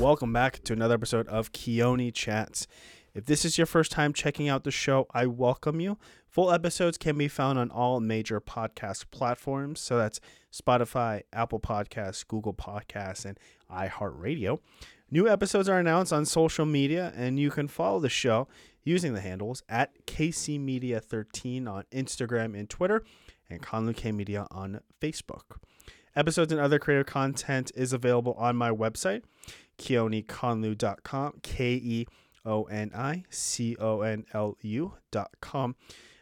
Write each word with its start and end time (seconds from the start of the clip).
welcome 0.00 0.30
back 0.30 0.62
to 0.62 0.74
another 0.74 0.92
episode 0.92 1.26
of 1.28 1.52
Keoni 1.52 2.12
Chats. 2.12 2.66
If 3.14 3.24
this 3.24 3.46
is 3.46 3.56
your 3.56 3.66
first 3.66 3.90
time 3.90 4.12
checking 4.12 4.46
out 4.46 4.64
the 4.64 4.70
show, 4.70 5.06
I 5.14 5.24
welcome 5.24 5.80
you. 5.80 5.96
Full 6.28 6.52
episodes 6.52 6.98
can 6.98 7.16
be 7.16 7.28
found 7.28 7.58
on 7.58 7.70
all 7.70 7.98
major 7.98 8.38
podcast 8.38 9.06
platforms. 9.10 9.80
So 9.80 9.96
that's 9.96 10.20
Spotify, 10.52 11.22
Apple 11.32 11.60
Podcasts, 11.60 12.28
Google 12.28 12.52
Podcasts, 12.52 13.24
and 13.24 13.40
iHeartRadio. 13.72 14.58
New 15.10 15.26
episodes 15.26 15.66
are 15.66 15.78
announced 15.78 16.12
on 16.12 16.26
social 16.26 16.66
media, 16.66 17.14
and 17.16 17.40
you 17.40 17.50
can 17.50 17.66
follow 17.66 17.98
the 17.98 18.10
show 18.10 18.48
using 18.84 19.14
the 19.14 19.22
handles 19.22 19.62
at 19.66 20.04
KCMedia13 20.06 21.66
on 21.66 21.84
Instagram 21.90 22.58
and 22.58 22.68
Twitter, 22.68 23.02
and 23.48 23.62
Conlu 23.62 23.96
K 23.96 24.12
Media 24.12 24.46
on 24.50 24.80
Facebook. 25.00 25.56
Episodes 26.14 26.50
and 26.50 26.60
other 26.60 26.78
creative 26.78 27.06
content 27.06 27.70
is 27.74 27.92
available 27.92 28.32
on 28.34 28.56
my 28.56 28.70
website, 28.70 29.22
keoniconlu.com, 29.78 31.40
K 31.42 31.74
E 31.74 32.06
O 32.44 32.64
N 32.64 32.90
I 32.94 33.24
C 33.30 33.76
O 33.78 34.00
N 34.02 34.24
L 34.32 34.56
U.com. 34.60 35.76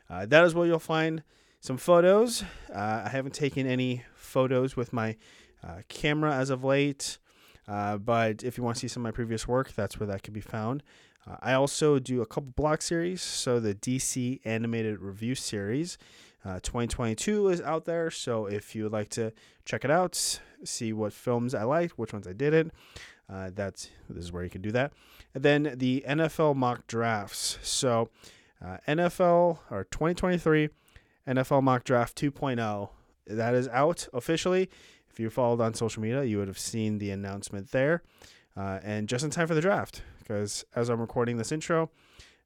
Uh, 0.08 0.26
that 0.26 0.44
is 0.44 0.54
where 0.54 0.66
you'll 0.66 0.78
find 0.78 1.22
some 1.60 1.76
photos. 1.76 2.42
Uh, 2.74 3.02
I 3.04 3.08
haven't 3.08 3.34
taken 3.34 3.66
any 3.66 4.04
photos 4.14 4.76
with 4.76 4.92
my 4.92 5.16
uh, 5.62 5.80
camera 5.88 6.34
as 6.34 6.50
of 6.50 6.62
late, 6.62 7.18
uh, 7.66 7.96
but 7.96 8.42
if 8.42 8.58
you 8.58 8.64
want 8.64 8.76
to 8.76 8.80
see 8.80 8.88
some 8.88 9.02
of 9.02 9.04
my 9.04 9.12
previous 9.12 9.48
work, 9.48 9.72
that's 9.72 9.98
where 9.98 10.06
that 10.06 10.22
can 10.22 10.34
be 10.34 10.40
found. 10.40 10.82
Uh, 11.26 11.36
I 11.40 11.54
also 11.54 11.98
do 11.98 12.20
a 12.20 12.26
couple 12.26 12.52
blog 12.54 12.82
series, 12.82 13.22
so 13.22 13.60
the 13.60 13.74
DC 13.74 14.40
Animated 14.44 15.00
Review 15.00 15.34
Series. 15.34 15.96
Uh, 16.44 16.60
2022 16.62 17.48
is 17.48 17.62
out 17.62 17.86
there, 17.86 18.10
so 18.10 18.44
if 18.44 18.74
you 18.74 18.82
would 18.82 18.92
like 18.92 19.08
to 19.08 19.32
check 19.64 19.82
it 19.82 19.90
out, 19.90 20.38
see 20.62 20.92
what 20.92 21.14
films 21.14 21.54
I 21.54 21.62
liked, 21.62 21.98
which 21.98 22.12
ones 22.12 22.28
I 22.28 22.34
didn't, 22.34 22.74
uh, 23.32 23.50
that's 23.54 23.90
this 24.08 24.24
is 24.24 24.32
where 24.32 24.44
you 24.44 24.50
can 24.50 24.62
do 24.62 24.72
that. 24.72 24.92
And 25.34 25.42
then 25.42 25.74
the 25.76 26.04
NFL 26.06 26.56
mock 26.56 26.86
drafts. 26.86 27.58
So 27.62 28.10
uh, 28.64 28.78
NFL 28.86 29.58
or 29.70 29.84
2023 29.84 30.68
NFL 31.26 31.62
mock 31.62 31.84
draft 31.84 32.16
2.0 32.20 32.90
that 33.26 33.54
is 33.54 33.68
out 33.68 34.08
officially. 34.12 34.68
If 35.10 35.20
you 35.20 35.30
followed 35.30 35.60
on 35.60 35.74
social 35.74 36.02
media, 36.02 36.24
you 36.24 36.38
would 36.38 36.48
have 36.48 36.58
seen 36.58 36.98
the 36.98 37.10
announcement 37.10 37.70
there, 37.70 38.02
uh, 38.56 38.80
and 38.82 39.08
just 39.08 39.24
in 39.24 39.30
time 39.30 39.46
for 39.46 39.54
the 39.54 39.60
draft. 39.60 40.02
Because 40.18 40.64
as 40.74 40.88
I'm 40.88 41.00
recording 41.00 41.36
this 41.36 41.52
intro, 41.52 41.90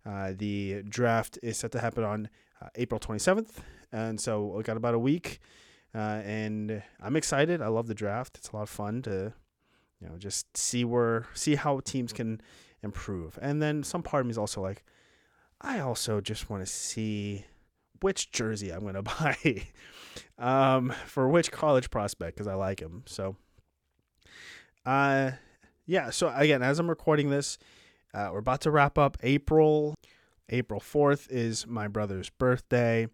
uh, 0.04 0.32
the 0.36 0.82
draft 0.82 1.38
is 1.42 1.56
set 1.56 1.72
to 1.72 1.80
happen 1.80 2.04
on 2.04 2.28
uh, 2.60 2.68
April 2.74 3.00
27th, 3.00 3.50
and 3.90 4.20
so 4.20 4.44
we 4.44 4.62
got 4.62 4.76
about 4.76 4.94
a 4.94 4.98
week. 4.98 5.40
Uh, 5.94 6.20
and 6.24 6.82
I'm 7.02 7.16
excited. 7.16 7.62
I 7.62 7.68
love 7.68 7.86
the 7.86 7.94
draft. 7.94 8.36
It's 8.36 8.50
a 8.50 8.56
lot 8.56 8.62
of 8.62 8.68
fun 8.68 9.00
to, 9.02 9.32
you 10.00 10.08
know, 10.08 10.16
just 10.16 10.56
see 10.56 10.84
where 10.84 11.26
see 11.34 11.54
how 11.54 11.80
teams 11.80 12.12
can 12.12 12.40
improve. 12.82 13.38
And 13.42 13.60
then 13.60 13.82
some 13.82 14.02
part 14.02 14.20
of 14.20 14.26
me 14.26 14.30
is 14.30 14.38
also 14.38 14.60
like, 14.60 14.84
I 15.60 15.80
also 15.80 16.20
just 16.20 16.48
want 16.48 16.64
to 16.64 16.70
see 16.70 17.44
which 18.00 18.30
jersey 18.30 18.70
I'm 18.70 18.84
gonna 18.84 19.02
buy 19.02 19.66
um, 20.38 20.92
for 21.06 21.28
which 21.28 21.50
college 21.50 21.90
prospect 21.90 22.36
because 22.36 22.46
I 22.46 22.54
like 22.54 22.80
him. 22.80 23.02
So, 23.06 23.36
uh, 24.86 25.32
yeah. 25.86 26.10
So 26.10 26.32
again, 26.34 26.62
as 26.62 26.78
I'm 26.78 26.88
recording 26.88 27.30
this, 27.30 27.58
uh, 28.14 28.30
we're 28.32 28.38
about 28.38 28.60
to 28.62 28.70
wrap 28.70 28.98
up 28.98 29.16
April. 29.22 29.94
April 30.50 30.80
4th 30.80 31.26
is 31.30 31.66
my 31.66 31.88
brother's 31.88 32.30
birthday. 32.30 33.08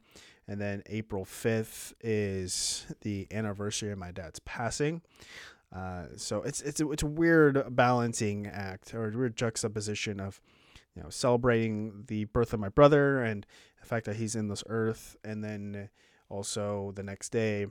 And 0.47 0.61
then 0.61 0.83
April 0.87 1.25
5th 1.25 1.95
is 2.03 2.87
the 3.01 3.27
anniversary 3.33 3.91
of 3.91 3.98
my 3.98 4.13
dad's 4.13 4.39
passing. 4.41 5.01
Uh, 5.75 6.05
so 6.17 6.42
it's 6.42 6.61
it's 6.62 6.80
a, 6.80 6.91
it's 6.91 7.03
a 7.03 7.06
weird 7.06 7.75
balancing 7.75 8.47
act 8.47 8.94
or 8.94 9.08
a 9.08 9.17
weird 9.17 9.36
juxtaposition 9.36 10.20
of 10.20 10.41
you 10.94 11.03
know 11.03 11.11
celebrating 11.11 12.05
the 12.06 12.25
birth 12.27 12.53
of 12.53 12.61
my 12.61 12.69
brother 12.69 13.23
and 13.23 13.45
the 13.80 13.86
fact 13.86 14.07
that 14.07 14.17
he's 14.17 14.36
in 14.36 14.48
this 14.48 14.63
earth, 14.68 15.17
and 15.24 15.42
then 15.42 15.89
also 16.29 16.92
the 16.95 17.02
next 17.02 17.30
day 17.30 17.67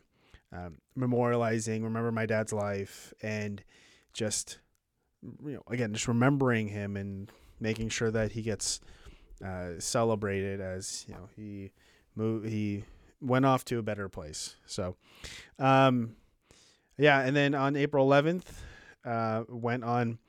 um, 0.51 0.77
memorializing, 0.97 1.83
remember 1.83 2.11
my 2.11 2.25
dad's 2.25 2.53
life, 2.53 3.13
and 3.21 3.63
just 4.11 4.59
you 5.43 5.53
know 5.53 5.63
again 5.67 5.93
just 5.93 6.07
remembering 6.07 6.67
him 6.67 6.97
and 6.97 7.31
making 7.59 7.87
sure 7.87 8.11
that 8.11 8.33
he 8.33 8.41
gets 8.41 8.81
uh, 9.43 9.71
celebrated 9.79 10.59
as 10.59 11.05
you 11.07 11.13
know 11.13 11.29
he 11.35 11.71
moved 12.15 12.47
he 12.47 12.83
went 13.21 13.45
off 13.45 13.63
to 13.65 13.79
a 13.79 13.81
better 13.81 14.09
place. 14.09 14.57
So, 14.65 14.97
um, 15.57 16.17
yeah, 16.97 17.21
and 17.21 17.35
then 17.35 17.55
on 17.55 17.75
April 17.75 18.07
11th, 18.07 18.45
uh, 19.05 19.43
went 19.49 19.83
on 19.83 20.19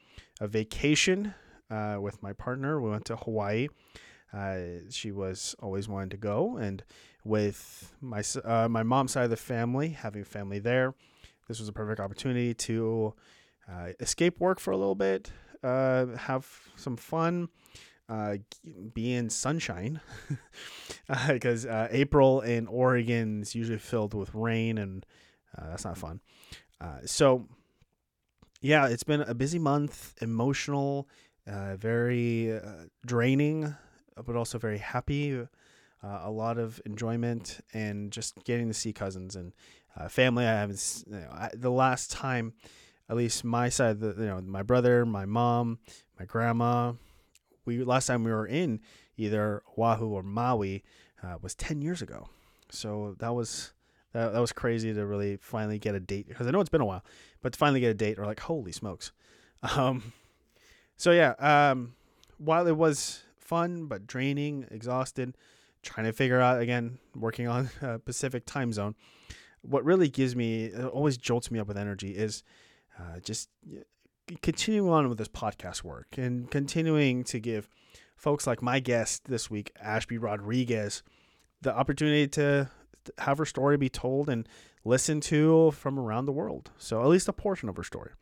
a 0.40 0.48
vacation 0.48 1.34
uh, 1.70 1.98
with 2.00 2.22
my 2.22 2.32
partner. 2.32 2.80
We 2.80 2.90
went 2.90 3.04
to 3.06 3.16
Hawaii. 3.16 3.68
Uh, 4.32 4.56
she 4.90 5.12
was 5.12 5.54
always 5.60 5.88
wanting 5.88 6.10
to 6.10 6.16
go, 6.16 6.56
and 6.56 6.82
with 7.24 7.92
my 8.00 8.22
uh, 8.44 8.68
my 8.68 8.82
mom's 8.82 9.12
side 9.12 9.24
of 9.24 9.30
the 9.30 9.36
family, 9.36 9.90
having 9.90 10.24
family 10.24 10.58
there, 10.58 10.94
this 11.46 11.60
was 11.60 11.68
a 11.68 11.72
perfect 11.72 12.00
opportunity 12.00 12.52
to 12.52 13.14
uh, 13.70 13.90
escape 14.00 14.40
work 14.40 14.58
for 14.58 14.72
a 14.72 14.76
little 14.76 14.96
bit, 14.96 15.30
uh, 15.62 16.06
have 16.16 16.48
some 16.74 16.96
fun, 16.96 17.48
uh, 18.08 18.36
be 18.92 19.14
in 19.14 19.30
sunshine 19.30 20.00
because 21.28 21.64
uh, 21.66 21.70
uh, 21.70 21.88
April 21.90 22.40
in 22.40 22.66
Oregon 22.66 23.42
is 23.42 23.54
usually 23.54 23.78
filled 23.78 24.14
with 24.14 24.34
rain 24.34 24.78
and 24.78 25.06
uh, 25.58 25.68
that's 25.68 25.84
not 25.84 25.98
fun. 25.98 26.20
Uh, 26.80 26.98
so, 27.04 27.46
yeah, 28.60 28.88
it's 28.88 29.04
been 29.04 29.22
a 29.22 29.34
busy 29.34 29.58
month, 29.58 30.14
emotional, 30.20 31.08
uh, 31.46 31.76
very 31.76 32.58
draining, 33.04 33.74
but 34.24 34.36
also 34.36 34.58
very 34.58 34.78
happy. 34.78 35.46
a 36.02 36.30
lot 36.30 36.58
of 36.58 36.80
enjoyment 36.84 37.60
and 37.72 38.10
just 38.12 38.42
getting 38.44 38.68
to 38.68 38.74
see 38.74 38.92
cousins 38.92 39.36
and 39.36 39.52
family. 40.08 40.44
I 40.44 40.52
haven't 40.52 41.04
you 41.06 41.16
know, 41.16 41.28
I, 41.30 41.50
the 41.54 41.70
last 41.70 42.10
time, 42.10 42.54
at 43.08 43.16
least 43.16 43.44
my 43.44 43.68
side, 43.68 44.00
the, 44.00 44.14
you 44.18 44.26
know, 44.26 44.40
my 44.40 44.62
brother, 44.62 45.04
my 45.04 45.26
mom, 45.26 45.78
my 46.18 46.24
grandma, 46.24 46.92
we 47.64 47.82
last 47.82 48.06
time 48.06 48.24
we 48.24 48.30
were 48.30 48.46
in 48.46 48.80
either 49.16 49.62
Oahu 49.78 50.06
or 50.08 50.22
Maui 50.22 50.82
uh, 51.22 51.36
was 51.40 51.54
10 51.54 51.82
years 51.82 52.02
ago. 52.02 52.28
So 52.70 53.14
that 53.18 53.34
was 53.34 53.72
that, 54.14 54.32
that 54.32 54.40
was 54.40 54.52
crazy 54.52 54.94
to 54.94 55.04
really 55.04 55.36
finally 55.36 55.78
get 55.78 55.94
a 55.94 56.00
date 56.00 56.26
because 56.28 56.46
I 56.46 56.50
know 56.50 56.60
it's 56.60 56.70
been 56.70 56.80
a 56.80 56.86
while, 56.86 57.04
but 57.42 57.52
to 57.52 57.58
finally 57.58 57.80
get 57.80 57.90
a 57.90 57.94
date 57.94 58.18
or 58.18 58.24
like 58.24 58.40
holy 58.40 58.72
smokes. 58.72 59.12
Um, 59.76 60.12
so 60.98 61.10
yeah, 61.10 61.30
um, 61.38 61.94
while 62.36 62.66
it 62.66 62.76
was 62.76 63.22
fun 63.38 63.86
but 63.86 64.06
draining, 64.06 64.66
exhausted, 64.70 65.38
trying 65.82 66.04
to 66.04 66.12
figure 66.12 66.38
out 66.38 66.60
again 66.60 66.98
working 67.16 67.48
on 67.48 67.70
uh, 67.82 67.96
Pacific 68.04 68.44
time 68.44 68.74
zone. 68.74 68.94
What 69.62 69.82
really 69.86 70.10
gives 70.10 70.36
me 70.36 70.70
always 70.74 71.16
jolts 71.16 71.50
me 71.50 71.58
up 71.58 71.66
with 71.66 71.78
energy 71.78 72.10
is 72.10 72.42
uh, 72.98 73.20
just 73.20 73.48
continuing 74.42 74.90
on 74.90 75.08
with 75.08 75.16
this 75.16 75.28
podcast 75.28 75.82
work 75.82 76.18
and 76.18 76.50
continuing 76.50 77.24
to 77.24 77.40
give 77.40 77.66
folks 78.16 78.46
like 78.46 78.60
my 78.60 78.80
guest 78.80 79.24
this 79.24 79.50
week, 79.50 79.72
Ashby 79.80 80.18
Rodriguez, 80.18 81.02
the 81.62 81.74
opportunity 81.74 82.28
to 82.28 82.70
have 83.18 83.38
her 83.38 83.44
story 83.44 83.76
be 83.76 83.88
told 83.88 84.28
and 84.28 84.48
listened 84.84 85.22
to 85.24 85.70
from 85.72 85.98
around 85.98 86.26
the 86.26 86.32
world. 86.32 86.70
So, 86.78 87.00
at 87.00 87.08
least 87.08 87.28
a 87.28 87.32
portion 87.32 87.68
of 87.68 87.76
her 87.76 87.84
story. 87.84 88.12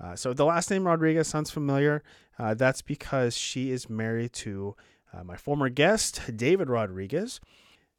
Uh, 0.00 0.16
so, 0.16 0.32
the 0.32 0.44
last 0.44 0.70
name 0.70 0.86
Rodriguez 0.86 1.28
sounds 1.28 1.50
familiar. 1.50 2.02
Uh, 2.38 2.54
that's 2.54 2.82
because 2.82 3.36
she 3.36 3.70
is 3.70 3.90
married 3.90 4.32
to 4.32 4.76
uh, 5.12 5.24
my 5.24 5.36
former 5.36 5.68
guest, 5.68 6.22
David 6.36 6.70
Rodriguez. 6.70 7.40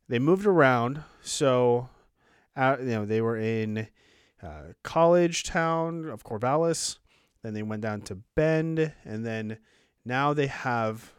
They 0.07 0.19
moved 0.19 0.45
around. 0.45 1.03
So, 1.21 1.89
you 2.57 2.77
know, 2.79 3.05
they 3.05 3.21
were 3.21 3.37
in 3.37 3.87
uh, 4.41 4.73
college 4.83 5.43
town 5.43 6.09
of 6.09 6.23
Corvallis. 6.23 6.97
Then 7.43 7.53
they 7.53 7.63
went 7.63 7.81
down 7.81 8.01
to 8.01 8.15
Bend, 8.35 8.93
and 9.03 9.25
then 9.25 9.57
now 10.05 10.33
they 10.33 10.47
have 10.47 11.11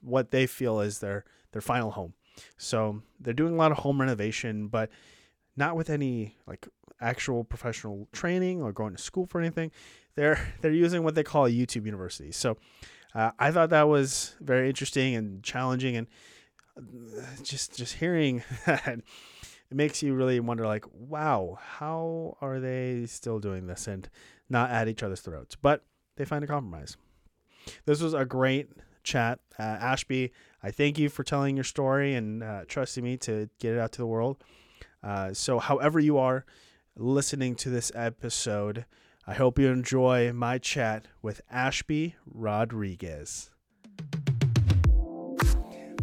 what 0.00 0.30
they 0.30 0.46
feel 0.46 0.80
is 0.80 0.98
their 0.98 1.24
their 1.52 1.62
final 1.62 1.90
home. 1.90 2.14
So 2.56 3.02
they're 3.20 3.34
doing 3.34 3.54
a 3.54 3.56
lot 3.56 3.72
of 3.72 3.78
home 3.78 4.00
renovation, 4.00 4.68
but 4.68 4.90
not 5.56 5.76
with 5.76 5.90
any 5.90 6.36
like 6.46 6.68
actual 7.00 7.44
professional 7.44 8.08
training 8.12 8.62
or 8.62 8.72
going 8.72 8.94
to 8.94 9.02
school 9.02 9.26
for 9.26 9.40
anything. 9.40 9.70
They're 10.14 10.54
they're 10.60 10.72
using 10.72 11.02
what 11.02 11.14
they 11.14 11.22
call 11.22 11.46
a 11.46 11.50
YouTube 11.50 11.86
university. 11.86 12.32
So 12.32 12.56
uh, 13.14 13.30
I 13.38 13.50
thought 13.50 13.70
that 13.70 13.88
was 13.88 14.34
very 14.40 14.68
interesting 14.68 15.14
and 15.14 15.42
challenging, 15.42 15.96
and 15.96 16.06
uh, 16.76 17.22
just 17.42 17.76
just 17.76 17.94
hearing 17.94 18.42
that 18.66 18.86
it 18.88 19.76
makes 19.76 20.02
you 20.02 20.14
really 20.14 20.40
wonder 20.40 20.66
like 20.66 20.84
wow 20.92 21.58
how 21.60 22.36
are 22.40 22.58
they 22.60 23.06
still 23.06 23.38
doing 23.38 23.66
this 23.66 23.86
and 23.86 24.08
not 24.48 24.70
at 24.70 24.88
each 24.88 25.02
other's 25.02 25.20
throats. 25.20 25.56
But 25.56 25.84
they 26.16 26.24
find 26.24 26.44
a 26.44 26.46
compromise. 26.46 26.96
This 27.84 28.00
was 28.00 28.14
a 28.14 28.24
great 28.24 28.68
chat. 29.02 29.38
Uh, 29.58 29.62
Ashby, 29.62 30.32
I 30.62 30.70
thank 30.70 30.98
you 30.98 31.08
for 31.08 31.24
telling 31.24 31.56
your 31.56 31.64
story 31.64 32.14
and 32.14 32.42
uh, 32.42 32.64
trusting 32.68 33.02
me 33.02 33.16
to 33.18 33.48
get 33.58 33.74
it 33.74 33.78
out 33.78 33.92
to 33.92 33.98
the 33.98 34.06
world. 34.06 34.44
Uh, 35.02 35.32
so, 35.32 35.58
however, 35.58 35.98
you 35.98 36.18
are 36.18 36.44
listening 36.96 37.54
to 37.56 37.70
this 37.70 37.90
episode, 37.94 38.84
I 39.26 39.34
hope 39.34 39.58
you 39.58 39.68
enjoy 39.68 40.32
my 40.32 40.58
chat 40.58 41.06
with 41.22 41.40
Ashby 41.50 42.16
Rodriguez. 42.26 43.50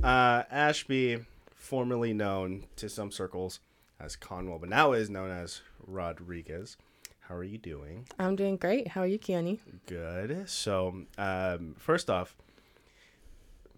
Uh, 0.04 0.44
Ashby, 0.50 1.20
formerly 1.56 2.14
known 2.14 2.66
to 2.78 2.90
some 2.90 3.12
circles 3.12 3.60
as 4.00 4.16
Conwell, 4.16 4.58
but 4.58 4.70
now 4.70 4.94
is 4.94 5.10
known 5.10 5.30
as 5.30 5.62
Rodriguez. 5.86 6.78
How 7.22 7.36
are 7.36 7.44
you 7.44 7.58
doing? 7.58 8.08
I'm 8.18 8.36
doing 8.36 8.58
great. 8.58 8.88
How 8.88 9.02
are 9.02 9.08
you, 9.08 9.20
Keoni? 9.20 9.60
Good. 9.86 10.50
So, 10.50 11.04
um, 11.18 11.76
first 11.78 12.10
off, 12.10 12.36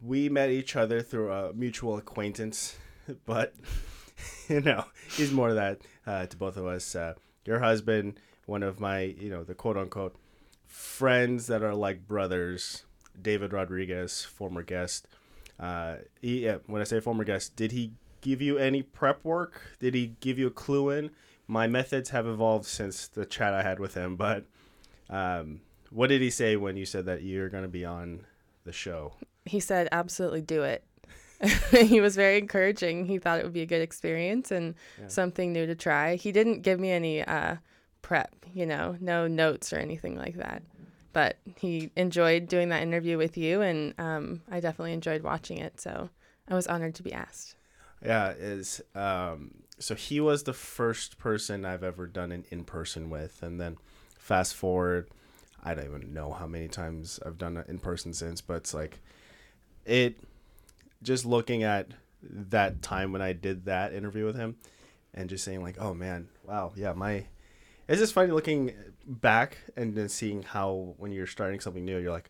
we 0.01 0.30
met 0.30 0.50
each 0.50 0.75
other 0.75 1.01
through 1.01 1.31
a 1.31 1.54
mutual 1.54 1.98
acquaintance, 1.98 2.78
but 3.25 3.54
you 4.50 4.62
know, 4.62 4.86
he's 5.16 5.31
more 5.31 5.50
of 5.50 5.56
that 5.56 5.81
uh, 6.06 6.25
to 6.25 6.38
both 6.38 6.57
of 6.57 6.66
us. 6.66 6.96
Uh, 6.96 7.13
your 7.46 7.60
husband, 7.60 8.19
one 8.46 8.63
of 8.63 8.80
my, 8.80 9.01
you 9.01 9.30
know, 9.30 9.44
the 9.44 9.54
quote 9.54 9.78
unquote 9.78 10.16
friends 10.66 11.48
that 11.48 11.63
are 11.63 11.74
like 11.74 12.07
brothers, 12.07 12.84
David 13.19 13.54
Rodriguez, 13.54 14.24
former 14.24 14.63
guest. 14.63 15.07
Uh, 15.60 15.98
he, 16.22 16.45
yeah, 16.45 16.57
when 16.68 16.81
I 16.81 16.86
say 16.86 17.00
former 17.00 17.24
guest, 17.24 17.56
did 17.56 17.72
he 17.72 17.92
give 18.22 18.42
you 18.42 18.57
any 18.57 18.81
prep 18.81 19.24
work? 19.24 19.62
Did 19.80 19.94
he 19.94 20.16
give 20.19 20.38
you 20.38 20.48
a 20.48 20.52
clue 20.52 20.90
in? 20.90 21.12
My 21.48 21.68
methods 21.68 22.12
have 22.12 22.28
evolved 22.28 22.66
since 22.66 23.07
the 23.07 23.25
chat 23.25 23.54
I 23.54 23.63
had 23.63 23.80
with 23.80 23.95
him, 23.95 24.16
but 24.16 24.45
um, 25.10 25.62
what 25.90 26.07
did 26.07 26.22
he 26.22 26.30
say 26.30 26.56
when 26.56 26.78
you 26.78 26.86
said 26.86 27.06
that 27.07 27.24
you're 27.24 27.50
going 27.50 27.63
to 27.63 27.69
be 27.69 27.84
on 27.84 28.25
the 28.63 28.72
show? 28.72 29.13
He 29.50 29.60
said, 29.60 29.90
absolutely 29.92 30.42
do 30.42 30.63
it. 30.63 30.84
he 31.72 32.01
was 32.01 32.16
very 32.16 32.38
encouraging. 32.38 33.06
He 33.06 33.18
thought 33.18 33.40
it 33.40 33.44
would 33.44 33.54
be 33.54 33.62
a 33.62 33.66
good 33.66 33.81
experience 33.81 34.51
and 34.51 34.75
yeah. 35.00 35.07
something 35.07 35.54
new 35.54 35.66
to 35.66 35.75
try. 35.75 36.16
He 36.16 36.31
didn't 36.31 36.62
give 36.62 36.80
me 36.80 36.92
any 36.92 37.24
uh, 37.24 37.56
prep, 38.01 38.36
you 38.54 38.66
know, 38.66 38.98
no 39.00 39.28
notes 39.28 39.72
or 39.72 39.78
anything 39.78 40.18
like 40.18 40.36
that. 40.36 40.62
But 41.13 41.38
he 41.56 41.92
enjoyed 41.96 42.48
doing 42.48 42.69
that 42.69 42.84
interview 42.84 43.18
with 43.18 43.38
you, 43.38 43.62
and 43.62 43.96
um, 43.98 44.42
I 44.51 44.60
definitely 44.60 44.94
enjoyed 44.94 45.24
watching 45.24 45.57
it. 45.57 45.81
So 45.81 46.10
I 46.48 46.54
was 46.54 46.68
honored 46.68 46.95
to 46.95 47.04
be 47.04 47.13
asked. 47.13 47.56
Yeah, 48.04 48.31
is 48.31 48.81
um, 48.94 49.52
so 49.80 49.95
he 49.95 50.19
was 50.19 50.44
the 50.44 50.54
first 50.54 51.18
person 51.18 51.66
I've 51.66 51.84
ever 51.84 52.06
done 52.06 52.31
an 52.31 52.45
in 52.52 52.63
person 52.63 53.10
with, 53.10 53.42
and 53.42 53.60
then 53.60 53.78
fast 54.18 54.56
forward, 54.56 55.10
I 55.63 55.74
don't 55.74 55.86
even 55.86 56.13
know 56.13 56.31
how 56.31 56.45
many 56.45 56.68
times 56.68 57.19
I've 57.25 57.38
done 57.38 57.57
it 57.57 57.68
in 57.68 57.80
person 57.80 58.13
since, 58.13 58.42
but 58.42 58.57
it's 58.57 58.74
like 58.74 59.00
it 59.90 60.20
just 61.02 61.26
looking 61.26 61.64
at 61.64 61.88
that 62.22 62.82
time 62.82 63.12
when 63.12 63.22
I 63.22 63.34
did 63.34 63.66
that 63.66 63.94
interview 63.94 64.26
with 64.26 64.36
him 64.36 64.56
and 65.14 65.30
just 65.30 65.44
saying 65.44 65.64
like, 65.64 65.78
oh 65.80 65.94
man, 65.94 66.30
wow, 66.46 66.72
yeah, 66.76 66.94
my 66.94 67.26
it's 67.88 68.00
just 68.00 68.14
funny 68.14 68.32
looking 68.32 68.74
back 69.06 69.58
and 69.76 69.96
then 69.96 70.10
seeing 70.10 70.44
how 70.44 70.94
when 70.98 71.12
you're 71.12 71.26
starting 71.26 71.60
something 71.60 71.84
new, 71.84 71.98
you're 71.98 72.12
like, 72.12 72.30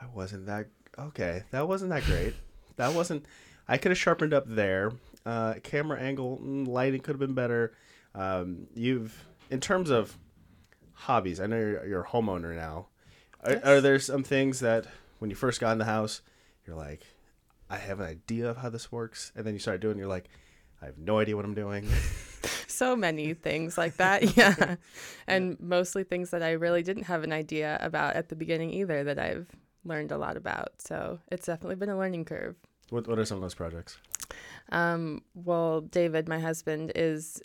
I 0.00 0.06
wasn't 0.12 0.46
that 0.46 0.66
okay, 0.98 1.44
that 1.52 1.68
wasn't 1.68 1.90
that 1.90 2.04
great. 2.04 2.34
that 2.76 2.92
wasn't 2.92 3.24
I 3.68 3.78
could 3.78 3.90
have 3.90 3.98
sharpened 3.98 4.34
up 4.34 4.44
there. 4.46 4.92
Uh, 5.24 5.54
camera 5.62 5.98
angle, 6.00 6.40
mm, 6.42 6.66
lighting 6.66 7.00
could 7.00 7.12
have 7.12 7.20
been 7.20 7.34
better. 7.34 7.72
Um, 8.14 8.66
you've 8.74 9.26
in 9.50 9.60
terms 9.60 9.90
of 9.90 10.16
hobbies, 10.92 11.40
I 11.40 11.46
know 11.46 11.58
you're, 11.58 11.86
you're 11.86 12.02
a 12.02 12.06
homeowner 12.06 12.54
now. 12.56 12.86
Are, 13.44 13.60
are 13.64 13.80
there 13.80 13.98
some 14.00 14.24
things 14.24 14.60
that 14.60 14.86
when 15.18 15.30
you 15.30 15.36
first 15.36 15.60
got 15.60 15.72
in 15.72 15.78
the 15.78 15.84
house, 15.84 16.20
you're 16.66 16.76
like, 16.76 17.06
I 17.68 17.76
have 17.76 18.00
an 18.00 18.06
idea 18.06 18.48
of 18.48 18.56
how 18.56 18.68
this 18.68 18.92
works, 18.92 19.32
and 19.34 19.46
then 19.46 19.54
you 19.54 19.60
start 19.60 19.80
doing, 19.80 19.98
you're 19.98 20.06
like, 20.06 20.28
I 20.80 20.86
have 20.86 20.98
no 20.98 21.18
idea 21.18 21.36
what 21.36 21.44
I'm 21.44 21.54
doing. 21.54 21.88
so 22.66 22.94
many 22.94 23.34
things 23.34 23.76
like 23.76 23.96
that, 23.96 24.36
yeah, 24.36 24.76
and 25.26 25.58
mostly 25.60 26.04
things 26.04 26.30
that 26.30 26.42
I 26.42 26.52
really 26.52 26.82
didn't 26.82 27.04
have 27.04 27.24
an 27.24 27.32
idea 27.32 27.78
about 27.80 28.14
at 28.14 28.28
the 28.28 28.36
beginning 28.36 28.72
either 28.72 29.04
that 29.04 29.18
I've 29.18 29.48
learned 29.84 30.12
a 30.12 30.18
lot 30.18 30.36
about. 30.36 30.72
So 30.78 31.18
it's 31.30 31.46
definitely 31.46 31.76
been 31.76 31.88
a 31.88 31.98
learning 31.98 32.24
curve. 32.24 32.56
What 32.90 33.08
What 33.08 33.18
are 33.18 33.24
some 33.24 33.38
of 33.38 33.42
those 33.42 33.54
projects? 33.54 33.98
Um, 34.70 35.22
well, 35.34 35.80
David, 35.80 36.28
my 36.28 36.38
husband, 36.38 36.92
is 36.94 37.40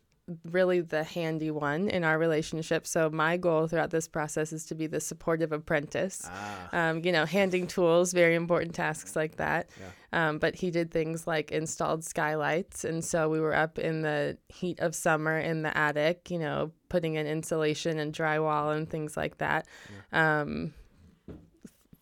really 0.49 0.81
the 0.81 1.03
handy 1.03 1.51
one 1.51 1.89
in 1.89 2.03
our 2.03 2.17
relationship. 2.17 2.87
So 2.87 3.09
my 3.09 3.37
goal 3.37 3.67
throughout 3.67 3.89
this 3.89 4.07
process 4.07 4.53
is 4.53 4.65
to 4.67 4.75
be 4.75 4.87
the 4.87 4.99
supportive 4.99 5.51
apprentice. 5.51 6.21
Ah. 6.25 6.89
Um, 6.89 7.03
you 7.03 7.11
know, 7.11 7.25
handing 7.25 7.67
tools, 7.67 8.13
very 8.13 8.35
important 8.35 8.75
tasks 8.75 9.15
like 9.15 9.37
that. 9.37 9.69
Yeah. 9.79 10.29
Um, 10.29 10.39
but 10.39 10.55
he 10.55 10.71
did 10.71 10.91
things 10.91 11.25
like 11.25 11.51
installed 11.51 12.03
skylights, 12.03 12.83
and 12.83 13.03
so 13.03 13.29
we 13.29 13.39
were 13.39 13.55
up 13.55 13.79
in 13.79 14.01
the 14.01 14.37
heat 14.49 14.79
of 14.79 14.93
summer 14.93 15.37
in 15.37 15.61
the 15.61 15.75
attic. 15.77 16.29
You 16.29 16.39
know, 16.39 16.71
putting 16.89 17.15
in 17.15 17.27
insulation 17.27 17.97
and 17.97 18.13
drywall 18.13 18.75
and 18.75 18.89
things 18.89 19.15
like 19.15 19.37
that. 19.37 19.67
Yeah. 20.11 20.41
Um, 20.41 20.73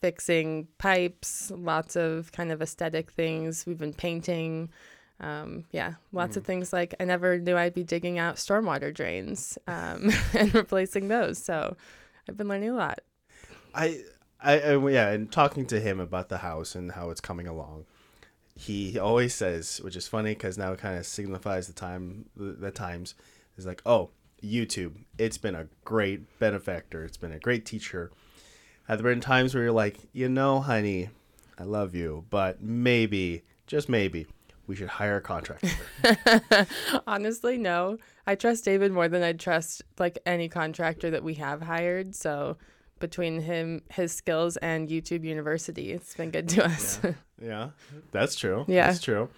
fixing 0.01 0.67
pipes, 0.77 1.51
lots 1.55 1.95
of 1.95 2.31
kind 2.31 2.51
of 2.51 2.61
aesthetic 2.61 3.11
things. 3.11 3.65
We've 3.65 3.77
been 3.77 3.93
painting 3.93 4.69
um, 5.19 5.65
yeah, 5.71 5.95
lots 6.11 6.33
mm. 6.33 6.37
of 6.37 6.45
things 6.45 6.71
like 6.71 6.95
I 6.99 7.05
never 7.05 7.37
knew 7.37 7.57
I'd 7.57 7.73
be 7.73 7.83
digging 7.83 8.19
out 8.19 8.35
stormwater 8.35 8.93
drains 8.93 9.57
um, 9.67 10.11
and 10.33 10.53
replacing 10.53 11.07
those. 11.07 11.37
So 11.37 11.75
I've 12.27 12.37
been 12.37 12.47
learning 12.47 12.69
a 12.69 12.75
lot. 12.75 12.99
I, 13.73 14.01
I, 14.41 14.59
I, 14.59 14.89
yeah, 14.89 15.09
and 15.09 15.31
talking 15.31 15.65
to 15.67 15.79
him 15.79 15.99
about 15.99 16.29
the 16.29 16.39
house 16.39 16.75
and 16.75 16.93
how 16.93 17.09
it's 17.09 17.21
coming 17.21 17.47
along, 17.47 17.85
he 18.55 18.97
always 18.97 19.33
says, 19.33 19.79
which 19.83 19.95
is 19.95 20.07
funny 20.07 20.33
because 20.33 20.57
now 20.57 20.73
it 20.73 20.79
kind 20.79 20.97
of 20.97 21.05
signifies 21.05 21.67
the 21.67 21.73
time, 21.73 22.25
the, 22.35 22.53
the 22.53 22.71
times, 22.71 23.15
is 23.57 23.65
like, 23.65 23.81
oh, 23.85 24.09
YouTube, 24.41 24.93
it's 25.17 25.37
been 25.37 25.55
a 25.55 25.67
great 25.83 26.39
benefactor. 26.39 27.03
It's 27.03 27.17
been 27.17 27.31
a 27.31 27.39
great 27.39 27.65
teacher. 27.65 28.11
Have 28.87 29.01
there 29.01 29.11
been 29.11 29.21
times 29.21 29.53
where 29.53 29.63
you're 29.63 29.71
like, 29.71 29.99
you 30.13 30.29
know, 30.29 30.61
honey, 30.61 31.09
I 31.57 31.63
love 31.63 31.93
you, 31.93 32.25
but 32.29 32.61
maybe, 32.61 33.43
just 33.67 33.89
maybe, 33.89 34.27
we 34.69 34.75
should 34.75 34.87
hire 34.87 35.17
a 35.17 35.21
contractor. 35.21 35.67
Honestly, 37.07 37.57
no. 37.57 37.97
I 38.27 38.35
trust 38.35 38.63
David 38.63 38.91
more 38.91 39.07
than 39.09 39.23
I'd 39.23 39.39
trust 39.39 39.81
like 39.97 40.19
any 40.27 40.47
contractor 40.47 41.09
that 41.09 41.23
we 41.23 41.33
have 41.33 41.63
hired. 41.63 42.13
So 42.13 42.55
between 42.99 43.41
him, 43.41 43.81
his 43.89 44.13
skills, 44.13 44.57
and 44.57 44.87
YouTube 44.87 45.23
University, 45.23 45.91
it's 45.91 46.13
been 46.13 46.29
good 46.29 46.47
to 46.49 46.65
us. 46.65 46.99
Yeah, 47.03 47.13
yeah. 47.41 47.69
that's 48.11 48.35
true. 48.35 48.63
Yeah, 48.67 48.87
that's 48.87 49.01
true. 49.01 49.29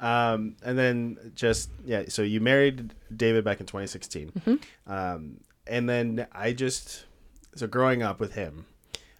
Um, 0.00 0.56
and 0.64 0.78
then 0.78 1.32
just 1.34 1.68
yeah, 1.84 2.04
so 2.08 2.22
you 2.22 2.40
married 2.40 2.94
David 3.14 3.44
back 3.44 3.60
in 3.60 3.66
2016, 3.66 4.30
mm-hmm. 4.30 4.90
um, 4.90 5.40
and 5.66 5.86
then 5.86 6.26
I 6.32 6.54
just 6.54 7.04
so 7.54 7.66
growing 7.66 8.02
up 8.02 8.18
with 8.18 8.32
him, 8.32 8.64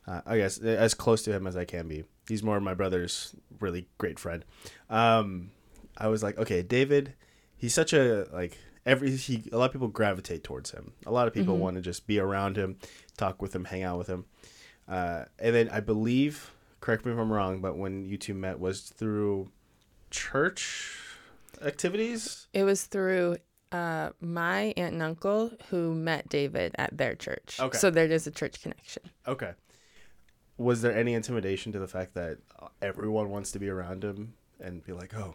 uh, 0.07 0.23
I 0.25 0.39
guess 0.39 0.57
as 0.57 0.95
close 0.95 1.21
to 1.25 1.33
him 1.33 1.47
as 1.47 1.55
I 1.55 1.67
can 1.67 1.87
be 1.87 2.05
he's 2.31 2.43
more 2.43 2.57
of 2.57 2.63
my 2.63 2.75
brother's 2.75 3.35
really 3.59 3.89
great 3.99 4.19
friend. 4.19 4.45
Um, 4.89 5.51
I 5.99 6.09
was 6.09 6.23
like, 6.23 6.39
okay, 6.39 6.63
David, 6.63 7.15
he's 7.57 7.75
such 7.75 7.93
a 7.93 8.27
like 8.33 8.57
every 8.87 9.15
he 9.17 9.45
a 9.53 9.59
lot 9.59 9.67
of 9.67 9.73
people 9.73 9.89
gravitate 9.89 10.43
towards 10.43 10.71
him. 10.71 10.93
A 11.05 11.11
lot 11.11 11.29
of 11.29 11.35
people 11.35 11.55
mm-hmm. 11.55 11.65
want 11.65 11.77
to 11.77 11.83
just 11.83 12.07
be 12.07 12.19
around 12.19 12.57
him, 12.57 12.79
talk 13.17 13.43
with 13.43 13.55
him, 13.55 13.67
hang 13.67 13.83
out 13.83 13.99
with 13.99 14.07
him. 14.07 14.25
Uh, 14.89 15.25
and 15.39 15.55
then 15.55 15.69
I 15.69 15.81
believe, 15.81 16.53
correct 16.81 17.05
me 17.05 17.13
if 17.13 17.19
I'm 17.19 17.33
wrong, 17.33 17.61
but 17.61 17.77
when 17.77 18.05
you 18.05 18.17
two 18.17 18.35
met 18.35 18.59
was 18.59 18.81
through 18.81 19.51
church 20.11 20.99
activities. 21.63 22.47
It 22.55 22.65
was 22.65 22.85
through 22.85 23.37
uh, 23.71 24.11
my 24.21 24.73
aunt 24.77 24.95
and 24.95 25.03
uncle 25.03 25.53
who 25.69 25.95
met 25.95 26.29
David 26.29 26.75
at 26.77 26.97
their 26.97 27.15
church. 27.15 27.59
Okay. 27.61 27.79
So 27.79 27.91
there 27.91 28.07
is 28.07 28.27
a 28.27 28.31
church 28.31 28.63
connection. 28.63 29.03
Okay 29.29 29.53
was 30.61 30.83
there 30.83 30.95
any 30.95 31.15
intimidation 31.15 31.73
to 31.73 31.79
the 31.79 31.89
fact 31.89 32.13
that 32.13 32.37
everyone 32.83 33.31
wants 33.31 33.51
to 33.53 33.59
be 33.59 33.71
around 33.71 34.05
him 34.05 34.35
and 34.61 34.85
be 34.85 34.93
like, 34.93 35.15
oh, 35.15 35.35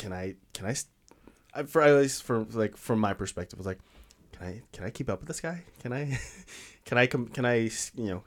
can 0.00 0.12
I, 0.12 0.34
can 0.52 0.66
I, 0.66 0.72
st-? 0.72 1.68
for 1.68 1.80
at 1.80 1.94
least 1.94 2.24
for 2.24 2.40
like 2.50 2.76
from 2.76 2.98
my 2.98 3.14
perspective, 3.14 3.56
was 3.56 3.66
like, 3.66 3.78
can 4.32 4.48
I, 4.48 4.62
can 4.72 4.84
I 4.84 4.90
keep 4.90 5.08
up 5.08 5.20
with 5.20 5.28
this 5.28 5.40
guy? 5.40 5.62
Can 5.80 5.92
I, 5.92 6.18
can 6.84 6.98
I 6.98 7.06
come, 7.06 7.28
can 7.28 7.46
I, 7.46 7.70
you 7.94 8.06
know, 8.10 8.22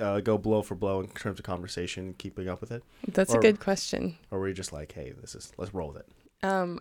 uh, 0.00 0.20
go 0.20 0.38
blow 0.38 0.62
for 0.62 0.74
blow 0.74 1.00
in 1.00 1.06
terms 1.06 1.38
of 1.38 1.44
conversation, 1.44 2.12
keeping 2.18 2.48
up 2.48 2.60
with 2.60 2.72
it? 2.72 2.82
That's 3.06 3.32
or, 3.32 3.38
a 3.38 3.40
good 3.40 3.60
question. 3.60 4.18
Or 4.32 4.40
were 4.40 4.48
you 4.48 4.54
just 4.54 4.72
like, 4.72 4.90
hey, 4.90 5.12
this 5.20 5.36
is 5.36 5.52
let's 5.56 5.72
roll 5.72 5.92
with 5.92 5.98
it? 5.98 6.08
Um, 6.42 6.80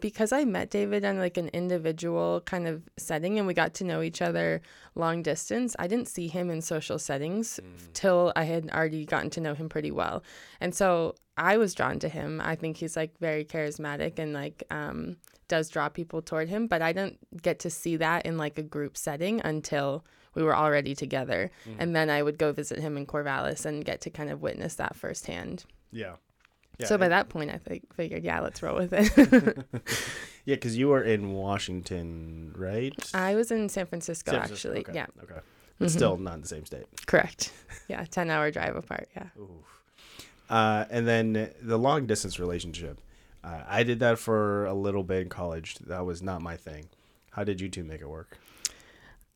because 0.00 0.32
I 0.32 0.44
met 0.44 0.70
David 0.70 1.04
on 1.04 1.18
like 1.18 1.36
an 1.36 1.48
individual 1.48 2.42
kind 2.44 2.66
of 2.66 2.82
setting 2.96 3.38
and 3.38 3.46
we 3.46 3.54
got 3.54 3.74
to 3.74 3.84
know 3.84 4.02
each 4.02 4.22
other 4.22 4.60
long 4.94 5.22
distance, 5.22 5.76
I 5.78 5.86
didn't 5.86 6.08
see 6.08 6.28
him 6.28 6.50
in 6.50 6.62
social 6.62 6.98
settings 6.98 7.60
mm. 7.62 7.92
till 7.92 8.32
I 8.36 8.44
had 8.44 8.70
already 8.70 9.04
gotten 9.04 9.30
to 9.30 9.40
know 9.40 9.54
him 9.54 9.68
pretty 9.68 9.90
well. 9.90 10.22
And 10.60 10.74
so 10.74 11.14
I 11.36 11.56
was 11.56 11.74
drawn 11.74 11.98
to 12.00 12.08
him. 12.08 12.40
I 12.42 12.54
think 12.56 12.76
he's 12.76 12.96
like 12.96 13.18
very 13.18 13.44
charismatic 13.44 14.18
and 14.18 14.32
like 14.32 14.64
um, 14.70 15.16
does 15.48 15.68
draw 15.68 15.88
people 15.88 16.22
toward 16.22 16.48
him, 16.48 16.66
but 16.66 16.82
I 16.82 16.92
didn't 16.92 17.18
get 17.42 17.58
to 17.60 17.70
see 17.70 17.96
that 17.96 18.26
in 18.26 18.36
like 18.36 18.58
a 18.58 18.62
group 18.62 18.96
setting 18.96 19.40
until 19.42 20.04
we 20.34 20.42
were 20.42 20.56
already 20.56 20.94
together. 20.94 21.50
Mm. 21.68 21.76
And 21.78 21.96
then 21.96 22.10
I 22.10 22.22
would 22.22 22.38
go 22.38 22.52
visit 22.52 22.80
him 22.80 22.96
in 22.96 23.06
Corvallis 23.06 23.64
and 23.64 23.84
get 23.84 24.00
to 24.02 24.10
kind 24.10 24.30
of 24.30 24.42
witness 24.42 24.74
that 24.76 24.96
firsthand. 24.96 25.64
Yeah. 25.92 26.16
Yeah, 26.78 26.86
so 26.86 26.98
by 26.98 27.08
that 27.08 27.28
point, 27.28 27.50
I 27.50 27.58
think 27.58 27.94
figured, 27.94 28.24
yeah, 28.24 28.40
let's 28.40 28.62
roll 28.62 28.76
with 28.76 28.92
it. 28.92 29.12
yeah, 30.44 30.54
because 30.56 30.76
you 30.76 30.88
were 30.88 31.02
in 31.02 31.32
Washington, 31.32 32.52
right? 32.56 32.92
I 33.14 33.34
was 33.34 33.50
in 33.50 33.68
San 33.68 33.86
Francisco, 33.86 34.32
San 34.32 34.40
Francisco, 34.40 34.68
actually. 34.70 34.80
okay, 34.82 34.92
Yeah, 34.94 35.06
Okay. 35.22 35.40
But 35.78 35.88
Mhm. 35.88 35.90
still 35.90 36.16
not 36.18 36.34
in 36.34 36.40
the 36.42 36.48
same 36.48 36.64
state. 36.66 36.86
correct. 37.06 37.52
Yeah, 37.88 38.04
ten 38.04 38.30
hour 38.30 38.50
drive 38.50 38.76
apart. 38.76 39.08
Yeah. 39.14 39.28
Oof. 39.38 39.82
Uh, 40.48 40.84
and 40.90 41.06
then 41.06 41.50
the 41.60 41.76
long 41.78 42.06
distance 42.06 42.38
relationship. 42.38 42.98
Uh, 43.42 43.62
I 43.68 43.82
did 43.82 43.98
that 44.00 44.18
for 44.18 44.64
a 44.64 44.72
little 44.72 45.02
bit 45.02 45.20
in 45.22 45.28
college. 45.28 45.76
That 45.80 46.06
was 46.06 46.22
not 46.22 46.40
my 46.40 46.56
thing. 46.56 46.86
How 47.32 47.44
did 47.44 47.60
you 47.60 47.68
two 47.68 47.84
make 47.84 48.00
it 48.00 48.08
work? 48.08 48.38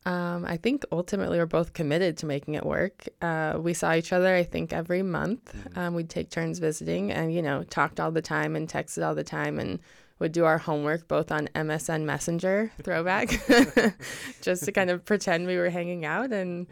Um, 0.05 0.45
I 0.45 0.57
think 0.57 0.85
ultimately 0.91 1.37
we're 1.37 1.45
both 1.45 1.73
committed 1.73 2.17
to 2.17 2.25
making 2.25 2.53
it 2.55 2.65
work. 2.65 3.07
Uh, 3.21 3.57
we 3.59 3.73
saw 3.73 3.93
each 3.93 4.13
other, 4.13 4.33
I 4.33 4.43
think, 4.43 4.71
every 4.71 5.03
month. 5.03 5.53
Um, 5.77 5.93
we'd 5.93 6.09
take 6.09 6.29
turns 6.29 6.59
visiting 6.59 7.11
and, 7.11 7.33
you 7.33 7.41
know, 7.41 7.63
talked 7.63 7.99
all 7.99 8.11
the 8.11 8.21
time 8.21 8.55
and 8.55 8.67
texted 8.67 9.05
all 9.05 9.13
the 9.13 9.23
time 9.25 9.59
and 9.59 9.79
would 10.19 10.31
do 10.31 10.45
our 10.45 10.57
homework 10.57 11.07
both 11.07 11.31
on 11.31 11.47
MSN 11.55 12.03
Messenger 12.03 12.71
throwback 12.83 13.29
just 14.41 14.63
to 14.65 14.71
kind 14.71 14.89
of 14.89 15.05
pretend 15.05 15.47
we 15.47 15.57
were 15.57 15.69
hanging 15.69 16.05
out. 16.05 16.31
And 16.31 16.67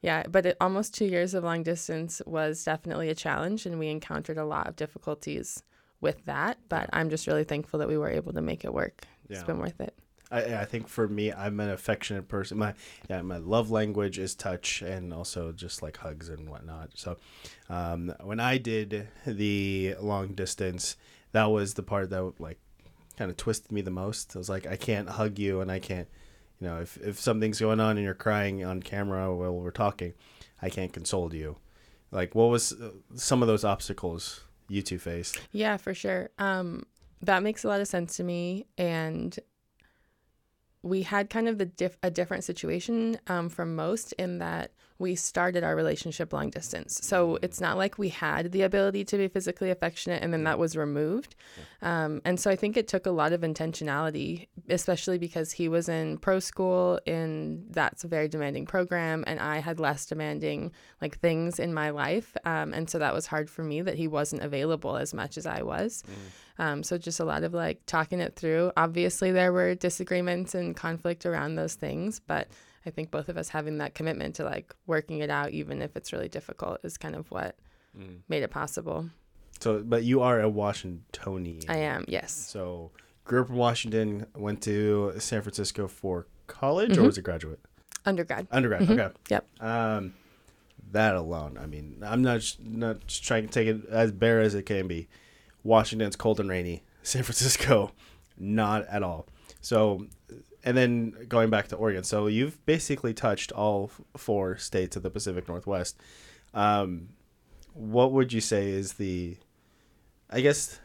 yeah, 0.00 0.24
but 0.28 0.46
it, 0.46 0.56
almost 0.60 0.94
two 0.94 1.06
years 1.06 1.34
of 1.34 1.44
long 1.44 1.62
distance 1.62 2.20
was 2.26 2.64
definitely 2.64 3.08
a 3.10 3.14
challenge 3.14 3.64
and 3.66 3.78
we 3.78 3.88
encountered 3.88 4.38
a 4.38 4.44
lot 4.44 4.66
of 4.68 4.74
difficulties 4.76 5.62
with 6.00 6.24
that. 6.26 6.58
But 6.68 6.90
I'm 6.92 7.10
just 7.10 7.26
really 7.28 7.44
thankful 7.44 7.78
that 7.78 7.88
we 7.88 7.96
were 7.96 8.10
able 8.10 8.32
to 8.32 8.42
make 8.42 8.64
it 8.64 8.74
work. 8.74 9.04
It's 9.28 9.40
been 9.46 9.58
worth 9.58 9.80
it. 9.80 9.94
I, 10.32 10.62
I 10.62 10.64
think 10.64 10.88
for 10.88 11.06
me, 11.06 11.32
I'm 11.32 11.60
an 11.60 11.70
affectionate 11.70 12.28
person. 12.28 12.58
My 12.58 12.74
yeah, 13.08 13.22
my 13.22 13.36
love 13.36 13.70
language 13.70 14.18
is 14.18 14.34
touch 14.34 14.82
and 14.82 15.12
also 15.12 15.52
just 15.52 15.82
like 15.82 15.98
hugs 15.98 16.28
and 16.28 16.48
whatnot. 16.48 16.90
So, 16.94 17.18
um, 17.68 18.12
when 18.22 18.40
I 18.40 18.58
did 18.58 19.08
the 19.26 19.94
long 20.00 20.28
distance, 20.28 20.96
that 21.32 21.44
was 21.46 21.74
the 21.74 21.82
part 21.82 22.10
that 22.10 22.34
like 22.38 22.58
kind 23.18 23.30
of 23.30 23.36
twisted 23.36 23.70
me 23.70 23.82
the 23.82 23.90
most. 23.90 24.34
I 24.34 24.38
was 24.38 24.48
like, 24.48 24.66
I 24.66 24.76
can't 24.76 25.08
hug 25.08 25.38
you, 25.38 25.60
and 25.60 25.70
I 25.70 25.78
can't, 25.78 26.08
you 26.60 26.66
know, 26.66 26.80
if 26.80 26.96
if 26.98 27.20
something's 27.20 27.60
going 27.60 27.80
on 27.80 27.96
and 27.96 28.04
you're 28.04 28.14
crying 28.14 28.64
on 28.64 28.82
camera 28.82 29.34
while 29.34 29.54
we're 29.54 29.70
talking, 29.70 30.14
I 30.60 30.70
can't 30.70 30.92
console 30.92 31.34
you. 31.34 31.56
Like, 32.10 32.34
what 32.34 32.50
was 32.50 32.72
uh, 32.72 32.90
some 33.14 33.42
of 33.42 33.48
those 33.48 33.64
obstacles 33.64 34.44
you 34.68 34.82
two 34.82 34.98
faced? 34.98 35.40
Yeah, 35.52 35.76
for 35.76 35.94
sure. 35.94 36.30
Um, 36.38 36.84
that 37.22 37.42
makes 37.42 37.64
a 37.64 37.68
lot 37.68 37.80
of 37.80 37.88
sense 37.88 38.16
to 38.16 38.24
me. 38.24 38.66
And 38.76 39.38
we 40.82 41.02
had 41.02 41.30
kind 41.30 41.48
of 41.48 41.58
the 41.58 41.66
diff- 41.66 41.98
a 42.02 42.10
different 42.10 42.44
situation 42.44 43.18
um, 43.26 43.48
from 43.48 43.76
most 43.76 44.12
in 44.14 44.38
that 44.38 44.72
we 45.02 45.14
started 45.14 45.64
our 45.64 45.76
relationship 45.76 46.32
long 46.32 46.48
distance. 46.48 47.00
So 47.02 47.38
it's 47.42 47.60
not 47.60 47.76
like 47.76 47.98
we 47.98 48.08
had 48.08 48.52
the 48.52 48.62
ability 48.62 49.04
to 49.06 49.18
be 49.18 49.28
physically 49.28 49.70
affectionate 49.70 50.22
and 50.22 50.32
then 50.32 50.44
that 50.44 50.58
was 50.58 50.76
removed. 50.76 51.34
Um, 51.82 52.22
and 52.24 52.38
so 52.40 52.50
I 52.50 52.56
think 52.56 52.76
it 52.76 52.88
took 52.88 53.04
a 53.04 53.10
lot 53.10 53.32
of 53.32 53.40
intentionality, 53.42 54.46
especially 54.70 55.18
because 55.18 55.52
he 55.52 55.68
was 55.68 55.88
in 55.88 56.18
pro 56.18 56.38
school 56.38 57.00
and 57.06 57.66
that's 57.70 58.04
a 58.04 58.08
very 58.08 58.28
demanding 58.28 58.64
program, 58.64 59.24
and 59.26 59.40
I 59.40 59.58
had 59.58 59.80
less 59.80 60.06
demanding 60.06 60.72
like 61.00 61.18
things 61.18 61.58
in 61.58 61.74
my 61.74 61.90
life. 61.90 62.36
Um, 62.44 62.72
and 62.72 62.88
so 62.88 62.98
that 63.00 63.12
was 63.12 63.26
hard 63.26 63.50
for 63.50 63.64
me 63.64 63.82
that 63.82 63.96
he 63.96 64.06
wasn't 64.08 64.42
available 64.42 64.96
as 64.96 65.12
much 65.12 65.36
as 65.36 65.46
I 65.46 65.62
was. 65.62 66.04
Um, 66.58 66.82
so 66.84 66.96
just 66.96 67.18
a 67.18 67.24
lot 67.24 67.42
of 67.42 67.52
like 67.52 67.84
talking 67.86 68.20
it 68.20 68.36
through. 68.36 68.70
Obviously, 68.76 69.32
there 69.32 69.52
were 69.52 69.74
disagreements 69.74 70.54
and 70.54 70.76
conflict 70.76 71.26
around 71.26 71.56
those 71.56 71.74
things, 71.74 72.20
but 72.20 72.46
I 72.84 72.90
think 72.90 73.10
both 73.10 73.28
of 73.28 73.36
us 73.36 73.48
having 73.50 73.78
that 73.78 73.94
commitment 73.94 74.34
to 74.36 74.44
like 74.44 74.74
working 74.86 75.18
it 75.20 75.30
out, 75.30 75.50
even 75.52 75.80
if 75.82 75.96
it's 75.96 76.12
really 76.12 76.28
difficult, 76.28 76.80
is 76.84 76.96
kind 76.98 77.14
of 77.14 77.30
what 77.30 77.56
made 78.28 78.42
it 78.42 78.50
possible. 78.50 79.10
So, 79.60 79.82
but 79.84 80.02
you 80.02 80.22
are 80.22 80.40
a 80.40 80.48
Washingtonian. 80.48 81.62
I 81.68 81.76
am, 81.76 82.04
yes. 82.08 82.32
So, 82.32 82.90
grew 83.24 83.42
up 83.42 83.50
in 83.50 83.54
Washington, 83.56 84.26
went 84.34 84.62
to 84.62 85.12
San 85.18 85.42
Francisco 85.42 85.86
for 85.86 86.26
college, 86.46 86.96
or 86.98 87.02
Mhm. 87.02 87.06
was 87.06 87.18
it 87.18 87.22
graduate? 87.22 87.60
Undergrad. 88.04 88.48
Undergrad. 88.50 88.82
Mhm. 88.82 88.98
Okay. 88.98 89.14
Yep. 89.30 89.46
Um, 89.62 90.14
that 90.90 91.14
alone, 91.14 91.56
I 91.58 91.66
mean, 91.66 91.98
I'm 92.04 92.22
not 92.22 92.56
not 92.60 93.06
just 93.06 93.22
trying 93.24 93.46
to 93.46 93.52
take 93.52 93.68
it 93.68 93.84
as 93.88 94.10
bare 94.10 94.40
as 94.40 94.54
it 94.54 94.64
can 94.66 94.88
be. 94.88 95.08
Washington's 95.62 96.16
cold 96.16 96.40
and 96.40 96.48
rainy. 96.48 96.82
San 97.04 97.22
Francisco, 97.22 97.92
not 98.38 98.86
at 98.88 99.02
all. 99.02 99.26
So, 99.60 100.06
and 100.64 100.76
then 100.76 101.14
going 101.28 101.50
back 101.50 101.68
to 101.68 101.76
Oregon, 101.76 102.04
so 102.04 102.26
you've 102.26 102.64
basically 102.66 103.14
touched 103.14 103.52
all 103.52 103.90
four 104.16 104.56
states 104.56 104.96
of 104.96 105.02
the 105.02 105.10
Pacific 105.10 105.48
Northwest. 105.48 105.98
Um, 106.54 107.08
what 107.74 108.12
would 108.12 108.32
you 108.32 108.40
say 108.40 108.70
is 108.70 108.94
the, 108.94 109.36
I 110.30 110.40
guess, 110.40 110.78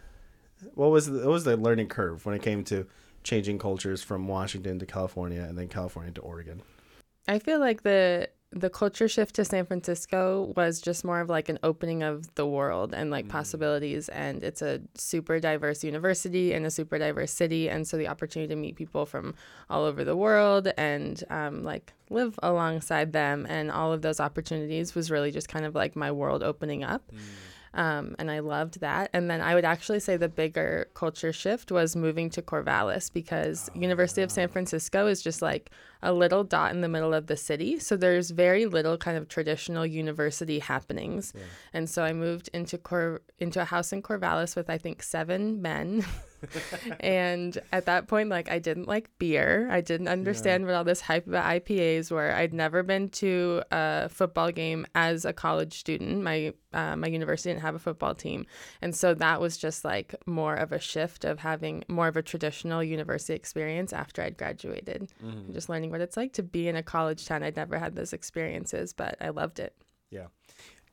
what 0.73 0.89
was 0.89 1.07
the, 1.07 1.19
what 1.19 1.31
was 1.31 1.43
the 1.43 1.57
learning 1.57 1.87
curve 1.87 2.25
when 2.25 2.35
it 2.35 2.41
came 2.41 2.63
to 2.65 2.87
changing 3.23 3.59
cultures 3.59 4.01
from 4.01 4.27
Washington 4.27 4.79
to 4.79 4.85
California 4.85 5.41
and 5.41 5.57
then 5.57 5.67
California 5.67 6.11
to 6.13 6.21
Oregon? 6.21 6.61
I 7.27 7.39
feel 7.39 7.59
like 7.59 7.83
the 7.83 8.29
the 8.51 8.69
culture 8.69 9.07
shift 9.09 9.35
to 9.35 9.43
San 9.43 9.65
Francisco 9.65 10.53
was 10.55 10.79
just 10.79 11.03
more 11.03 11.19
of 11.19 11.29
like 11.29 11.49
an 11.49 11.59
opening 11.63 12.01
of 12.01 12.33
the 12.35 12.47
world 12.47 12.93
and 12.93 13.11
like 13.11 13.27
possibilities 13.27 14.07
and 14.09 14.41
it's 14.41 14.61
a 14.61 14.79
super 14.95 15.39
diverse 15.39 15.83
university 15.83 16.53
and 16.53 16.65
a 16.65 16.71
super 16.71 16.97
diverse 16.97 17.31
city 17.31 17.69
and 17.69 17.85
so 17.85 17.97
the 17.97 18.07
opportunity 18.07 18.47
to 18.47 18.55
meet 18.55 18.75
people 18.77 19.05
from 19.05 19.35
all 19.69 19.83
over 19.83 20.05
the 20.05 20.15
world 20.15 20.69
and 20.77 21.25
um, 21.29 21.63
like 21.63 21.91
live 22.09 22.39
alongside 22.41 23.11
them 23.11 23.45
and 23.49 23.69
all 23.69 23.91
of 23.91 24.01
those 24.01 24.19
opportunities 24.21 24.95
was 24.95 25.11
really 25.11 25.29
just 25.29 25.49
kind 25.49 25.65
of 25.65 25.75
like 25.75 25.95
my 25.97 26.11
world 26.11 26.41
opening 26.41 26.85
up 26.85 27.11
um, 27.77 28.15
and 28.17 28.31
I 28.31 28.39
loved 28.39 28.81
that. 28.81 29.11
And 29.13 29.29
then 29.29 29.39
I 29.39 29.53
would 29.53 29.63
actually 29.63 29.99
say 29.99 30.17
the 30.17 30.27
bigger 30.27 30.89
culture 30.95 31.31
shift 31.31 31.71
was 31.71 31.95
moving 31.95 32.29
to 32.31 32.41
Corvallis 32.41 33.13
because 33.13 33.69
University 33.75 34.23
of 34.23 34.31
San 34.31 34.47
Francisco 34.47 35.05
is 35.05 35.21
just 35.21 35.43
like 35.43 35.69
a 36.01 36.11
little 36.11 36.43
dot 36.43 36.71
in 36.71 36.81
the 36.81 36.89
middle 36.89 37.13
of 37.13 37.27
the 37.27 37.37
city. 37.37 37.77
So 37.77 37.95
there's 37.95 38.31
very 38.31 38.65
little 38.65 38.97
kind 38.97 39.15
of 39.15 39.29
traditional 39.29 39.85
university 39.85 40.57
happenings. 40.57 41.33
And 41.71 41.87
so 41.87 42.03
I 42.03 42.13
moved 42.13 42.49
into 42.51 42.79
Cor- 42.79 43.21
into 43.37 43.61
a 43.61 43.65
house 43.65 43.93
in 43.93 44.01
Corvallis 44.01 44.55
with 44.55 44.71
I 44.71 44.79
think 44.79 45.03
seven 45.03 45.61
men. 45.61 46.03
and 46.99 47.57
at 47.71 47.85
that 47.85 48.07
point, 48.07 48.29
like 48.29 48.49
I 48.49 48.59
didn't 48.59 48.87
like 48.87 49.09
beer. 49.17 49.67
I 49.71 49.81
didn't 49.81 50.07
understand 50.07 50.65
what 50.65 50.75
all 50.75 50.83
this 50.83 51.01
hype 51.01 51.27
about 51.27 51.45
IPAs 51.45 52.11
were. 52.11 52.31
I'd 52.31 52.53
never 52.53 52.83
been 52.83 53.09
to 53.09 53.63
a 53.71 54.09
football 54.09 54.51
game 54.51 54.85
as 54.95 55.25
a 55.25 55.33
college 55.33 55.79
student. 55.79 56.21
My 56.23 56.53
uh, 56.73 56.95
my 56.95 57.07
university 57.07 57.49
didn't 57.49 57.61
have 57.61 57.75
a 57.75 57.79
football 57.79 58.13
team, 58.13 58.45
and 58.81 58.95
so 58.95 59.13
that 59.15 59.41
was 59.41 59.57
just 59.57 59.83
like 59.83 60.15
more 60.25 60.55
of 60.55 60.71
a 60.71 60.79
shift 60.79 61.25
of 61.25 61.39
having 61.39 61.83
more 61.87 62.07
of 62.07 62.17
a 62.17 62.21
traditional 62.21 62.83
university 62.83 63.33
experience 63.33 63.93
after 63.93 64.21
I'd 64.21 64.37
graduated. 64.37 65.09
And 65.21 65.53
Just 65.53 65.69
learning 65.69 65.91
what 65.91 66.01
it's 66.01 66.17
like 66.17 66.33
to 66.33 66.43
be 66.43 66.67
in 66.67 66.75
a 66.75 66.83
college 66.83 67.25
town. 67.25 67.43
I'd 67.43 67.55
never 67.55 67.77
had 67.77 67.95
those 67.95 68.13
experiences, 68.13 68.93
but 68.93 69.15
I 69.21 69.29
loved 69.29 69.59
it. 69.59 69.75
Yeah. 70.09 70.27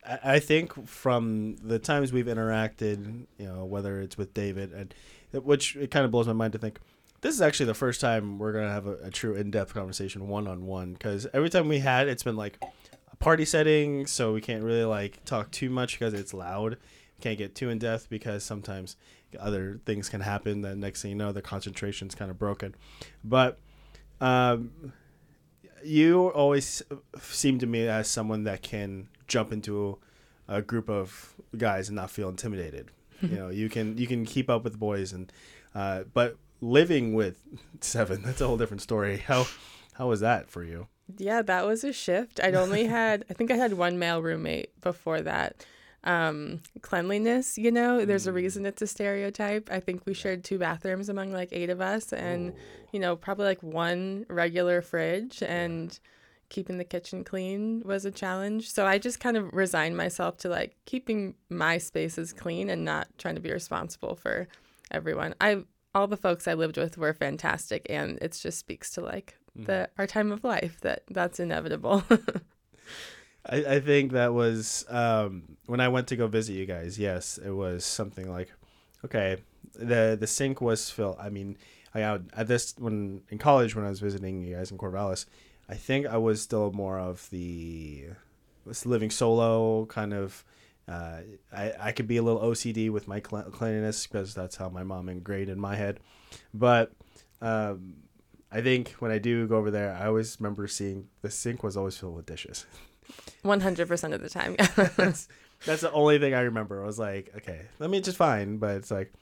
I 0.07 0.19
I 0.35 0.39
think 0.39 0.87
from 0.87 1.57
the 1.63 1.79
times 1.79 2.13
we've 2.13 2.27
interacted, 2.27 3.27
you 3.39 3.47
know, 3.47 3.65
whether 3.65 4.01
it's 4.01 4.19
with 4.19 4.35
David 4.35 4.73
and 4.73 4.95
which 5.43 5.77
it 5.77 5.91
kind 5.91 6.05
of 6.05 6.11
blows 6.11 6.27
my 6.27 6.33
mind 6.33 6.53
to 6.53 6.59
think 6.59 6.79
this 7.21 7.35
is 7.35 7.41
actually 7.41 7.67
the 7.67 7.75
first 7.75 8.01
time 8.01 8.39
we're 8.39 8.53
gonna 8.53 8.71
have 8.71 8.87
a, 8.87 8.95
a 9.05 9.11
true 9.11 9.35
in-depth 9.35 9.75
conversation 9.75 10.29
one 10.29 10.47
on 10.47 10.67
one 10.67 10.93
because 10.93 11.27
every 11.33 11.51
time 11.51 11.69
we 11.69 11.79
had 11.79 12.09
it's 12.09 12.23
been 12.23 12.37
like 12.37 12.59
a 13.13 13.17
party 13.17 13.45
setting 13.45 14.07
so 14.07 14.33
we 14.33 14.41
can't 14.41 14.63
really 14.63 14.85
like 14.85 15.25
talk 15.25 15.51
too 15.51 15.71
much 15.71 15.99
because 15.99 16.15
it's 16.15 16.35
loud 16.35 16.73
we 16.73 17.23
can't 17.23 17.39
get 17.39 17.55
too 17.55 17.71
in 17.71 17.79
depth 17.79 18.09
because 18.09 18.45
sometimes 18.45 18.97
other 19.41 19.81
things 19.85 20.09
can 20.09 20.21
happen 20.21 20.61
the 20.61 20.77
next 20.77 21.03
thing 21.03 21.11
you 21.11 21.17
know 21.17 21.33
the 21.33 21.43
concentration's 21.43 22.15
kind 22.15 22.31
of 22.31 22.39
broken 22.39 22.75
but 23.25 23.59
um 24.21 24.71
you 25.85 26.29
always 26.29 26.83
seem 27.21 27.59
to 27.59 27.67
me 27.67 27.87
as 27.87 28.09
someone 28.09 28.45
that 28.45 28.63
can 28.63 29.09
jump 29.27 29.53
into 29.53 29.99
a 30.49 30.63
group 30.63 30.89
of 30.89 31.35
guys 31.57 31.89
and 31.89 31.97
not 31.97 32.11
feel 32.11 32.29
intimidated. 32.29 32.91
You 33.23 33.37
know, 33.37 33.49
you 33.49 33.69
can 33.69 33.97
you 33.99 34.07
can 34.07 34.25
keep 34.25 34.51
up 34.51 34.65
with 34.65 34.75
the 34.75 34.79
boys 34.79 35.13
and 35.13 35.33
uh, 35.75 36.05
but 36.13 36.37
living 36.61 37.15
with 37.15 37.43
seven, 37.81 38.23
that's 38.23 38.41
a 38.41 38.47
whole 38.47 38.57
different 38.57 38.83
story. 38.83 39.19
How 39.19 39.47
how 39.95 40.09
was 40.09 40.21
that 40.21 40.51
for 40.51 40.65
you? 40.65 40.89
Yeah, 41.19 41.43
that 41.43 41.67
was 41.67 41.85
a 41.85 41.93
shift. 41.93 42.41
I'd 42.43 42.55
only 42.55 42.85
had, 42.87 43.25
I 43.31 43.35
think 43.35 43.51
I 43.51 43.57
had 43.57 43.75
one 43.75 43.99
male 43.99 44.23
roommate 44.23 44.81
before 44.81 45.21
that. 45.23 45.65
Um, 46.03 46.61
cleanliness, 46.83 47.57
you 47.57 47.71
know, 47.71 48.05
there's 48.05 48.27
a 48.27 48.33
reason 48.33 48.67
it's 48.67 48.83
a 48.83 48.87
stereotype. 48.87 49.71
I 49.73 49.81
think 49.81 50.05
we 50.05 50.13
shared 50.13 50.45
two 50.45 50.59
bathrooms 50.59 51.09
among 51.09 51.33
like 51.33 51.49
eight 51.53 51.71
of 51.71 51.81
us, 51.81 52.13
and, 52.13 52.53
you 52.93 53.01
know, 53.01 53.17
probably 53.17 53.47
like 53.47 53.63
one 53.63 54.27
regular 54.29 54.83
fridge, 54.83 55.43
and 55.43 55.99
keeping 56.49 56.79
the 56.79 56.85
kitchen 56.85 57.25
clean 57.25 57.83
was 57.85 58.05
a 58.05 58.11
challenge. 58.11 58.71
So 58.71 58.87
I 58.87 58.99
just 58.99 59.21
kind 59.21 59.37
of 59.37 59.53
resigned 59.53 59.97
myself 59.97 60.37
to 60.39 60.49
like 60.49 60.77
keeping 60.85 61.35
my 61.49 61.79
spaces 61.79 62.33
clean 62.33 62.71
and 62.71 62.85
not 62.85 63.09
trying 63.19 63.35
to 63.35 63.41
be 63.41 63.53
responsible 63.53 64.15
for 64.15 64.49
everyone. 64.91 65.35
I, 65.41 65.65
all 65.95 66.07
the 66.07 66.17
folks 66.17 66.49
I 66.49 66.55
lived 66.55 66.77
with 66.77 66.99
were 66.99 67.13
fantastic, 67.13 67.87
and 67.89 68.19
it 68.21 68.39
just 68.41 68.59
speaks 68.59 68.91
to 68.93 69.01
like 69.01 69.37
the 69.57 69.89
our 69.99 70.07
time 70.07 70.33
of 70.33 70.43
life 70.45 70.81
that 70.81 71.05
that's 71.09 71.39
inevitable. 71.39 72.03
I, 73.47 73.57
I 73.57 73.81
think 73.81 74.13
that 74.13 74.33
was 74.33 74.85
um, 74.89 75.57
when 75.67 75.81
I 75.81 75.89
went 75.89 76.09
to 76.09 76.17
go 76.17 76.27
visit 76.27 76.55
you 76.55 76.67
guys. 76.67 76.99
Yes, 76.99 77.39
it 77.39 77.51
was 77.51 77.85
something 77.85 78.31
like, 78.31 78.53
okay, 79.05 79.37
the 79.75 80.17
the 80.19 80.27
sink 80.27 80.61
was 80.61 80.91
filled. 80.91 81.17
I 81.21 81.29
mean, 81.29 81.57
I 81.95 82.01
at 82.01 82.49
this 82.49 82.75
when 82.79 83.23
in 83.29 83.39
college 83.39 83.77
when 83.77 83.85
I 83.85 83.91
was 83.91 84.01
visiting 84.01 84.43
you 84.43 84.57
guys 84.57 84.71
in 84.71 84.79
Corvallis, 84.79 85.27
I 85.69 85.75
think 85.75 86.07
I 86.07 86.19
was 86.19 86.43
still 86.43 86.73
more 86.73 86.99
of 86.99 87.29
the 87.31 88.07
was 88.65 88.87
living 88.87 89.11
solo 89.11 89.87
kind 89.87 90.13
of. 90.13 90.45
Uh, 90.87 91.21
I, 91.51 91.73
I 91.81 91.93
could 91.93 92.07
be 92.07 92.19
a 92.19 92.23
little 92.23 92.43
OCD 92.43 92.91
with 92.91 93.09
my 93.09 93.19
cleanliness 93.19 94.07
because 94.07 94.35
that's 94.35 94.57
how 94.57 94.69
my 94.69 94.83
mom 94.83 95.09
ingrained 95.09 95.49
in 95.49 95.59
my 95.59 95.77
head. 95.77 95.99
But 96.53 96.93
um, 97.41 97.95
I 98.53 98.61
think 98.61 98.91
when 98.99 99.11
I 99.11 99.19
do 99.19 99.47
go 99.47 99.57
over 99.57 99.71
there, 99.71 99.95
I 99.95 100.07
always 100.07 100.37
remember 100.39 100.69
seeing 100.69 101.09
the 101.23 101.31
sink 101.31 101.63
was 101.63 101.77
always 101.77 101.97
filled 101.97 102.17
with 102.17 102.27
dishes. 102.27 102.67
One 103.43 103.61
hundred 103.61 103.89
percent 103.89 104.15
of 104.15 104.21
the 104.21 104.29
time. 104.29 104.57
that's, 104.97 105.29
that's 105.67 105.81
the 105.83 105.93
only 105.93 106.19
thing 106.19 106.35
I 106.35 106.41
remember. 106.41 106.83
I 106.83 106.87
was 106.87 106.99
like, 106.99 107.33
okay, 107.37 107.63
let 107.79 107.91
me 107.91 108.01
just 108.01 108.17
fine, 108.17 108.59
but 108.59 108.77
it's 108.77 108.91
like 108.91 109.13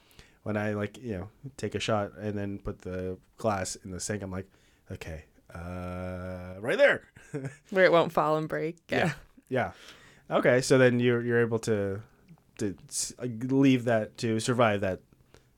when 0.43 0.57
I 0.57 0.73
like 0.73 0.97
you 0.97 1.17
know 1.17 1.29
take 1.57 1.75
a 1.75 1.79
shot 1.79 2.11
and 2.17 2.37
then 2.37 2.59
put 2.59 2.81
the 2.81 3.17
glass 3.37 3.75
in 3.83 3.91
the 3.91 3.99
sink, 3.99 4.21
I'm 4.21 4.31
like, 4.31 4.47
okay, 4.91 5.25
uh, 5.53 6.59
right 6.59 6.77
there, 6.77 7.03
where 7.69 7.85
it 7.85 7.91
won't 7.91 8.11
fall 8.11 8.37
and 8.37 8.47
break. 8.47 8.77
Yeah. 8.89 9.13
yeah, 9.49 9.71
yeah. 10.29 10.37
Okay, 10.37 10.61
so 10.61 10.77
then 10.77 10.99
you're 10.99 11.21
you're 11.21 11.41
able 11.41 11.59
to 11.59 12.01
to 12.57 12.75
leave 13.19 13.85
that 13.85 14.17
to 14.19 14.39
survive 14.39 14.81
that 14.81 14.99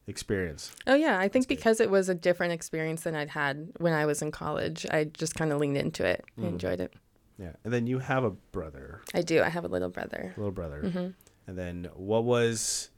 experience. 0.08 0.72
Oh 0.88 0.96
yeah, 0.96 1.20
I 1.20 1.28
think 1.28 1.48
because 1.48 1.80
it 1.80 1.90
was 1.90 2.10
a 2.10 2.16
different 2.16 2.54
experience 2.54 3.02
than 3.02 3.16
I'd 3.16 3.30
had 3.30 3.72
when 3.78 3.94
I 3.94 4.06
was 4.06 4.22
in 4.22 4.32
college, 4.32 4.86
I 4.92 5.06
just 5.06 5.36
kind 5.36 5.52
of 5.52 5.60
leaned 5.60 5.78
into 5.78 6.06
it. 6.06 6.24
Mm. 6.40 6.46
I 6.46 6.48
enjoyed 6.48 6.80
it. 6.80 6.94
Yeah, 7.38 7.52
and 7.64 7.74
then 7.74 7.86
you 7.88 8.00
have 8.00 8.24
a 8.24 8.32
brother. 8.32 9.02
I 9.14 9.22
do. 9.22 9.42
I 9.42 9.50
have 9.50 9.66
a 9.66 9.68
little 9.68 9.90
brother. 9.90 10.34
Little 10.38 10.52
brother. 10.52 10.82
Mm-hmm. 10.86 11.08
And 11.48 11.58
then 11.58 11.90
what 11.96 12.24
was? 12.24 12.90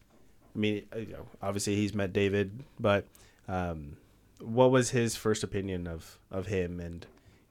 I 0.56 0.60
mean, 0.60 0.86
uh, 0.96 1.00
you 1.00 1.14
know, 1.14 1.28
obviously 1.42 1.76
he's 1.76 1.94
met 1.94 2.14
David, 2.14 2.64
but 2.80 3.06
um, 3.48 3.98
what 4.40 4.72
was 4.72 4.92
his 4.92 5.16
first 5.16 5.44
opinion 5.44 5.88
of 5.88 6.20
of 6.32 6.48
him? 6.48 6.80
And 6.80 7.06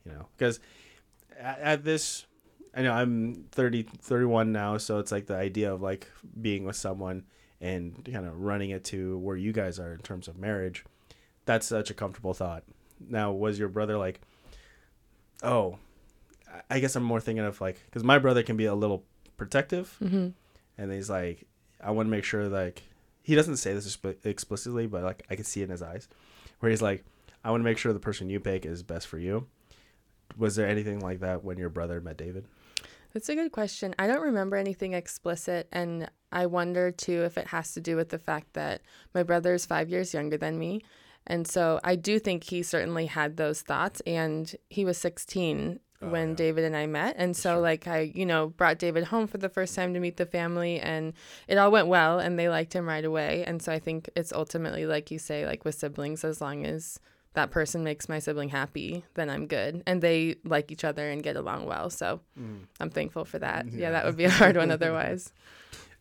you 0.05 0.12
know, 0.12 0.26
because 0.37 0.61
at, 1.38 1.59
at 1.59 1.85
this, 1.85 2.26
I 2.75 2.83
know 2.83 2.93
I'm 2.93 3.47
30, 3.52 3.85
31 4.00 4.52
now, 4.52 4.78
so 4.78 4.99
it's 4.99 5.12
like 5.12 5.26
the 5.26 5.37
idea 5.37 5.73
of 5.73 5.83
like 5.83 6.11
being 6.40 6.64
with 6.64 6.76
someone 6.76 7.25
and 7.61 8.09
kind 8.12 8.26
of 8.26 8.40
running 8.40 8.71
it 8.71 8.85
to 8.85 9.19
where 9.19 9.37
you 9.37 9.52
guys 9.52 9.78
are 9.78 9.93
in 9.93 10.00
terms 10.00 10.28
of 10.28 10.38
marriage. 10.38 10.85
That's 11.47 11.66
such 11.66 11.90
a 11.90 11.95
comfortable 11.95 12.35
thought. 12.35 12.64
Now, 13.09 13.33
was 13.33 13.59
your 13.59 13.69
brother 13.69 13.97
like, 13.97 14.21
oh, 15.43 15.78
I 16.71 16.81
guess 16.81 16.97
I'm 16.97 17.02
more 17.02 17.21
thinking 17.21 17.45
of 17.45 17.61
like 17.61 17.83
because 17.87 18.05
my 18.05 18.19
brother 18.19 18.43
can 18.43 18.57
be 18.57 18.66
a 18.66 18.75
little 18.75 19.05
protective, 19.37 19.97
mm-hmm. 20.02 20.28
and 20.78 20.93
he's 20.93 21.11
like, 21.11 21.47
I 21.83 21.90
want 21.90 22.07
to 22.07 22.11
make 22.11 22.25
sure 22.25 22.49
like 22.49 22.83
he 23.23 23.35
doesn't 23.35 23.57
say 23.57 23.73
this 23.75 23.99
explicitly, 24.25 24.87
but 24.87 25.02
like 25.02 25.25
I 25.31 25.35
can 25.35 25.45
see 25.45 25.61
it 25.61 25.64
in 25.64 25.71
his 25.71 25.83
eyes, 25.83 26.09
where 26.61 26.71
he's 26.71 26.83
like, 26.83 27.05
I 27.45 27.51
want 27.51 27.61
to 27.61 27.65
make 27.65 27.79
sure 27.79 27.93
the 27.93 28.01
person 28.01 28.29
you 28.29 28.41
pick 28.41 28.67
is 28.67 28.83
best 28.83 29.07
for 29.07 29.19
you. 29.19 29.47
Was 30.37 30.57
there 30.57 30.69
anything 30.69 31.01
like 31.01 31.21
that 31.21 31.45
when 31.45 31.59
your 31.59 31.69
brother 31.69 32.01
met 32.01 32.17
David? 32.17 32.47
That's 33.13 33.29
a 33.29 33.35
good 33.35 33.53
question. 33.53 33.95
I 33.99 34.07
don't 34.07 34.21
remember 34.21 34.57
anything 34.57 34.93
explicit, 34.93 35.69
and 35.73 36.11
I 36.33 36.47
wonder 36.47 36.91
too 36.91 37.23
if 37.25 37.39
it 37.39 37.47
has 37.47 37.73
to 37.73 37.81
do 37.81 37.97
with 37.97 38.11
the 38.11 38.19
fact 38.19 38.53
that 38.55 38.83
my 39.15 39.23
brother 39.23 39.55
is 39.55 39.65
five 39.65 39.89
years 39.89 40.13
younger 40.13 40.37
than 40.37 40.59
me. 40.59 40.83
And 41.27 41.47
so 41.47 41.81
I 41.83 41.97
do 41.97 42.19
think 42.19 42.45
he 42.45 42.63
certainly 42.63 43.07
had 43.07 43.37
those 43.37 43.63
thoughts, 43.63 44.03
and 44.07 44.55
he 44.69 44.85
was 44.85 44.99
16 44.99 45.81
oh, 46.07 46.11
when 46.11 46.31
yeah. 46.31 46.35
David 46.37 46.65
and 46.65 46.77
I 46.77 46.87
met. 46.87 47.17
And 47.19 47.37
so, 47.37 47.61
like, 47.61 47.87
I, 47.87 48.13
you 48.15 48.27
know, 48.27 48.49
brought 48.49 48.79
David 48.79 49.05
home 49.05 49.27
for 49.27 49.39
the 49.39 49.49
first 49.49 49.75
time 49.75 49.95
to 49.95 50.01
meet 50.01 50.17
the 50.17 50.27
family, 50.27 50.81
and 50.81 51.13
it 51.49 51.59
all 51.59 51.71
went 51.71 51.89
well, 51.89 52.19
and 52.19 52.39
they 52.39 52.49
liked 52.49 52.73
him 52.73 52.87
right 52.87 53.05
away. 53.05 53.45
And 53.47 53.61
so 53.61 53.73
I 53.73 53.79
think 53.79 54.09
it's 54.17 54.33
ultimately, 54.33 54.87
like 54.87 55.11
you 55.11 55.19
say, 55.19 55.47
like 55.47 55.65
with 55.65 55.75
siblings, 55.75 56.25
as 56.25 56.41
long 56.41 56.65
as 56.65 57.01
that 57.35 57.51
person 57.51 57.85
makes 57.85 58.09
my 58.09 58.19
sibling 58.19 58.49
happy, 58.49 59.05
then 59.15 59.29
I'm 59.29 59.47
good. 59.47 59.83
And 59.87 60.03
they 60.03 60.37
like 60.45 60.73
each 60.73 60.85
other 60.85 61.09
and 61.11 61.23
get 61.23 61.37
along 61.37 61.67
well. 61.67 61.91
So 61.91 62.21
mm. 62.39 62.61
I'm 62.81 62.91
thankful 62.91 63.27
for 63.27 63.39
that. 63.39 63.67
Yeah. 63.67 63.81
yeah, 63.81 63.91
that 63.91 64.07
would 64.07 64.17
be 64.17 64.25
a 64.25 64.31
hard 64.31 64.57
one 64.57 64.71
otherwise. 64.73 65.33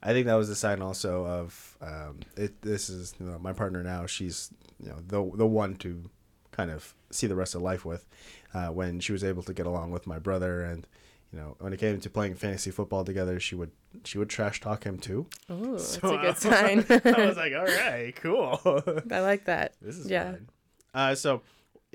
I 0.01 0.13
think 0.13 0.27
that 0.27 0.35
was 0.35 0.49
a 0.49 0.55
sign 0.55 0.81
also 0.81 1.25
of 1.25 1.77
um, 1.81 2.19
it. 2.37 2.61
This 2.61 2.89
is 2.89 3.15
you 3.19 3.25
know, 3.25 3.39
my 3.39 3.53
partner 3.53 3.83
now. 3.83 4.05
She's 4.05 4.51
you 4.79 4.89
know 4.89 4.97
the 5.05 5.37
the 5.37 5.47
one 5.47 5.75
to 5.77 6.09
kind 6.55 6.71
of 6.71 6.93
see 7.11 7.27
the 7.27 7.35
rest 7.35 7.55
of 7.55 7.61
life 7.61 7.85
with. 7.85 8.05
Uh, 8.53 8.67
when 8.67 8.99
she 8.99 9.11
was 9.11 9.23
able 9.23 9.43
to 9.43 9.53
get 9.53 9.65
along 9.65 9.91
with 9.91 10.07
my 10.07 10.17
brother, 10.17 10.61
and 10.61 10.87
you 11.31 11.39
know 11.39 11.55
when 11.59 11.73
it 11.73 11.79
came 11.79 11.99
to 11.99 12.09
playing 12.09 12.35
fantasy 12.35 12.71
football 12.71 13.03
together, 13.03 13.39
she 13.39 13.55
would 13.55 13.71
she 14.03 14.17
would 14.17 14.29
trash 14.29 14.61
talk 14.61 14.83
him 14.85 14.97
too. 14.97 15.27
Oh, 15.49 15.77
so 15.77 16.17
that's 16.17 16.45
a 16.45 16.49
good 16.49 16.87
sign. 16.87 17.13
I 17.15 17.25
was 17.25 17.37
like, 17.43 17.53
all 17.53 17.65
right, 17.65 18.15
cool. 18.15 18.59
I 19.11 19.19
like 19.19 19.45
that. 19.45 19.73
This 19.81 19.97
is 19.97 20.09
yeah. 20.09 20.31
Fine. 20.31 20.49
Uh, 20.93 21.15
so 21.15 21.41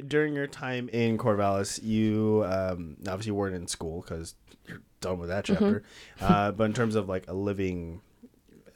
during 0.07 0.35
your 0.35 0.46
time 0.46 0.88
in 0.90 1.16
Corvallis, 1.16 1.83
you 1.83 2.44
um, 2.46 2.96
obviously 3.09 3.33
weren't 3.33 3.55
in 3.55 3.66
school 3.66 4.03
because 4.03 4.35
you're 4.66 4.83
done 5.01 5.18
with 5.18 5.31
that 5.31 5.44
mm-hmm. 5.44 5.55
chapter. 5.55 5.83
Mm-hmm. 6.18 6.33
uh, 6.33 6.53
but 6.53 6.64
in 6.64 6.73
terms 6.75 6.94
of 6.94 7.09
like 7.09 7.27
a 7.29 7.33
living 7.33 8.03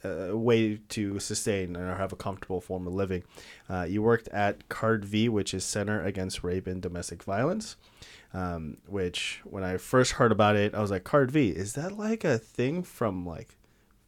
uh, 0.05 0.37
way 0.37 0.79
to 0.89 1.19
sustain 1.19 1.75
or 1.75 1.95
have 1.95 2.13
a 2.13 2.15
comfortable 2.15 2.61
form 2.61 2.87
of 2.87 2.93
living, 2.93 3.23
uh, 3.69 3.83
you 3.83 4.01
worked 4.01 4.27
at 4.29 4.69
CARD 4.69 5.05
V, 5.05 5.29
which 5.29 5.53
is 5.53 5.63
Center 5.63 6.01
Against 6.01 6.43
Rape 6.43 6.67
and 6.67 6.81
Domestic 6.81 7.23
Violence. 7.23 7.75
Um, 8.33 8.77
which 8.87 9.39
when 9.45 9.63
I 9.63 9.77
first 9.77 10.13
heard 10.13 10.33
about 10.33 10.57
it, 10.57 10.75
I 10.75 10.81
was 10.81 10.91
like, 10.91 11.05
CARD 11.05 11.31
V, 11.31 11.49
is 11.49 11.73
that 11.73 11.97
like 11.97 12.25
a 12.25 12.37
thing 12.37 12.83
from 12.83 13.25
like 13.25 13.55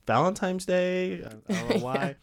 Valentine's 0.06 0.66
Day? 0.66 1.24
I 1.24 1.30
don't 1.30 1.70
know 1.70 1.78
why. 1.86 2.16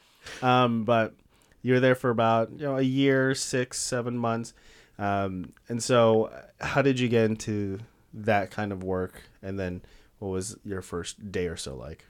yeah. 0.42 0.64
um, 0.64 0.84
but 0.84 1.14
you 1.62 1.72
were 1.72 1.80
there 1.80 1.94
for 1.94 2.10
about 2.10 2.50
you 2.52 2.66
know 2.66 2.76
a 2.76 2.82
year, 2.82 3.34
six, 3.34 3.80
seven 3.80 4.18
months. 4.18 4.52
Um, 4.98 5.54
and 5.68 5.82
so, 5.82 6.30
how 6.60 6.82
did 6.82 7.00
you 7.00 7.08
get 7.08 7.24
into 7.24 7.80
that 8.12 8.50
kind 8.50 8.70
of 8.70 8.84
work? 8.84 9.22
And 9.42 9.58
then, 9.58 9.82
what 10.18 10.28
was 10.28 10.56
your 10.64 10.82
first 10.82 11.32
day 11.32 11.46
or 11.46 11.56
so 11.56 11.74
like? 11.74 12.04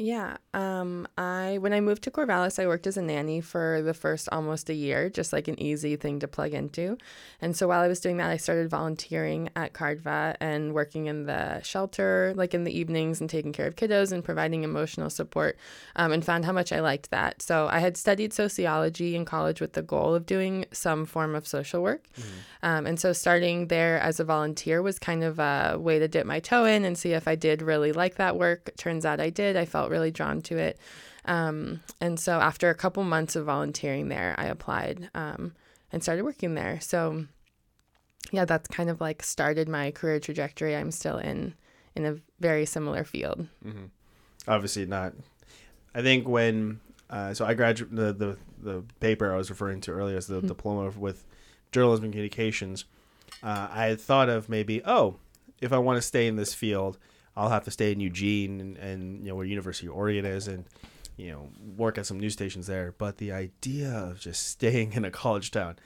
Yeah. 0.00 0.38
Um, 0.54 1.06
I 1.18 1.58
when 1.60 1.74
I 1.74 1.80
moved 1.82 2.02
to 2.04 2.10
Corvallis, 2.10 2.58
I 2.58 2.66
worked 2.66 2.86
as 2.86 2.96
a 2.96 3.02
nanny 3.02 3.42
for 3.42 3.82
the 3.82 3.92
first 3.92 4.30
almost 4.32 4.70
a 4.70 4.74
year, 4.74 5.10
just 5.10 5.30
like 5.30 5.46
an 5.46 5.60
easy 5.60 5.94
thing 5.96 6.20
to 6.20 6.26
plug 6.26 6.54
into. 6.54 6.96
And 7.42 7.54
so 7.54 7.68
while 7.68 7.82
I 7.82 7.86
was 7.86 8.00
doing 8.00 8.16
that, 8.16 8.30
I 8.30 8.38
started 8.38 8.70
volunteering 8.70 9.50
at 9.56 9.74
CARDVA 9.74 10.36
and 10.40 10.72
working 10.72 11.04
in 11.04 11.26
the 11.26 11.60
shelter, 11.60 12.32
like 12.34 12.54
in 12.54 12.64
the 12.64 12.76
evenings, 12.76 13.20
and 13.20 13.28
taking 13.28 13.52
care 13.52 13.66
of 13.66 13.76
kiddos 13.76 14.10
and 14.10 14.24
providing 14.24 14.64
emotional 14.64 15.10
support. 15.10 15.58
Um, 15.96 16.12
and 16.12 16.24
found 16.24 16.46
how 16.46 16.52
much 16.52 16.72
I 16.72 16.80
liked 16.80 17.10
that. 17.10 17.42
So 17.42 17.68
I 17.70 17.80
had 17.80 17.98
studied 17.98 18.32
sociology 18.32 19.14
in 19.14 19.26
college 19.26 19.60
with 19.60 19.74
the 19.74 19.82
goal 19.82 20.14
of 20.14 20.24
doing 20.24 20.64
some 20.72 21.04
form 21.04 21.34
of 21.34 21.46
social 21.46 21.82
work. 21.82 22.06
Mm-hmm. 22.18 22.30
Um, 22.62 22.86
and 22.86 22.98
so 22.98 23.12
starting 23.12 23.66
there 23.66 24.00
as 24.00 24.18
a 24.18 24.24
volunteer 24.24 24.80
was 24.80 24.98
kind 24.98 25.22
of 25.22 25.38
a 25.38 25.76
way 25.78 25.98
to 25.98 26.08
dip 26.08 26.24
my 26.24 26.40
toe 26.40 26.64
in 26.64 26.86
and 26.86 26.96
see 26.96 27.12
if 27.12 27.28
I 27.28 27.34
did 27.34 27.60
really 27.60 27.92
like 27.92 28.14
that 28.14 28.38
work. 28.38 28.70
Turns 28.78 29.04
out 29.04 29.20
I 29.20 29.28
did. 29.28 29.56
I 29.58 29.66
felt 29.66 29.89
really 29.90 30.10
drawn 30.10 30.40
to 30.42 30.56
it. 30.56 30.78
Um, 31.24 31.80
and 32.00 32.18
so 32.18 32.40
after 32.40 32.70
a 32.70 32.74
couple 32.74 33.04
months 33.04 33.36
of 33.36 33.44
volunteering 33.44 34.08
there, 34.08 34.34
I 34.38 34.46
applied 34.46 35.10
um, 35.14 35.54
and 35.92 36.02
started 36.02 36.24
working 36.24 36.54
there. 36.54 36.80
So 36.80 37.26
yeah, 38.32 38.44
that's 38.44 38.68
kind 38.68 38.90
of 38.90 39.00
like 39.00 39.22
started 39.22 39.68
my 39.68 39.90
career 39.90 40.20
trajectory. 40.20 40.76
I'm 40.76 40.90
still 40.90 41.18
in 41.18 41.54
in 41.96 42.06
a 42.06 42.16
very 42.38 42.64
similar 42.64 43.04
field. 43.04 43.46
Mm-hmm. 43.64 43.86
Obviously 44.48 44.86
not. 44.86 45.12
I 45.94 46.02
think 46.02 46.28
when 46.28 46.80
uh, 47.08 47.34
so 47.34 47.44
I 47.44 47.54
graduated 47.54 47.96
the, 47.96 48.12
the 48.12 48.36
the 48.62 48.84
paper 49.00 49.32
I 49.32 49.36
was 49.36 49.50
referring 49.50 49.80
to 49.82 49.92
earlier 49.92 50.16
is 50.16 50.26
the 50.26 50.36
mm-hmm. 50.36 50.46
diploma 50.46 50.90
with 50.90 51.24
journalism 51.72 52.04
and 52.04 52.12
communications. 52.12 52.84
Uh, 53.42 53.68
I 53.70 53.86
had 53.86 54.00
thought 54.00 54.28
of 54.28 54.48
maybe 54.48 54.82
oh 54.84 55.16
if 55.60 55.72
I 55.72 55.78
want 55.78 55.98
to 55.98 56.02
stay 56.02 56.26
in 56.26 56.36
this 56.36 56.54
field, 56.54 56.98
I'll 57.36 57.48
have 57.48 57.64
to 57.64 57.70
stay 57.70 57.92
in 57.92 58.00
Eugene 58.00 58.60
and, 58.60 58.76
and 58.76 59.20
you 59.20 59.28
know 59.28 59.36
where 59.36 59.46
University 59.46 59.86
of 59.86 59.94
Oregon 59.94 60.24
is 60.24 60.48
and 60.48 60.64
you 61.16 61.30
know 61.30 61.48
work 61.76 61.98
at 61.98 62.06
some 62.06 62.18
news 62.18 62.32
stations 62.32 62.66
there. 62.66 62.94
But 62.96 63.18
the 63.18 63.32
idea 63.32 63.90
of 63.90 64.20
just 64.20 64.48
staying 64.48 64.92
in 64.94 65.04
a 65.04 65.10
college 65.10 65.50
town 65.50 65.76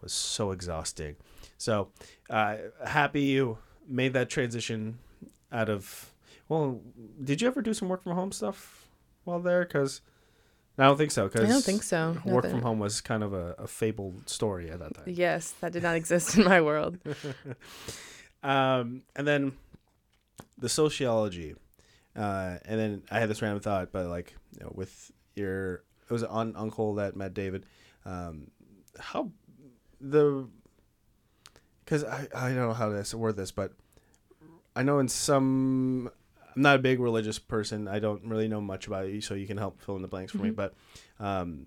was 0.00 0.12
so 0.12 0.50
exhausting. 0.50 1.16
So 1.58 1.88
uh, 2.30 2.56
happy 2.86 3.22
you 3.22 3.58
made 3.88 4.12
that 4.14 4.28
transition 4.28 4.98
out 5.52 5.68
of. 5.68 6.10
Well, 6.48 6.80
did 7.22 7.40
you 7.40 7.48
ever 7.48 7.62
do 7.62 7.72
some 7.72 7.88
work 7.88 8.02
from 8.02 8.12
home 8.12 8.30
stuff 8.30 8.86
while 9.24 9.40
there? 9.40 9.64
Because 9.64 10.02
I 10.76 10.84
don't 10.84 10.96
think 10.96 11.10
so. 11.12 11.28
Cause 11.28 11.42
I 11.42 11.46
don't 11.46 11.64
think 11.64 11.82
so. 11.82 12.16
Work 12.24 12.50
from 12.50 12.62
home 12.62 12.78
was 12.80 13.00
kind 13.00 13.22
of 13.22 13.32
a, 13.32 13.54
a 13.58 13.66
fabled 13.66 14.28
story 14.28 14.70
at 14.70 14.80
that 14.80 14.94
time. 14.94 15.04
Yes, 15.06 15.54
that 15.60 15.72
did 15.72 15.82
not 15.82 15.94
exist 16.02 16.36
in 16.36 16.44
my 16.44 16.60
world. 16.60 16.98
um, 18.42 19.02
and 19.14 19.26
then 19.26 19.52
the 20.58 20.68
sociology, 20.68 21.54
uh, 22.16 22.58
and 22.64 22.80
then 22.80 23.02
I 23.10 23.18
had 23.18 23.28
this 23.28 23.42
random 23.42 23.60
thought, 23.60 23.92
but 23.92 24.06
like 24.06 24.34
you 24.52 24.64
know, 24.64 24.72
with 24.74 25.10
your 25.34 25.84
it 26.08 26.12
was 26.12 26.22
an 26.22 26.54
uncle 26.56 26.94
that 26.94 27.16
met 27.16 27.34
David. 27.34 27.66
Um, 28.04 28.50
how 28.98 29.30
the 30.00 30.48
because 31.84 32.04
I, 32.04 32.28
I 32.34 32.48
don't 32.48 32.56
know 32.56 32.72
how 32.72 33.02
to 33.02 33.18
word 33.18 33.36
this, 33.36 33.50
but 33.50 33.72
I 34.76 34.82
know 34.82 34.98
in 34.98 35.08
some 35.08 36.10
I'm 36.54 36.62
not 36.62 36.76
a 36.76 36.78
big 36.80 37.00
religious 37.00 37.38
person. 37.38 37.88
I 37.88 37.98
don't 37.98 38.24
really 38.24 38.48
know 38.48 38.60
much 38.60 38.86
about 38.86 39.08
you, 39.08 39.20
so 39.20 39.34
you 39.34 39.46
can 39.46 39.56
help 39.56 39.80
fill 39.80 39.96
in 39.96 40.02
the 40.02 40.08
blanks 40.08 40.32
for 40.32 40.38
mm-hmm. 40.38 40.46
me. 40.46 40.52
But 40.52 40.74
um, 41.18 41.66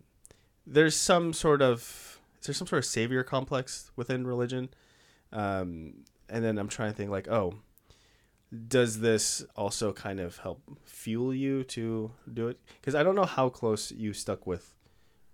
there's 0.65 0.95
some 0.95 1.34
sort 1.34 1.62
of 1.62 2.19
is 2.39 2.47
there 2.47 2.54
some 2.54 2.67
sort 2.67 2.80
of 2.80 2.86
savior 2.86 3.23
complex 3.23 3.91
within 3.95 4.26
religion? 4.26 4.69
Um, 5.32 6.06
and 6.30 6.43
then 6.43 6.58
I'm 6.58 6.67
trying 6.67 6.91
to 6.91 6.97
think 6.97 7.10
like, 7.10 7.28
oh, 7.28 7.56
does 8.67 8.99
this 8.99 9.45
also 9.55 9.91
kind 9.91 10.19
of 10.19 10.38
help 10.38 10.62
fuel 10.86 11.33
you 11.33 11.63
to 11.65 12.12
do 12.33 12.47
it? 12.47 12.60
Because 12.79 12.95
I 12.95 13.03
don't 13.03 13.15
know 13.15 13.25
how 13.25 13.49
close 13.49 13.91
you 13.91 14.13
stuck 14.13 14.47
with 14.47 14.73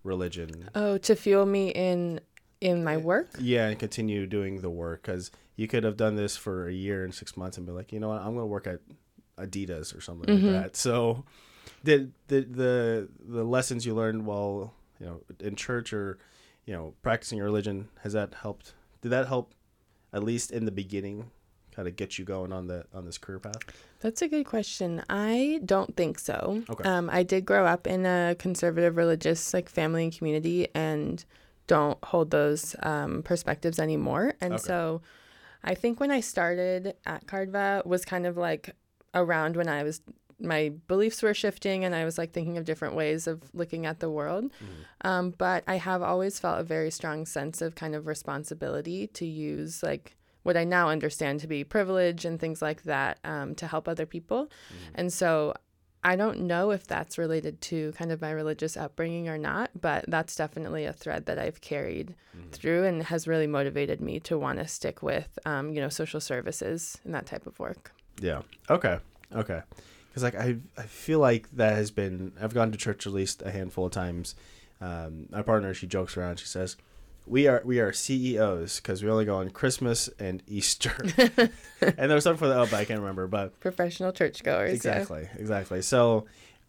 religion. 0.03 0.69
Oh, 0.75 0.97
to 0.99 1.15
fuel 1.15 1.45
me 1.45 1.69
in 1.69 2.19
in 2.61 2.83
my 2.83 2.97
work. 2.97 3.29
Yeah, 3.39 3.67
and 3.67 3.77
continue 3.77 4.25
doing 4.25 4.61
the 4.61 4.69
work 4.69 5.03
because 5.03 5.31
you 5.55 5.67
could 5.67 5.83
have 5.83 5.97
done 5.97 6.15
this 6.15 6.37
for 6.37 6.67
a 6.67 6.73
year 6.73 7.03
and 7.03 7.13
six 7.13 7.37
months 7.37 7.57
and 7.57 7.65
be 7.65 7.73
like, 7.73 7.91
you 7.91 7.99
know 7.99 8.09
what, 8.09 8.21
I'm 8.21 8.33
going 8.33 8.39
to 8.39 8.45
work 8.45 8.67
at 8.67 8.79
Adidas 9.37 9.95
or 9.95 10.01
something 10.01 10.33
mm-hmm. 10.33 10.47
like 10.47 10.63
that. 10.63 10.75
So, 10.75 11.25
did 11.83 12.13
the 12.27 12.41
the 12.41 13.09
the 13.27 13.43
lessons 13.43 13.85
you 13.85 13.93
learned 13.93 14.25
while 14.25 14.73
you 14.99 15.05
know 15.05 15.21
in 15.39 15.55
church 15.55 15.93
or 15.93 16.17
you 16.65 16.73
know 16.73 16.93
practicing 17.01 17.37
your 17.37 17.45
religion 17.45 17.89
has 18.01 18.13
that 18.13 18.33
helped? 18.41 18.73
Did 19.01 19.09
that 19.09 19.27
help 19.27 19.53
at 20.11 20.23
least 20.23 20.51
in 20.51 20.65
the 20.65 20.71
beginning? 20.71 21.31
Kind 21.75 21.87
of 21.87 21.95
get 21.95 22.19
you 22.19 22.25
going 22.25 22.53
on 22.53 22.67
the 22.67 22.85
on 22.93 23.05
this 23.05 23.17
career 23.17 23.39
path. 23.39 23.57
That's 23.99 24.21
a 24.21 24.27
good 24.27 24.45
question. 24.45 25.03
I 25.09 25.59
don't 25.65 25.95
think 25.95 26.19
so. 26.19 26.61
Okay. 26.69 26.87
Um, 26.87 27.09
I 27.11 27.23
did 27.23 27.45
grow 27.45 27.65
up 27.65 27.87
in 27.87 28.05
a 28.05 28.35
conservative 28.37 28.95
religious 28.95 29.53
like 29.53 29.69
family 29.69 30.03
and 30.03 30.15
community, 30.15 30.67
and 30.75 31.23
don't 31.67 31.97
hold 32.03 32.31
those 32.31 32.75
um, 32.83 33.23
perspectives 33.23 33.79
anymore. 33.79 34.35
And 34.39 34.53
okay. 34.53 34.63
so, 34.63 35.01
I 35.63 35.73
think 35.73 35.99
when 35.99 36.11
I 36.11 36.19
started 36.19 36.95
at 37.05 37.25
Cardva 37.25 37.85
was 37.85 38.05
kind 38.05 38.27
of 38.27 38.37
like 38.37 38.75
around 39.15 39.55
when 39.55 39.67
I 39.67 39.83
was 39.83 40.01
my 40.39 40.73
beliefs 40.87 41.23
were 41.23 41.33
shifting 41.33 41.85
and 41.85 41.95
I 41.95 42.05
was 42.05 42.17
like 42.17 42.33
thinking 42.33 42.57
of 42.57 42.65
different 42.65 42.95
ways 42.95 43.27
of 43.27 43.41
looking 43.53 43.85
at 43.85 43.99
the 43.99 44.09
world. 44.09 44.45
Mm-hmm. 44.45 45.07
Um, 45.07 45.33
but 45.37 45.63
I 45.67 45.77
have 45.77 46.01
always 46.01 46.39
felt 46.39 46.59
a 46.59 46.63
very 46.63 46.91
strong 46.91 47.25
sense 47.25 47.61
of 47.61 47.75
kind 47.75 47.95
of 47.95 48.07
responsibility 48.07 49.07
to 49.07 49.25
use 49.25 49.81
like 49.81 50.17
what 50.43 50.57
I 50.57 50.63
now 50.63 50.89
understand 50.89 51.39
to 51.39 51.47
be 51.47 51.63
privilege 51.63 52.25
and 52.25 52.39
things 52.39 52.61
like 52.61 52.83
that 52.83 53.17
um, 53.23 53.55
to 53.55 53.67
help 53.67 53.87
other 53.87 54.05
people. 54.05 54.45
Mm-hmm. 54.45 54.91
And 54.95 55.13
so 55.13 55.53
I 56.03 56.17
don't 56.17 56.41
know 56.41 56.71
if 56.71 56.85
that's 56.85 57.17
related 57.17 57.61
to 57.61 57.93
kind 57.93 58.11
of 58.11 58.21
my 58.21 58.31
religious 58.31 58.75
upbringing 58.75 59.29
or 59.29 59.37
not, 59.37 59.71
but 59.79 60.03
that's 60.09 60.35
definitely 60.35 60.83
a 60.83 60.91
thread 60.91 61.25
that 61.27 61.39
I've 61.39 61.61
carried 61.61 62.15
mm-hmm. 62.37 62.49
through 62.49 62.83
and 62.83 63.03
has 63.03 63.27
really 63.27 63.47
motivated 63.47 64.01
me 64.01 64.19
to 64.21 64.37
want 64.37 64.59
to 64.59 64.67
stick 64.67 65.01
with, 65.01 65.39
um, 65.45 65.73
you 65.73 65.79
know, 65.79 65.89
social 65.89 66.19
services 66.19 66.97
and 67.05 67.15
that 67.15 67.25
type 67.25 67.47
of 67.47 67.57
work. 67.57 67.93
Yeah. 68.19 68.41
Okay. 68.69 68.99
Okay. 69.33 69.61
Because 70.09 70.23
like 70.23 70.35
I 70.35 70.57
I 70.77 70.83
feel 70.83 71.19
like 71.19 71.49
that 71.51 71.73
has 71.73 71.89
been 71.89 72.33
I've 72.39 72.53
gone 72.53 72.71
to 72.71 72.77
church 72.77 73.07
at 73.07 73.13
least 73.13 73.41
a 73.41 73.51
handful 73.51 73.85
of 73.85 73.93
times. 73.93 74.35
Um, 74.81 75.27
my 75.31 75.41
partner 75.41 75.73
she 75.73 75.87
jokes 75.87 76.17
around. 76.17 76.39
She 76.39 76.45
says, 76.45 76.75
"We 77.25 77.47
are 77.47 77.61
we 77.63 77.79
are 77.79 77.93
CEOs 77.93 78.79
because 78.79 79.03
we 79.03 79.09
only 79.09 79.25
go 79.25 79.37
on 79.37 79.49
Christmas 79.49 80.09
and 80.19 80.43
Easter." 80.47 80.95
and 81.17 81.51
there 81.97 82.15
was 82.15 82.23
something 82.23 82.39
for 82.39 82.47
the 82.47 82.59
oh, 82.59 82.65
but 82.65 82.73
I 82.73 82.85
can't 82.85 82.99
remember. 82.99 83.27
But 83.27 83.59
professional 83.59 84.11
churchgoers. 84.11 84.73
Exactly. 84.73 85.23
Yeah. 85.23 85.39
Exactly. 85.39 85.81
So, 85.81 86.25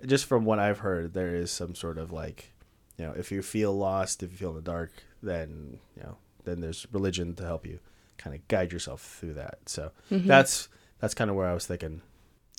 just 0.07 0.27
from 0.27 0.45
what 0.45 0.59
I've 0.59 0.79
heard, 0.79 1.15
there 1.15 1.35
is 1.35 1.51
some 1.51 1.75
sort 1.75 1.99
of 1.99 2.13
like, 2.13 2.53
you 2.99 3.05
know, 3.05 3.13
if 3.13 3.31
you 3.33 3.43
feel 3.43 3.77
lost, 3.77 4.23
if 4.23 4.31
you 4.31 4.37
feel 4.37 4.51
in 4.51 4.57
the 4.57 4.63
dark, 4.63 4.93
then 5.23 5.79
you 5.97 6.03
know, 6.03 6.17
then 6.45 6.61
there's 6.61 6.87
religion 6.93 7.35
to 7.37 7.45
help 7.45 7.67
you 7.67 7.79
kind 8.19 8.35
of 8.35 8.47
guide 8.49 8.73
yourself 8.73 9.03
through 9.03 9.35
that. 9.35 9.59
So 9.67 9.91
mm-hmm. 10.11 10.27
that's 10.27 10.69
that's 11.01 11.15
kind 11.15 11.31
of 11.31 11.37
where 11.37 11.49
I 11.49 11.55
was 11.55 11.67
thinking. 11.67 12.03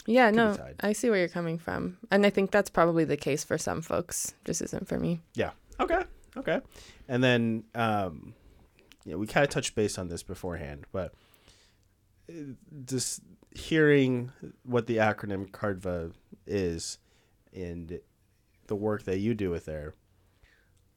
Yeah, 0.07 0.29
no, 0.29 0.55
I 0.81 0.93
see 0.93 1.09
where 1.09 1.17
you're 1.17 1.27
coming 1.27 1.57
from, 1.57 1.97
and 2.11 2.25
I 2.27 2.29
think 2.29 2.51
that's 2.51 2.69
probably 2.69 3.05
the 3.05 3.17
case 3.17 3.43
for 3.43 3.57
some 3.57 3.81
folks. 3.81 4.35
Just 4.45 4.61
isn't 4.61 4.87
for 4.87 4.99
me. 4.99 5.21
Yeah. 5.33 5.51
Okay. 5.79 6.03
Okay. 6.37 6.61
And 7.07 7.23
then, 7.23 7.63
um, 7.73 8.33
yeah, 9.05 9.15
we 9.15 9.27
kind 9.27 9.43
of 9.43 9.49
touched 9.49 9.75
base 9.75 9.97
on 9.97 10.07
this 10.07 10.23
beforehand, 10.23 10.85
but 10.91 11.13
uh, 12.29 12.53
just 12.85 13.21
hearing 13.53 14.31
what 14.63 14.87
the 14.87 14.97
acronym 14.97 15.49
CARDVA 15.49 16.13
is 16.45 16.97
and 17.53 17.99
the 18.67 18.75
work 18.75 19.03
that 19.03 19.19
you 19.19 19.33
do 19.33 19.49
with 19.49 19.65
there, 19.65 19.93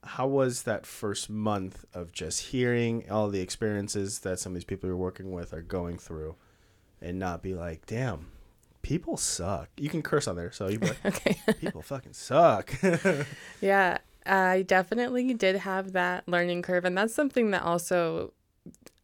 how 0.02 0.26
was 0.26 0.62
that 0.62 0.86
first 0.86 1.28
month 1.28 1.84
of 1.92 2.12
just 2.12 2.46
hearing 2.46 3.08
all 3.10 3.28
the 3.28 3.40
experiences 3.40 4.20
that 4.20 4.38
some 4.38 4.52
of 4.52 4.54
these 4.54 4.64
people 4.64 4.88
you're 4.88 4.96
working 4.96 5.30
with 5.32 5.52
are 5.52 5.62
going 5.62 5.98
through? 5.98 6.36
and 7.00 7.18
not 7.18 7.42
be 7.42 7.54
like, 7.54 7.86
damn, 7.86 8.26
people 8.82 9.16
suck. 9.16 9.68
You 9.76 9.88
can 9.88 10.02
curse 10.02 10.26
on 10.28 10.36
there, 10.36 10.52
so 10.52 10.68
you 10.68 10.78
like, 10.82 11.04
okay. 11.04 11.36
people 11.60 11.82
fucking 11.82 12.12
suck. 12.12 12.72
yeah, 13.60 13.97
I 14.28 14.62
definitely 14.62 15.34
did 15.34 15.56
have 15.56 15.92
that 15.92 16.28
learning 16.28 16.62
curve, 16.62 16.84
and 16.84 16.96
that's 16.96 17.14
something 17.14 17.50
that 17.52 17.62
also 17.62 18.32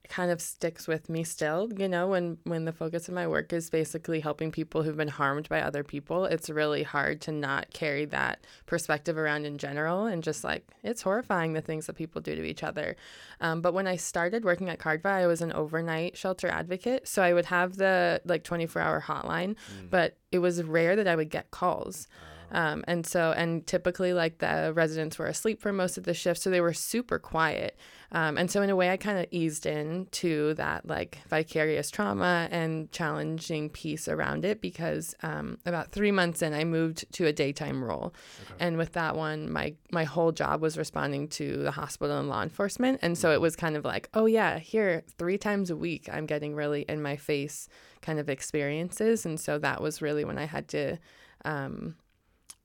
kind 0.08 0.30
of 0.30 0.40
sticks 0.40 0.86
with 0.86 1.08
me 1.08 1.24
still 1.24 1.68
you 1.78 1.88
know 1.88 2.06
when 2.06 2.36
when 2.44 2.66
the 2.66 2.72
focus 2.72 3.08
of 3.08 3.14
my 3.14 3.26
work 3.26 3.52
is 3.52 3.70
basically 3.70 4.20
helping 4.20 4.52
people 4.52 4.82
who've 4.82 4.96
been 4.96 5.08
harmed 5.08 5.48
by 5.48 5.60
other 5.60 5.82
people 5.82 6.26
it's 6.26 6.50
really 6.50 6.82
hard 6.82 7.20
to 7.20 7.32
not 7.32 7.72
carry 7.72 8.04
that 8.04 8.46
perspective 8.66 9.16
around 9.16 9.46
in 9.46 9.56
general 9.56 10.04
and 10.04 10.22
just 10.22 10.44
like 10.44 10.66
it's 10.82 11.02
horrifying 11.02 11.54
the 11.54 11.60
things 11.60 11.86
that 11.86 11.94
people 11.94 12.20
do 12.20 12.36
to 12.36 12.44
each 12.44 12.62
other. 12.62 12.96
Um, 13.40 13.62
but 13.62 13.74
when 13.74 13.86
i 13.86 13.96
started 13.96 14.44
working 14.44 14.68
at 14.68 14.78
cardva 14.78 15.06
i 15.06 15.26
was 15.26 15.40
an 15.40 15.52
overnight 15.52 16.16
shelter 16.16 16.48
advocate 16.48 17.08
so 17.08 17.22
i 17.22 17.32
would 17.32 17.46
have 17.46 17.76
the 17.76 18.20
like 18.24 18.44
24 18.44 18.82
hour 18.82 19.00
hotline 19.00 19.56
mm. 19.56 19.90
but 19.90 20.18
it 20.30 20.38
was 20.38 20.62
rare 20.62 20.96
that 20.96 21.08
i 21.08 21.16
would 21.16 21.30
get 21.30 21.50
calls. 21.50 22.08
Uh 22.12 22.33
um, 22.54 22.84
and 22.86 23.04
so, 23.04 23.34
and 23.36 23.66
typically, 23.66 24.12
like 24.12 24.38
the 24.38 24.72
residents 24.74 25.18
were 25.18 25.26
asleep 25.26 25.60
for 25.60 25.72
most 25.72 25.98
of 25.98 26.04
the 26.04 26.14
shift, 26.14 26.40
so 26.40 26.50
they 26.50 26.60
were 26.60 26.72
super 26.72 27.18
quiet. 27.18 27.76
Um, 28.12 28.38
and 28.38 28.48
so, 28.48 28.62
in 28.62 28.70
a 28.70 28.76
way, 28.76 28.90
I 28.90 28.96
kind 28.96 29.18
of 29.18 29.26
eased 29.32 29.66
into 29.66 30.54
that 30.54 30.86
like 30.86 31.18
vicarious 31.28 31.90
trauma 31.90 32.48
and 32.52 32.92
challenging 32.92 33.70
piece 33.70 34.06
around 34.06 34.44
it 34.44 34.60
because 34.60 35.16
um, 35.24 35.58
about 35.66 35.90
three 35.90 36.12
months 36.12 36.42
in, 36.42 36.54
I 36.54 36.62
moved 36.62 37.12
to 37.14 37.26
a 37.26 37.32
daytime 37.32 37.82
role, 37.82 38.14
okay. 38.44 38.64
and 38.64 38.78
with 38.78 38.92
that 38.92 39.16
one, 39.16 39.50
my 39.50 39.74
my 39.90 40.04
whole 40.04 40.30
job 40.30 40.62
was 40.62 40.78
responding 40.78 41.26
to 41.30 41.56
the 41.56 41.72
hospital 41.72 42.20
and 42.20 42.28
law 42.28 42.44
enforcement, 42.44 43.00
and 43.02 43.18
so 43.18 43.30
it 43.30 43.34
mm-hmm. 43.34 43.42
was 43.42 43.56
kind 43.56 43.76
of 43.76 43.84
like, 43.84 44.08
oh 44.14 44.26
yeah, 44.26 44.60
here 44.60 45.02
three 45.18 45.38
times 45.38 45.70
a 45.70 45.76
week, 45.76 46.08
I'm 46.12 46.26
getting 46.26 46.54
really 46.54 46.82
in 46.82 47.02
my 47.02 47.16
face 47.16 47.68
kind 48.00 48.20
of 48.20 48.28
experiences, 48.28 49.26
and 49.26 49.40
so 49.40 49.58
that 49.58 49.82
was 49.82 50.00
really 50.00 50.24
when 50.24 50.38
I 50.38 50.44
had 50.44 50.68
to. 50.68 50.98
Um, 51.44 51.96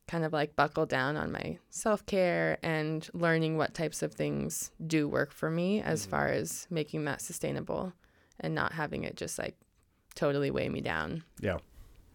kind 0.09 0.25
of 0.25 0.33
like 0.33 0.55
buckle 0.55 0.87
down 0.87 1.15
on 1.15 1.31
my 1.31 1.59
self 1.69 2.03
care 2.07 2.57
and 2.63 3.07
learning 3.13 3.57
what 3.57 3.75
types 3.75 4.01
of 4.01 4.11
things 4.11 4.71
do 4.85 5.07
work 5.07 5.31
for 5.31 5.51
me 5.51 5.81
as 5.81 6.01
mm-hmm. 6.01 6.11
far 6.11 6.27
as 6.29 6.65
making 6.71 7.05
that 7.05 7.21
sustainable 7.21 7.93
and 8.39 8.55
not 8.55 8.73
having 8.73 9.03
it 9.03 9.15
just 9.15 9.37
like 9.37 9.55
totally 10.15 10.49
weigh 10.49 10.67
me 10.67 10.81
down. 10.81 11.23
Yeah. 11.39 11.57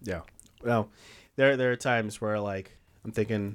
Yeah. 0.03 0.23
Well, 0.65 0.91
there 1.37 1.57
there 1.57 1.71
are 1.71 1.77
times 1.77 2.21
where 2.21 2.41
like 2.41 2.77
I'm 3.05 3.13
thinking 3.13 3.55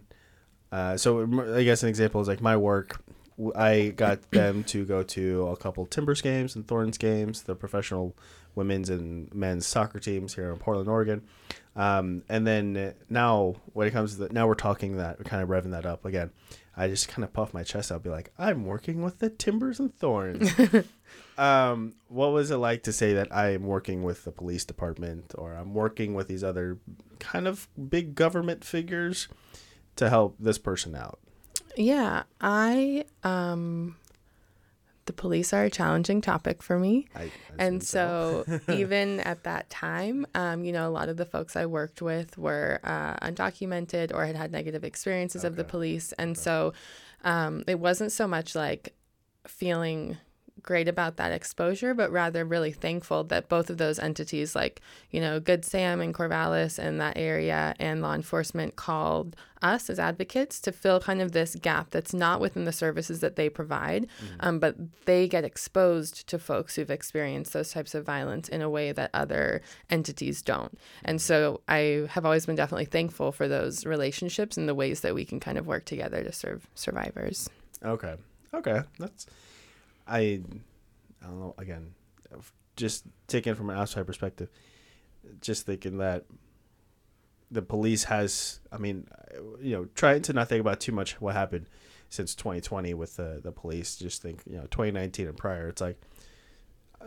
uh, 0.72 0.96
so 0.96 1.24
I 1.56 1.64
guess 1.64 1.84
an 1.84 1.90
example 1.90 2.22
is 2.22 2.30
like 2.30 2.42
my 2.42 2.56
work 2.56 3.04
I 3.56 3.94
got 3.96 4.20
them 4.32 4.64
to 4.66 4.86
go 4.86 5.04
to 5.04 5.48
a 5.48 5.58
couple 5.58 5.86
Timbers 5.86 6.22
games 6.22 6.56
and 6.56 6.66
Thorns 6.66 6.98
games, 6.98 7.44
the 7.44 7.56
professional 7.56 8.16
women's 8.56 8.90
and 8.90 9.34
men's 9.34 9.68
soccer 9.68 10.00
teams 10.00 10.36
here 10.36 10.52
in 10.52 10.60
Portland, 10.60 10.90
Oregon. 10.90 11.24
Um, 11.80 12.24
and 12.28 12.46
then 12.46 12.94
now, 13.10 13.56
when 13.72 13.88
it 13.88 13.92
comes 13.92 14.16
to 14.16 14.28
the, 14.28 14.34
now 14.34 14.48
we're 14.48 14.56
talking 14.56 14.98
that 14.98 15.18
we're 15.18 15.24
kind 15.24 15.42
of 15.42 15.48
revving 15.48 15.72
that 15.72 15.86
up 15.86 16.04
again. 16.04 16.32
I 16.76 16.90
just 16.90 17.08
kind 17.08 17.24
of 17.24 17.32
puff 17.32 17.54
my 17.54 17.64
chest 17.64 17.90
out, 17.90 18.04
be 18.04 18.10
like, 18.10 18.34
I'm 18.38 18.66
working 18.66 19.02
with 19.02 19.20
the 19.20 19.30
Timbers 19.30 19.80
and 19.80 19.96
Thorns. 19.98 20.52
um, 21.38 21.94
what 22.10 22.34
was 22.34 22.52
it 22.52 22.58
like 22.58 22.84
to 22.84 22.92
say 22.92 23.14
that 23.14 23.34
I 23.34 23.54
am 23.54 23.64
working 23.64 24.04
with 24.04 24.26
the 24.26 24.32
police 24.32 24.66
department 24.66 25.34
or 25.38 25.54
I'm 25.54 25.74
working 25.74 26.16
with 26.16 26.28
these 26.28 26.44
other 26.44 26.80
kind 27.20 27.48
of 27.48 27.70
big 27.90 28.14
government 28.14 28.66
figures 28.66 29.30
to 29.96 30.10
help 30.10 30.36
this 30.38 30.58
person 30.58 30.96
out? 30.96 31.20
Yeah, 31.78 32.24
I 32.42 33.06
um 33.24 33.96
the 35.10 35.14
police 35.14 35.54
are 35.54 35.64
a 35.64 35.72
challenging 35.72 36.22
topic 36.22 36.62
for 36.62 36.78
me. 36.78 37.08
I, 37.16 37.24
I 37.24 37.32
and 37.58 37.82
so, 37.82 38.44
so 38.46 38.60
even 38.74 39.20
at 39.22 39.44
that 39.44 39.68
time, 39.72 40.28
um, 40.36 40.64
you 40.64 40.72
know, 40.72 40.88
a 40.88 40.94
lot 40.94 41.10
of 41.10 41.18
the 41.18 41.26
folks 41.26 41.56
I 41.56 41.66
worked 41.66 42.00
with 42.00 42.38
were 42.38 42.80
uh, 42.84 43.16
undocumented 43.16 44.14
or 44.14 44.24
had 44.24 44.36
had 44.36 44.52
negative 44.52 44.84
experiences 44.84 45.42
okay. 45.42 45.48
of 45.48 45.56
the 45.56 45.64
police. 45.64 46.12
And 46.20 46.38
okay. 46.38 46.42
so 46.42 46.74
um, 47.24 47.64
it 47.66 47.80
wasn't 47.80 48.12
so 48.12 48.28
much 48.28 48.54
like 48.54 48.94
feeling 49.48 50.18
great 50.64 50.88
about 50.88 51.18
that 51.18 51.32
exposure, 51.32 51.94
but 51.94 52.12
rather 52.12 52.46
really 52.46 52.72
thankful 52.72 53.24
that 53.26 53.50
both 53.50 53.70
of 53.70 53.78
those 53.78 54.00
entities, 54.00 54.56
like, 54.56 54.82
you 55.12 55.20
know, 55.20 55.40
Good 55.40 55.66
Sam 55.66 56.02
and 56.02 56.14
Corvallis 56.14 56.80
and 56.80 57.00
that 57.02 57.18
area 57.18 57.76
and 57.80 58.02
law 58.02 58.14
enforcement 58.14 58.76
called 58.76 59.36
us 59.62 59.90
as 59.90 60.00
advocates 60.00 60.60
to 60.62 60.72
fill 60.72 61.00
kind 61.00 61.22
of 61.22 61.32
this 61.32 61.56
gap 61.56 61.90
that's 61.90 62.14
not 62.14 62.40
within 62.40 62.64
the 62.64 62.72
services 62.72 63.20
that 63.20 63.36
they 63.36 63.50
provide, 63.50 64.04
mm-hmm. 64.04 64.36
um, 64.40 64.60
but 64.60 64.76
they 65.06 65.28
get 65.28 65.44
exposed 65.44 66.28
to 66.28 66.40
folks 66.40 66.76
who've 66.76 66.90
experienced 66.90 67.54
those 67.54 67.72
types 67.72 67.94
of 67.94 68.06
violence 68.06 68.48
in 68.48 68.62
a 68.62 68.70
way 68.70 68.92
that 68.92 69.10
other 69.14 69.62
entities 69.90 70.42
don't. 70.42 70.78
And 71.04 71.22
so 71.22 71.62
I 71.68 72.08
have 72.10 72.26
always 72.26 72.46
been 72.46 72.56
definitely 72.56 72.86
thankful 72.86 73.32
for 73.32 73.48
those 73.48 73.86
relationships 73.86 74.58
and 74.58 74.68
the 74.68 74.76
ways 74.76 75.02
that 75.02 75.14
we 75.14 75.26
can 75.26 75.40
kind 75.40 75.58
of 75.58 75.68
work 75.68 75.86
together 75.86 76.24
to 76.24 76.32
serve 76.32 76.68
survivors. 76.76 77.50
Okay. 77.84 78.16
Okay. 78.54 78.82
That's 78.98 79.28
I 80.10 80.42
I 81.22 81.28
don't 81.28 81.40
know 81.40 81.56
again 81.58 81.94
just 82.76 83.04
taking 83.28 83.56
from 83.56 83.70
an 83.70 83.78
outside 83.78 84.08
perspective 84.08 84.50
just 85.42 85.66
thinking 85.66 85.98
that 85.98 86.26
the 87.52 87.62
police 87.62 88.06
has 88.06 88.60
I 88.72 88.78
mean 88.78 89.08
uh, 89.12 89.58
you 89.62 89.76
know 89.76 89.86
trying 89.96 90.22
to 90.24 90.34
not 90.34 90.48
think 90.48 90.62
about 90.62 90.80
too 90.80 90.92
much 90.92 91.20
what 91.22 91.36
happened 91.36 91.68
since 92.10 92.34
2020 92.36 92.94
with 92.94 93.16
the 93.18 93.40
the 93.44 93.52
police 93.52 93.98
just 93.98 94.22
think 94.22 94.42
you 94.46 94.56
know 94.56 94.64
2019 94.72 95.28
and 95.28 95.38
prior 95.38 95.68
it's 95.68 95.82
like 95.82 96.00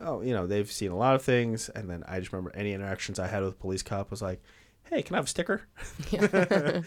oh 0.01 0.21
you 0.21 0.33
know 0.33 0.47
they've 0.47 0.71
seen 0.71 0.91
a 0.91 0.97
lot 0.97 1.15
of 1.15 1.23
things 1.23 1.69
and 1.71 1.89
then 1.89 2.05
I 2.07 2.21
just 2.21 2.33
remember 2.33 2.55
any 2.55 2.73
interactions 2.73 3.19
I 3.19 3.27
had 3.27 3.43
with 3.43 3.59
police 3.59 3.83
cop 3.83 4.11
was 4.11 4.23
like 4.23 4.43
hey 4.85 5.03
can 5.03 5.15
I 5.15 5.19
have 5.19 5.27
a 5.27 5.29
sticker 5.29 5.63
yeah. 6.11 6.83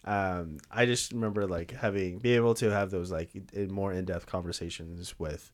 um, 0.06 0.58
I 0.70 0.86
just 0.86 1.12
remember 1.12 1.46
like 1.46 1.72
having 1.72 2.18
be 2.18 2.36
able 2.36 2.54
to 2.54 2.70
have 2.70 2.90
those 2.90 3.10
like 3.10 3.30
in 3.52 3.72
more 3.72 3.92
in 3.92 4.04
depth 4.04 4.26
conversations 4.26 5.18
with 5.18 5.52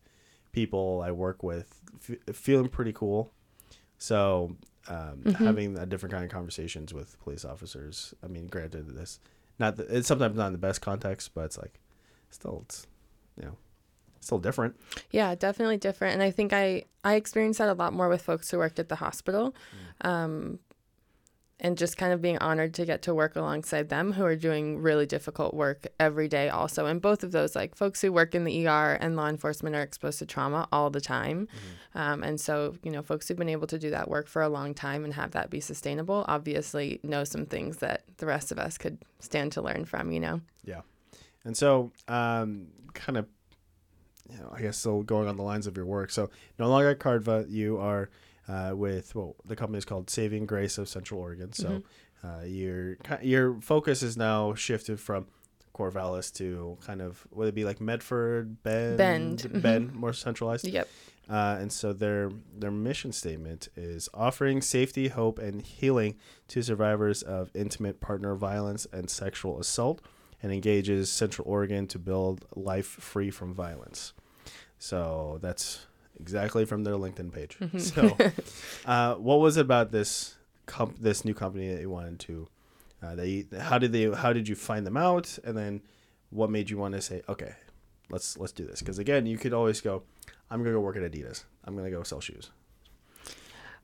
people 0.53 1.03
I 1.05 1.11
work 1.11 1.43
with, 1.43 1.81
f- 2.09 2.37
feeling 2.37 2.69
pretty 2.69 2.93
cool. 2.93 3.33
So 3.97 4.57
um, 4.89 5.23
mm-hmm. 5.25 5.45
having 5.45 5.79
a 5.79 5.87
different 5.87 6.13
kind 6.13 6.25
of 6.25 6.31
conversations 6.31 6.93
with 6.93 7.19
police 7.21 7.45
officers. 7.45 8.15
I 8.23 8.27
mean, 8.27 8.47
granted, 8.47 8.89
this 8.95 9.21
not 9.59 9.77
the, 9.77 9.85
it's 9.97 10.09
sometimes 10.09 10.37
not 10.37 10.49
in 10.49 10.53
the 10.53 10.59
best 10.59 10.83
context, 10.83 11.31
but 11.35 11.47
it's 11.47 11.59
like 11.59 11.81
still 12.31 12.63
it's 12.67 12.87
you 13.39 13.47
know 13.47 13.57
still 14.21 14.39
different. 14.39 14.77
Yeah, 15.11 15.35
definitely 15.35 15.79
different. 15.79 16.15
And 16.15 16.23
I 16.23 16.31
think 16.31 16.53
I 16.53 16.85
I 17.05 17.15
experienced 17.15 17.59
that 17.59 17.69
a 17.69 17.75
lot 17.75 17.93
more 17.93 18.09
with 18.09 18.23
folks 18.23 18.51
who 18.51 18.59
worked 18.59 18.79
at 18.79 18.89
the 18.89 18.97
hospital. 18.97 19.55
Mm. 20.05 20.09
Um, 20.09 20.59
and 21.63 21.79
just 21.79 21.97
kind 21.97 22.13
of 22.13 22.21
being 22.21 22.37
honored 22.39 22.75
to 22.75 22.85
get 22.85 23.03
to 23.03 23.15
work 23.15 23.37
alongside 23.37 23.89
them 23.89 24.13
who 24.13 24.25
are 24.25 24.35
doing 24.35 24.83
really 24.83 25.07
difficult 25.07 25.55
work 25.55 25.87
every 26.01 26.27
day 26.27 26.49
also. 26.49 26.87
And 26.87 27.01
both 27.01 27.23
of 27.23 27.31
those 27.31 27.55
like 27.55 27.77
folks 27.77 28.01
who 28.01 28.13
work 28.13 28.35
in 28.35 28.43
the 28.43 28.67
er 28.67 28.99
and 29.01 29.15
law 29.17 29.29
enforcement 29.29 29.77
are 29.77 29.83
exposed 29.83 30.19
to 30.19 30.27
trauma 30.27 30.69
all 30.73 30.91
the 30.91 31.01
time. 31.01 31.47
Mm-hmm. 31.47 31.99
um, 31.99 32.23
and 32.25 32.41
so 32.41 32.75
you 32.83 32.91
know 32.91 33.01
folks 33.01 33.29
who've 33.29 33.37
been 33.37 33.49
able 33.49 33.69
to 33.69 33.79
do 33.79 33.91
that 33.91 34.11
work 34.11 34.27
for 34.27 34.43
a 34.43 34.49
long 34.49 34.75
time 34.75 35.05
and 35.05 35.15
have 35.15 35.31
that 35.31 35.51
be 35.51 35.61
sustainable 35.61 36.25
obviously 36.27 36.99
know 37.05 37.23
some 37.23 37.47
things 37.47 37.79
that 37.79 38.03
the 38.17 38.27
rest 38.27 38.51
of 38.51 38.59
us 38.59 38.77
could 38.77 38.99
stand 39.21 39.53
to 39.53 39.63
learn 39.63 39.85
from 39.85 40.11
you 40.11 40.19
know? 40.19 40.41
Yeah. 40.65 40.81
And 41.45 41.57
so 41.57 41.93
um, 42.09 42.67
kind 42.93 43.17
of 43.17 43.27
you 44.31 44.39
know 44.39 44.53
i 44.53 44.61
guess 44.63 44.79
still 44.79 45.03
going 45.03 45.29
on 45.29 45.37
the 45.37 45.43
lines 45.45 45.69
of 45.69 45.77
your 45.77 45.87
work. 45.87 46.11
So 46.11 46.29
no 46.59 46.69
longer 46.69 46.91
at 46.91 46.99
cardva 46.99 47.49
you 47.49 47.79
are 47.79 48.11
uh, 48.49 48.73
with 48.75 49.15
well, 49.15 49.37
the 49.45 49.57
company 49.57 49.79
is 49.79 49.85
called 49.85 50.11
Saving 50.11 50.47
Grace 50.47 50.79
of 50.79 50.89
Central 50.89 51.21
Oregon. 51.21 51.53
So 51.53 51.69
mm-hmm. 51.69 52.27
uh, 52.27 52.45
your 52.45 52.99
your 53.23 53.61
focus 53.61 54.03
is 54.03 54.17
now 54.17 54.55
shifted 54.55 55.01
from 55.01 55.27
Corvallis 55.75 56.33
to 56.35 56.79
kind 56.85 57.01
of 57.01 57.27
would 57.31 57.49
it 57.49 57.55
be 57.55 57.65
like 57.65 57.81
Medford, 57.81 58.63
Bend, 58.63 58.99
Bend, 58.99 59.39
mm-hmm. 59.39 59.61
Bend, 59.61 59.95
more 59.95 60.13
centralized. 60.13 60.67
Yep. 60.67 60.89
Uh, 61.31 61.57
and 61.61 61.73
so 61.73 61.93
their 61.93 62.31
their 62.55 62.71
mission 62.71 63.13
statement 63.13 63.69
is 63.77 64.09
offering 64.13 64.61
safety, 64.61 65.09
hope, 65.09 65.39
and 65.39 65.63
healing 65.63 66.17
to 66.49 66.63
survivors 66.63 67.23
of 67.23 67.51
intimate 67.55 68.01
partner 68.01 68.35
violence 68.35 68.87
and 68.93 69.09
sexual 69.09 69.59
assault, 69.61 70.03
and 70.43 70.53
engages 70.53 71.11
Central 71.11 71.49
Oregon 71.49 71.87
to 71.87 71.99
build 71.99 72.45
life 72.57 72.87
free 72.87 73.31
from 73.31 73.55
violence. 73.55 74.13
So 74.79 75.39
that's 75.41 75.87
exactly 76.21 76.65
from 76.65 76.85
their 76.85 76.95
LinkedIn 76.95 77.33
page. 77.33 77.57
Mm-hmm. 77.61 77.79
So, 77.79 78.17
uh, 78.91 79.15
what 79.17 79.41
was 79.41 79.57
it 79.57 79.63
about 79.63 79.93
this 79.93 80.37
comp- 80.67 80.99
this 81.01 81.25
new 81.25 81.35
company 81.35 81.73
that 81.73 81.81
you 81.81 81.91
wanted 81.91 82.19
to? 82.21 82.49
Uh, 83.03 83.15
they 83.17 83.47
how 83.61 83.79
did 83.79 83.93
they 83.93 84.11
how 84.11 84.33
did 84.33 84.49
you 84.49 84.55
find 84.55 84.87
them 84.87 84.97
out, 84.97 85.39
and 85.45 85.57
then 85.57 85.83
what 86.31 86.51
made 86.51 86.71
you 86.71 86.79
want 86.79 86.95
to 86.95 87.03
say 87.03 87.23
okay, 87.29 87.55
let's 88.11 88.39
let's 88.39 88.53
do 88.53 88.65
this? 88.65 88.81
Because 88.81 88.99
again, 88.99 89.27
you 89.27 89.39
could 89.39 89.53
always 89.53 89.81
go, 89.81 90.03
I'm 90.51 90.63
gonna 90.63 90.75
go 90.75 90.81
work 90.81 90.97
at 90.97 91.03
Adidas. 91.03 91.45
I'm 91.65 91.77
gonna 91.77 91.91
go 91.91 92.03
sell 92.03 92.21
shoes. 92.21 92.51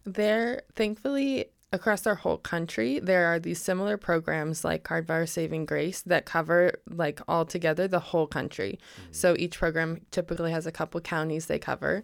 There, 0.04 0.62
thankfully, 0.74 1.46
across 1.72 2.06
our 2.06 2.14
whole 2.14 2.38
country, 2.38 2.98
there 2.98 3.26
are 3.26 3.38
these 3.38 3.60
similar 3.60 3.96
programs 3.96 4.64
like 4.64 4.84
Cardva 4.84 5.28
Saving 5.28 5.66
Grace 5.66 6.00
that 6.02 6.24
cover 6.24 6.80
like 6.88 7.20
all 7.28 7.44
together 7.44 7.86
the 7.86 8.00
whole 8.00 8.26
country. 8.26 8.78
Mm-hmm. 9.00 9.12
So 9.12 9.36
each 9.38 9.58
program 9.58 10.00
typically 10.10 10.50
has 10.52 10.66
a 10.66 10.72
couple 10.72 11.00
counties 11.00 11.46
they 11.46 11.58
cover. 11.58 12.02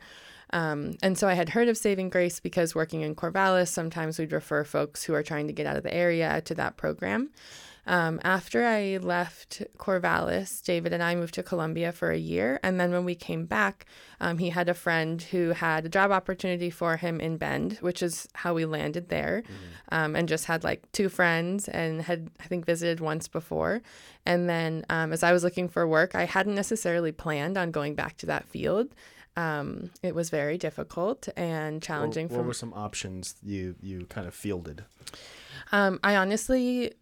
Um, 0.50 0.96
and 1.03 1.18
so 1.18 1.29
I 1.29 1.35
had 1.35 1.48
heard 1.48 1.68
of 1.68 1.79
Saving 1.79 2.11
Grace 2.11 2.40
because 2.40 2.74
working 2.74 3.00
in 3.00 3.14
Corvallis, 3.14 3.68
sometimes 3.68 4.18
we'd 4.18 4.33
refer 4.33 4.64
folks 4.64 5.03
who 5.03 5.14
are 5.14 5.22
trying 5.22 5.46
to 5.46 5.53
get 5.53 5.66
out 5.66 5.77
of 5.77 5.83
the 5.83 5.94
area 5.94 6.40
to 6.42 6.55
that 6.55 6.77
program. 6.77 7.31
Um, 7.87 8.20
after 8.25 8.64
I 8.64 8.99
left 8.99 9.62
Corvallis, 9.79 10.62
David 10.62 10.92
and 10.92 11.03
I 11.03 11.14
moved 11.14 11.35
to 11.35 11.42
Colombia 11.42 11.92
for 11.92 12.11
a 12.11 12.18
year. 12.18 12.59
And 12.62 12.81
then 12.81 12.92
when 12.92 13.05
we 13.05 13.14
came 13.14 13.44
back, 13.44 13.87
um, 14.20 14.38
he 14.38 14.51
had 14.51 14.68
a 14.68 14.75
friend 14.75 15.20
who 15.20 15.51
had 15.51 15.85
a 15.85 15.88
job 15.88 16.11
opportunity 16.11 16.70
for 16.70 16.97
him 16.97 17.20
in 17.20 17.37
Bend, 17.37 17.79
which 17.81 18.03
is 18.03 18.29
how 18.35 18.55
we 18.55 18.64
landed 18.64 19.09
there, 19.09 19.42
mm-hmm. 19.44 19.94
um, 19.94 20.16
and 20.16 20.29
just 20.29 20.47
had 20.47 20.64
like 20.64 20.90
two 20.92 21.09
friends 21.09 21.68
and 21.68 22.03
had, 22.03 22.31
I 22.40 22.44
think, 22.44 22.64
visited 22.64 23.01
once 23.01 23.29
before. 23.29 23.83
And 24.25 24.49
then 24.49 24.85
um, 24.88 25.12
as 25.12 25.23
I 25.23 25.33
was 25.33 25.44
looking 25.44 25.68
for 25.68 25.87
work, 25.87 26.14
I 26.14 26.25
hadn't 26.25 26.55
necessarily 26.55 27.12
planned 27.12 27.59
on 27.59 27.70
going 27.70 27.94
back 27.94 28.16
to 28.18 28.27
that 28.27 28.47
field. 28.47 28.94
Um, 29.37 29.90
it 30.03 30.14
was 30.14 30.31
very 30.31 30.57
difficult 30.57 31.29
and 31.37 31.83
challenging. 31.83 32.29
What, 32.29 32.38
what 32.38 32.47
were 32.47 32.55
some 32.55 32.73
options 32.73 33.35
you 33.42 33.75
you 33.83 34.07
kind 34.07 34.29
of 34.29 34.35
fielded? 34.35 34.85
Um, 35.73 35.99
I 36.05 36.14
honestly 36.16 36.92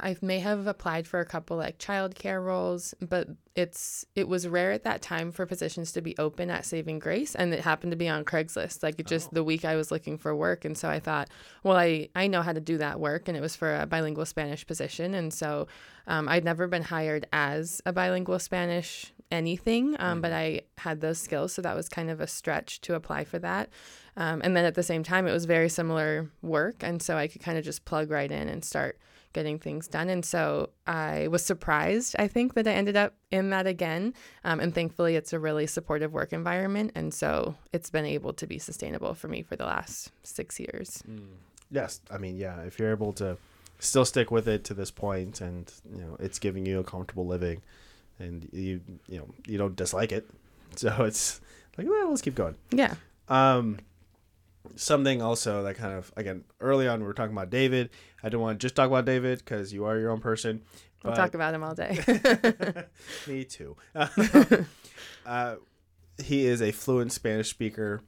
I 0.00 0.16
may 0.20 0.40
have 0.40 0.66
applied 0.66 1.06
for 1.06 1.20
a 1.20 1.24
couple 1.24 1.56
like 1.56 1.78
childcare 1.78 2.44
roles, 2.44 2.94
but 3.00 3.28
it's 3.54 4.04
it 4.16 4.26
was 4.26 4.48
rare 4.48 4.72
at 4.72 4.82
that 4.84 5.02
time 5.02 5.30
for 5.30 5.46
positions 5.46 5.92
to 5.92 6.00
be 6.00 6.18
open 6.18 6.50
at 6.50 6.64
Saving 6.64 6.98
Grace, 6.98 7.36
and 7.36 7.54
it 7.54 7.60
happened 7.60 7.92
to 7.92 7.96
be 7.96 8.08
on 8.08 8.24
Craigslist. 8.24 8.82
Like 8.82 9.04
just 9.06 9.28
oh. 9.28 9.30
the 9.34 9.44
week 9.44 9.64
I 9.64 9.76
was 9.76 9.92
looking 9.92 10.18
for 10.18 10.34
work, 10.34 10.64
and 10.64 10.76
so 10.76 10.88
I 10.88 10.98
thought, 10.98 11.28
well, 11.62 11.76
I 11.76 12.08
I 12.16 12.26
know 12.26 12.42
how 12.42 12.52
to 12.52 12.60
do 12.60 12.78
that 12.78 12.98
work, 12.98 13.28
and 13.28 13.36
it 13.36 13.40
was 13.40 13.54
for 13.54 13.76
a 13.76 13.86
bilingual 13.86 14.26
Spanish 14.26 14.66
position, 14.66 15.14
and 15.14 15.32
so 15.32 15.68
um, 16.08 16.28
I'd 16.28 16.44
never 16.44 16.66
been 16.66 16.82
hired 16.82 17.26
as 17.32 17.80
a 17.86 17.92
bilingual 17.92 18.40
Spanish 18.40 19.12
anything, 19.30 19.94
um, 20.00 20.18
mm 20.18 20.22
but 20.22 20.32
I 20.32 20.62
had 20.78 21.00
those 21.00 21.18
skills, 21.18 21.52
so 21.52 21.62
that 21.62 21.76
was 21.76 21.88
kind 21.88 22.10
of 22.10 22.20
a 22.20 22.26
stretch 22.26 22.80
to 22.80 22.94
apply 22.94 23.24
for 23.24 23.38
that. 23.38 23.68
Um, 24.16 24.40
and 24.42 24.56
then 24.56 24.64
at 24.64 24.74
the 24.74 24.82
same 24.82 25.04
time, 25.04 25.28
it 25.28 25.32
was 25.32 25.44
very 25.44 25.68
similar 25.68 26.30
work, 26.42 26.82
and 26.82 27.00
so 27.00 27.16
I 27.16 27.28
could 27.28 27.42
kind 27.42 27.58
of 27.58 27.64
just 27.64 27.84
plug 27.84 28.10
right 28.10 28.30
in 28.30 28.48
and 28.48 28.64
start 28.64 28.98
getting 29.38 29.60
things 29.60 29.86
done. 29.86 30.08
And 30.08 30.24
so 30.24 30.70
I 30.84 31.28
was 31.28 31.46
surprised, 31.46 32.16
I 32.18 32.26
think, 32.26 32.54
that 32.54 32.66
I 32.66 32.72
ended 32.72 32.96
up 32.96 33.14
in 33.30 33.50
that 33.50 33.68
again. 33.68 34.12
Um, 34.42 34.58
and 34.58 34.74
thankfully, 34.74 35.14
it's 35.14 35.32
a 35.32 35.38
really 35.38 35.68
supportive 35.68 36.12
work 36.12 36.32
environment. 36.32 36.90
And 36.96 37.14
so 37.14 37.54
it's 37.72 37.88
been 37.88 38.04
able 38.04 38.32
to 38.32 38.48
be 38.48 38.58
sustainable 38.58 39.14
for 39.14 39.28
me 39.28 39.42
for 39.42 39.54
the 39.54 39.64
last 39.64 40.10
six 40.24 40.58
years. 40.58 41.04
Mm. 41.08 41.36
Yes. 41.70 42.00
I 42.10 42.18
mean, 42.18 42.36
yeah, 42.36 42.62
if 42.62 42.80
you're 42.80 42.90
able 42.90 43.12
to 43.12 43.36
still 43.78 44.04
stick 44.04 44.32
with 44.32 44.48
it 44.48 44.64
to 44.64 44.74
this 44.74 44.90
point 44.90 45.40
and, 45.40 45.72
you 45.94 46.00
know, 46.00 46.16
it's 46.18 46.40
giving 46.40 46.66
you 46.66 46.80
a 46.80 46.84
comfortable 46.84 47.24
living 47.24 47.62
and 48.18 48.48
you, 48.52 48.80
you 49.06 49.18
know, 49.18 49.28
you 49.46 49.56
don't 49.56 49.76
dislike 49.76 50.10
it. 50.10 50.28
So 50.76 51.04
it's 51.04 51.40
like, 51.78 51.86
well, 51.88 52.10
let's 52.10 52.20
keep 52.20 52.34
going. 52.34 52.54
Yeah. 52.70 52.94
Um, 53.28 53.78
something 54.76 55.22
also 55.22 55.62
that 55.62 55.76
kind 55.76 55.94
of 55.94 56.12
again 56.16 56.44
early 56.60 56.88
on 56.88 57.00
we 57.00 57.06
were 57.06 57.14
talking 57.14 57.32
about 57.32 57.50
David. 57.50 57.90
I 58.22 58.28
don't 58.28 58.40
want 58.40 58.60
to 58.60 58.64
just 58.64 58.74
talk 58.74 58.88
about 58.88 59.04
David 59.04 59.38
because 59.38 59.72
you 59.72 59.84
are 59.84 59.98
your 59.98 60.10
own 60.10 60.20
person. 60.20 60.62
We'll 61.04 61.14
talk 61.14 61.34
about 61.34 61.54
him 61.54 61.62
all 61.62 61.74
day. 61.74 61.96
me 63.26 63.44
too. 63.44 63.76
uh, 65.26 65.56
he 66.22 66.46
is 66.46 66.60
a 66.60 66.72
fluent 66.72 67.12
Spanish 67.12 67.50
speaker. 67.50 68.02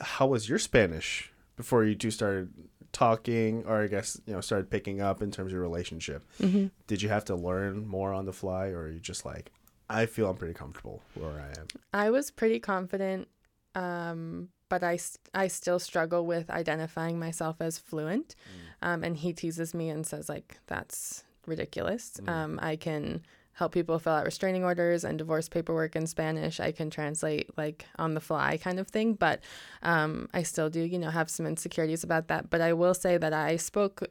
How 0.00 0.26
was 0.26 0.48
your 0.48 0.58
Spanish 0.58 1.32
before 1.56 1.84
you 1.84 1.94
two 1.94 2.10
started 2.10 2.52
talking, 2.92 3.64
or 3.66 3.82
I 3.82 3.86
guess 3.86 4.20
you 4.26 4.32
know 4.32 4.40
started 4.40 4.70
picking 4.70 5.00
up 5.00 5.22
in 5.22 5.30
terms 5.30 5.48
of 5.48 5.52
your 5.52 5.62
relationship? 5.62 6.24
Mm-hmm. 6.40 6.66
Did 6.86 7.02
you 7.02 7.08
have 7.08 7.24
to 7.26 7.36
learn 7.36 7.86
more 7.86 8.12
on 8.12 8.26
the 8.26 8.32
fly, 8.32 8.68
or 8.68 8.82
are 8.82 8.90
you 8.90 9.00
just 9.00 9.24
like, 9.24 9.52
I 9.88 10.06
feel 10.06 10.28
I'm 10.28 10.36
pretty 10.36 10.54
comfortable 10.54 11.02
where 11.14 11.40
I 11.40 11.48
am? 11.60 11.66
I 11.94 12.10
was 12.10 12.30
pretty 12.30 12.58
confident. 12.58 13.28
Um, 13.74 14.48
but 14.68 14.82
I, 14.82 14.98
I 15.34 15.48
still 15.48 15.78
struggle 15.78 16.26
with 16.26 16.50
identifying 16.50 17.18
myself 17.18 17.56
as 17.60 17.78
fluent. 17.78 18.34
Mm. 18.82 18.88
Um, 18.88 19.04
and 19.04 19.16
he 19.16 19.32
teases 19.32 19.74
me 19.74 19.90
and 19.90 20.06
says, 20.06 20.28
like, 20.28 20.58
that's 20.66 21.24
ridiculous. 21.46 22.20
Mm. 22.22 22.28
Um, 22.28 22.58
I 22.62 22.76
can 22.76 23.22
help 23.58 23.72
people 23.72 23.98
fill 23.98 24.12
out 24.12 24.24
restraining 24.24 24.62
orders 24.62 25.02
and 25.02 25.18
divorce 25.18 25.48
paperwork 25.48 25.96
in 25.96 26.06
Spanish. 26.06 26.60
I 26.60 26.70
can 26.70 26.90
translate 26.90 27.50
like 27.58 27.86
on 27.98 28.14
the 28.14 28.20
fly 28.20 28.56
kind 28.56 28.78
of 28.78 28.86
thing, 28.86 29.14
but 29.14 29.40
um, 29.82 30.28
I 30.32 30.44
still 30.44 30.70
do, 30.70 30.80
you 30.80 30.96
know, 30.96 31.10
have 31.10 31.28
some 31.28 31.44
insecurities 31.44 32.04
about 32.04 32.28
that. 32.28 32.50
But 32.50 32.60
I 32.60 32.72
will 32.72 32.94
say 32.94 33.18
that 33.18 33.32
I 33.32 33.56
spoke 33.56 34.04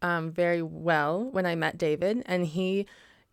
um, 0.00 0.32
very 0.32 0.62
well 0.62 1.24
when 1.30 1.44
I 1.44 1.56
met 1.56 1.76
David, 1.76 2.22
and 2.24 2.46
he 2.46 2.86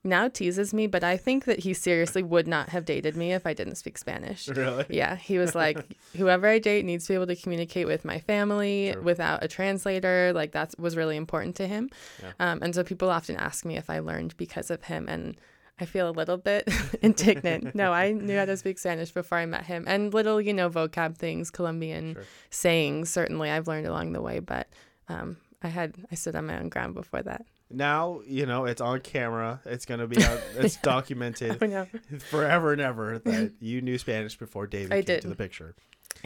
now 0.08 0.28
teases 0.28 0.74
me, 0.74 0.88
but 0.88 1.04
I 1.04 1.18
think 1.18 1.46
that 1.46 1.60
he 1.60 1.74
seriously 1.74 2.24
would 2.24 2.48
not 2.48 2.70
have 2.70 2.86
dated 2.86 3.16
me 3.16 3.34
if 3.34 3.46
I 3.46 3.54
didn't 3.54 3.76
speak 3.76 3.98
Spanish. 3.98 4.48
Really? 4.48 4.86
Yeah. 4.90 5.16
He 5.16 5.38
was 5.38 5.54
like, 5.64 5.98
whoever 6.16 6.48
I 6.48 6.60
date 6.60 6.86
needs 6.86 7.06
to 7.06 7.12
be 7.12 7.16
able 7.16 7.28
to 7.28 7.36
communicate 7.36 7.86
with 7.88 8.04
my 8.06 8.20
family 8.20 8.92
Sure. 8.94 9.02
without 9.02 9.44
a 9.44 9.48
translator. 9.48 10.32
Like, 10.34 10.54
that 10.54 10.74
was 10.80 10.96
really 10.96 11.18
important 11.18 11.56
to 11.58 11.68
him. 11.68 11.90
Yeah. 12.24 12.32
Um, 12.40 12.64
and 12.64 12.74
so 12.74 12.84
people 12.84 13.10
often 13.10 13.36
ask 13.36 13.66
me 13.66 13.78
if 13.78 13.90
I 13.90 14.00
learned 14.00 14.36
because 14.38 14.72
of 14.72 14.84
him. 14.86 15.08
And 15.08 15.36
I 15.80 15.86
feel 15.86 16.10
a 16.10 16.12
little 16.12 16.38
bit 16.38 16.68
indignant. 17.04 17.76
No, 17.76 17.94
I 17.94 18.12
knew 18.12 18.38
how 18.38 18.46
to 18.46 18.58
speak 18.58 18.80
Spanish 18.80 19.12
before 19.12 19.38
I 19.38 19.46
met 19.46 19.66
him. 19.66 19.84
And 19.88 20.14
little, 20.14 20.42
you 20.42 20.54
know, 20.54 20.70
vocab 20.70 21.18
things, 21.18 21.52
Colombian 21.52 22.16
Sure. 22.16 22.24
sayings, 22.50 23.10
certainly 23.12 23.50
I've 23.52 23.68
learned 23.68 23.86
along 23.88 24.14
the 24.14 24.22
way. 24.22 24.40
But 24.40 24.68
um, 25.08 25.38
I 25.62 25.68
had, 25.68 25.96
I 26.12 26.16
stood 26.16 26.36
on 26.36 26.48
my 26.48 26.58
own 26.60 26.70
ground 26.70 26.96
before 26.96 27.22
that. 27.24 27.46
Now 27.70 28.22
you 28.26 28.46
know 28.46 28.66
it's 28.66 28.82
on 28.82 29.02
camera. 29.02 29.60
It's 29.66 29.86
gonna 29.86 30.08
be 30.08 30.24
out. 30.24 30.40
It's 30.58 30.78
documented 30.78 31.62
I 31.62 31.66
know. 31.68 31.88
forever 32.30 32.72
and 32.72 32.82
ever 32.82 33.20
that 33.26 33.54
you 33.60 33.82
knew 33.82 33.98
Spanish 33.98 34.38
before 34.38 34.68
David 34.68 34.92
I 34.94 34.96
came 34.98 35.06
did. 35.06 35.22
to 35.24 35.28
the 35.28 35.36
picture. 35.36 35.76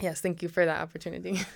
Yes, 0.00 0.20
thank 0.20 0.42
you 0.42 0.48
for 0.48 0.64
that 0.64 0.80
opportunity. 0.80 1.40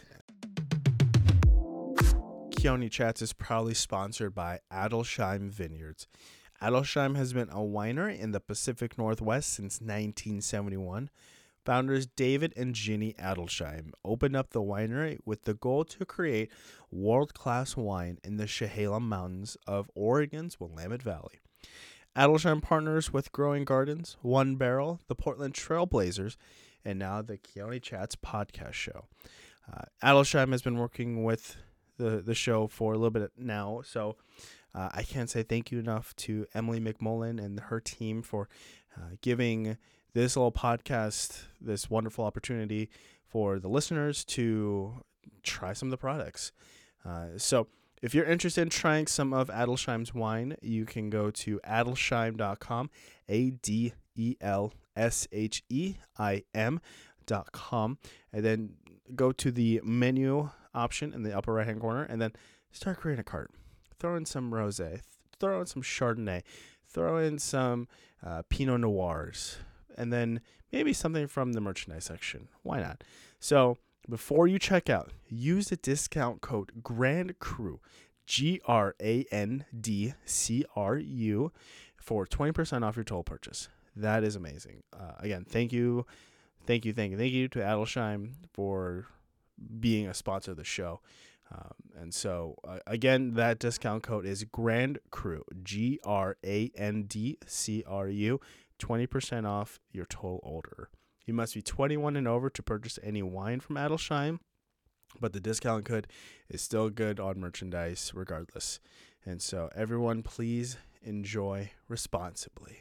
Keoni 2.50 2.90
Chats 2.90 3.22
is 3.22 3.32
proudly 3.32 3.74
sponsored 3.74 4.34
by 4.34 4.60
Adelsheim 4.72 5.50
Vineyards. 5.50 6.08
Adelsheim 6.62 7.16
has 7.16 7.32
been 7.32 7.48
a 7.50 7.58
winery 7.58 8.18
in 8.18 8.32
the 8.32 8.40
Pacific 8.40 8.96
Northwest 8.98 9.52
since 9.52 9.74
1971. 9.80 11.10
Founders 11.66 12.06
David 12.06 12.52
and 12.56 12.76
Ginny 12.76 13.12
Adelsheim 13.18 13.90
opened 14.04 14.36
up 14.36 14.50
the 14.50 14.62
winery 14.62 15.18
with 15.24 15.42
the 15.42 15.54
goal 15.54 15.84
to 15.84 16.06
create 16.06 16.52
world 16.92 17.34
class 17.34 17.76
wine 17.76 18.18
in 18.22 18.36
the 18.36 18.46
Chehalem 18.46 19.02
Mountains 19.02 19.56
of 19.66 19.90
Oregon's 19.96 20.60
Willamette 20.60 21.02
Valley. 21.02 21.40
Adelsheim 22.16 22.62
partners 22.62 23.12
with 23.12 23.32
Growing 23.32 23.64
Gardens, 23.64 24.16
One 24.22 24.54
Barrel, 24.54 25.00
the 25.08 25.16
Portland 25.16 25.54
Trailblazers, 25.54 26.36
and 26.84 27.00
now 27.00 27.20
the 27.20 27.36
Keoni 27.36 27.82
Chats 27.82 28.14
podcast 28.14 28.74
show. 28.74 29.06
Uh, 29.70 29.82
Adelsheim 30.04 30.52
has 30.52 30.62
been 30.62 30.78
working 30.78 31.24
with 31.24 31.56
the, 31.98 32.22
the 32.22 32.34
show 32.34 32.68
for 32.68 32.92
a 32.92 32.96
little 32.96 33.10
bit 33.10 33.32
now, 33.36 33.82
so 33.84 34.14
uh, 34.72 34.90
I 34.94 35.02
can't 35.02 35.28
say 35.28 35.42
thank 35.42 35.72
you 35.72 35.80
enough 35.80 36.14
to 36.16 36.46
Emily 36.54 36.78
McMullen 36.78 37.44
and 37.44 37.58
her 37.58 37.80
team 37.80 38.22
for 38.22 38.48
uh, 38.96 39.16
giving 39.20 39.76
this 40.16 40.34
little 40.34 40.50
podcast 40.50 41.42
this 41.60 41.90
wonderful 41.90 42.24
opportunity 42.24 42.88
for 43.28 43.58
the 43.58 43.68
listeners 43.68 44.24
to 44.24 45.04
try 45.42 45.74
some 45.74 45.88
of 45.88 45.90
the 45.90 45.98
products. 45.98 46.52
Uh, 47.04 47.26
so, 47.36 47.66
if 48.00 48.14
you're 48.14 48.24
interested 48.24 48.62
in 48.62 48.70
trying 48.70 49.06
some 49.08 49.34
of 49.34 49.48
Adelsheim's 49.48 50.14
wine, 50.14 50.56
you 50.62 50.86
can 50.86 51.10
go 51.10 51.30
to 51.30 51.60
adelsheim.com, 51.66 52.88
A 53.28 53.50
D 53.50 53.92
E 54.14 54.36
L 54.40 54.72
S 54.96 55.28
H 55.32 55.62
E 55.68 55.96
I 56.18 56.44
M.com, 56.54 57.98
and 58.32 58.42
then 58.42 58.70
go 59.14 59.32
to 59.32 59.50
the 59.50 59.82
menu 59.84 60.48
option 60.74 61.12
in 61.12 61.24
the 61.24 61.36
upper 61.36 61.52
right 61.52 61.66
hand 61.66 61.82
corner, 61.82 62.04
and 62.04 62.22
then 62.22 62.32
start 62.72 62.96
creating 62.96 63.20
a 63.20 63.24
cart. 63.24 63.50
Throw 63.98 64.16
in 64.16 64.24
some 64.24 64.54
rose, 64.54 64.80
throw 65.38 65.60
in 65.60 65.66
some 65.66 65.82
Chardonnay, 65.82 66.42
throw 66.88 67.18
in 67.18 67.38
some 67.38 67.86
uh, 68.24 68.42
Pinot 68.48 68.80
Noirs, 68.80 69.58
and 69.96 70.12
then 70.12 70.40
maybe 70.72 70.92
something 70.92 71.26
from 71.26 71.52
the 71.52 71.60
merchandise 71.60 72.04
section. 72.04 72.48
Why 72.62 72.80
not? 72.80 73.04
So 73.40 73.78
before 74.08 74.46
you 74.46 74.58
check 74.58 74.88
out, 74.88 75.12
use 75.28 75.68
the 75.68 75.76
discount 75.76 76.40
code 76.40 76.82
Grand 76.82 77.38
Cru, 77.38 77.80
G 78.26 78.60
R 78.66 78.94
A 79.00 79.24
N 79.30 79.64
D 79.78 80.14
C 80.24 80.64
R 80.74 80.96
U, 80.98 81.52
for 82.00 82.26
20% 82.26 82.84
off 82.84 82.96
your 82.96 83.04
total 83.04 83.24
purchase. 83.24 83.68
That 83.96 84.22
is 84.22 84.36
amazing. 84.36 84.82
Uh, 84.92 85.12
again, 85.18 85.44
thank 85.48 85.72
you, 85.72 86.06
thank 86.66 86.84
you, 86.84 86.92
thank 86.92 87.12
you, 87.12 87.18
thank 87.18 87.32
you 87.32 87.48
to 87.48 87.58
Adelsheim 87.60 88.32
for 88.52 89.06
being 89.80 90.06
a 90.06 90.14
sponsor 90.14 90.52
of 90.52 90.56
the 90.58 90.64
show. 90.64 91.00
Um, 91.50 91.74
and 92.00 92.14
so, 92.14 92.56
uh, 92.66 92.78
again, 92.86 93.34
that 93.34 93.58
discount 93.58 94.02
code 94.02 94.26
is 94.26 94.44
Grand 94.44 94.98
Cru, 95.10 95.44
G 95.62 96.00
R 96.04 96.36
A 96.44 96.70
N 96.76 97.04
D 97.04 97.38
C 97.46 97.84
R 97.86 98.08
U, 98.08 98.40
20% 98.78 99.46
off 99.46 99.80
your 99.92 100.06
total 100.06 100.40
order. 100.42 100.90
You 101.24 101.34
must 101.34 101.54
be 101.54 101.62
21 101.62 102.16
and 102.16 102.28
over 102.28 102.48
to 102.50 102.62
purchase 102.62 102.98
any 103.02 103.22
wine 103.22 103.60
from 103.60 103.76
Adelsheim, 103.76 104.38
but 105.20 105.32
the 105.32 105.40
discount 105.40 105.84
code 105.84 106.06
is 106.48 106.62
still 106.62 106.90
good 106.90 107.18
on 107.18 107.40
merchandise 107.40 108.12
regardless. 108.14 108.80
And 109.24 109.42
so, 109.42 109.70
everyone, 109.74 110.22
please 110.22 110.76
enjoy 111.02 111.70
responsibly. 111.88 112.78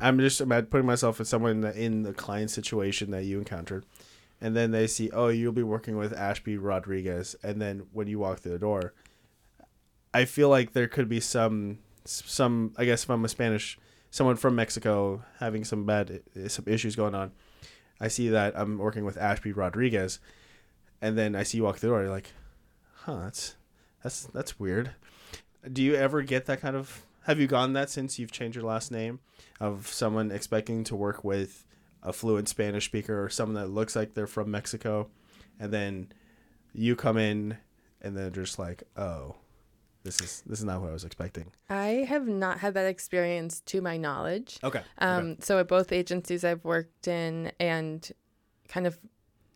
I'm 0.00 0.18
just 0.18 0.40
putting 0.48 0.86
myself 0.86 1.20
in 1.20 1.26
someone 1.26 1.50
in 1.50 1.60
the, 1.60 1.80
in 1.80 2.02
the 2.02 2.14
client 2.14 2.50
situation 2.50 3.10
that 3.10 3.24
you 3.24 3.38
encountered, 3.38 3.84
and 4.40 4.56
then 4.56 4.70
they 4.70 4.86
see, 4.86 5.10
oh, 5.10 5.28
you'll 5.28 5.52
be 5.52 5.62
working 5.62 5.96
with 5.96 6.12
Ashby 6.12 6.56
Rodriguez, 6.56 7.36
and 7.42 7.60
then 7.60 7.86
when 7.92 8.08
you 8.08 8.18
walk 8.18 8.40
through 8.40 8.52
the 8.52 8.58
door, 8.58 8.94
I 10.14 10.24
feel 10.24 10.48
like 10.48 10.72
there 10.72 10.88
could 10.88 11.08
be 11.08 11.20
some 11.20 11.78
some 12.04 12.74
I 12.76 12.84
guess 12.84 13.04
if 13.04 13.10
I'm 13.10 13.24
a 13.24 13.28
Spanish 13.28 13.78
someone 14.10 14.36
from 14.36 14.56
Mexico 14.56 15.22
having 15.38 15.64
some 15.64 15.86
bad 15.86 16.22
some 16.48 16.64
issues 16.66 16.96
going 16.96 17.14
on, 17.14 17.32
I 18.00 18.08
see 18.08 18.28
that 18.28 18.58
I'm 18.58 18.78
working 18.78 19.04
with 19.04 19.16
Ashby 19.16 19.52
Rodriguez, 19.52 20.18
and 21.00 21.16
then 21.16 21.34
I 21.34 21.42
see 21.42 21.58
you 21.58 21.64
walk 21.64 21.78
through 21.78 21.90
the 21.90 21.94
door, 21.94 22.02
you're 22.02 22.10
like, 22.10 22.32
huh, 22.94 23.20
that's 23.24 23.56
that's 24.02 24.24
that's 24.24 24.58
weird. 24.58 24.92
Do 25.70 25.82
you 25.82 25.94
ever 25.94 26.22
get 26.22 26.46
that 26.46 26.60
kind 26.60 26.76
of? 26.76 27.02
Have 27.24 27.38
you 27.38 27.46
gone 27.46 27.74
that 27.74 27.90
since 27.90 28.18
you've 28.18 28.32
changed 28.32 28.56
your 28.56 28.64
last 28.64 28.90
name, 28.90 29.20
of 29.60 29.88
someone 29.88 30.30
expecting 30.30 30.84
to 30.84 30.96
work 30.96 31.22
with 31.22 31.66
a 32.02 32.12
fluent 32.12 32.48
Spanish 32.48 32.86
speaker 32.86 33.22
or 33.22 33.28
someone 33.28 33.62
that 33.62 33.68
looks 33.68 33.94
like 33.94 34.14
they're 34.14 34.26
from 34.26 34.50
Mexico, 34.50 35.08
and 35.58 35.70
then 35.70 36.10
you 36.72 36.96
come 36.96 37.18
in 37.18 37.58
and 38.00 38.16
they're 38.16 38.30
just 38.30 38.58
like, 38.58 38.82
oh, 38.96 39.34
this 40.02 40.20
is 40.20 40.42
this 40.46 40.58
is 40.58 40.64
not 40.64 40.80
what 40.80 40.90
I 40.90 40.92
was 40.92 41.04
expecting. 41.04 41.52
I 41.68 42.06
have 42.08 42.26
not 42.26 42.58
had 42.60 42.74
that 42.74 42.86
experience 42.86 43.60
to 43.62 43.80
my 43.80 43.96
knowledge. 43.96 44.58
Okay. 44.64 44.82
Um, 44.98 45.36
So 45.40 45.58
at 45.58 45.68
both 45.68 45.92
agencies 45.92 46.44
I've 46.44 46.64
worked 46.64 47.06
in 47.08 47.52
and 47.60 48.10
kind 48.68 48.86
of 48.86 48.98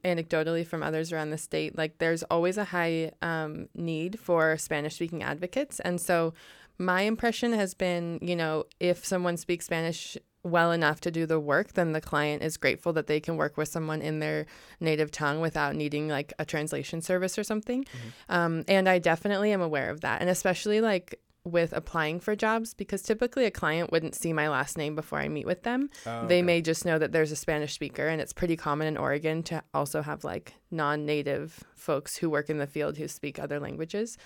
anecdotally 0.04 0.66
from 0.66 0.82
others 0.82 1.12
around 1.12 1.30
the 1.30 1.38
state, 1.38 1.78
like 1.78 1.98
there's 1.98 2.22
always 2.24 2.58
a 2.58 2.64
high 2.64 3.12
um, 3.22 3.68
need 3.74 4.20
for 4.20 4.56
Spanish 4.58 4.96
speaking 4.96 5.22
advocates. 5.22 5.80
And 5.80 6.00
so 6.00 6.34
my 6.76 7.02
impression 7.02 7.52
has 7.52 7.72
been, 7.72 8.18
you 8.20 8.36
know, 8.36 8.64
if 8.80 9.04
someone 9.04 9.36
speaks 9.36 9.64
Spanish 9.66 10.18
well 10.44 10.70
enough 10.70 11.00
to 11.00 11.10
do 11.10 11.26
the 11.26 11.40
work, 11.40 11.72
then 11.72 11.92
the 11.92 12.00
client 12.00 12.42
is 12.42 12.56
grateful 12.56 12.92
that 12.92 13.06
they 13.06 13.18
can 13.18 13.36
work 13.36 13.56
with 13.56 13.68
someone 13.68 14.02
in 14.02 14.20
their 14.20 14.46
native 14.78 15.10
tongue 15.10 15.40
without 15.40 15.74
needing 15.74 16.06
like 16.06 16.32
a 16.38 16.44
translation 16.44 17.00
service 17.00 17.38
or 17.38 17.42
something. 17.42 17.84
Um, 18.28 18.62
and 18.68 18.88
I 18.88 18.98
definitely 18.98 19.52
am 19.52 19.62
aware 19.62 19.90
of 19.90 20.02
that. 20.02 20.20
And 20.20 20.30
especially 20.30 20.80
like 20.80 21.18
with 21.44 21.72
applying 21.74 22.20
for 22.20 22.34
jobs, 22.34 22.72
because 22.72 23.02
typically 23.02 23.44
a 23.44 23.50
client 23.50 23.92
wouldn't 23.92 24.14
see 24.14 24.32
my 24.32 24.48
last 24.48 24.78
name 24.78 24.94
before 24.94 25.18
I 25.18 25.28
meet 25.28 25.46
with 25.46 25.62
them. 25.62 25.90
Oh, 26.06 26.26
They 26.26 26.40
may 26.40 26.62
just 26.62 26.86
know 26.86 26.98
that 26.98 27.12
there's 27.12 27.32
a 27.32 27.36
Spanish 27.36 27.74
speaker, 27.74 28.06
and 28.08 28.20
it's 28.20 28.32
pretty 28.32 28.56
common 28.56 28.86
in 28.86 28.96
Oregon 28.96 29.42
to 29.44 29.62
also 29.74 30.00
have 30.00 30.24
like 30.24 30.54
non 30.70 31.04
native 31.04 31.62
folks 31.74 32.16
who 32.16 32.30
work 32.30 32.48
in 32.48 32.58
the 32.58 32.66
field 32.66 32.96
who 32.96 33.08
speak 33.08 33.38
other 33.38 33.60
languages. 33.60 34.16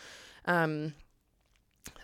Um, 0.44 0.94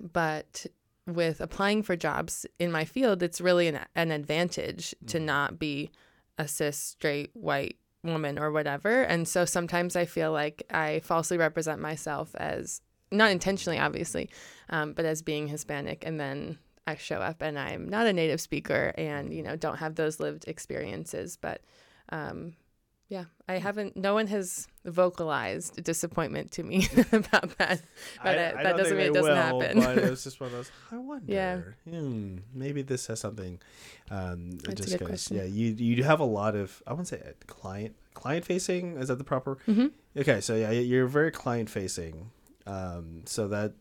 but 0.01 0.67
with 1.07 1.41
applying 1.41 1.83
for 1.83 1.97
jobs 1.97 2.47
in 2.59 2.73
my 2.73 2.85
field, 2.85 3.23
it's 3.23 3.41
really 3.41 3.69
an, 3.69 3.81
an 3.95 4.11
advantage 4.11 4.95
to 5.07 5.19
Mhm. 5.19 5.25
not 5.25 5.59
be 5.59 5.91
a 6.39 6.49
cis, 6.49 6.77
straight, 6.79 7.31
white 7.35 7.77
woman 8.03 8.39
or 8.39 8.51
whatever. 8.51 9.03
And 9.03 9.27
so 9.29 9.45
sometimes 9.45 9.97
I 9.97 10.05
feel 10.05 10.33
like 10.33 10.63
I 10.71 11.01
falsely 11.01 11.39
represent 11.39 11.81
myself 11.81 12.35
as, 12.37 12.81
not 13.11 13.31
intentionally, 13.31 13.79
obviously, 13.79 14.31
um, 14.71 14.93
but 14.93 15.05
as 15.05 15.23
being 15.23 15.49
Hispanic. 15.49 16.05
And 16.07 16.19
then 16.19 16.59
I 16.87 16.97
show 16.97 17.21
up 17.21 17.41
and 17.41 17.59
I'm 17.59 17.89
not 17.89 18.07
a 18.07 18.13
native 18.13 18.41
speaker 18.41 18.93
and, 18.97 19.33
you 19.33 19.43
know, 19.43 19.57
don't 19.57 19.79
have 19.79 19.95
those 19.95 20.21
lived 20.21 20.47
experiences. 20.49 21.39
But 21.41 21.63
um, 22.11 22.55
yeah, 23.09 23.25
I 23.49 23.59
haven't, 23.59 23.97
no 23.97 24.15
one 24.15 24.27
has 24.29 24.67
vocalized 24.85 25.83
disappointment 25.85 26.51
to 26.53 26.63
me 26.63 26.89
about 27.13 27.57
that. 27.59 27.83
But 28.23 28.35
it- 28.39 28.55
that 28.63 28.77
doesn't 28.77 28.97
mean 28.97 29.07
it 29.09 29.15
doesn't 29.15 29.31
will, 29.31 29.61
happen. 29.61 29.81
But 29.81 29.99
it 29.99 30.11
was 30.11 30.25
just 30.29 30.41
one 30.41 30.49
of 30.49 30.53
those. 30.53 30.71
I 30.91 30.97
wonder. 30.99 31.33
Yeah. 31.33 31.61
Hmm, 31.89 32.39
maybe 32.55 32.83
this 32.83 33.07
has 33.09 33.21
something. 33.21 33.61
Um, 34.11 34.53
That's 34.53 34.69
a 34.69 34.75
just 34.75 34.89
good 34.91 35.01
'cause, 35.01 35.09
question. 35.29 35.37
yeah, 35.37 35.45
you 35.45 35.75
you 35.75 36.05
have 36.05 36.21
a 36.21 36.25
lot 36.25 36.55
of. 36.57 36.83
I 36.87 36.91
wouldn't 36.93 37.09
say 37.09 37.23
client 37.47 37.95
client 38.15 38.45
facing. 38.45 38.97
Is 38.97 39.09
that 39.09 39.19
the 39.19 39.25
proper? 39.25 39.59
hmm 39.67 39.87
Okay, 40.17 40.41
so 40.41 40.55
yeah, 40.55 40.71
you're 40.71 41.07
very 41.07 41.31
client 41.31 41.69
facing. 41.71 42.31
Um, 42.67 43.23
so 43.27 43.49
that 43.49 43.73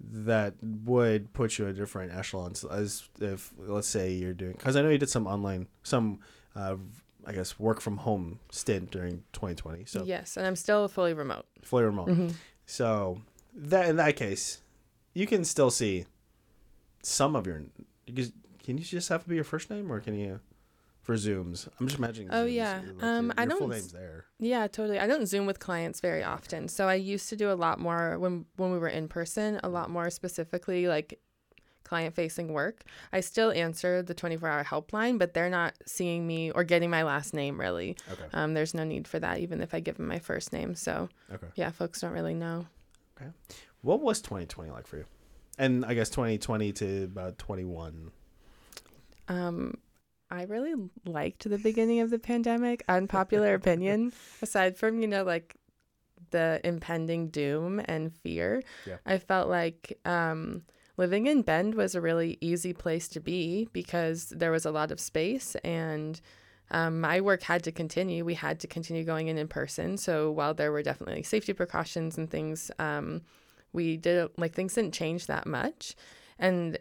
that 0.00 0.54
would 0.62 1.32
put 1.32 1.58
you 1.58 1.66
a 1.66 1.72
different 1.72 2.12
echelon 2.14 2.52
as 2.70 3.08
if 3.20 3.52
let's 3.58 3.88
say 3.88 4.12
you're 4.12 4.32
doing 4.32 4.52
because 4.52 4.76
I 4.76 4.82
know 4.82 4.90
you 4.90 4.98
did 4.98 5.10
some 5.10 5.26
online 5.26 5.66
some 5.82 6.20
uh, 6.54 6.76
I 7.28 7.32
guess 7.32 7.58
work 7.58 7.80
from 7.80 7.98
home 7.98 8.40
stint 8.50 8.90
during 8.90 9.22
2020. 9.34 9.84
So 9.84 10.02
yes, 10.04 10.36
and 10.36 10.46
I'm 10.46 10.56
still 10.56 10.88
fully 10.88 11.12
remote. 11.12 11.44
Fully 11.62 11.84
remote. 11.84 12.08
Mm-hmm. 12.08 12.28
So 12.66 13.20
that 13.54 13.88
in 13.88 13.96
that 13.96 14.16
case, 14.16 14.62
you 15.12 15.26
can 15.26 15.44
still 15.44 15.70
see 15.70 16.06
some 17.02 17.36
of 17.36 17.46
your. 17.46 17.62
Can 18.06 18.78
you 18.78 18.84
just 18.84 19.08
have 19.10 19.22
to 19.22 19.28
be 19.28 19.34
your 19.34 19.44
first 19.44 19.70
name, 19.70 19.92
or 19.92 20.00
can 20.00 20.18
you? 20.18 20.40
for 21.08 21.14
Zooms. 21.14 21.66
I'm 21.80 21.86
just 21.86 21.98
imagining. 21.98 22.28
Oh 22.30 22.44
Zooms, 22.44 22.52
yeah, 22.52 22.82
like 22.96 23.02
um, 23.02 23.24
your, 23.26 23.34
I 23.38 23.46
don't. 23.46 23.58
Full 23.58 23.68
name's 23.68 23.92
there. 23.92 24.26
Yeah, 24.38 24.66
totally. 24.66 24.98
I 24.98 25.06
don't 25.06 25.26
Zoom 25.26 25.46
with 25.46 25.58
clients 25.58 26.00
very 26.00 26.22
often, 26.22 26.68
so 26.68 26.86
I 26.86 26.96
used 26.96 27.30
to 27.30 27.36
do 27.36 27.50
a 27.50 27.56
lot 27.56 27.80
more 27.80 28.18
when 28.18 28.44
when 28.56 28.72
we 28.72 28.78
were 28.78 28.88
in 28.88 29.08
person. 29.08 29.58
A 29.62 29.70
lot 29.70 29.88
more 29.88 30.10
specifically, 30.10 30.86
like 30.86 31.18
client 31.88 32.14
facing 32.14 32.52
work. 32.52 32.82
I 33.12 33.20
still 33.20 33.50
answer 33.50 34.02
the 34.02 34.14
24 34.14 34.48
hour 34.48 34.64
helpline, 34.64 35.18
but 35.18 35.32
they're 35.32 35.50
not 35.50 35.74
seeing 35.86 36.26
me 36.26 36.50
or 36.50 36.62
getting 36.64 36.90
my 36.90 37.02
last 37.02 37.32
name 37.32 37.58
really. 37.58 37.96
Okay. 38.12 38.24
Um, 38.34 38.54
there's 38.54 38.74
no 38.74 38.84
need 38.84 39.08
for 39.08 39.18
that, 39.18 39.38
even 39.38 39.62
if 39.62 39.74
I 39.74 39.80
give 39.80 39.96
them 39.96 40.06
my 40.06 40.18
first 40.18 40.52
name. 40.52 40.74
So, 40.74 41.08
okay. 41.32 41.46
yeah, 41.54 41.70
folks 41.70 42.00
don't 42.00 42.12
really 42.12 42.34
know. 42.34 42.66
Okay. 43.16 43.30
What 43.80 44.00
was 44.00 44.20
2020 44.20 44.70
like 44.70 44.86
for 44.86 44.98
you? 44.98 45.04
And 45.58 45.84
I 45.84 45.94
guess 45.94 46.10
2020 46.10 46.72
to 46.74 47.04
about 47.04 47.38
21. 47.38 48.10
Um, 49.28 49.74
I 50.30 50.44
really 50.44 50.74
liked 51.06 51.48
the 51.48 51.58
beginning 51.58 52.00
of 52.00 52.10
the 52.10 52.18
pandemic. 52.18 52.84
Unpopular 52.88 53.54
opinion, 53.54 54.12
aside 54.42 54.76
from, 54.76 55.00
you 55.00 55.08
know, 55.08 55.24
like 55.24 55.56
the 56.30 56.60
impending 56.64 57.28
doom 57.28 57.80
and 57.86 58.12
fear, 58.12 58.62
yeah. 58.86 58.96
I 59.06 59.18
felt 59.18 59.48
like 59.48 59.98
um, 60.04 60.62
living 60.98 61.26
in 61.26 61.42
Bend 61.42 61.74
was 61.74 61.94
a 61.94 62.00
really 62.00 62.36
easy 62.40 62.74
place 62.74 63.08
to 63.08 63.20
be 63.20 63.68
because 63.72 64.28
there 64.28 64.50
was 64.50 64.66
a 64.66 64.70
lot 64.70 64.90
of 64.90 65.00
space 65.00 65.54
and 65.64 66.20
um, 66.70 67.00
my 67.00 67.20
work 67.20 67.42
had 67.42 67.62
to 67.64 67.72
continue. 67.72 68.24
We 68.24 68.34
had 68.34 68.60
to 68.60 68.66
continue 68.66 69.04
going 69.04 69.28
in 69.28 69.38
in 69.38 69.48
person. 69.48 69.96
So 69.96 70.30
while 70.30 70.52
there 70.52 70.70
were 70.70 70.82
definitely 70.82 71.22
safety 71.22 71.54
precautions 71.54 72.18
and 72.18 72.30
things, 72.30 72.70
um, 72.78 73.22
we 73.72 73.96
did 73.96 74.28
like 74.36 74.52
things 74.52 74.74
didn't 74.74 74.92
change 74.92 75.26
that 75.26 75.46
much. 75.46 75.94
And 76.38 76.76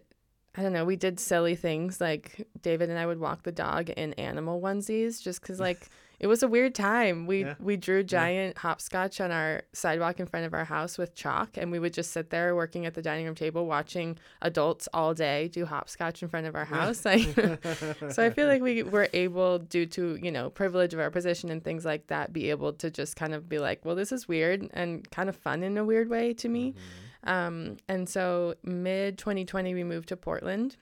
I 0.55 0.63
don't 0.63 0.73
know, 0.73 0.83
we 0.83 0.95
did 0.95 1.19
silly 1.19 1.55
things 1.55 2.01
like 2.01 2.47
David 2.61 2.89
and 2.89 2.99
I 2.99 3.05
would 3.05 3.19
walk 3.19 3.43
the 3.43 3.51
dog 3.51 3.89
in 3.91 4.13
animal 4.13 4.59
onesies 4.59 5.21
just 5.21 5.41
because 5.41 5.59
like 5.69 5.87
it 6.19 6.27
was 6.27 6.41
a 6.41 6.47
weird 6.47 6.73
time. 6.73 7.27
We 7.27 7.43
yeah. 7.43 7.55
we 7.59 7.77
drew 7.77 8.03
giant 8.03 8.55
yeah. 8.55 8.61
hopscotch 8.61 9.21
on 9.21 9.31
our 9.31 9.63
sidewalk 9.73 10.19
in 10.19 10.25
front 10.25 10.45
of 10.45 10.53
our 10.53 10.65
house 10.65 10.97
with 10.97 11.13
chalk 11.13 11.57
and 11.57 11.71
we 11.71 11.79
would 11.79 11.93
just 11.93 12.11
sit 12.11 12.29
there 12.29 12.55
working 12.55 12.85
at 12.85 12.93
the 12.93 13.01
dining 13.01 13.25
room 13.25 13.35
table 13.35 13.65
watching 13.65 14.17
adults 14.41 14.87
all 14.93 15.13
day 15.13 15.47
do 15.47 15.65
hopscotch 15.65 16.23
in 16.23 16.29
front 16.29 16.47
of 16.47 16.55
our 16.55 16.65
house. 16.65 17.05
Like 17.05 17.21
so 18.11 18.23
I 18.23 18.29
feel 18.29 18.47
like 18.47 18.61
we 18.61 18.83
were 18.83 19.09
able 19.13 19.59
due 19.59 19.85
to, 19.87 20.17
you 20.21 20.31
know, 20.31 20.49
privilege 20.49 20.93
of 20.93 20.99
our 20.99 21.11
position 21.11 21.49
and 21.51 21.63
things 21.63 21.85
like 21.85 22.07
that 22.07 22.33
be 22.33 22.49
able 22.49 22.73
to 22.73 22.89
just 22.89 23.15
kind 23.15 23.33
of 23.33 23.47
be 23.47 23.59
like, 23.59 23.85
well, 23.85 23.95
this 23.95 24.11
is 24.11 24.27
weird 24.27 24.69
and 24.73 25.09
kind 25.11 25.29
of 25.29 25.35
fun 25.35 25.63
in 25.63 25.77
a 25.77 25.85
weird 25.85 26.09
way 26.09 26.33
to 26.33 26.49
me. 26.49 26.71
Mm-hmm 26.71 27.07
um, 27.27 27.77
and 27.87 28.07
so 28.07 28.55
mid 28.63 29.17
2020, 29.17 29.73
we 29.73 29.83
moved 29.83 30.09
to 30.09 30.17
Portland. 30.17 30.77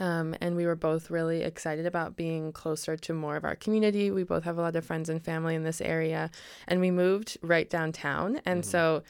Um, 0.00 0.34
and 0.40 0.56
we 0.56 0.66
were 0.66 0.74
both 0.74 1.10
really 1.10 1.42
excited 1.42 1.86
about 1.86 2.16
being 2.16 2.52
closer 2.52 2.96
to 2.96 3.12
more 3.12 3.36
of 3.36 3.44
our 3.44 3.54
community. 3.54 4.10
We 4.10 4.24
both 4.24 4.44
have 4.44 4.58
a 4.58 4.60
lot 4.60 4.76
of 4.76 4.84
friends 4.84 5.08
and 5.08 5.22
family 5.22 5.54
in 5.54 5.62
this 5.62 5.80
area. 5.80 6.30
And 6.66 6.80
we 6.80 6.90
moved 6.90 7.38
right 7.42 7.68
downtown. 7.68 8.40
And 8.44 8.62
mm-hmm. 8.62 8.70
so 8.70 9.02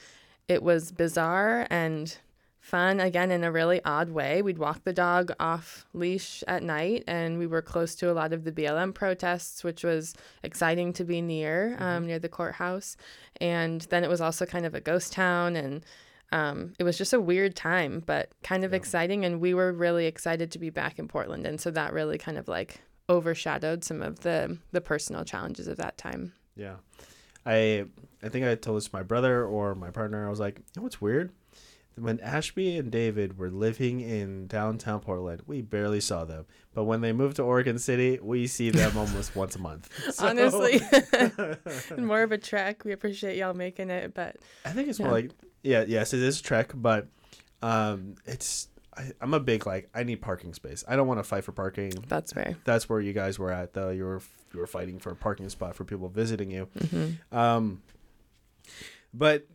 it 0.47 0.63
was 0.63 0.93
bizarre 0.93 1.67
and 1.71 2.17
fun 2.65 2.99
again 2.99 3.31
in 3.31 3.45
a 3.45 3.53
really 3.53 3.83
odd 3.85 4.09
way. 4.09 4.41
We'd 4.41 4.57
walk 4.57 4.85
the 4.85 4.93
dog 4.93 5.33
off 5.39 5.85
leash 5.93 6.43
at 6.49 6.63
night, 6.63 7.05
and 7.07 7.39
we 7.39 7.47
were 7.47 7.61
close 7.61 7.95
to 7.97 8.11
a 8.11 8.15
lot 8.15 8.33
of 8.33 8.45
the 8.45 8.53
BLM 8.53 8.95
protests, 8.95 9.63
which 9.63 9.85
was 9.85 10.15
exciting 10.43 10.95
to 10.95 11.05
be 11.05 11.21
near, 11.21 11.77
um, 11.79 11.87
mm-hmm. 11.99 12.07
near 12.07 12.19
the 12.19 12.31
courthouse. 12.31 12.97
And 13.39 13.83
then 13.91 14.03
it 14.03 14.09
was 14.09 14.23
also 14.23 14.47
kind 14.47 14.65
of 14.65 14.75
a 14.75 14.81
ghost 14.81 15.13
town, 15.13 15.57
and 15.57 15.85
um, 16.33 16.75
it 16.79 16.85
was 16.85 16.99
just 16.99 17.13
a 17.13 17.21
weird 17.21 17.55
time, 17.55 18.03
but 18.05 18.31
kind 18.43 18.65
of 18.65 18.73
yeah. 18.73 18.77
exciting. 18.77 19.25
And 19.25 19.41
we 19.41 19.55
were 19.55 19.73
really 19.73 20.07
excited 20.07 20.51
to 20.53 20.59
be 20.59 20.71
back 20.71 20.99
in 20.99 21.09
Portland. 21.09 21.47
And 21.47 21.61
so 21.61 21.71
that 21.71 21.93
really 21.93 22.19
kind 22.19 22.39
of 22.39 22.49
like 22.49 22.81
overshadowed 23.09 23.85
some 23.85 24.03
of 24.03 24.21
the 24.21 24.59
the 24.73 24.81
personal 24.81 25.25
challenges 25.25 25.69
of 25.69 25.77
that 25.77 25.99
time. 25.99 26.33
Yeah. 26.57 26.77
I 27.47 27.85
I 28.23 28.29
think 28.29 28.47
I 28.47 28.55
told 28.55 28.79
this 28.79 28.87
to 28.87 28.91
my 28.95 29.03
brother 29.03 29.45
or 29.45 29.75
my 29.75 29.91
partner. 29.91 30.27
I 30.27 30.31
was 30.31 30.41
like, 30.41 30.59
you 30.59 30.65
know 30.77 30.83
what's 30.83 31.01
weird? 31.01 31.31
When 31.97 32.19
Ashby 32.21 32.77
and 32.77 32.91
David 32.91 33.39
were 33.39 33.51
living 33.51 34.01
in 34.01 34.47
downtown 34.47 35.01
Portland, 35.01 35.43
we 35.47 35.63
barely 35.63 36.01
saw 36.01 36.25
them. 36.25 36.47
But 36.75 36.85
when 36.85 37.01
they 37.01 37.13
moved 37.13 37.37
to 37.37 37.43
Oregon 37.43 37.79
City, 37.79 38.19
we 38.21 38.47
see 38.47 38.71
them 38.71 38.97
almost 38.99 39.37
once 39.37 39.57
a 39.57 39.61
month. 39.61 39.89
So. 40.13 40.27
Honestly, 40.27 40.81
more 41.99 42.23
of 42.23 42.33
a 42.33 42.39
trek. 42.39 42.85
We 42.85 42.93
appreciate 42.93 43.37
y'all 43.37 43.55
making 43.55 43.91
it, 43.91 44.15
but 44.15 44.37
I 44.65 44.71
think 44.71 44.89
it's 44.89 44.99
yeah. 44.99 45.07
more 45.07 45.15
like 45.15 45.31
yeah, 45.63 45.85
yes, 45.89 46.13
it 46.13 46.21
is 46.21 46.41
Trek, 46.41 46.73
but 46.75 47.09
um, 47.63 48.17
it's 48.27 48.69
I, 48.97 49.11
am 49.21 49.35
a 49.35 49.41
big 49.41 49.67
like 49.67 49.89
I 49.95 50.05
need 50.05 50.21
parking 50.21 50.53
space. 50.55 50.85
I 50.87 50.95
don't 50.95 51.09
want 51.09 51.19
to 51.19 51.25
fight 51.25 51.45
for 51.45 51.53
parking. 51.53 51.93
That's 52.07 52.33
fair. 52.33 52.57
That's 52.65 52.89
where 52.89 53.01
you 53.01 53.13
guys 53.13 53.39
were 53.39 53.51
at 53.51 53.73
though. 53.73 53.91
You 53.91 54.05
were 54.05 54.23
you 54.53 54.61
were 54.61 54.67
fighting 54.67 54.99
for 54.99 55.11
a 55.11 55.17
parking 55.17 55.49
spot 55.49 55.75
for 55.75 55.85
people 55.85 56.09
visiting 56.09 56.51
you. 56.51 56.69
Mm-hmm. 56.79 57.37
Um, 57.37 57.83
but 59.13 59.47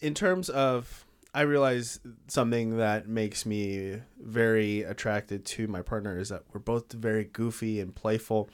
in 0.00 0.14
terms 0.14 0.48
of 0.48 1.04
I 1.32 1.42
realize 1.42 2.00
something 2.26 2.78
that 2.78 3.08
makes 3.08 3.46
me 3.46 4.00
very 4.20 4.82
attracted 4.82 5.44
to 5.46 5.68
my 5.68 5.82
partner 5.82 6.18
is 6.18 6.30
that 6.30 6.42
we're 6.52 6.60
both 6.60 6.92
very 6.92 7.24
goofy 7.24 7.80
and 7.80 7.94
playful. 7.94 8.50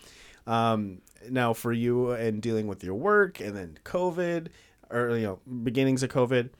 Um, 0.47 1.01
now, 1.29 1.55
for 1.55 1.73
you 1.73 2.11
and 2.11 2.43
dealing 2.43 2.67
with 2.67 2.85
your 2.85 2.95
work 2.95 3.41
and 3.41 3.57
then 3.57 3.79
COVID, 3.85 4.49
or 4.91 5.17
you 5.17 5.27
know, 5.27 5.39
beginnings 5.63 6.03
of 6.03 6.11
COVID, 6.11 6.51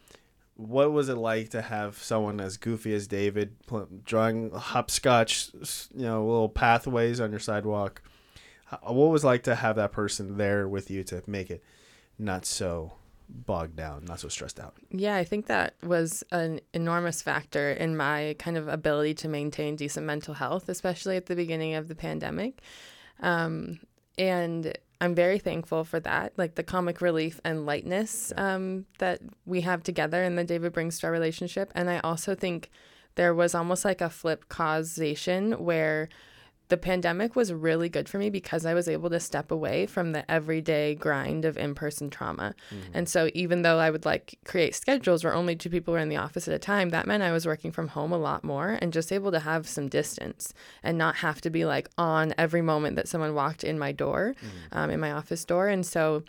what 0.57 0.91
was 0.91 1.11
it 1.11 1.17
like 1.17 1.51
to 1.51 1.61
have 1.61 1.99
someone 1.99 2.41
as 2.41 2.57
goofy 2.57 2.95
as 2.95 3.07
David 3.07 3.55
drawing 4.05 4.51
hopscotch, 4.51 5.51
you 5.95 6.07
know, 6.07 6.27
little 6.27 6.49
pathways 6.49 7.21
on 7.21 7.31
your 7.31 7.41
sidewalk? 7.41 8.01
What 8.83 9.11
was 9.11 9.23
like 9.23 9.43
to 9.45 9.55
have 9.55 9.77
that 9.77 9.93
person 9.93 10.39
there 10.39 10.67
with 10.67 10.91
you 10.91 11.05
to 11.05 11.23
make 11.27 11.51
it 11.51 11.63
not 12.19 12.47
so 12.47 12.95
bogged 13.29 13.77
down, 13.77 14.05
not 14.05 14.21
so 14.21 14.29
stressed 14.29 14.61
out? 14.61 14.75
Yeah, 14.91 15.17
I 15.17 15.25
think 15.25 15.47
that 15.47 15.75
was 15.83 16.23
an 16.33 16.61
enormous 16.73 17.23
factor 17.23 17.73
in 17.73 17.97
my 17.97 18.37
kind 18.39 18.57
of 18.57 18.69
ability 18.69 19.15
to 19.15 19.29
maintain 19.29 19.77
decent 19.77 20.07
mental 20.07 20.35
health, 20.35 20.69
especially 20.69 21.17
at 21.17 21.27
the 21.27 21.37
beginning 21.37 21.75
of 21.75 21.89
the 21.89 21.95
pandemic. 21.95 22.63
Um, 23.21 23.81
and 24.19 24.77
I'm 25.01 25.15
very 25.15 25.39
thankful 25.39 25.85
for 25.85 26.01
that, 26.01 26.33
like 26.37 26.55
the 26.55 26.63
comic 26.63 27.01
relief 27.01 27.41
and 27.45 27.67
lightness 27.67 28.33
um, 28.37 28.87
that 28.99 29.21
we 29.45 29.61
have 29.63 29.83
together 29.83 30.23
in 30.23 30.37
the 30.37 30.45
David 30.45 30.73
brings 30.73 30.99
to 31.01 31.07
our 31.07 31.13
relationship. 31.13 31.71
And 31.75 31.91
I 31.91 32.01
also 32.01 32.35
think 32.35 32.71
there 33.17 33.35
was 33.35 33.55
almost 33.55 33.85
like 33.85 34.01
a 34.01 34.11
flip 34.11 34.49
causation 34.49 35.53
where 35.53 36.09
the 36.69 36.77
pandemic 36.77 37.37
was 37.37 37.53
really 37.53 37.89
good 37.89 38.09
for 38.09 38.19
me 38.19 38.31
because 38.31 38.67
I 38.67 38.75
was 38.75 38.89
able 38.89 39.11
to 39.11 39.21
step 39.21 39.51
away 39.51 39.87
from 39.87 40.13
the 40.13 40.29
everyday 40.31 40.95
grind 40.95 41.45
of 41.45 41.57
in 41.57 41.75
person 41.75 42.11
trauma. 42.11 42.55
Mm-hmm. 42.71 42.91
And 42.95 43.09
so, 43.09 43.31
even 43.35 43.63
though 43.63 43.79
I 43.79 43.91
would 43.91 44.05
like 44.05 44.39
create 44.45 44.75
schedules 44.75 45.23
where 45.23 45.35
only 45.35 45.55
two 45.55 45.71
people 45.71 45.93
were 45.93 46.01
in 46.01 46.09
the 46.09 46.17
office 46.17 46.49
at 46.49 46.55
a 46.55 46.59
time, 46.59 46.91
that 46.91 47.07
meant 47.07 47.23
I 47.23 47.33
was 47.33 47.47
working 47.47 47.71
from 47.71 47.89
home 47.89 48.13
a 48.13 48.19
lot 48.19 48.43
more 48.43 48.79
and 48.81 48.93
just 48.93 49.13
able 49.13 49.31
to 49.33 49.41
have 49.41 49.69
some 49.69 49.89
distance 49.89 50.53
and 50.83 50.99
not 50.99 51.17
have 51.17 51.41
to 51.43 51.51
be 51.51 51.65
like 51.65 51.89
on 51.97 52.35
every 52.37 52.63
moment 52.63 52.97
that 52.97 53.09
someone 53.09 53.35
walked 53.35 53.63
in 53.63 53.79
my 53.79 53.93
door, 53.93 54.35
mm-hmm. 54.37 54.79
um, 54.79 54.91
in 54.91 55.01
my 55.01 55.13
office 55.13 55.45
door. 55.45 55.69
And 55.69 55.87
so, 55.87 56.25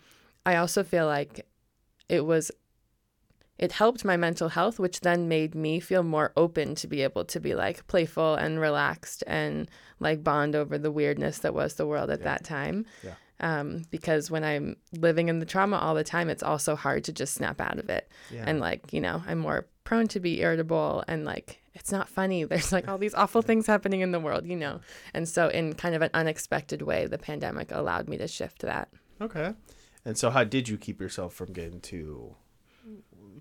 I 0.46 0.56
also 0.56 0.82
feel 0.84 1.06
like 1.06 1.46
it 2.08 2.24
was 2.24 2.50
it 3.58 3.72
helped 3.72 4.04
my 4.04 4.16
mental 4.16 4.48
health, 4.48 4.78
which 4.78 5.00
then 5.00 5.28
made 5.28 5.54
me 5.54 5.80
feel 5.80 6.04
more 6.04 6.32
open 6.36 6.74
to 6.76 6.86
be 6.86 7.02
able 7.02 7.24
to 7.24 7.40
be 7.40 7.54
like 7.54 7.86
playful 7.88 8.34
and 8.36 8.60
relaxed 8.60 9.24
and 9.26 9.68
like 9.98 10.22
bond 10.22 10.54
over 10.54 10.78
the 10.78 10.92
weirdness 10.92 11.38
that 11.40 11.54
was 11.54 11.74
the 11.74 11.86
world 11.86 12.08
at 12.10 12.20
yeah. 12.20 12.24
that 12.24 12.44
time. 12.44 12.86
Yeah. 13.02 13.14
Um, 13.40 13.82
because 13.90 14.30
when 14.30 14.44
I'm 14.44 14.76
living 14.92 15.28
in 15.28 15.38
the 15.38 15.46
trauma 15.46 15.76
all 15.76 15.94
the 15.94 16.04
time, 16.04 16.28
it's 16.28 16.42
also 16.42 16.76
hard 16.76 17.04
to 17.04 17.12
just 17.12 17.34
snap 17.34 17.60
out 17.60 17.78
of 17.78 17.88
it. 17.90 18.08
Yeah. 18.30 18.44
And 18.46 18.60
like, 18.60 18.92
you 18.92 19.00
know, 19.00 19.22
I'm 19.26 19.38
more 19.38 19.66
prone 19.84 20.08
to 20.08 20.20
be 20.20 20.40
irritable 20.40 21.04
and 21.08 21.24
like, 21.24 21.60
it's 21.74 21.90
not 21.90 22.08
funny. 22.08 22.44
There's 22.44 22.72
like 22.72 22.86
all 22.86 22.98
these 22.98 23.14
awful 23.14 23.42
things 23.42 23.66
happening 23.66 24.00
in 24.00 24.12
the 24.12 24.20
world, 24.20 24.46
you 24.46 24.56
know? 24.56 24.80
And 25.14 25.28
so, 25.28 25.48
in 25.48 25.74
kind 25.74 25.94
of 25.94 26.02
an 26.02 26.10
unexpected 26.14 26.82
way, 26.82 27.06
the 27.06 27.18
pandemic 27.18 27.70
allowed 27.70 28.08
me 28.08 28.18
to 28.18 28.28
shift 28.28 28.62
that. 28.62 28.88
Okay. 29.20 29.54
And 30.04 30.18
so, 30.18 30.30
how 30.30 30.42
did 30.42 30.68
you 30.68 30.76
keep 30.76 31.00
yourself 31.00 31.34
from 31.34 31.52
getting 31.52 31.80
too 31.80 32.34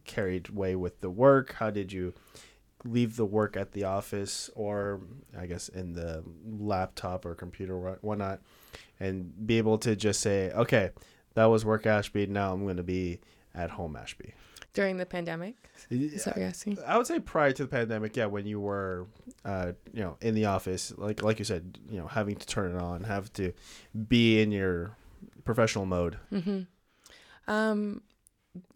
carried 0.08 0.50
away 0.50 0.76
with 0.76 1.02
the 1.02 1.10
work? 1.10 1.54
How 1.54 1.70
did 1.70 1.92
you 1.92 2.14
leave 2.84 3.16
the 3.16 3.26
work 3.26 3.58
at 3.58 3.74
the 3.74 3.84
office 3.84 4.50
or 4.56 5.02
I 5.38 5.46
guess 5.46 5.68
in 5.70 5.94
the 5.94 6.24
laptop 6.46 7.26
or 7.26 7.36
computer 7.36 7.78
whatnot 8.02 8.42
and 9.00 9.46
be 9.46 9.58
able 9.58 9.78
to 9.80 9.96
just 9.96 10.22
say, 10.22 10.52
okay, 10.52 10.92
that 11.34 11.46
was 11.46 11.66
work 11.66 11.86
Ashby. 11.86 12.28
Now 12.28 12.54
I'm 12.54 12.64
going 12.64 12.78
to 12.78 12.84
be 12.84 13.20
at 13.54 13.72
home 13.72 13.96
Ashby. 13.96 14.34
During 14.74 14.98
the 14.98 15.06
pandemic? 15.06 15.56
Is 15.90 16.26
that 16.26 16.36
what 16.36 16.38
you're 16.38 16.48
asking? 16.48 16.78
I 16.86 16.98
would 16.98 17.08
say 17.08 17.20
prior 17.20 17.52
to 17.52 17.64
the 17.64 17.70
pandemic, 17.70 18.16
yeah, 18.16 18.28
when 18.28 18.46
you 18.46 18.60
were, 18.60 19.08
uh, 19.44 19.72
you 19.92 20.02
know, 20.02 20.18
in 20.22 20.36
the 20.36 20.46
office, 20.46 20.94
like 20.98 21.24
like 21.24 21.40
you 21.40 21.46
said, 21.46 21.80
you 21.90 21.98
know, 21.98 22.06
having 22.06 22.36
to 22.36 22.46
turn 22.46 22.76
it 22.76 22.82
on, 22.82 23.04
have 23.04 23.34
to 23.34 23.54
be 24.08 24.40
in 24.40 24.52
your 24.52 24.96
professional 25.46 25.88
mode. 25.88 26.18
Mm-hmm. 26.32 26.62
Um, 27.52 28.02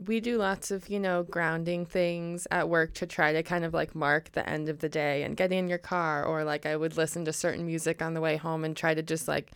we 0.05 0.19
do 0.19 0.37
lots 0.37 0.71
of 0.71 0.89
you 0.89 0.99
know 0.99 1.23
grounding 1.23 1.85
things 1.85 2.47
at 2.51 2.69
work 2.69 2.93
to 2.95 3.05
try 3.05 3.33
to 3.33 3.43
kind 3.43 3.65
of 3.65 3.73
like 3.73 3.95
mark 3.95 4.31
the 4.31 4.47
end 4.49 4.69
of 4.69 4.79
the 4.79 4.89
day 4.89 5.23
and 5.23 5.37
get 5.37 5.51
in 5.51 5.67
your 5.67 5.77
car. 5.77 6.23
Or 6.25 6.43
like 6.43 6.65
i 6.65 6.75
would 6.75 6.97
listen 6.97 7.25
to 7.25 7.33
certain 7.33 7.65
music 7.65 8.01
on 8.01 8.13
the 8.13 8.21
way 8.21 8.37
home 8.37 8.63
and 8.63 8.75
try 8.75 8.93
to 8.93 9.01
just 9.01 9.27
like 9.27 9.51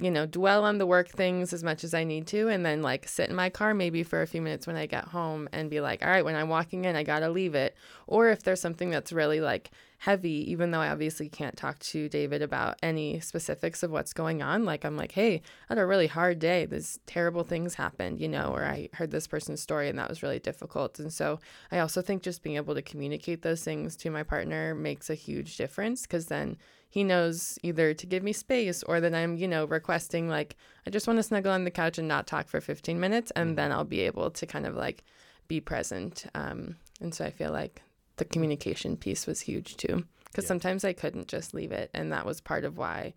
you 0.00 0.10
know 0.10 0.26
dwell 0.26 0.64
on 0.64 0.78
the 0.78 0.86
work 0.86 1.08
things 1.08 1.52
as 1.52 1.64
much 1.64 1.82
as 1.82 1.92
i 1.92 2.04
need 2.04 2.26
to 2.28 2.48
and 2.48 2.64
then 2.64 2.82
like 2.82 3.08
sit 3.08 3.28
in 3.28 3.34
my 3.34 3.50
car 3.50 3.74
maybe 3.74 4.04
for 4.04 4.22
a 4.22 4.26
few 4.28 4.40
minutes 4.40 4.64
when 4.66 4.76
i 4.76 4.86
get 4.86 5.04
home 5.06 5.48
and 5.52 5.70
be 5.70 5.80
like 5.80 6.04
all 6.04 6.10
right 6.10 6.24
when 6.24 6.36
i'm 6.36 6.48
walking 6.48 6.84
in 6.84 6.94
i 6.94 7.02
gotta 7.02 7.28
leave 7.28 7.54
it. 7.54 7.76
Or 8.06 8.28
if 8.28 8.42
there's 8.42 8.60
something 8.60 8.90
that's 8.90 9.12
really 9.12 9.40
like 9.40 9.70
heavy, 9.98 10.48
even 10.50 10.70
though 10.70 10.80
I 10.80 10.90
obviously 10.90 11.28
can't 11.28 11.56
talk 11.56 11.80
to 11.80 12.08
David 12.08 12.40
about 12.40 12.78
any 12.82 13.18
specifics 13.18 13.82
of 13.82 13.90
what's 13.90 14.12
going 14.12 14.42
on. 14.42 14.64
Like, 14.64 14.84
I'm 14.84 14.96
like, 14.96 15.12
hey, 15.12 15.34
I 15.36 15.40
had 15.70 15.78
a 15.78 15.86
really 15.86 16.06
hard 16.06 16.38
day. 16.38 16.66
These 16.66 17.00
terrible 17.06 17.42
things 17.42 17.74
happened, 17.74 18.20
you 18.20 18.28
know, 18.28 18.52
or 18.54 18.64
I 18.64 18.90
heard 18.92 19.10
this 19.10 19.26
person's 19.26 19.60
story 19.60 19.88
and 19.88 19.98
that 19.98 20.08
was 20.08 20.22
really 20.22 20.38
difficult. 20.38 21.00
And 21.00 21.12
so 21.12 21.40
I 21.72 21.80
also 21.80 22.00
think 22.00 22.22
just 22.22 22.44
being 22.44 22.56
able 22.56 22.76
to 22.76 22.82
communicate 22.82 23.42
those 23.42 23.64
things 23.64 23.96
to 23.96 24.10
my 24.10 24.22
partner 24.22 24.72
makes 24.72 25.10
a 25.10 25.14
huge 25.16 25.56
difference 25.56 26.02
because 26.02 26.26
then 26.26 26.58
he 26.88 27.02
knows 27.02 27.58
either 27.64 27.92
to 27.92 28.06
give 28.06 28.22
me 28.22 28.32
space 28.32 28.84
or 28.84 29.00
that 29.00 29.14
I'm, 29.14 29.36
you 29.36 29.48
know, 29.48 29.64
requesting, 29.64 30.28
like, 30.28 30.56
I 30.86 30.90
just 30.90 31.08
want 31.08 31.18
to 31.18 31.24
snuggle 31.24 31.52
on 31.52 31.64
the 31.64 31.70
couch 31.72 31.98
and 31.98 32.06
not 32.06 32.28
talk 32.28 32.48
for 32.48 32.60
15 32.60 33.00
minutes. 33.00 33.32
And 33.32 33.58
then 33.58 33.72
I'll 33.72 33.84
be 33.84 34.00
able 34.00 34.30
to 34.30 34.46
kind 34.46 34.64
of 34.64 34.76
like 34.76 35.02
be 35.48 35.60
present. 35.60 36.26
Um, 36.36 36.76
and 37.00 37.12
so 37.12 37.24
I 37.24 37.30
feel 37.30 37.50
like 37.50 37.82
the 38.18 38.24
communication 38.24 38.96
piece 38.96 39.26
was 39.26 39.40
huge 39.40 39.76
too 39.76 40.04
because 40.26 40.44
yeah. 40.44 40.48
sometimes 40.48 40.84
I 40.84 40.92
couldn't 40.92 41.28
just 41.28 41.54
leave 41.54 41.72
it 41.72 41.90
and 41.94 42.12
that 42.12 42.26
was 42.26 42.40
part 42.40 42.64
of 42.64 42.78
why 42.78 43.14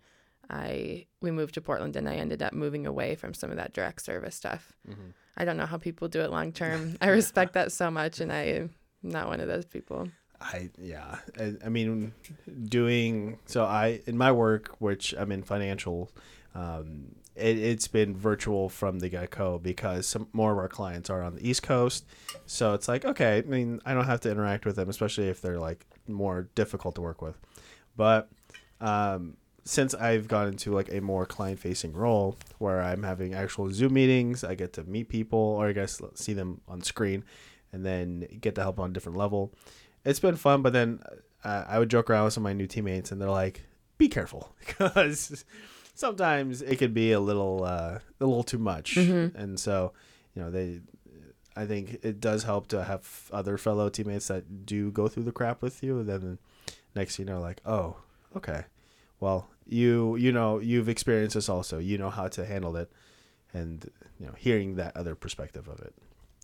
I 0.50 1.06
we 1.20 1.30
moved 1.30 1.54
to 1.54 1.60
Portland 1.60 1.96
and 1.96 2.08
I 2.08 2.16
ended 2.16 2.42
up 2.42 2.52
moving 2.52 2.86
away 2.86 3.14
from 3.14 3.34
some 3.34 3.50
of 3.50 3.56
that 3.56 3.72
direct 3.72 4.02
service 4.02 4.34
stuff. 4.34 4.72
Mm-hmm. 4.88 5.10
I 5.36 5.44
don't 5.44 5.56
know 5.56 5.66
how 5.66 5.78
people 5.78 6.08
do 6.08 6.20
it 6.20 6.30
long 6.30 6.52
term. 6.52 6.96
I 7.00 7.08
respect 7.08 7.54
that 7.54 7.72
so 7.72 7.90
much 7.90 8.20
and 8.20 8.32
I'm 8.32 8.70
not 9.02 9.28
one 9.28 9.40
of 9.40 9.48
those 9.48 9.64
people. 9.64 10.08
I 10.40 10.70
yeah. 10.78 11.18
I, 11.38 11.54
I, 11.64 11.68
mean 11.68 12.12
doing 12.64 13.38
so 13.46 13.64
I 13.64 14.00
in 14.06 14.18
my 14.18 14.32
work 14.32 14.74
which 14.78 15.14
I'm 15.16 15.30
in 15.30 15.42
financial 15.42 16.10
um, 16.54 17.14
it, 17.34 17.58
has 17.58 17.88
been 17.88 18.16
virtual 18.16 18.68
from 18.68 18.98
the 18.98 19.08
get 19.08 19.30
go 19.30 19.58
because 19.58 20.06
some 20.06 20.28
more 20.32 20.52
of 20.52 20.58
our 20.58 20.68
clients 20.68 21.10
are 21.10 21.22
on 21.22 21.34
the 21.34 21.48
East 21.48 21.62
Coast. 21.62 22.04
So 22.46 22.74
it's 22.74 22.88
like, 22.88 23.04
okay, 23.04 23.38
I 23.38 23.42
mean, 23.42 23.80
I 23.84 23.94
don't 23.94 24.04
have 24.04 24.20
to 24.20 24.30
interact 24.30 24.66
with 24.66 24.76
them, 24.76 24.88
especially 24.88 25.28
if 25.28 25.40
they're 25.40 25.58
like 25.58 25.86
more 26.06 26.48
difficult 26.54 26.94
to 26.96 27.00
work 27.00 27.22
with. 27.22 27.38
But 27.96 28.28
um, 28.80 29.36
since 29.64 29.94
I've 29.94 30.28
gone 30.28 30.48
into 30.48 30.72
like 30.72 30.92
a 30.92 31.00
more 31.00 31.24
client 31.24 31.58
facing 31.58 31.92
role 31.92 32.36
where 32.58 32.82
I'm 32.82 33.02
having 33.02 33.34
actual 33.34 33.70
Zoom 33.72 33.94
meetings, 33.94 34.44
I 34.44 34.54
get 34.54 34.72
to 34.74 34.84
meet 34.84 35.08
people 35.08 35.38
or 35.38 35.68
I 35.68 35.72
guess 35.72 36.00
see 36.14 36.32
them 36.32 36.60
on 36.68 36.82
screen 36.82 37.24
and 37.72 37.84
then 37.84 38.26
get 38.40 38.54
to 38.56 38.62
help 38.62 38.78
on 38.78 38.90
a 38.90 38.92
different 38.92 39.18
level. 39.18 39.52
It's 40.04 40.20
been 40.20 40.36
fun, 40.36 40.62
but 40.62 40.72
then 40.72 41.00
uh, 41.44 41.64
I 41.66 41.78
would 41.78 41.90
joke 41.90 42.10
around 42.10 42.24
with 42.24 42.34
some 42.34 42.42
of 42.42 42.50
my 42.50 42.52
new 42.52 42.66
teammates 42.66 43.12
and 43.12 43.20
they're 43.20 43.30
like, 43.30 43.62
be 43.98 44.08
careful 44.08 44.54
because 44.66 45.44
sometimes 46.02 46.62
it 46.62 46.76
could 46.80 46.92
be 46.92 47.12
a 47.12 47.20
little 47.20 47.62
uh, 47.62 48.00
a 48.20 48.26
little 48.26 48.42
too 48.42 48.58
much, 48.58 48.96
mm-hmm. 48.96 49.36
and 49.36 49.58
so 49.58 49.92
you 50.34 50.42
know 50.42 50.50
they. 50.50 50.80
I 51.54 51.66
think 51.66 51.98
it 52.02 52.18
does 52.18 52.44
help 52.44 52.68
to 52.68 52.82
have 52.82 53.28
other 53.30 53.58
fellow 53.58 53.90
teammates 53.90 54.28
that 54.28 54.64
do 54.64 54.90
go 54.90 55.06
through 55.06 55.24
the 55.24 55.32
crap 55.32 55.60
with 55.60 55.82
you. 55.82 55.98
And 55.98 56.08
then 56.08 56.38
next, 56.96 57.18
you 57.18 57.26
know, 57.26 57.42
like, 57.42 57.60
oh, 57.66 57.96
okay, 58.34 58.64
well, 59.20 59.50
you 59.66 60.16
you 60.16 60.32
know 60.32 60.58
you've 60.58 60.88
experienced 60.88 61.34
this 61.34 61.48
also. 61.48 61.78
You 61.78 61.98
know 61.98 62.10
how 62.10 62.28
to 62.28 62.46
handle 62.46 62.74
it, 62.76 62.90
and 63.52 63.88
you 64.18 64.26
know, 64.26 64.34
hearing 64.36 64.76
that 64.76 64.96
other 64.96 65.14
perspective 65.14 65.68
of 65.68 65.80
it. 65.80 65.94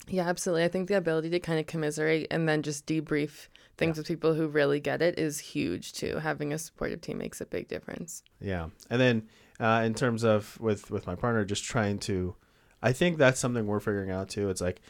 Yeah, 0.09 0.29
absolutely. 0.29 0.65
I 0.65 0.69
think 0.69 0.89
the 0.89 0.97
ability 0.97 1.31
to 1.31 1.41
kind 1.41 1.59
of 1.59 1.67
commiserate 1.67 2.27
and 2.31 2.49
then 2.49 2.63
just 2.63 2.87
debrief 2.87 3.49
things 3.77 3.97
yeah. 3.97 4.01
with 4.01 4.09
people 4.09 4.35
who 4.35 4.49
really 4.49 4.81
get 4.81 5.03
it 5.03 5.19
is 5.19 5.39
huge 5.39 5.93
too. 5.93 6.19
Having 6.19 6.53
a 6.53 6.59
supportive 6.59 7.01
team 7.01 7.19
makes 7.19 7.41
a 7.41 7.47
big 7.47 7.69
difference. 7.69 8.23
Yeah, 8.41 8.69
and 8.91 9.01
then 9.01 9.29
uh, 9.61 9.83
in 9.85 9.95
terms 9.95 10.25
of 10.25 10.59
with 10.61 10.91
with 10.91 11.07
my 11.07 11.15
partner, 11.15 11.45
just 11.45 11.65
trying 11.65 11.99
to, 12.01 12.35
I 12.83 12.93
think 12.93 13.19
that's 13.19 13.41
something 13.41 13.67
we're 13.67 13.81
figuring 13.81 14.11
out 14.11 14.29
too. 14.29 14.51
It's 14.51 14.61
like, 14.61 14.81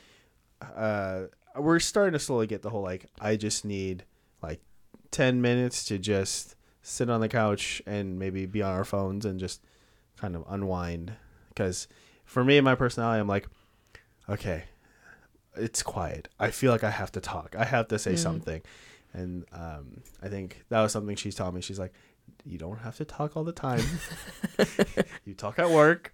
uh, 0.75 1.23
we're 1.57 1.81
starting 1.81 2.13
to 2.13 2.19
slowly 2.19 2.47
get 2.47 2.63
the 2.63 2.71
whole 2.71 2.83
like 2.83 3.07
I 3.21 3.37
just 3.37 3.65
need 3.65 4.05
like 4.43 4.61
ten 5.11 5.41
minutes 5.41 5.85
to 5.87 5.99
just 5.99 6.57
sit 6.83 7.11
on 7.11 7.21
the 7.21 7.29
couch 7.29 7.83
and 7.87 8.19
maybe 8.19 8.47
be 8.47 8.63
on 8.63 8.73
our 8.73 8.85
phones 8.85 9.25
and 9.25 9.39
just 9.39 9.63
kind 10.17 10.35
of 10.35 10.45
unwind 10.49 11.13
because 11.49 11.89
for 12.25 12.45
me 12.45 12.59
and 12.59 12.65
my 12.65 12.75
personality, 12.75 13.21
I'm 13.21 13.27
like, 13.27 13.49
okay, 14.29 14.65
it's 15.57 15.83
quiet. 15.83 16.29
I 16.39 16.51
feel 16.51 16.71
like 16.71 16.85
I 16.85 16.91
have 16.91 17.11
to 17.13 17.21
talk. 17.21 17.57
I 17.59 17.65
have 17.65 17.89
to 17.89 17.99
say 17.99 18.13
mm. 18.13 18.19
something. 18.19 18.63
And 19.13 19.45
um, 19.53 20.03
I 20.23 20.29
think 20.29 20.65
that 20.69 20.81
was 20.81 20.93
something 20.93 21.17
she's 21.17 21.35
telling 21.35 21.55
me. 21.55 21.63
She's 21.63 21.79
like, 21.79 21.95
you 22.45 22.59
don't 22.59 22.79
have 22.79 22.97
to 22.97 23.05
talk 23.05 23.37
all 23.37 23.45
the 23.45 23.53
time. 23.53 23.83
you 25.25 25.35
talk 25.35 25.59
at 25.59 25.71
work. 25.71 26.13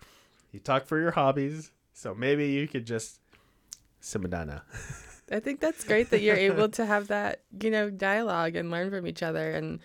You 0.53 0.61
talk 0.61 0.87
for 0.87 0.99
your 0.99 1.11
hobbies. 1.11 1.71
So 1.93 2.15
maybe 2.15 2.49
you 2.49 2.69
could 2.69 2.87
just 2.87 3.21
simadana. 4.03 4.63
I 5.31 5.41
think 5.41 5.61
that's 5.61 5.85
great 5.85 6.11
that 6.11 6.21
you're 6.21 6.37
able 6.37 6.69
to 6.71 6.85
have 6.85 7.09
that, 7.09 7.41
you 7.61 7.71
know, 7.71 7.91
dialogue 7.91 8.57
and 8.57 8.71
learn 8.71 8.91
from 8.91 9.07
each 9.07 9.23
other. 9.23 9.53
And 9.53 9.81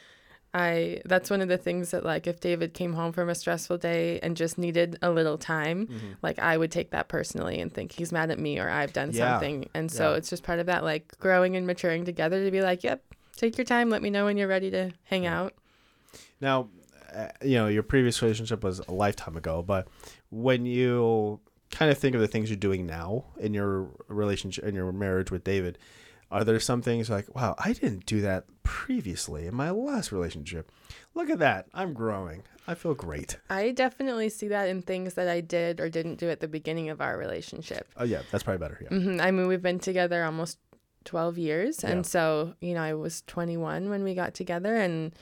I 0.53 1.01
that's 1.05 1.29
one 1.29 1.41
of 1.41 1.47
the 1.47 1.57
things 1.57 1.91
that 1.91 2.03
like 2.03 2.25
if 2.25 2.39
David 2.39 2.73
came 2.73 2.93
home 2.93 3.13
from 3.13 3.29
a 3.29 3.35
stressful 3.35 3.77
day 3.77 4.19
and 4.21 4.35
just 4.35 4.57
needed 4.57 4.97
a 5.01 5.11
little 5.11 5.37
time, 5.37 5.87
mm-hmm. 5.87 6.07
like 6.21 6.39
I 6.39 6.57
would 6.57 6.71
take 6.71 6.91
that 6.91 7.07
personally 7.07 7.61
and 7.61 7.71
think 7.71 7.91
he's 7.91 8.11
mad 8.11 8.31
at 8.31 8.39
me 8.39 8.59
or 8.59 8.69
I've 8.69 8.93
done 8.93 9.11
yeah. 9.11 9.33
something. 9.33 9.69
And 9.73 9.91
so 9.91 10.11
yeah. 10.11 10.17
it's 10.17 10.29
just 10.29 10.43
part 10.43 10.59
of 10.59 10.65
that 10.65 10.83
like 10.83 11.17
growing 11.19 11.55
and 11.55 11.67
maturing 11.67 12.03
together 12.03 12.43
to 12.43 12.51
be 12.51 12.61
like, 12.61 12.83
"Yep, 12.83 13.03
take 13.35 13.57
your 13.57 13.65
time, 13.65 13.89
let 13.89 14.01
me 14.01 14.09
know 14.09 14.25
when 14.25 14.37
you're 14.37 14.47
ready 14.47 14.71
to 14.71 14.91
hang 15.03 15.23
yeah. 15.23 15.39
out." 15.39 15.53
Now, 16.41 16.69
uh, 17.13 17.27
you 17.43 17.55
know, 17.55 17.67
your 17.67 17.83
previous 17.83 18.21
relationship 18.21 18.63
was 18.63 18.79
a 18.79 18.91
lifetime 18.91 19.35
ago, 19.35 19.61
but 19.61 19.87
when 20.29 20.65
you 20.65 21.39
kind 21.71 21.91
of 21.91 21.97
think 21.97 22.15
of 22.15 22.21
the 22.21 22.27
things 22.27 22.49
you're 22.49 22.57
doing 22.57 22.85
now 22.85 23.25
in 23.39 23.53
your 23.53 23.89
relationship 24.07 24.63
in 24.63 24.75
your 24.75 24.91
marriage 24.91 25.31
with 25.31 25.43
David, 25.43 25.77
are 26.31 26.43
there 26.43 26.59
some 26.59 26.81
things 26.81 27.09
like, 27.09 27.33
wow, 27.35 27.55
I 27.57 27.73
didn't 27.73 28.05
do 28.05 28.21
that 28.21 28.45
previously 28.63 29.47
in 29.47 29.55
my 29.55 29.71
last 29.71 30.11
relationship? 30.11 30.71
Look 31.15 31.29
at 31.29 31.39
that. 31.39 31.67
I'm 31.73 31.93
growing. 31.93 32.43
I 32.67 32.75
feel 32.75 32.93
great. 32.93 33.39
I 33.49 33.71
definitely 33.71 34.29
see 34.29 34.47
that 34.49 34.69
in 34.69 34.83
things 34.83 35.15
that 35.15 35.27
I 35.27 35.41
did 35.41 35.79
or 35.79 35.89
didn't 35.89 36.19
do 36.19 36.29
at 36.29 36.39
the 36.39 36.47
beginning 36.47 36.89
of 36.89 37.01
our 37.01 37.17
relationship. 37.17 37.87
Oh, 37.97 38.03
yeah. 38.03 38.21
That's 38.31 38.43
probably 38.43 38.59
better. 38.59 38.79
Yeah. 38.83 38.95
Mm-hmm. 38.95 39.21
I 39.21 39.31
mean, 39.31 39.47
we've 39.47 39.61
been 39.61 39.79
together 39.79 40.23
almost 40.23 40.59
12 41.05 41.39
years. 41.39 41.83
And 41.83 41.99
yeah. 42.05 42.09
so, 42.09 42.53
you 42.61 42.75
know, 42.75 42.83
I 42.83 42.93
was 42.93 43.23
21 43.25 43.89
when 43.89 44.03
we 44.03 44.13
got 44.13 44.35
together 44.35 44.75
and 44.75 45.13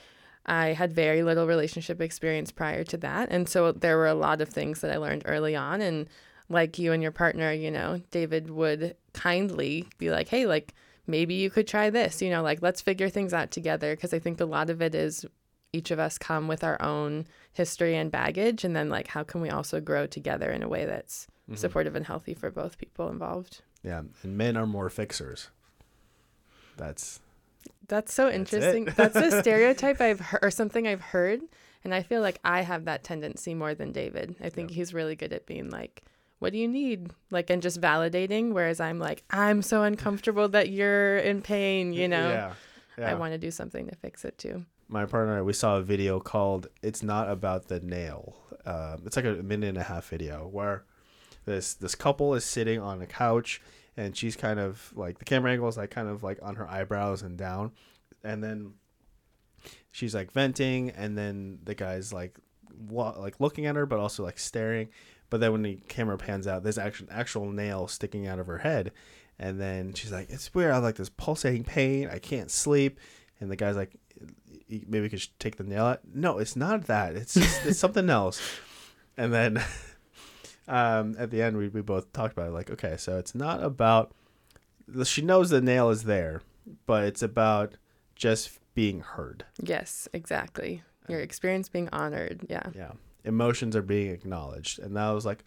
I 0.46 0.68
had 0.68 0.92
very 0.92 1.22
little 1.22 1.46
relationship 1.46 2.00
experience 2.00 2.50
prior 2.50 2.84
to 2.84 2.96
that. 2.98 3.28
And 3.30 3.48
so 3.48 3.72
there 3.72 3.96
were 3.96 4.06
a 4.06 4.14
lot 4.14 4.40
of 4.40 4.48
things 4.48 4.80
that 4.80 4.92
I 4.92 4.96
learned 4.96 5.22
early 5.26 5.54
on. 5.54 5.80
And 5.80 6.08
like 6.48 6.78
you 6.78 6.92
and 6.92 7.02
your 7.02 7.12
partner, 7.12 7.52
you 7.52 7.70
know, 7.70 8.00
David 8.10 8.50
would 8.50 8.96
kindly 9.12 9.86
be 9.98 10.10
like, 10.10 10.28
hey, 10.28 10.46
like, 10.46 10.74
maybe 11.06 11.34
you 11.34 11.50
could 11.50 11.66
try 11.66 11.90
this, 11.90 12.22
you 12.22 12.30
know, 12.30 12.42
like 12.42 12.62
let's 12.62 12.80
figure 12.80 13.08
things 13.08 13.34
out 13.34 13.50
together. 13.50 13.94
Cause 13.96 14.14
I 14.14 14.18
think 14.18 14.40
a 14.40 14.46
lot 14.46 14.70
of 14.70 14.80
it 14.80 14.94
is 14.94 15.26
each 15.72 15.90
of 15.90 15.98
us 15.98 16.18
come 16.18 16.48
with 16.48 16.64
our 16.64 16.80
own 16.80 17.26
history 17.52 17.96
and 17.96 18.10
baggage. 18.10 18.64
And 18.64 18.74
then, 18.74 18.88
like, 18.88 19.08
how 19.08 19.22
can 19.22 19.40
we 19.40 19.50
also 19.50 19.80
grow 19.80 20.06
together 20.06 20.50
in 20.50 20.62
a 20.62 20.68
way 20.68 20.84
that's 20.84 21.26
mm-hmm. 21.44 21.56
supportive 21.56 21.94
and 21.94 22.06
healthy 22.06 22.34
for 22.34 22.50
both 22.50 22.78
people 22.78 23.08
involved? 23.10 23.62
Yeah. 23.82 24.02
And 24.22 24.36
men 24.36 24.56
are 24.56 24.66
more 24.66 24.90
fixers. 24.90 25.48
That's. 26.76 27.20
That's 27.88 28.12
so 28.12 28.30
interesting. 28.30 28.86
That's, 28.86 29.14
that's 29.14 29.34
a 29.34 29.40
stereotype 29.42 30.00
I've 30.00 30.20
heard, 30.20 30.40
or 30.42 30.50
something 30.50 30.86
I've 30.86 31.00
heard. 31.00 31.40
And 31.84 31.94
I 31.94 32.02
feel 32.02 32.20
like 32.20 32.38
I 32.44 32.62
have 32.62 32.84
that 32.86 33.04
tendency 33.04 33.54
more 33.54 33.74
than 33.74 33.92
David. 33.92 34.36
I 34.42 34.50
think 34.50 34.70
he's 34.70 34.92
really 34.92 35.16
good 35.16 35.32
at 35.32 35.46
being 35.46 35.70
like, 35.70 36.02
what 36.38 36.52
do 36.52 36.58
you 36.58 36.68
need? 36.68 37.10
Like, 37.30 37.50
and 37.50 37.62
just 37.62 37.80
validating. 37.80 38.52
Whereas 38.52 38.80
I'm 38.80 38.98
like, 38.98 39.22
I'm 39.30 39.62
so 39.62 39.82
uncomfortable 39.82 40.48
that 40.48 40.70
you're 40.70 41.18
in 41.18 41.42
pain, 41.42 41.92
you 41.92 42.08
know? 42.08 42.28
Yeah. 42.28 42.52
yeah. 42.98 43.10
I 43.10 43.14
want 43.14 43.32
to 43.32 43.38
do 43.38 43.50
something 43.50 43.88
to 43.88 43.96
fix 43.96 44.24
it 44.24 44.38
too. 44.38 44.64
My 44.88 45.04
partner, 45.04 45.44
we 45.44 45.52
saw 45.52 45.76
a 45.76 45.82
video 45.82 46.18
called 46.18 46.68
"It's 46.82 47.02
Not 47.02 47.28
About 47.28 47.68
the 47.68 47.78
Nail." 47.80 48.36
Uh, 48.64 48.96
it's 49.04 49.16
like 49.16 49.26
a 49.26 49.34
minute 49.34 49.68
and 49.68 49.78
a 49.78 49.82
half 49.82 50.08
video 50.08 50.48
where 50.48 50.84
this 51.44 51.74
this 51.74 51.94
couple 51.94 52.34
is 52.34 52.44
sitting 52.44 52.80
on 52.80 53.02
a 53.02 53.06
couch 53.06 53.60
and 53.98 54.16
she's 54.16 54.36
kind 54.36 54.58
of 54.58 54.90
like 54.96 55.18
the 55.18 55.26
camera 55.26 55.52
angle 55.52 55.68
is 55.68 55.76
like 55.76 55.90
kind 55.90 56.08
of 56.08 56.22
like 56.22 56.38
on 56.42 56.54
her 56.54 56.66
eyebrows 56.66 57.20
and 57.20 57.36
down, 57.36 57.72
and 58.24 58.42
then 58.42 58.72
she's 59.90 60.14
like 60.14 60.32
venting, 60.32 60.90
and 60.90 61.18
then 61.18 61.58
the 61.64 61.74
guy's 61.74 62.12
like 62.12 62.38
like 62.90 63.40
looking 63.40 63.66
at 63.66 63.74
her 63.74 63.84
but 63.84 63.98
also 63.98 64.22
like 64.22 64.38
staring 64.38 64.88
but 65.30 65.40
then 65.40 65.52
when 65.52 65.62
the 65.62 65.78
camera 65.88 66.16
pans 66.16 66.46
out, 66.46 66.62
there's 66.62 66.78
actually 66.78 67.10
actual 67.10 67.50
nail 67.50 67.86
sticking 67.86 68.26
out 68.26 68.38
of 68.38 68.46
her 68.46 68.58
head, 68.58 68.92
And 69.38 69.60
then 69.60 69.92
she's 69.94 70.10
like, 70.10 70.30
"It's 70.30 70.52
weird. 70.52 70.72
I 70.72 70.74
have 70.74 70.82
like 70.82 70.96
this 70.96 71.10
pulsating 71.10 71.64
pain. 71.64 72.08
I 72.10 72.18
can't 72.18 72.50
sleep." 72.50 72.98
And 73.40 73.50
the 73.50 73.56
guy's 73.56 73.76
like, 73.76 73.92
"Maybe 74.68 75.00
we 75.00 75.08
could 75.08 75.24
take 75.38 75.56
the 75.56 75.64
nail 75.64 75.84
out." 75.84 76.00
No, 76.12 76.38
it's 76.38 76.56
not 76.56 76.86
that. 76.86 77.14
It's 77.14 77.34
just, 77.34 77.64
it's 77.66 77.78
something 77.78 78.10
else. 78.10 78.40
And 79.16 79.32
then 79.32 79.62
um, 80.68 81.16
at 81.18 81.30
the 81.30 81.42
end, 81.42 81.56
we 81.56 81.68
we 81.68 81.80
both 81.80 82.12
talked 82.12 82.32
about 82.34 82.48
it. 82.48 82.52
Like, 82.52 82.70
okay, 82.70 82.96
so 82.96 83.18
it's 83.18 83.34
not 83.34 83.62
about. 83.62 84.12
She 85.04 85.22
knows 85.22 85.50
the 85.50 85.60
nail 85.60 85.90
is 85.90 86.04
there, 86.04 86.42
but 86.86 87.04
it's 87.04 87.22
about 87.22 87.74
just 88.14 88.58
being 88.74 89.00
heard. 89.00 89.44
Yes, 89.62 90.08
exactly. 90.12 90.82
Your 91.08 91.20
experience 91.20 91.68
being 91.68 91.88
honored. 91.92 92.46
Yeah. 92.48 92.70
Yeah, 92.74 92.92
emotions 93.24 93.74
are 93.76 93.82
being 93.82 94.10
acknowledged, 94.10 94.78
and 94.78 94.96
that 94.96 95.10
was 95.10 95.26
like, 95.26 95.44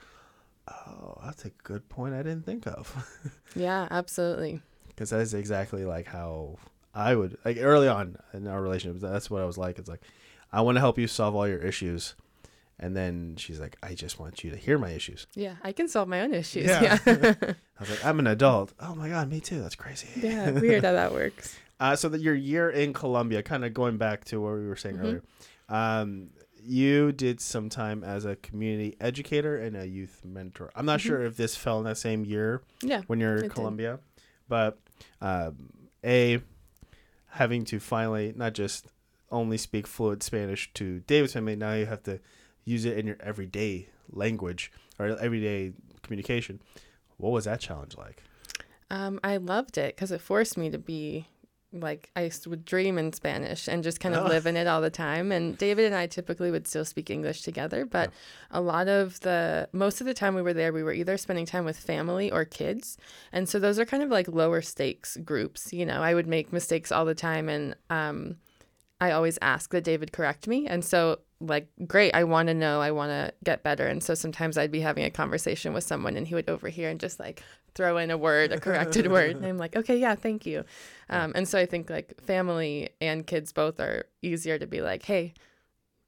oh, 0.68 1.18
that's 1.24 1.46
a 1.46 1.50
good 1.64 1.88
point. 1.90 2.14
I 2.14 2.24
didn't 2.24 2.46
think 2.46 2.68
of. 2.68 2.96
Yeah, 3.56 3.88
absolutely. 3.92 4.62
because 4.88 5.10
that 5.10 5.20
is 5.20 5.34
exactly 5.34 5.84
like 5.84 6.08
how 6.08 6.58
I 6.96 7.16
would 7.16 7.38
like 7.44 7.58
early 7.60 7.90
on 7.90 8.16
in 8.34 8.48
our 8.48 8.62
relationship. 8.62 9.02
That's 9.02 9.30
what 9.30 9.42
I 9.42 9.46
was 9.46 9.58
like. 9.58 9.78
It's 9.78 9.90
like 9.90 10.02
I 10.54 10.62
want 10.62 10.78
to 10.78 10.80
help 10.80 10.98
you 10.98 11.06
solve 11.08 11.36
all 11.36 11.48
your 11.48 11.60
issues, 11.60 12.16
and 12.82 12.96
then 12.98 13.36
she's 13.38 13.60
like, 13.60 13.78
I 13.84 13.94
just 13.94 14.20
want 14.20 14.44
you 14.44 14.50
to 14.52 14.58
hear 14.58 14.78
my 14.78 14.90
issues. 14.90 15.28
Yeah, 15.36 15.56
I 15.64 15.72
can 15.72 15.88
solve 15.88 16.08
my 16.10 16.22
own 16.22 16.34
issues. 16.34 16.66
Yeah. 16.66 16.98
Yeah. 17.06 17.34
I 17.44 17.56
was 17.80 17.90
like, 17.90 18.04
I'm 18.06 18.20
an 18.20 18.28
adult. 18.28 18.74
Oh 18.80 18.96
my 18.96 19.08
god, 19.10 19.30
me 19.30 19.40
too. 19.40 19.62
That's 19.62 19.76
crazy. 19.76 20.08
Yeah, 20.20 20.52
weird 20.52 20.84
how 20.84 20.94
that 20.94 21.14
works. 21.14 21.56
Uh, 21.82 21.96
so 21.96 22.08
that 22.10 22.22
your 22.22 22.36
year 22.36 22.70
in 22.70 22.94
Colombia, 22.94 23.42
kind 23.42 23.66
of 23.66 23.74
going 23.74 23.98
back 23.98 24.24
to 24.24 24.40
what 24.40 24.54
we 24.54 24.68
were 24.68 24.76
saying 24.76 24.98
Mhm. 24.98 25.02
earlier, 25.02 25.24
um, 25.68 26.30
you 26.64 27.12
did 27.12 27.42
some 27.42 27.70
time 27.70 28.04
as 28.04 28.24
a 28.24 28.36
community 28.36 28.96
educator 29.02 29.58
and 29.58 29.76
a 29.76 29.88
youth 29.88 30.22
mentor. 30.24 30.70
I'm 30.76 30.86
not 30.86 31.00
Mhm. 31.00 31.04
sure 31.04 31.24
if 31.26 31.38
this 31.38 31.56
fell 31.56 31.80
in 31.80 31.86
that 31.86 31.98
same 31.98 32.24
year 32.24 32.62
Yeah. 32.84 33.02
when 33.08 33.20
you're 33.20 33.34
it 33.38 33.38
in 33.38 33.42
did. 33.46 33.52
Colombia, 33.54 34.00
but 34.48 34.78
um, 35.22 35.72
a 36.06 36.42
having 37.30 37.66
to 37.66 37.80
finally 37.80 38.34
not 38.36 38.54
just 38.54 38.86
only 39.32 39.58
speak 39.58 39.88
fluent 39.88 40.22
Spanish 40.22 40.72
to 40.76 41.00
David's 41.08 41.34
family, 41.34 41.56
now 41.56 41.74
you 41.74 41.88
have 41.88 42.04
to 42.04 42.20
use 42.66 42.86
it 42.86 42.98
in 42.98 43.08
your 43.08 43.18
everyday 43.20 43.90
language 44.12 44.72
or 45.00 45.08
everyday 45.08 45.74
communication. 46.04 46.62
What 47.18 47.32
was 47.32 47.46
that 47.46 47.60
challenge 47.60 47.96
like? 47.98 48.24
Um, 48.90 49.20
I 49.24 49.38
loved 49.38 49.78
it 49.78 49.96
because 49.96 50.12
it 50.12 50.22
forced 50.22 50.58
me 50.58 50.70
to 50.70 50.78
be 50.78 51.28
like 51.74 52.10
I 52.18 52.30
would 52.48 52.66
dream 52.66 52.98
in 52.98 53.14
Spanish 53.14 53.70
and 53.70 53.82
just 53.82 54.02
kind 54.02 54.14
of 54.14 54.26
Oh. 54.26 54.28
live 54.28 54.46
in 54.46 54.58
it 54.58 54.68
all 54.68 54.82
the 54.82 54.90
time. 54.90 55.32
And 55.32 55.58
David 55.58 55.86
and 55.86 55.96
I 55.96 56.06
typically 56.06 56.52
would 56.52 56.68
still 56.68 56.84
speak 56.84 57.10
English 57.10 57.44
together, 57.44 57.86
but 57.86 58.12
a 58.50 58.60
lot 58.60 58.90
of 58.90 59.22
the 59.22 59.70
most 59.72 60.02
of 60.02 60.08
the 60.08 60.14
time 60.14 60.36
we 60.36 60.42
were 60.42 60.52
there, 60.54 60.74
we 60.74 60.84
were 60.84 60.92
either 60.92 61.16
spending 61.16 61.46
time 61.46 61.64
with 61.64 61.78
family 61.80 62.30
or 62.30 62.44
kids, 62.44 62.98
and 63.32 63.48
so 63.48 63.58
those 63.58 63.80
are 63.80 63.86
kind 63.86 64.04
of 64.04 64.10
like 64.10 64.28
lower 64.28 64.62
stakes 64.62 65.16
groups. 65.24 65.72
You 65.72 65.86
know, 65.86 66.02
I 66.02 66.14
would 66.14 66.28
make 66.28 66.52
mistakes 66.52 66.92
all 66.92 67.06
the 67.06 67.16
time, 67.16 67.48
and 67.48 67.76
um, 67.90 68.36
I 69.00 69.12
always 69.12 69.40
ask 69.42 69.72
that 69.72 69.86
David 69.86 70.12
correct 70.12 70.48
me, 70.48 70.68
and 70.68 70.84
so 70.84 71.20
like 71.42 71.68
great 71.88 72.14
i 72.14 72.24
want 72.24 72.48
to 72.48 72.54
know 72.54 72.82
i 72.82 72.92
want 72.92 73.10
to 73.10 73.34
get 73.44 73.64
better. 73.64 73.88
And 73.88 74.04
so 74.04 74.14
sometimes 74.14 74.58
i'd 74.58 74.72
be 74.72 74.82
having 74.82 75.04
a 75.04 75.10
conversation 75.10 75.74
with 75.74 75.84
someone 75.84 76.16
and 76.16 76.28
he 76.28 76.36
would 76.36 76.50
overhear 76.50 76.90
and 76.90 77.00
just 77.00 77.20
like 77.20 77.44
throw 77.74 77.98
in 77.98 78.12
a 78.12 78.18
word 78.18 78.52
a 78.52 78.60
corrected 78.60 79.12
word. 79.12 79.36
And 79.36 79.46
i'm 79.46 79.58
like 79.58 79.76
okay 79.76 79.98
yeah 79.98 80.16
thank 80.16 80.46
you. 80.46 80.64
Um, 81.10 81.32
and 81.36 81.48
so 81.48 81.60
i 81.60 81.66
think 81.66 81.90
like 81.90 82.22
family 82.22 82.90
and 83.02 83.26
kids 83.26 83.52
both 83.52 83.80
are 83.80 84.06
easier 84.22 84.58
to 84.60 84.68
be 84.68 84.82
like 84.82 85.04
hey 85.04 85.34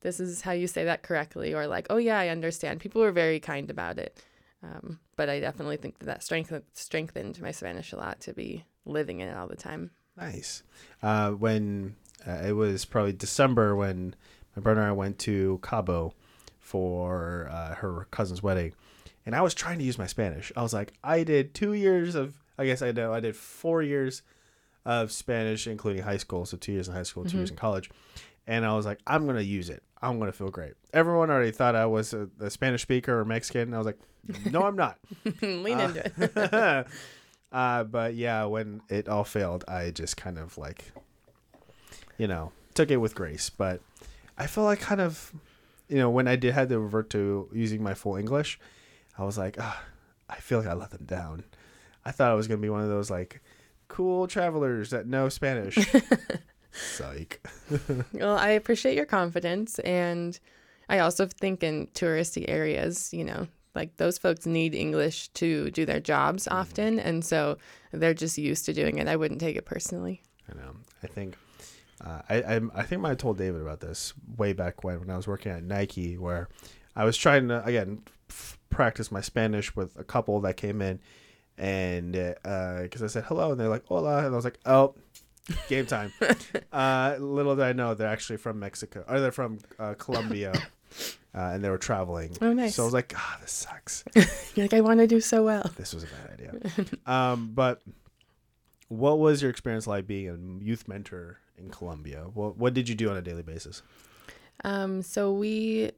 this 0.02 0.20
is 0.20 0.42
how 0.42 0.52
you 0.52 0.68
say 0.68 0.84
that 0.84 1.02
correctly 1.02 1.54
or 1.54 1.68
like 1.68 1.88
oh 1.90 1.98
yeah 1.98 2.20
i 2.20 2.30
understand. 2.30 2.80
People 2.80 3.02
were 3.02 3.12
very 3.12 3.40
kind 3.40 3.70
about 3.70 3.98
it. 3.98 4.24
Um, 4.62 5.00
but 5.16 5.30
i 5.30 5.40
definitely 5.40 5.78
think 5.78 6.00
that 6.00 6.06
that 6.06 6.24
strengthened 6.24 6.64
strengthened 6.74 7.42
my 7.42 7.52
spanish 7.52 7.92
a 7.92 7.98
lot 7.98 8.22
to 8.22 8.34
be 8.34 8.64
living 8.86 9.20
in 9.20 9.28
it 9.28 9.36
all 9.36 9.48
the 9.48 9.56
time. 9.56 9.92
Nice. 10.16 10.64
Uh, 11.02 11.32
when 11.32 11.96
uh, 12.28 12.42
it 12.46 12.54
was 12.54 12.86
probably 12.86 13.14
December 13.14 13.76
when 13.76 14.16
my 14.56 14.62
brother 14.62 14.82
and 14.82 14.89
I 14.89 14.93
went 14.93 15.20
to 15.20 15.60
Cabo 15.64 16.14
for 16.60 17.49
uh, 17.51 17.76
her 17.76 18.08
cousin's 18.12 18.41
wedding, 18.43 18.74
and 19.26 19.36
I 19.36 19.41
was 19.41 19.54
trying 19.54 19.80
to 19.80 19.84
use 19.86 19.97
my 19.97 20.08
Spanish. 20.08 20.51
I 20.56 20.62
was 20.64 20.74
like, 20.74 20.93
I 21.04 21.24
did 21.24 21.54
two 21.54 21.74
years 21.74 22.16
of, 22.16 22.36
I 22.58 22.66
guess 22.66 22.82
I 22.82 22.91
know, 22.91 23.14
I 23.14 23.20
did 23.20 23.36
four 23.36 23.82
years 23.82 24.22
of 24.86 25.12
Spanish, 25.12 25.68
including 25.68 26.04
high 26.04 26.18
school, 26.18 26.45
so 26.45 26.58
two 26.58 26.72
years 26.72 26.88
in 26.88 26.93
high 26.93 27.04
school, 27.04 27.24
2 27.26 27.38
years 27.38 27.49
in 27.49 27.56
college, 27.56 27.89
and 28.47 28.66
I 28.66 28.76
was 28.76 28.86
like, 28.86 28.99
I'm 29.08 29.26
gonna 29.26 29.41
use 29.41 29.70
it. 29.70 29.84
I'm 30.01 30.20
gonna 30.20 30.34
feel 30.34 30.49
great. 30.49 30.74
Everyone 30.93 31.30
already 31.30 31.51
thought 31.51 31.76
I 31.76 31.86
was 31.86 32.14
a, 32.14 32.30
a 32.39 32.49
Spanish 32.49 32.82
speaker 32.82 33.18
or 33.18 33.24
Mexican. 33.24 33.62
And 33.62 33.76
I 33.76 33.78
was 33.78 33.86
like, 33.86 33.99
no, 34.51 34.64
I'm 34.64 34.76
not. 34.76 34.99
lean 35.41 35.80
Uh, 35.80 35.84
into 35.86 36.04
it 36.18 36.88
uh, 37.54 37.84
but 37.86 38.14
yeah, 38.16 38.43
when 38.45 38.82
it 38.89 39.08
all 39.08 39.24
failed, 39.24 39.64
I 39.68 39.91
just 39.91 40.18
kind 40.18 40.38
of 40.38 40.58
like, 40.58 40.91
you 42.18 42.28
know, 42.28 42.51
took 42.74 42.91
it 42.91 42.97
with 42.97 43.16
grace. 43.16 43.49
But 43.49 43.82
I 44.38 44.48
felt 44.48 44.66
like 44.66 44.80
kind 44.80 45.02
of, 45.02 45.32
you 45.88 45.98
know, 45.98 46.10
when 46.10 46.28
I 46.28 46.36
did 46.36 46.54
had 46.54 46.70
to 46.70 46.80
revert 46.80 47.10
to 47.12 47.50
using 47.54 47.84
my 47.84 47.94
full 47.94 48.16
English, 48.16 48.60
I 49.18 49.24
was 49.24 49.38
like, 49.38 49.58
ah, 49.60 49.84
I 50.30 50.38
feel 50.38 50.60
like 50.60 50.68
I 50.68 50.74
let 50.74 50.92
them 50.92 51.06
down. 51.06 51.44
I 52.06 52.12
thought 52.12 52.32
I 52.32 52.36
was 52.36 52.48
gonna 52.48 52.60
be 52.62 52.70
one 52.70 52.82
of 52.82 52.90
those 52.90 53.10
like 53.10 53.42
cool 53.88 54.28
travelers 54.28 54.90
that 54.90 55.08
know 55.08 55.30
Spanish. 55.30 55.78
Psych. 56.72 57.46
Well, 58.14 58.38
I 58.38 58.50
appreciate 58.50 58.96
your 58.96 59.06
confidence. 59.06 59.80
And 59.80 60.40
I 60.90 61.00
also 61.00 61.28
think 61.28 61.64
in 61.64 61.88
touristy 61.88 62.46
areas, 62.48 63.14
you 63.14 63.24
know, 63.24 63.48
like 63.76 63.98
those 63.98 64.18
folks 64.18 64.46
need 64.46 64.76
English 64.76 65.30
to 65.30 65.72
do 65.72 65.86
their 65.86 66.00
jobs 66.00 66.48
often. 66.48 67.00
And 67.00 67.24
so 67.24 67.58
they're 67.92 68.14
just 68.14 68.38
used 68.38 68.66
to 68.66 68.74
doing 68.74 68.98
it. 68.98 69.08
I 69.08 69.16
wouldn't 69.16 69.40
take 69.40 69.56
it 69.56 69.66
personally. 69.66 70.22
I 70.52 70.56
know. 70.56 70.76
I 71.04 71.08
think 71.08 71.36
uh, 72.04 72.22
I, 72.30 72.36
I 72.36 72.62
I 72.76 72.84
think 72.84 73.06
I 73.06 73.16
told 73.16 73.38
David 73.38 73.62
about 73.62 73.80
this 73.80 74.14
way 74.38 74.54
back 74.54 74.84
when 74.84 74.99
when 74.99 75.10
I 75.10 75.18
was 75.18 75.28
working 75.28 75.51
at 75.51 75.64
Nike, 75.64 76.18
where 76.18 76.49
I 76.95 77.06
was 77.06 77.18
trying 77.18 77.47
to 77.47 77.64
again 77.64 78.04
f- 78.30 78.58
practice 78.70 79.12
my 79.12 79.22
Spanish 79.22 79.76
with 79.76 79.97
a 79.97 80.04
couple 80.04 80.41
that 80.41 80.58
came 80.58 80.82
in, 80.82 80.99
and 81.58 82.12
because 82.14 83.01
I 83.04 83.08
said 83.08 83.26
hello 83.26 83.51
and 83.51 83.60
they're 83.60 83.70
like 83.70 83.86
hola, 83.88 84.26
and 84.26 84.28
I 84.28 84.36
was 84.36 84.45
like 84.45 84.60
oh. 84.66 84.95
Game 85.68 85.86
time. 85.86 86.14
uh, 86.72 87.16
little 87.20 87.56
did 87.56 87.66
I 87.66 87.74
know 87.74 87.93
they're 87.95 88.08
actually 88.08 88.38
from 88.38 88.60
Mexico, 88.60 89.04
or 89.08 89.20
they're 89.20 89.32
from 89.32 89.60
uh, 89.78 89.93
Colombia, 89.95 90.54
uh, 91.36 91.51
and 91.54 91.64
they 91.64 91.70
were 91.70 91.78
traveling. 91.78 92.36
Oh, 92.41 92.54
nice. 92.54 92.76
So 92.76 92.84
I 92.84 92.86
was 92.86 92.93
like, 92.93 93.14
ah, 93.16 93.38
this 93.41 93.51
sucks. 93.51 94.06
You're 94.56 94.64
like, 94.66 94.74
I 94.74 94.82
want 94.82 94.99
to 94.99 95.08
do 95.08 95.20
so 95.20 95.43
well. 95.43 95.70
This 95.76 95.93
was 95.93 96.04
a 96.04 96.08
bad 96.08 96.39
idea. 96.39 96.86
um, 97.06 97.51
but 97.54 97.82
what 98.88 99.20
was 99.20 99.41
your 99.41 99.51
experience 99.51 99.86
like 99.86 100.08
being 100.08 100.30
a 100.30 100.64
youth 100.64 100.88
mentor 100.88 101.39
in 101.58 101.70
Colombia? 101.70 102.26
What 102.34 102.58
what 102.58 102.74
did 102.74 102.89
you 102.89 102.95
do 102.95 103.10
on 103.10 103.18
a 103.18 103.22
daily 103.22 103.43
basis? 103.43 103.82
Um, 104.64 105.01
so 105.01 105.34
we 105.34 105.91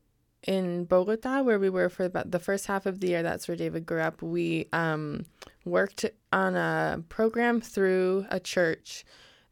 in 0.44 0.86
Bogota, 0.86 1.42
where 1.42 1.60
we 1.60 1.70
were 1.70 1.90
for 1.90 2.06
about 2.06 2.32
the 2.32 2.40
first 2.40 2.68
half 2.68 2.86
of 2.86 3.00
the 3.00 3.08
year, 3.08 3.24
that's 3.24 3.48
where 3.48 3.58
David 3.58 3.86
grew 3.86 4.02
up. 4.02 4.22
We 4.22 4.68
um, 4.74 5.26
worked 5.66 6.06
on 6.32 6.56
a 6.56 7.04
program 7.10 7.62
through 7.62 8.28
a 8.30 8.40
church 8.40 9.06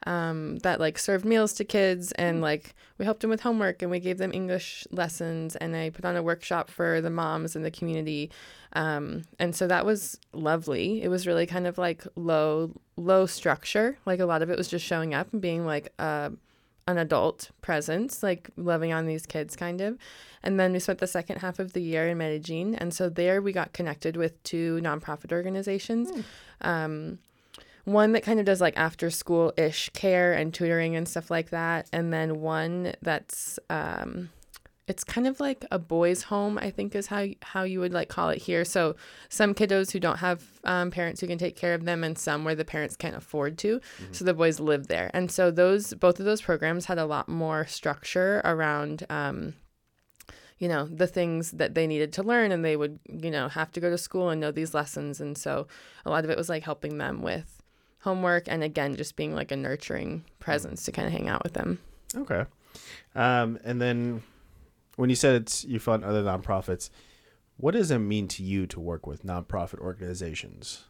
um, 0.05 0.57
that 0.59 0.79
like 0.79 0.99
served 0.99 1.25
meals 1.25 1.53
to 1.53 1.63
kids, 1.63 2.11
and 2.13 2.41
like 2.41 2.75
we 2.97 3.05
helped 3.05 3.21
them 3.21 3.29
with 3.29 3.41
homework, 3.41 3.81
and 3.81 3.89
we 3.89 3.99
gave 3.99 4.17
them 4.17 4.31
English 4.33 4.85
lessons, 4.91 5.55
and 5.55 5.75
I 5.75 5.89
put 5.89 6.05
on 6.05 6.15
a 6.15 6.23
workshop 6.23 6.69
for 6.69 7.01
the 7.01 7.09
moms 7.09 7.55
in 7.55 7.63
the 7.63 7.71
community, 7.71 8.29
um, 8.73 9.23
and 9.39 9.55
so 9.55 9.67
that 9.67 9.85
was 9.85 10.19
lovely. 10.33 11.01
It 11.01 11.07
was 11.07 11.27
really 11.27 11.45
kind 11.45 11.67
of 11.67 11.77
like 11.77 12.05
low 12.15 12.71
low 12.95 13.25
structure, 13.25 13.97
like 14.05 14.19
a 14.19 14.25
lot 14.25 14.41
of 14.41 14.49
it 14.49 14.57
was 14.57 14.67
just 14.67 14.85
showing 14.85 15.13
up 15.13 15.31
and 15.31 15.41
being 15.41 15.65
like 15.65 15.93
uh, 15.99 16.29
an 16.87 16.97
adult 16.97 17.51
presence, 17.61 18.23
like 18.23 18.49
loving 18.57 18.91
on 18.91 19.05
these 19.05 19.25
kids, 19.25 19.55
kind 19.55 19.81
of. 19.81 19.97
And 20.41 20.59
then 20.59 20.73
we 20.73 20.79
spent 20.79 20.99
the 20.99 21.07
second 21.07 21.39
half 21.39 21.59
of 21.59 21.73
the 21.73 21.81
year 21.81 22.07
in 22.09 22.17
Medellin. 22.17 22.75
And 22.75 22.93
so 22.93 23.09
there 23.09 23.41
we 23.41 23.51
got 23.51 23.73
connected 23.73 24.17
with 24.17 24.41
two 24.43 24.79
nonprofit 24.83 25.31
organizations. 25.31 26.11
Um, 26.61 27.19
one 27.85 28.13
that 28.13 28.23
kind 28.23 28.39
of 28.39 28.45
does 28.45 28.61
like 28.61 28.77
after 28.77 29.09
school 29.09 29.53
ish 29.57 29.89
care 29.89 30.33
and 30.33 30.53
tutoring 30.53 30.95
and 30.95 31.07
stuff 31.07 31.29
like 31.29 31.49
that. 31.51 31.87
And 31.93 32.11
then 32.11 32.41
one 32.41 32.93
that's, 33.01 33.59
um, 33.69 34.29
it's 34.87 35.03
kind 35.03 35.27
of 35.27 35.39
like 35.39 35.65
a 35.71 35.79
boys' 35.79 36.23
home, 36.23 36.57
I 36.57 36.69
think 36.69 36.95
is 36.95 37.07
how 37.07 37.27
how 37.41 37.63
you 37.63 37.79
would 37.79 37.93
like 37.93 38.09
call 38.09 38.29
it 38.29 38.39
here. 38.39 38.65
So 38.65 38.95
some 39.29 39.53
kiddos 39.53 39.91
who 39.91 39.99
don't 39.99 40.17
have 40.17 40.43
um, 40.63 40.91
parents 40.91 41.21
who 41.21 41.27
can 41.27 41.37
take 41.37 41.55
care 41.55 41.73
of 41.73 41.85
them, 41.85 42.03
and 42.03 42.17
some 42.17 42.43
where 42.43 42.55
the 42.55 42.65
parents 42.65 42.95
can't 42.95 43.15
afford 43.15 43.57
to. 43.59 43.79
So 44.11 44.25
the 44.25 44.33
boys 44.33 44.59
live 44.59 44.87
there, 44.87 45.09
and 45.13 45.31
so 45.31 45.51
those 45.51 45.93
both 45.93 46.19
of 46.19 46.25
those 46.25 46.41
programs 46.41 46.85
had 46.85 46.97
a 46.97 47.05
lot 47.05 47.29
more 47.29 47.65
structure 47.65 48.41
around. 48.43 49.05
Um, 49.09 49.55
you 50.59 50.69
know 50.69 50.85
the 50.85 51.07
things 51.07 51.51
that 51.51 51.73
they 51.73 51.87
needed 51.87 52.13
to 52.13 52.23
learn 52.23 52.51
and 52.51 52.63
they 52.63 52.77
would 52.77 52.97
you 53.09 53.31
know 53.31 53.49
have 53.49 53.71
to 53.71 53.81
go 53.81 53.89
to 53.89 53.97
school 53.97 54.29
and 54.29 54.39
know 54.39 54.51
these 54.51 54.73
lessons 54.73 55.19
and 55.19 55.37
so 55.37 55.67
a 56.05 56.09
lot 56.09 56.23
of 56.23 56.29
it 56.29 56.37
was 56.37 56.47
like 56.47 56.63
helping 56.63 56.99
them 56.99 57.21
with 57.21 57.61
homework 58.01 58.45
and 58.47 58.63
again 58.63 58.95
just 58.95 59.17
being 59.17 59.35
like 59.35 59.51
a 59.51 59.57
nurturing 59.57 60.23
presence 60.39 60.83
to 60.83 60.91
kind 60.91 61.07
of 61.07 61.11
hang 61.11 61.27
out 61.27 61.43
with 61.43 61.53
them 61.53 61.79
Okay. 62.15 62.45
Um, 63.15 63.59
and 63.63 63.81
then 63.81 64.23
when 64.95 65.09
you 65.09 65.15
said 65.15 65.35
it's 65.41 65.63
you 65.65 65.79
fund 65.79 66.03
other 66.03 66.23
nonprofits, 66.23 66.89
what 67.57 67.71
does 67.71 67.91
it 67.91 67.99
mean 67.99 68.27
to 68.29 68.43
you 68.43 68.65
to 68.67 68.79
work 68.79 69.05
with 69.07 69.23
nonprofit 69.25 69.79
organizations? 69.79 70.85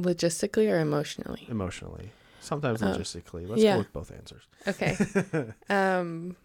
Logistically 0.00 0.70
or 0.72 0.78
emotionally? 0.78 1.46
Emotionally. 1.48 2.10
Sometimes 2.40 2.82
Oh. 2.82 2.86
logistically. 2.86 3.48
Let's 3.48 3.62
Yeah. 3.62 3.74
go 3.74 3.78
with 3.78 3.92
both 3.92 4.12
answers. 4.12 4.42
Okay. 4.66 4.96
um 5.68 6.36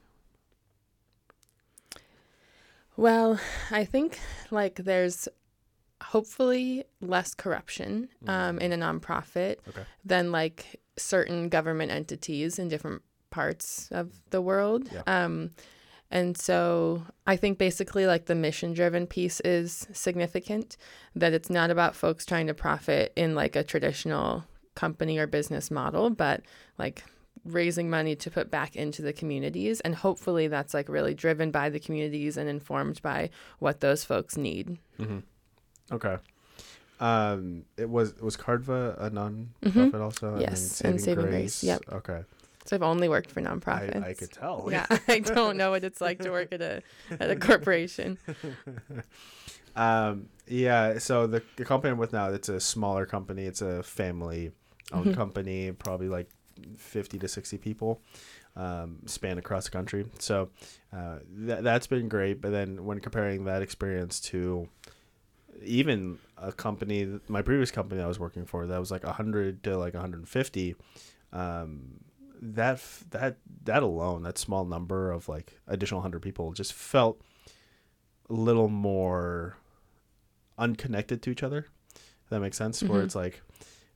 well, 2.96 3.40
I 3.72 3.86
think 3.86 4.20
like 4.52 4.76
there's 4.76 5.28
hopefully 6.02 6.84
less 7.02 7.34
corruption 7.34 8.10
um, 8.28 8.60
in 8.60 8.72
a 8.74 8.78
nonprofit 8.78 9.58
Okay. 9.68 9.84
than 10.06 10.32
like 10.32 10.80
certain 10.98 11.50
government 11.50 11.92
entities 11.92 12.60
in 12.60 12.68
different 12.68 13.02
parts 13.32 13.88
of 13.92 14.12
the 14.30 14.42
world. 14.42 14.90
Yeah. 14.92 15.02
Um, 15.08 15.52
and 16.14 16.38
so 16.38 17.02
I 17.26 17.36
think 17.38 17.58
basically 17.58 18.06
like 18.06 18.26
the 18.26 18.36
mission 18.36 18.74
driven 18.74 19.08
piece 19.08 19.40
is 19.40 19.88
significant, 19.94 20.78
that 21.16 21.34
it's 21.34 21.50
not 21.50 21.72
about 21.72 21.96
folks 21.96 22.24
trying 22.24 22.46
to 22.48 22.54
profit 22.54 23.12
in 23.16 23.34
like 23.34 23.56
a 23.56 23.64
traditional 23.64 24.44
company 24.76 25.18
or 25.18 25.26
business 25.26 25.72
model, 25.72 26.12
but 26.12 26.42
like 26.78 27.04
raising 27.46 27.90
money 27.90 28.16
to 28.16 28.30
put 28.30 28.52
back 28.52 28.76
into 28.76 29.02
the 29.02 29.12
communities. 29.12 29.82
And 29.82 29.96
hopefully 29.96 30.48
that's 30.48 30.76
like 30.76 30.88
really 30.88 31.16
driven 31.16 31.50
by 31.50 31.70
the 31.70 31.80
communities 31.80 32.38
and 32.38 32.48
informed 32.48 33.02
by 33.02 33.32
what 33.58 33.80
those 33.80 34.04
folks 34.06 34.38
need. 34.38 34.78
Mm-hmm. 35.00 35.20
Okay. 35.94 36.18
Um, 37.00 37.66
it 37.76 37.90
was 37.90 38.14
was 38.22 38.38
CARDV 38.38 39.02
a 39.02 39.10
non-profit 39.10 39.96
also? 39.96 40.32
Mm-hmm. 40.34 40.42
Yes, 40.42 40.80
and 40.82 41.02
Saving 41.02 41.26
Grace, 41.26 41.64
yep. 41.64 41.82
Okay. 41.92 42.22
So 42.66 42.76
I've 42.78 42.84
only 42.84 43.10
worked 43.10 43.30
for 43.32 43.42
I, 43.42 43.44
nonprofits. 43.44 44.04
I 44.04 44.14
could 44.14 44.32
tell. 44.32 44.68
yeah, 44.72 44.86
I 45.08 45.20
don't 45.20 45.58
know 45.58 45.72
what 45.72 45.84
it's 45.84 46.00
like 46.02 46.20
to 46.20 46.32
work 46.32 46.54
at 46.54 46.62
a 46.62 46.82
at 47.20 47.30
a 47.30 47.36
corporation. 47.36 48.18
um, 49.76 50.28
yeah. 50.48 50.98
So 51.00 51.28
the, 51.28 51.44
the 51.58 51.66
company 51.66 51.92
I'm 51.92 51.98
with 51.98 52.14
now, 52.14 52.30
it's 52.30 52.50
a 52.50 52.60
smaller 52.60 53.06
company. 53.06 53.46
It's 53.46 53.62
a 53.62 53.84
family-owned 53.84 55.08
Mhm. 55.08 55.16
company, 55.16 55.72
probably 55.72 56.08
like 56.08 56.30
fifty 56.78 57.18
to 57.20 57.28
sixty 57.28 57.58
people, 57.58 58.02
um, 58.56 59.00
span 59.08 59.38
across 59.38 59.66
the 59.66 59.72
country. 59.72 60.06
So 60.20 60.50
uh, 60.96 61.20
that 61.46 61.64
that's 61.64 61.88
been 61.88 62.08
great. 62.08 62.42
But 62.42 62.52
then 62.52 62.86
when 62.86 63.00
comparing 63.00 63.46
that 63.46 63.62
experience 63.62 64.20
to 64.22 64.70
even 65.62 66.20
a 66.38 66.52
company, 66.52 67.20
my 67.28 67.42
previous 67.42 67.72
company 67.72 68.02
I 68.02 68.08
was 68.08 68.20
working 68.20 68.46
for, 68.46 68.66
that 68.68 68.80
was 68.80 68.92
like 68.92 69.04
hundred 69.04 69.64
to 69.64 69.78
like 69.78 69.94
150. 69.94 70.76
Um, 71.32 72.00
that 72.46 72.82
that 73.12 73.38
that 73.64 73.84
alone, 73.84 74.24
that 74.24 74.38
small 74.38 74.66
number 74.66 75.12
of 75.12 75.30
like 75.30 75.60
additional 75.68 76.02
hundred 76.02 76.22
people, 76.22 76.52
just 76.54 76.74
felt 76.74 77.22
a 78.30 78.34
little 78.34 78.68
more 78.70 79.58
unconnected 80.58 81.22
to 81.24 81.30
each 81.30 81.44
other. 81.44 81.68
If 81.96 82.30
that 82.30 82.40
makes 82.40 82.58
sense. 82.58 82.82
Where 82.84 83.02
Mhm. 83.02 83.06
it's 83.06 83.16
like, 83.16 83.42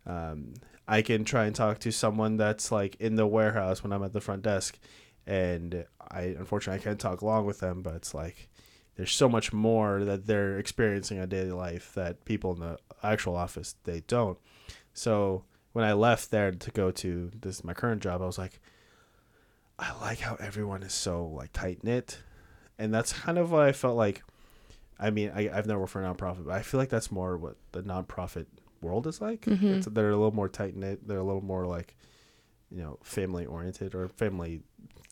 um, 0.05 0.53
I 0.87 1.01
can 1.01 1.25
try 1.25 1.45
and 1.45 1.55
talk 1.55 1.79
to 1.79 1.91
someone 1.91 2.37
that's 2.37 2.71
like 2.71 2.95
in 2.95 3.15
the 3.15 3.27
warehouse 3.27 3.83
when 3.83 3.91
I'm 3.91 4.03
at 4.03 4.13
the 4.13 4.21
front 4.21 4.43
desk, 4.43 4.79
and 5.25 5.85
I 5.99 6.21
unfortunately 6.21 6.79
I 6.81 6.83
can't 6.83 6.99
talk 6.99 7.21
long 7.21 7.45
with 7.45 7.59
them. 7.59 7.81
But 7.81 7.95
it's 7.95 8.13
like 8.13 8.49
there's 8.95 9.11
so 9.11 9.29
much 9.29 9.53
more 9.53 10.03
that 10.03 10.25
they're 10.25 10.57
experiencing 10.57 11.17
in 11.17 11.29
daily 11.29 11.51
life 11.51 11.93
that 11.95 12.25
people 12.25 12.53
in 12.53 12.59
the 12.61 12.77
actual 13.03 13.35
office 13.35 13.75
they 13.83 13.99
don't. 14.01 14.37
So 14.93 15.43
when 15.77 15.85
I 15.85 15.93
left 15.93 16.31
there 16.31 16.49
to 16.51 16.71
go 16.71 16.89
to 16.89 17.29
this 17.39 17.63
my 17.63 17.75
current 17.75 18.01
job, 18.01 18.19
I 18.23 18.25
was 18.25 18.39
like, 18.39 18.59
I 19.77 19.93
like 20.01 20.19
how 20.21 20.35
everyone 20.39 20.81
is 20.81 20.91
so 20.93 21.27
like 21.27 21.53
tight 21.53 21.83
knit, 21.83 22.17
and 22.79 22.91
that's 22.91 23.13
kind 23.13 23.37
of 23.37 23.51
what 23.51 23.61
I 23.61 23.73
felt 23.73 23.95
like. 23.95 24.23
I 24.99 25.11
mean, 25.11 25.31
I, 25.35 25.51
I've 25.55 25.67
never 25.67 25.81
worked 25.81 25.91
for 25.91 26.03
a 26.03 26.07
nonprofit, 26.11 26.45
but 26.45 26.53
I 26.55 26.63
feel 26.63 26.79
like 26.79 26.89
that's 26.89 27.11
more 27.11 27.37
what 27.37 27.57
the 27.73 27.83
nonprofit 27.83 28.47
world 28.81 29.05
is 29.05 29.21
like. 29.21 29.41
Mhm. 29.41 29.77
It's, 29.77 29.85
they're 29.85 30.09
a 30.09 30.15
little 30.15 30.33
more 30.33 30.49
tight 30.49 30.75
knit. 30.75 31.07
They're 31.07 31.19
a 31.19 31.23
little 31.23 31.43
more 31.43 31.67
like, 31.67 31.95
you 32.71 32.81
know, 32.81 32.97
family 33.03 33.45
oriented 33.45 33.93
or 33.93 34.07
family 34.07 34.61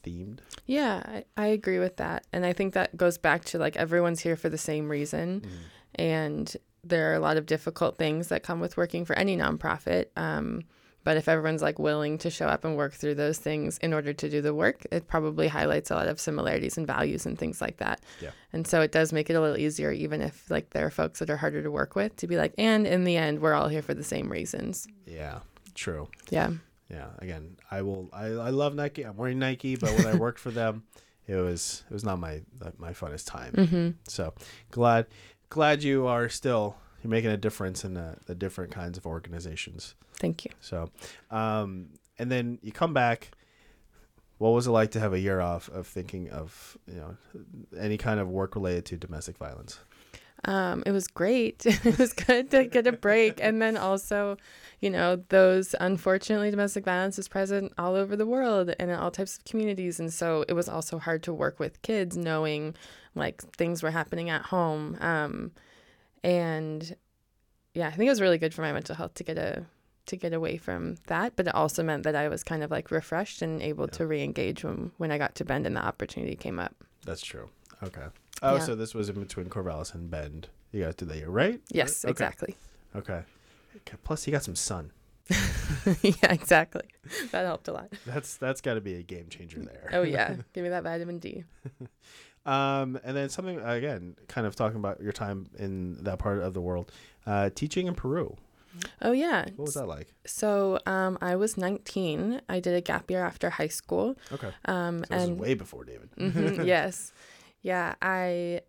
themed. 0.04 0.40
Yeah, 0.66 1.04
I, 1.06 1.26
I 1.38 1.48
agree 1.48 1.78
with 1.78 1.98
that. 1.98 2.26
And 2.34 2.44
I 2.44 2.54
think 2.54 2.74
that 2.74 2.98
goes 2.98 3.20
back 3.20 3.46
to 3.46 3.60
like 3.60 3.76
everyone's 3.78 4.22
here 4.22 4.36
for 4.36 4.50
the 4.50 4.58
same 4.58 4.90
reason. 4.90 5.46
And 5.94 6.56
there 6.88 7.12
are 7.12 7.16
a 7.16 7.20
lot 7.20 7.38
of 7.38 7.46
difficult 7.46 7.98
things 7.98 8.28
that 8.30 8.44
come 8.44 8.60
with 8.60 8.78
working 8.78 9.06
for 9.06 9.18
any 9.18 9.36
nonprofit. 9.36 10.08
Um, 10.16 10.64
but 11.04 11.18
if 11.18 11.30
everyone's 11.30 11.62
like 11.62 11.78
willing 11.78 12.18
to 12.18 12.32
show 12.32 12.48
up 12.48 12.66
and 12.66 12.76
work 12.76 12.94
through 12.94 13.14
those 13.14 13.38
things 13.38 13.78
in 13.78 13.94
order 13.94 14.12
to 14.12 14.28
do 14.28 14.42
the 14.42 14.56
work, 14.56 14.88
it 14.92 15.08
probably 15.08 15.48
highlights 15.48 15.92
a 15.92 15.96
lot 15.96 16.08
of 16.08 16.20
similarities 16.20 16.78
and 16.80 16.88
values 16.88 17.28
and 17.28 17.38
things 17.38 17.62
like 17.62 17.78
that. 17.78 18.02
Yeah. 18.20 18.32
And 18.52 18.66
so 18.66 18.82
it 18.82 18.92
does 18.92 19.14
make 19.14 19.30
it 19.30 19.36
a 19.36 19.42
little 19.42 19.58
easier, 19.58 19.92
even 19.92 20.22
if 20.22 20.50
like 20.50 20.72
there 20.72 20.84
are 20.86 20.90
folks 20.90 21.20
that 21.20 21.30
are 21.30 21.38
harder 21.38 21.62
to 21.62 21.70
work 21.70 21.96
with, 21.96 22.16
to 22.18 22.28
be 22.28 22.38
like, 22.38 22.56
and 22.58 22.88
in 22.88 23.04
the 23.04 23.18
end, 23.18 23.40
we're 23.40 23.54
all 23.54 23.68
here 23.68 23.84
for 23.84 23.94
the 23.94 24.04
same 24.04 24.32
reasons. 24.32 24.88
Yeah, 25.06 25.40
true. 25.76 26.10
Yeah. 26.32 26.52
Yeah, 26.90 27.08
again, 27.20 27.58
I 27.72 27.82
will. 27.82 28.10
I, 28.14 28.26
I 28.26 28.50
love 28.50 28.76
Nike. 28.76 29.04
I'm 29.04 29.18
wearing 29.18 29.40
Nike, 29.40 29.76
but 29.76 29.92
when 29.92 30.06
I 30.06 30.16
worked 30.16 30.40
for 30.40 30.52
them, 30.52 30.84
it 31.28 31.36
was 31.36 31.84
it 31.90 31.94
was 31.94 32.04
not 32.04 32.20
my 32.20 32.42
my 32.78 32.94
funnest 32.94 33.26
time. 33.26 33.54
Mm-hmm. 33.54 33.90
So 34.08 34.34
glad 34.70 35.08
glad 35.50 35.84
you 35.84 36.08
are 36.08 36.30
still 36.30 36.76
you're 37.04 37.12
making 37.12 37.30
a 37.30 37.38
difference 37.38 37.86
in 37.86 37.94
the, 37.94 38.18
the 38.26 38.34
different 38.34 38.72
kinds 38.72 38.98
of 38.98 39.06
organizations. 39.06 39.94
Thank 40.16 40.44
you. 40.44 40.52
So, 40.60 40.90
um, 41.30 41.90
and 42.18 42.32
then 42.32 42.58
you 42.64 42.72
come 42.72 42.94
back. 42.94 43.32
What 44.38 44.50
was 44.50 44.68
it 44.68 44.72
like 44.72 44.92
to 44.92 45.00
have 45.00 45.14
a 45.14 45.20
year 45.20 45.40
off 45.40 45.70
of 45.70 45.88
thinking 45.88 46.30
of 46.30 46.78
you 46.88 46.96
know 46.96 47.18
any 47.80 47.98
kind 47.98 48.20
of 48.20 48.28
work 48.28 48.56
related 48.56 48.86
to 48.88 48.98
domestic 48.98 49.38
violence? 49.38 49.80
Um, 50.46 50.84
it 50.86 50.92
was 50.92 51.08
great. 51.08 51.66
it 51.66 51.98
was 51.98 52.14
good 52.14 52.52
to 52.52 52.66
get 52.66 52.88
a 52.88 52.92
break. 52.92 53.40
And 53.42 53.62
then 53.62 53.78
also, 53.78 54.38
you 54.80 54.90
know, 54.90 55.24
those 55.30 55.76
unfortunately 55.80 56.52
domestic 56.52 56.86
violence 56.86 57.18
is 57.18 57.28
present 57.28 57.74
all 57.78 57.96
over 57.96 58.16
the 58.16 58.26
world 58.26 58.74
and 58.80 58.92
in 58.92 58.98
all 58.98 59.12
types 59.12 59.38
of 59.38 59.46
communities. 59.46 60.00
And 60.00 60.14
so 60.14 60.46
it 60.48 60.54
was 60.54 60.70
also 60.70 61.00
hard 61.00 61.24
to 61.24 61.34
work 61.34 61.60
with 61.60 61.82
kids 61.82 62.16
knowing 62.16 62.76
like 63.16 63.42
things 63.56 63.82
were 63.82 63.92
happening 63.92 64.30
at 64.30 64.44
home. 64.44 64.98
Um, 65.02 65.52
and 66.24 66.96
yeah, 67.74 67.88
I 67.88 67.92
think 67.92 68.08
it 68.08 68.12
was 68.12 68.22
really 68.22 68.38
good 68.38 68.54
for 68.54 68.62
my 68.62 68.72
mental 68.74 68.96
health 68.96 69.14
to 69.16 69.24
get 69.24 69.38
a 69.38 69.66
to 70.08 70.16
get 70.16 70.34
away 70.34 70.58
from 70.58 70.98
that. 71.08 71.36
But 71.36 71.48
it 71.48 71.56
also 71.56 71.82
meant 71.84 72.04
that 72.04 72.16
I 72.16 72.28
was 72.30 72.44
kind 72.44 72.62
of 72.64 72.70
like 72.72 72.92
refreshed 72.92 73.42
and 73.42 73.62
able 73.62 73.86
Yeah. 73.86 73.92
to 73.98 74.08
re 74.08 74.24
engage 74.24 74.64
when 74.64 74.92
when 74.98 75.12
I 75.12 75.18
got 75.18 75.36
to 75.36 75.46
Bend 75.46 75.66
and 75.66 75.76
the 75.76 75.84
opportunity 75.86 76.36
came 76.36 76.60
up. 76.60 76.76
That's 77.06 77.22
true. 77.22 77.50
Okay. 77.84 78.06
Oh, 78.44 78.56
Yeah. 78.56 78.60
so 78.60 78.76
this 78.76 78.94
was 78.94 79.10
in 79.10 79.16
between 79.20 79.48
Corvallis 79.50 79.94
and 79.94 80.10
Bend. 80.12 80.50
You 80.72 80.84
guys 80.84 80.96
did 80.96 81.08
that 81.10 81.18
year, 81.18 81.30
right? 81.30 81.62
Yes, 81.72 82.04
Okay. 82.04 82.12
exactly. 82.12 82.56
Okay. 82.96 83.22
Okay, 83.78 83.98
Plus, 84.04 84.26
you 84.28 84.32
got 84.32 84.44
some 84.44 84.56
sun. 84.56 84.92
yeah, 86.02 86.32
exactly. 86.32 86.84
That 87.32 87.46
helped 87.46 87.68
a 87.68 87.74
lot. 87.74 87.92
That's 88.06 88.38
that's 88.38 88.62
got 88.62 88.76
to 88.76 88.82
be 88.82 88.96
a 88.96 89.02
game 89.04 89.28
changer 89.30 89.60
there. 89.60 89.90
Oh 89.94 90.02
yeah, 90.04 90.36
give 90.54 90.64
me 90.64 90.70
that 90.70 90.84
vitamin 90.84 91.18
D. 91.20 91.44
Um, 92.46 93.00
and 93.04 93.18
then 93.18 93.30
something 93.30 93.60
again, 93.60 94.16
kind 94.28 94.46
of 94.46 94.56
talking 94.56 94.78
about 94.78 95.02
your 95.02 95.12
time 95.12 95.48
in 95.58 96.04
that 96.04 96.20
part 96.20 96.40
of 96.40 96.54
the 96.54 96.62
world, 96.62 96.92
uh, 97.26 97.50
teaching 97.56 97.88
in 97.88 97.96
Peru. 97.96 98.38
Oh 99.02 99.12
yeah. 99.14 99.46
What 99.56 99.66
was 99.66 99.74
that 99.76 99.88
like? 99.88 100.14
So 100.26 100.80
um, 100.86 101.18
I 101.22 101.36
was 101.36 101.58
19. 101.58 102.42
I 102.50 102.60
did 102.60 102.76
a 102.76 102.82
gap 102.82 103.10
year 103.10 103.24
after 103.24 103.50
high 103.50 103.70
school. 103.70 104.18
Okay, 104.32 104.50
Um, 104.66 105.06
so 105.10 105.16
and 105.16 105.40
way 105.40 105.54
before 105.54 105.84
David. 105.86 106.10
Mhm, 106.18 106.66
yes, 106.66 107.12
yeah. 107.62 107.96
I 108.02 108.62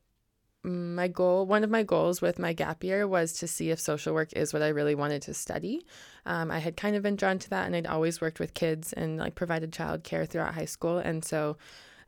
my 0.62 1.06
goal, 1.06 1.46
one 1.46 1.62
of 1.62 1.70
my 1.70 1.84
goals 1.84 2.20
with 2.20 2.40
my 2.40 2.52
gap 2.52 2.82
year 2.82 3.06
was 3.06 3.32
to 3.34 3.46
see 3.46 3.70
if 3.70 3.78
social 3.78 4.12
work 4.14 4.32
is 4.32 4.52
what 4.52 4.62
I 4.62 4.68
really 4.68 4.96
wanted 4.96 5.22
to 5.22 5.34
study. 5.34 5.86
Um, 6.24 6.50
I 6.50 6.58
had 6.58 6.76
kind 6.76 6.96
of 6.96 7.04
been 7.04 7.14
drawn 7.14 7.38
to 7.38 7.50
that, 7.50 7.66
and 7.66 7.76
I'd 7.76 7.86
always 7.86 8.20
worked 8.20 8.40
with 8.40 8.52
kids 8.52 8.92
and 8.92 9.16
like 9.16 9.36
provided 9.36 9.70
childcare 9.70 10.28
throughout 10.28 10.54
high 10.54 10.64
school, 10.64 10.98
and 10.98 11.24
so 11.24 11.56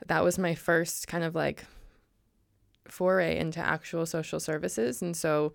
that 0.06 0.24
was 0.24 0.38
my 0.38 0.54
first 0.54 1.08
kind 1.08 1.24
of 1.24 1.34
like 1.34 1.64
foray 2.86 3.38
into 3.38 3.60
actual 3.60 4.06
social 4.06 4.40
services, 4.40 5.02
and 5.02 5.16
so. 5.16 5.52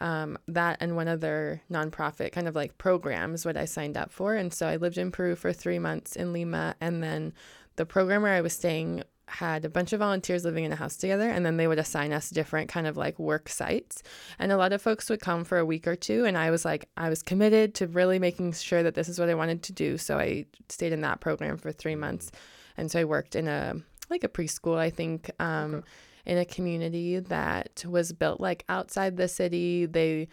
Um, 0.00 0.36
that 0.48 0.78
and 0.80 0.96
one 0.96 1.06
other 1.06 1.62
nonprofit 1.70 2.32
kind 2.32 2.48
of 2.48 2.56
like 2.56 2.76
programs 2.76 3.46
what 3.46 3.56
I 3.56 3.66
signed 3.66 3.96
up 3.96 4.10
for. 4.10 4.34
And 4.34 4.52
so 4.52 4.66
I 4.66 4.74
lived 4.74 4.98
in 4.98 5.12
Peru 5.12 5.36
for 5.36 5.52
three 5.52 5.78
months 5.78 6.16
in 6.16 6.32
Lima. 6.32 6.74
And 6.80 7.04
then 7.04 7.32
the 7.76 7.86
program 7.86 8.22
where 8.22 8.32
I 8.32 8.40
was 8.40 8.52
staying 8.52 9.04
had 9.28 9.64
a 9.64 9.68
bunch 9.68 9.92
of 9.92 10.00
volunteers 10.00 10.44
living 10.44 10.64
in 10.64 10.72
a 10.72 10.76
house 10.76 10.96
together. 10.96 11.28
And 11.30 11.46
then 11.46 11.56
they 11.56 11.68
would 11.68 11.78
assign 11.78 12.12
us 12.12 12.30
different 12.30 12.68
kind 12.68 12.88
of 12.88 12.96
like 12.96 13.16
work 13.18 13.48
sites. 13.48 14.02
And 14.40 14.50
a 14.50 14.56
lot 14.56 14.72
of 14.72 14.82
folks 14.82 15.08
would 15.08 15.20
come 15.20 15.44
for 15.44 15.58
a 15.58 15.64
week 15.64 15.86
or 15.86 15.94
two. 15.94 16.24
And 16.24 16.36
I 16.36 16.50
was 16.50 16.64
like, 16.64 16.88
I 16.96 17.08
was 17.08 17.22
committed 17.22 17.74
to 17.76 17.86
really 17.86 18.18
making 18.18 18.54
sure 18.54 18.82
that 18.82 18.94
this 18.94 19.08
is 19.08 19.20
what 19.20 19.28
I 19.28 19.34
wanted 19.34 19.62
to 19.64 19.72
do. 19.72 19.98
So 19.98 20.18
I 20.18 20.46
stayed 20.68 20.92
in 20.92 21.02
that 21.02 21.20
program 21.20 21.58
for 21.58 21.70
three 21.70 21.96
months. 21.96 22.32
And 22.76 22.90
so 22.90 23.00
I 23.00 23.04
worked 23.04 23.34
in 23.36 23.48
a 23.48 23.74
like 24.10 24.24
a 24.24 24.28
preschool, 24.28 24.76
I 24.76 24.90
think. 24.90 25.30
Um, 25.40 25.74
Okay. 25.76 25.86
in 26.24 26.38
a 26.38 26.44
community 26.44 27.18
that 27.18 27.84
was 27.88 28.12
built 28.12 28.40
like 28.40 28.64
outside 28.68 29.16
the 29.16 29.26
city. 29.26 29.86
They 29.86 30.28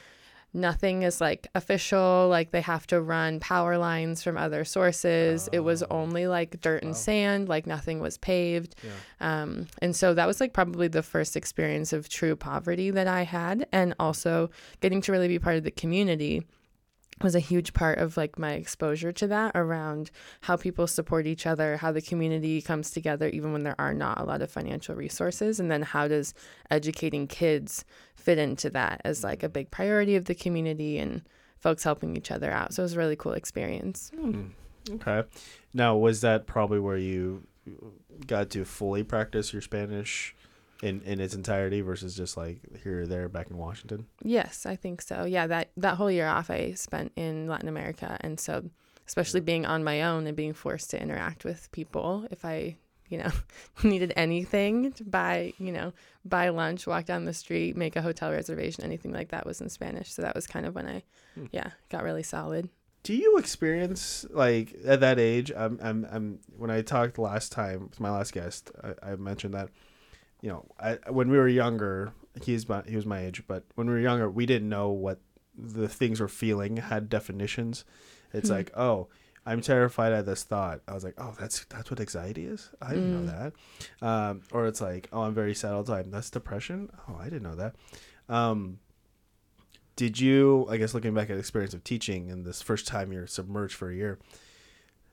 nothing 0.53 1.01
is 1.03 1.19
like 1.21 1.47
official, 1.55 2.27
like 2.29 2.51
they 2.51 2.61
have 2.61 2.85
to 2.87 2.99
run 3.01 3.39
power 3.39 3.77
lines 3.77 4.21
from 4.23 4.37
other 4.37 4.63
sources. 4.65 5.47
it 5.51 5.59
was 5.59 5.81
Oh. 5.83 5.87
only 5.91 6.27
like 6.27 6.59
dirt 6.61 6.81
and 6.83 6.91
Wow. 6.91 6.97
sand, 6.97 7.49
like 7.49 7.65
nothing 7.67 7.99
was 7.99 8.17
paved. 8.19 8.75
Yeah. 8.83 9.41
Um, 9.41 9.67
and 9.81 9.95
so 9.95 10.13
that 10.13 10.27
was 10.27 10.39
like 10.39 10.53
probably 10.53 10.87
the 10.87 11.03
first 11.03 11.35
experience 11.35 11.91
of 11.93 12.07
true 12.09 12.35
poverty 12.35 12.89
that 12.91 13.07
I 13.07 13.23
had, 13.23 13.67
and 13.71 13.93
also 13.99 14.49
getting 14.81 15.01
to 15.01 15.11
really 15.11 15.27
be 15.27 15.39
part 15.39 15.55
of 15.57 15.63
the 15.63 15.71
community. 15.71 16.45
Was 17.21 17.35
a 17.35 17.39
huge 17.39 17.73
part 17.73 17.97
of 17.99 18.17
like 18.17 18.39
my 18.39 18.53
exposure 18.53 19.11
to 19.11 19.27
that 19.27 19.51
around 19.55 20.11
how 20.41 20.55
people 20.55 20.87
support 20.87 21.27
each 21.27 21.45
other, 21.45 21.77
how 21.77 21.91
the 21.91 22.01
community 22.01 22.61
comes 22.61 22.91
together 22.91 23.27
even 23.29 23.51
when 23.51 23.63
there 23.63 23.75
are 23.79 23.93
not 23.93 24.19
a 24.19 24.23
lot 24.23 24.41
of 24.41 24.51
financial 24.51 24.95
resources 24.95 25.59
and 25.59 25.69
then 25.69 25.81
how 25.81 26.07
does 26.07 26.33
educating 26.69 27.27
kids 27.27 27.85
fit 28.15 28.37
into 28.37 28.69
that 28.69 29.01
as 29.03 29.23
like 29.23 29.43
a 29.43 29.49
big 29.49 29.71
priority 29.71 30.15
of 30.15 30.25
the 30.25 30.35
community 30.35 30.97
and 30.97 31.21
folks 31.59 31.83
helping 31.83 32.15
each 32.15 32.31
other 32.31 32.51
out. 32.51 32.73
So 32.73 32.83
it 32.83 32.85
was 32.85 32.93
a 32.93 32.97
really 32.97 33.15
cool 33.15 33.33
experience. 33.33 34.11
Hmm. 34.15 34.47
Okay. 34.89 35.23
Now, 35.73 35.97
was 35.97 36.21
that 36.21 36.47
probably 36.47 36.79
where 36.79 36.97
you 36.97 37.43
got 38.25 38.49
to 38.51 38.65
fully 38.65 39.03
practice 39.03 39.53
your 39.53 39.61
Spanish 39.61 40.35
in 40.81 41.01
in 41.01 41.19
its 41.19 41.33
entirety 41.33 41.81
versus 41.81 42.15
just 42.15 42.37
like 42.37 42.61
here 42.83 43.01
or 43.01 43.07
there 43.07 43.29
back 43.29 43.49
in 43.49 43.57
Washington? 43.57 44.07
Yes, 44.23 44.65
I 44.65 44.75
think 44.75 45.01
so. 45.01 45.25
Yeah, 45.25 45.47
that 45.47 45.71
that 45.77 45.95
whole 45.95 46.11
year 46.11 46.27
off 46.27 46.49
I 46.49 46.73
spent 46.73 47.11
in 47.15 47.47
Latin 47.47 47.69
America, 47.69 48.17
and 48.21 48.39
so 48.39 48.69
especially 49.07 49.41
being 49.41 49.65
on 49.65 49.83
my 49.83 50.03
own 50.03 50.27
and 50.27 50.37
being 50.37 50.53
forced 50.53 50.91
to 50.91 51.01
interact 51.01 51.43
with 51.43 51.71
people, 51.71 52.27
if 52.31 52.45
I 52.45 52.77
you 53.09 53.17
know 53.17 53.31
needed 53.83 54.13
anything 54.15 54.91
to 54.93 55.03
buy 55.03 55.53
you 55.57 55.71
know 55.71 55.91
buy 56.23 56.49
lunch 56.49 56.87
walk 56.87 57.05
down 57.05 57.25
the 57.25 57.33
street 57.33 57.75
make 57.75 57.95
a 57.95 58.01
hotel 58.01 58.31
reservation 58.31 58.83
anything 58.83 59.11
like 59.11 59.29
that 59.29 59.45
was 59.45 59.61
in 59.61 59.69
spanish 59.69 60.13
so 60.13 60.21
that 60.21 60.35
was 60.35 60.47
kind 60.47 60.65
of 60.65 60.75
when 60.75 60.87
i 60.87 61.03
hmm. 61.35 61.45
yeah 61.51 61.71
got 61.89 62.03
really 62.03 62.23
solid 62.23 62.69
do 63.03 63.15
you 63.15 63.37
experience 63.37 64.25
like 64.29 64.75
at 64.85 64.99
that 64.99 65.19
age 65.19 65.51
i'm 65.57 65.79
i'm, 65.81 66.07
I'm 66.11 66.39
when 66.55 66.69
i 66.69 66.81
talked 66.81 67.17
last 67.17 67.51
time 67.51 67.87
with 67.89 67.99
my 67.99 68.11
last 68.11 68.31
guest 68.31 68.71
I, 68.83 69.11
I 69.11 69.15
mentioned 69.15 69.53
that 69.55 69.69
you 70.41 70.49
know, 70.49 70.65
I, 70.79 70.97
when 71.09 71.29
we 71.29 71.37
were 71.37 71.47
younger, 71.47 72.13
he's 72.41 72.67
my, 72.67 72.83
he 72.87 72.95
was 72.95 73.05
my 73.05 73.25
age, 73.25 73.43
but 73.47 73.63
when 73.75 73.87
we 73.87 73.93
were 73.93 73.99
younger, 73.99 74.29
we 74.29 74.45
didn't 74.45 74.69
know 74.69 74.89
what 74.89 75.19
the 75.57 75.89
things 75.89 76.21
we're 76.21 76.27
feeling 76.27 76.77
had 76.77 77.09
definitions. 77.09 77.83
It's 78.33 78.49
mm-hmm. 78.49 78.57
like, 78.57 78.77
oh, 78.77 79.07
I'm 79.45 79.61
terrified 79.61 80.13
at 80.13 80.25
this 80.25 80.43
thought. 80.43 80.81
I 80.87 80.93
was 80.93 81.03
like, 81.03 81.15
oh, 81.17 81.33
that's 81.39 81.65
that's 81.65 81.89
what 81.89 81.99
anxiety 81.99 82.45
is. 82.45 82.69
I 82.81 82.89
didn't 82.89 83.13
mm. 83.13 83.25
know 83.25 83.31
that. 83.31 84.05
Um, 84.05 84.41
or 84.51 84.67
it's 84.67 84.81
like, 84.81 85.09
oh, 85.11 85.21
I'm 85.21 85.33
very 85.33 85.55
sad 85.55 85.73
all 85.73 85.83
the 85.83 85.95
time. 85.95 86.11
That's 86.11 86.29
depression. 86.29 86.89
Oh, 87.07 87.17
I 87.19 87.25
didn't 87.25 87.43
know 87.43 87.55
that. 87.55 87.75
Um, 88.27 88.79
did 89.95 90.19
you? 90.19 90.67
I 90.69 90.77
guess 90.77 90.93
looking 90.93 91.13
back 91.13 91.29
at 91.29 91.37
experience 91.37 91.73
of 91.73 91.83
teaching 91.83 92.29
and 92.29 92.45
this 92.45 92.61
first 92.61 92.85
time 92.85 93.11
you're 93.11 93.27
submerged 93.27 93.75
for 93.75 93.89
a 93.89 93.95
year, 93.95 94.19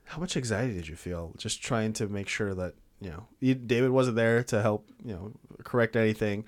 how 0.03 0.19
much 0.19 0.37
anxiety 0.37 0.73
did 0.73 0.87
you 0.87 0.95
feel 0.95 1.33
just 1.37 1.63
trying 1.63 1.93
to 1.93 2.07
make 2.07 2.27
sure 2.27 2.53
that 2.53 2.75
you 2.99 3.09
know, 3.09 3.27
you, 3.39 3.55
David 3.55 3.91
wasn't 3.91 4.15
there 4.15 4.43
to 4.43 4.61
help, 4.61 4.89
you 5.03 5.13
know, 5.13 5.31
correct 5.63 5.95
anything, 5.95 6.45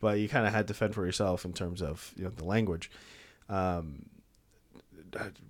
but 0.00 0.18
you 0.18 0.28
kind 0.28 0.46
of 0.46 0.52
had 0.52 0.68
to 0.68 0.74
fend 0.74 0.94
for 0.94 1.04
yourself 1.04 1.44
in 1.44 1.52
terms 1.52 1.82
of 1.82 2.12
you 2.16 2.24
know 2.24 2.30
the 2.30 2.44
language. 2.44 2.90
Um, 3.48 4.06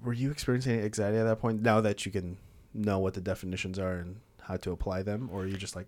were 0.03 0.13
you 0.13 0.31
experiencing 0.31 0.81
anxiety 0.81 1.19
at 1.19 1.25
that 1.25 1.41
point? 1.41 1.63
Now 1.63 1.81
that 1.81 2.07
you 2.07 2.13
can 2.13 2.37
know 2.73 2.99
what 2.99 3.15
the 3.15 3.21
definitions 3.21 3.79
are 3.79 3.95
and 3.95 4.21
how 4.43 4.57
to 4.59 4.71
apply 4.71 5.03
them, 5.03 5.29
or 5.33 5.43
are 5.43 5.47
you 5.47 5.57
just 5.57 5.75
like 5.75 5.87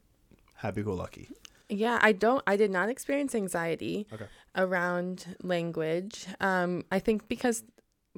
happy 0.54 0.82
go 0.82 0.94
lucky? 0.94 1.28
Yeah, 1.68 1.98
I 2.00 2.12
don't. 2.12 2.42
I 2.46 2.56
did 2.56 2.70
not 2.70 2.88
experience 2.88 3.34
anxiety 3.34 4.06
okay. 4.12 4.26
around 4.56 5.36
language. 5.42 6.26
Um, 6.40 6.84
I 6.90 6.98
think 6.98 7.28
because 7.28 7.62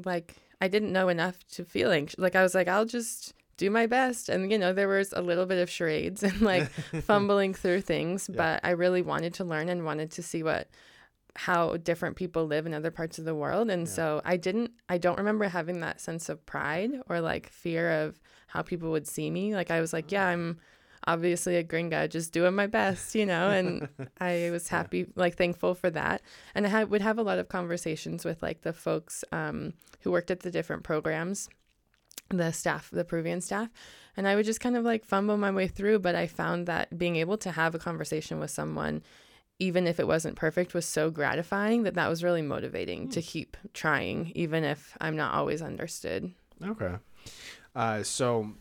like 0.04 0.36
I 0.60 0.68
didn't 0.68 0.92
know 0.92 1.08
enough 1.08 1.46
to 1.52 1.64
feel 1.64 1.90
anxious. 1.90 2.18
Like 2.18 2.36
I 2.36 2.42
was 2.42 2.54
like, 2.54 2.68
I'll 2.68 2.86
just 2.86 3.34
do 3.60 3.70
my 3.70 3.86
best. 3.86 4.28
And, 4.30 4.50
you 4.50 4.58
know, 4.58 4.72
there 4.72 4.88
was 4.88 5.12
a 5.12 5.20
little 5.20 5.44
bit 5.44 5.58
of 5.58 5.68
charades 5.68 6.22
and 6.22 6.40
like 6.40 6.68
fumbling 7.02 7.52
through 7.52 7.82
things, 7.82 8.28
yeah. 8.28 8.36
but 8.36 8.60
I 8.64 8.70
really 8.70 9.02
wanted 9.02 9.34
to 9.34 9.44
learn 9.44 9.68
and 9.68 9.84
wanted 9.84 10.10
to 10.12 10.22
see 10.22 10.42
what 10.42 10.68
how 11.36 11.76
different 11.76 12.16
people 12.16 12.46
live 12.46 12.66
in 12.66 12.74
other 12.74 12.90
parts 12.90 13.18
of 13.18 13.24
the 13.24 13.34
world 13.36 13.70
and 13.70 13.86
yeah. 13.86 13.92
so 13.92 14.20
i 14.24 14.36
didn't 14.36 14.72
i 14.88 14.98
don't 14.98 15.16
remember 15.16 15.44
having 15.44 15.78
that 15.78 16.00
sense 16.00 16.28
of 16.28 16.44
pride 16.44 16.90
or 17.08 17.20
like 17.20 17.48
fear 17.50 17.88
of 18.02 18.18
how 18.48 18.62
people 18.62 18.90
would 18.90 19.06
see 19.06 19.30
me 19.30 19.54
like 19.54 19.70
i 19.70 19.80
was 19.80 19.92
like 19.92 20.10
yeah 20.10 20.26
i'm 20.26 20.58
obviously 21.06 21.54
a 21.54 21.62
gringa 21.62 22.10
just 22.10 22.32
doing 22.32 22.52
my 22.52 22.66
best 22.66 23.14
you 23.14 23.24
know 23.24 23.48
and 23.48 23.88
i 24.20 24.48
was 24.50 24.66
happy 24.66 24.98
yeah. 24.98 25.04
like 25.14 25.36
thankful 25.36 25.72
for 25.72 25.88
that 25.88 26.20
and 26.56 26.66
i 26.66 26.68
had, 26.68 26.90
would 26.90 27.00
have 27.00 27.16
a 27.16 27.22
lot 27.22 27.38
of 27.38 27.48
conversations 27.48 28.24
with 28.24 28.42
like 28.42 28.62
the 28.62 28.72
folks 28.72 29.24
um, 29.30 29.72
who 30.00 30.10
worked 30.10 30.32
at 30.32 30.40
the 30.40 30.50
different 30.50 30.82
programs 30.82 31.48
the 32.30 32.52
staff, 32.52 32.90
the 32.90 33.04
Peruvian 33.04 33.40
staff. 33.40 33.68
And 34.16 34.26
I 34.26 34.34
would 34.34 34.46
just 34.46 34.60
kind 34.60 34.76
of 34.76 34.84
like 34.84 35.04
fumble 35.04 35.36
my 35.36 35.50
way 35.50 35.68
through. 35.68 36.00
But 36.00 36.14
I 36.14 36.26
found 36.26 36.66
that 36.66 36.96
being 36.96 37.16
able 37.16 37.36
to 37.38 37.52
have 37.52 37.74
a 37.74 37.78
conversation 37.78 38.40
with 38.40 38.50
someone, 38.50 39.02
even 39.58 39.86
if 39.86 40.00
it 40.00 40.06
wasn't 40.06 40.36
perfect, 40.36 40.74
was 40.74 40.86
so 40.86 41.10
gratifying 41.10 41.82
that 41.84 41.94
that 41.94 42.08
was 42.08 42.24
really 42.24 42.42
motivating 42.42 43.08
mm. 43.08 43.12
to 43.12 43.22
keep 43.22 43.56
trying, 43.74 44.32
even 44.34 44.64
if 44.64 44.96
I'm 45.00 45.16
not 45.16 45.34
always 45.34 45.62
understood. 45.62 46.32
Okay. 46.64 46.94
Uh, 47.74 48.02
so 48.02 48.52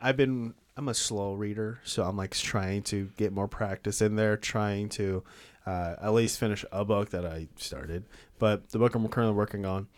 I've 0.00 0.16
been, 0.16 0.54
I'm 0.76 0.88
a 0.88 0.94
slow 0.94 1.34
reader. 1.34 1.80
So 1.84 2.04
I'm 2.04 2.16
like 2.16 2.34
trying 2.34 2.82
to 2.84 3.10
get 3.16 3.32
more 3.32 3.48
practice 3.48 4.00
in 4.00 4.16
there, 4.16 4.36
trying 4.36 4.88
to 4.90 5.24
uh, 5.66 5.96
at 6.00 6.12
least 6.12 6.38
finish 6.38 6.64
a 6.72 6.84
book 6.84 7.10
that 7.10 7.26
I 7.26 7.48
started. 7.56 8.04
But 8.38 8.70
the 8.70 8.78
book 8.78 8.94
I'm 8.94 9.06
currently 9.08 9.36
working 9.36 9.64
on, 9.64 9.88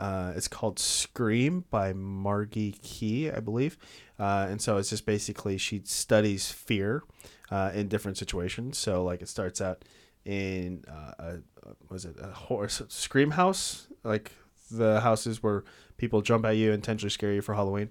uh, 0.00 0.32
it's 0.34 0.48
called 0.48 0.78
Scream 0.78 1.64
by 1.70 1.92
Margee 1.92 2.72
Kerr, 2.72 3.36
I 3.36 3.40
believe. 3.40 3.76
Uh, 4.18 4.46
and 4.48 4.60
so 4.60 4.78
it's 4.78 4.90
just 4.90 5.04
basically 5.04 5.58
she 5.58 5.82
studies 5.84 6.50
fear 6.50 7.02
uh, 7.50 7.70
in 7.74 7.88
different 7.88 8.16
situations. 8.16 8.78
So 8.78 9.04
like 9.04 9.20
it 9.20 9.28
starts 9.28 9.60
out 9.60 9.84
in 10.24 10.84
uh, 10.88 11.12
a, 11.18 11.38
was 11.90 12.04
it 12.04 12.16
a 12.20 12.28
horse 12.28 12.82
scream 12.88 13.32
house, 13.32 13.88
like 14.02 14.32
the 14.70 15.00
houses 15.00 15.42
where 15.42 15.64
people 15.96 16.22
jump 16.22 16.46
at 16.46 16.56
you 16.56 16.72
intentionally 16.72 17.10
scare 17.10 17.32
you 17.32 17.42
for 17.42 17.54
Halloween. 17.54 17.90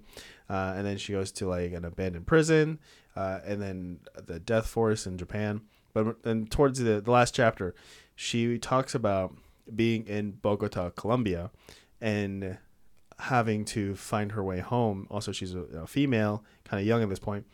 Uh, 0.50 0.74
and 0.76 0.86
then 0.86 0.98
she 0.98 1.14
goes 1.14 1.32
to 1.34 1.48
like 1.48 1.74
an 1.74 1.86
abandoned 1.86 2.26
prison, 2.26 2.80
uh, 3.16 3.40
and 3.46 3.62
then 3.62 4.00
the 4.26 4.40
death 4.40 4.66
force 4.66 5.06
in 5.06 5.18
Japan. 5.18 5.62
But 5.94 6.24
then 6.24 6.48
towards 6.48 6.80
the, 6.80 7.02
the 7.02 7.12
last 7.12 7.36
chapter, 7.36 7.76
she 8.16 8.58
talks 8.58 8.96
about 8.96 9.36
being 9.76 10.08
in 10.08 10.32
Bogota, 10.32 10.90
Colombia, 10.90 11.52
and 12.02 12.58
having 13.20 13.66
to 13.66 13.96
find 13.96 14.32
her 14.32 14.44
way 14.44 14.60
home. 14.60 15.08
Also, 15.10 15.32
she's 15.32 15.54
a, 15.54 15.60
a 15.60 15.88
female, 15.88 16.44
kind 16.64 16.80
of 16.80 16.88
young 16.88 17.04
at 17.04 17.10
this 17.10 17.20
point, 17.20 17.46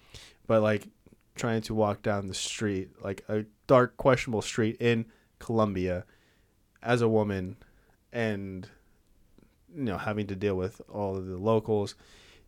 but 0.48 0.62
like 0.62 0.88
trying 1.36 1.62
to 1.62 1.74
walk 1.74 2.02
down 2.02 2.28
the 2.28 2.34
street, 2.34 2.90
like 3.04 3.24
a 3.28 3.46
dark, 3.68 3.98
questionable 3.98 4.42
street 4.42 4.78
in 4.80 5.06
Colombia, 5.40 6.06
as 6.82 7.02
a 7.02 7.10
woman, 7.10 7.58
and 8.14 8.70
you 9.76 9.84
know 9.84 9.98
having 9.98 10.28
to 10.28 10.36
deal 10.36 10.56
with 10.56 10.82
all 10.90 11.18
of 11.18 11.26
the 11.26 11.38
locals, 11.38 11.96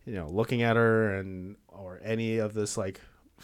you 0.06 0.14
know, 0.14 0.28
looking 0.28 0.62
at 0.62 0.76
her 0.76 1.14
and 1.14 1.56
or 1.68 2.00
any 2.02 2.38
of 2.38 2.54
this 2.54 2.76
like 2.76 3.00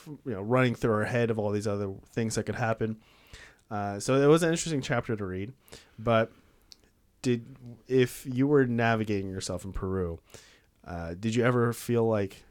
you 0.06 0.32
know 0.32 0.42
running 0.42 0.74
through 0.74 0.92
her 0.92 1.04
head 1.04 1.30
of 1.30 1.38
all 1.38 1.50
these 1.50 1.66
other 1.66 1.92
things 2.12 2.36
that 2.36 2.44
could 2.44 2.54
happen. 2.54 2.96
Uh, 3.70 3.98
so 3.98 4.14
it 4.14 4.26
was 4.26 4.42
an 4.42 4.50
interesting 4.50 4.80
chapter 4.80 5.16
to 5.16 5.24
read, 5.24 5.52
but 5.98 6.30
did 7.24 7.56
if 7.88 8.26
you 8.30 8.46
were 8.46 8.66
navigating 8.66 9.30
yourself 9.30 9.64
in 9.64 9.72
Peru, 9.72 10.20
uh, 10.86 11.14
did 11.18 11.34
you 11.34 11.42
ever 11.42 11.72
feel 11.72 12.06
like 12.06 12.44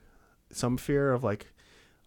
some 0.51 0.77
fear 0.77 1.13
of 1.13 1.23
like, 1.23 1.47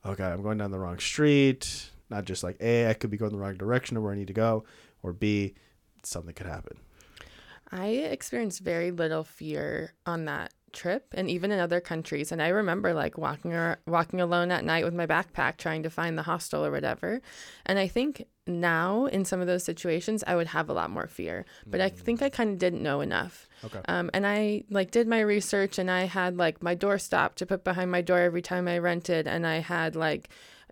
okay, 0.04 0.24
I'm 0.24 0.42
going 0.42 0.58
down 0.58 0.72
the 0.72 0.78
wrong 0.78 0.98
street? 0.98 1.90
Not 2.10 2.24
just 2.24 2.42
like 2.42 2.56
A, 2.60 2.90
I 2.90 2.94
could 2.94 3.10
be 3.10 3.16
going 3.16 3.32
the 3.32 3.38
wrong 3.38 3.54
direction 3.54 3.96
of 3.96 4.02
where 4.02 4.12
I 4.12 4.16
need 4.16 4.26
to 4.26 4.32
go, 4.32 4.64
or 5.02 5.12
B, 5.12 5.54
something 6.02 6.34
could 6.34 6.46
happen. 6.46 6.78
I 7.70 7.86
experienced 7.86 8.60
very 8.60 8.90
little 8.90 9.24
fear 9.24 9.94
on 10.04 10.24
that 10.26 10.52
trip 10.77 11.07
and 11.12 11.29
even 11.31 11.51
in 11.51 11.59
other 11.59 11.81
countries. 11.81 12.31
And 12.31 12.41
i 12.41 12.49
remember 12.49 12.93
like 12.93 13.16
walking 13.18 13.53
or 13.53 13.79
walking 13.87 14.20
alone 14.20 14.53
at 14.53 14.64
night 14.64 14.85
with 14.85 14.95
my 14.95 15.07
backpack 15.07 15.57
trying 15.57 15.83
to 15.83 15.91
find 15.91 16.16
the 16.16 16.22
hostel 16.22 16.64
or 16.64 16.70
whatever. 16.70 17.20
And 17.64 17.79
i 17.79 17.89
think 17.89 18.27
now 18.47 19.07
in 19.07 19.24
some 19.24 19.41
of 19.41 19.49
those 19.49 19.64
situations 19.64 20.22
i 20.27 20.37
would 20.37 20.47
have 20.49 20.68
a 20.68 20.72
lot 20.72 20.91
more 20.91 21.09
fear. 21.09 21.45
But 21.66 21.81
i 21.81 21.89
think 21.89 22.22
i 22.22 22.29
kind 22.29 22.51
of 22.51 22.59
didn't 22.59 22.83
know 22.83 23.01
enough. 23.01 23.49
Okay. 23.64 23.81
um, 23.89 24.11
and 24.14 24.27
i 24.27 24.64
like 24.70 24.91
did 24.91 25.09
my 25.09 25.20
research 25.20 25.79
and 25.79 25.91
i 25.91 26.05
had 26.05 26.37
like 26.37 26.62
my 26.62 26.74
door 26.74 26.99
stop 26.99 27.35
to 27.37 27.47
put 27.47 27.64
behind 27.64 27.91
my 27.91 28.03
door 28.03 28.18
every 28.18 28.43
time 28.43 28.68
i 28.68 28.79
rented. 28.79 29.27
And 29.27 29.47
i 29.47 29.59
had 29.61 29.97
like 29.97 30.29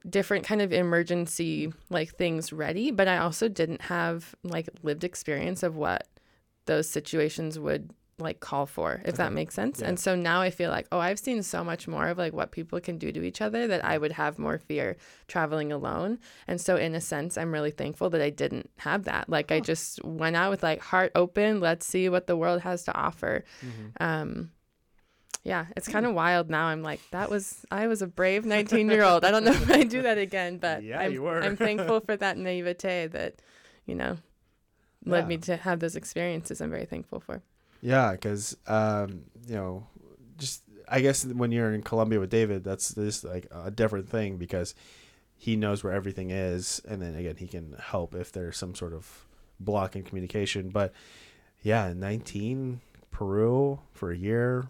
different 0.09 0.45
kind 0.45 0.61
of 0.61 0.71
emergency 0.71 1.73
like 1.89 2.11
things 2.15 2.53
ready. 2.53 2.91
But 2.91 3.09
i 3.09 3.17
also 3.17 3.49
didn't 3.49 3.83
have 3.83 4.35
like 4.45 4.69
lived 4.83 5.03
experience 5.03 5.63
of 5.63 5.77
what 5.77 6.07
those 6.67 6.89
situations 6.89 7.59
would 7.59 7.91
like 8.19 8.39
call 8.39 8.65
for 8.65 9.01
if 9.03 9.09
okay. 9.09 9.17
that 9.17 9.33
makes 9.33 9.55
sense 9.55 9.81
yeah. 9.81 9.89
and 9.89 9.99
so 9.99 10.15
now 10.15 10.41
i 10.41 10.49
feel 10.49 10.71
like 10.71 10.87
oh 10.93 10.99
i've 10.99 11.19
seen 11.19 11.43
so 11.43 11.65
much 11.65 11.89
more 11.89 12.09
of 12.09 12.19
like 12.19 12.33
what 12.33 12.53
people 12.53 12.81
can 12.81 12.97
do 12.97 13.11
to 13.11 13.23
each 13.23 13.41
other 13.41 13.67
that 13.67 13.85
i 13.85 13.99
would 13.99 14.13
have 14.13 14.39
more 14.39 14.59
fear 14.59 14.97
traveling 15.27 15.73
alone 15.73 16.19
and 16.47 16.61
so 16.61 16.77
in 16.77 16.95
a 16.95 17.01
sense 17.01 17.37
i'm 17.37 17.53
really 17.53 17.73
thankful 17.73 18.09
that 18.09 18.21
i 18.21 18.31
didn't 18.31 18.71
have 18.79 19.05
that 19.05 19.29
like 19.29 19.51
oh. 19.51 19.57
i 19.57 19.61
just 19.61 20.03
went 20.05 20.37
out 20.37 20.51
with 20.51 20.63
like 20.63 20.81
heart 20.81 21.11
open 21.17 21.59
let's 21.59 21.87
see 21.87 22.09
what 22.09 22.27
the 22.27 22.37
world 22.37 22.61
has 22.61 22.85
to 22.85 22.95
offer 22.95 23.45
mm-hmm. 23.61 24.03
um 24.03 24.51
yeah 25.43 25.67
it's 25.77 25.89
kind 25.89 26.07
of 26.07 26.13
hmm. 26.13 26.17
wild 26.17 26.49
now 26.49 26.67
i'm 26.67 26.83
like 26.83 27.01
that 27.11 27.29
was 27.29 27.67
i 27.73 27.89
was 27.89 28.01
a 28.01 28.07
brave 28.07 28.47
19 28.47 28.89
year 28.89 29.03
old 29.03 29.25
i 29.25 29.31
don't 29.33 29.45
know 29.45 29.53
if 29.53 29.71
i 29.71 29.83
do 29.83 30.03
that 30.03 30.19
again 30.19 30.59
but 30.59 30.83
yeah, 30.83 31.01
I'm, 31.01 31.13
you 31.13 31.23
were. 31.23 31.43
I'm 31.43 31.57
thankful 31.57 32.01
for 32.01 32.17
that 32.17 32.39
naivete 32.39 33.09
that 33.09 33.43
you 33.87 33.97
know 33.97 34.19
led 35.05 35.23
yeah. 35.23 35.27
me 35.27 35.37
to 35.39 35.57
have 35.57 35.81
those 35.81 35.97
experiences 35.97 36.61
i'm 36.61 36.71
very 36.71 36.87
thankful 36.87 37.19
for 37.19 37.43
Yeah, 37.85 38.13
because 38.13 38.57
um, 38.67 39.25
you 39.47 39.57
know, 39.57 39.87
just 40.39 40.63
I 40.89 41.03
guess 41.03 41.27
when 41.27 41.53
you're 41.53 41.75
in 41.75 41.83
Colombia 41.83 42.19
with 42.19 42.31
David, 42.31 42.65
that's 42.65 42.89
this 42.89 43.23
like 43.23 43.47
a 43.51 43.71
different 43.71 44.09
thing 44.09 44.39
because 44.39 44.75
he 45.37 45.55
knows 45.55 45.85
where 45.85 45.93
everything 45.93 46.31
is, 46.31 46.81
and 46.89 47.03
then 47.03 47.15
again 47.15 47.37
he 47.37 47.47
can 47.47 47.77
help 47.79 48.15
if 48.15 48.33
there's 48.33 48.57
some 48.57 48.75
sort 48.75 48.95
of 48.95 49.27
block 49.61 49.97
in 49.97 50.03
communication. 50.03 50.71
But 50.71 50.95
yeah, 51.63 51.93
19 51.95 52.81
Peru 53.11 53.81
for 53.93 54.11
a 54.13 54.17
year, 54.17 54.69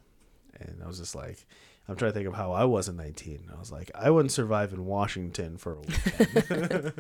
and 0.60 0.80
I 0.82 0.88
was 0.88 0.98
just 0.98 1.14
like. 1.14 1.46
I'm 1.86 1.96
trying 1.96 2.12
to 2.12 2.14
think 2.14 2.28
of 2.28 2.34
how 2.34 2.52
I 2.52 2.64
was 2.64 2.88
in 2.88 2.96
19. 2.96 3.50
I 3.54 3.58
was 3.58 3.70
like, 3.70 3.90
I 3.94 4.08
wouldn't 4.08 4.32
survive 4.32 4.72
in 4.72 4.86
Washington 4.86 5.58
for 5.58 5.74
a 5.74 5.80
weekend. 5.80 6.92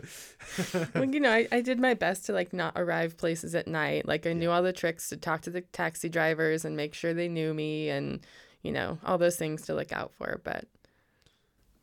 well, 0.94 1.04
you 1.06 1.20
know, 1.20 1.32
I, 1.32 1.48
I 1.50 1.62
did 1.62 1.80
my 1.80 1.94
best 1.94 2.26
to 2.26 2.32
like 2.32 2.52
not 2.52 2.74
arrive 2.76 3.16
places 3.16 3.54
at 3.54 3.66
night. 3.66 4.06
Like 4.06 4.26
I 4.26 4.34
knew 4.34 4.50
all 4.50 4.62
the 4.62 4.74
tricks 4.74 5.08
to 5.08 5.16
talk 5.16 5.40
to 5.42 5.50
the 5.50 5.62
taxi 5.62 6.10
drivers 6.10 6.66
and 6.66 6.76
make 6.76 6.92
sure 6.92 7.14
they 7.14 7.28
knew 7.28 7.54
me 7.54 7.88
and, 7.88 8.20
you 8.62 8.72
know, 8.72 8.98
all 9.06 9.16
those 9.16 9.36
things 9.36 9.62
to 9.62 9.74
look 9.74 9.90
out 9.90 10.12
for. 10.12 10.42
But 10.44 10.66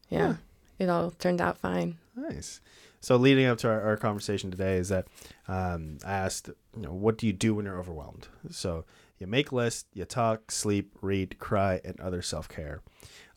yeah, 0.09 0.35
yeah. 0.77 0.85
it 0.85 0.89
all 0.89 1.09
turned 1.09 1.41
out 1.41 1.57
fine. 1.57 1.97
Nice. 2.15 2.61
So 2.99 3.15
leading 3.15 3.47
up 3.47 3.57
to 3.59 3.67
our, 3.67 3.81
our 3.81 3.97
conversation 3.97 4.51
today 4.51 4.77
is 4.77 4.89
that 4.89 5.07
um, 5.47 5.97
I 6.05 6.13
asked, 6.13 6.49
you 6.75 6.83
know, 6.83 6.93
what 6.93 7.17
do 7.17 7.25
you 7.25 7.33
do 7.33 7.55
when 7.55 7.65
you're 7.65 7.79
overwhelmed? 7.79 8.27
So 8.51 8.85
you 9.21 9.27
make 9.27 9.51
lists, 9.51 9.85
you 9.93 10.03
talk, 10.03 10.51
sleep, 10.51 10.97
read, 11.01 11.37
cry, 11.37 11.79
and 11.85 11.99
other 11.99 12.21
self 12.23 12.49
care. 12.49 12.81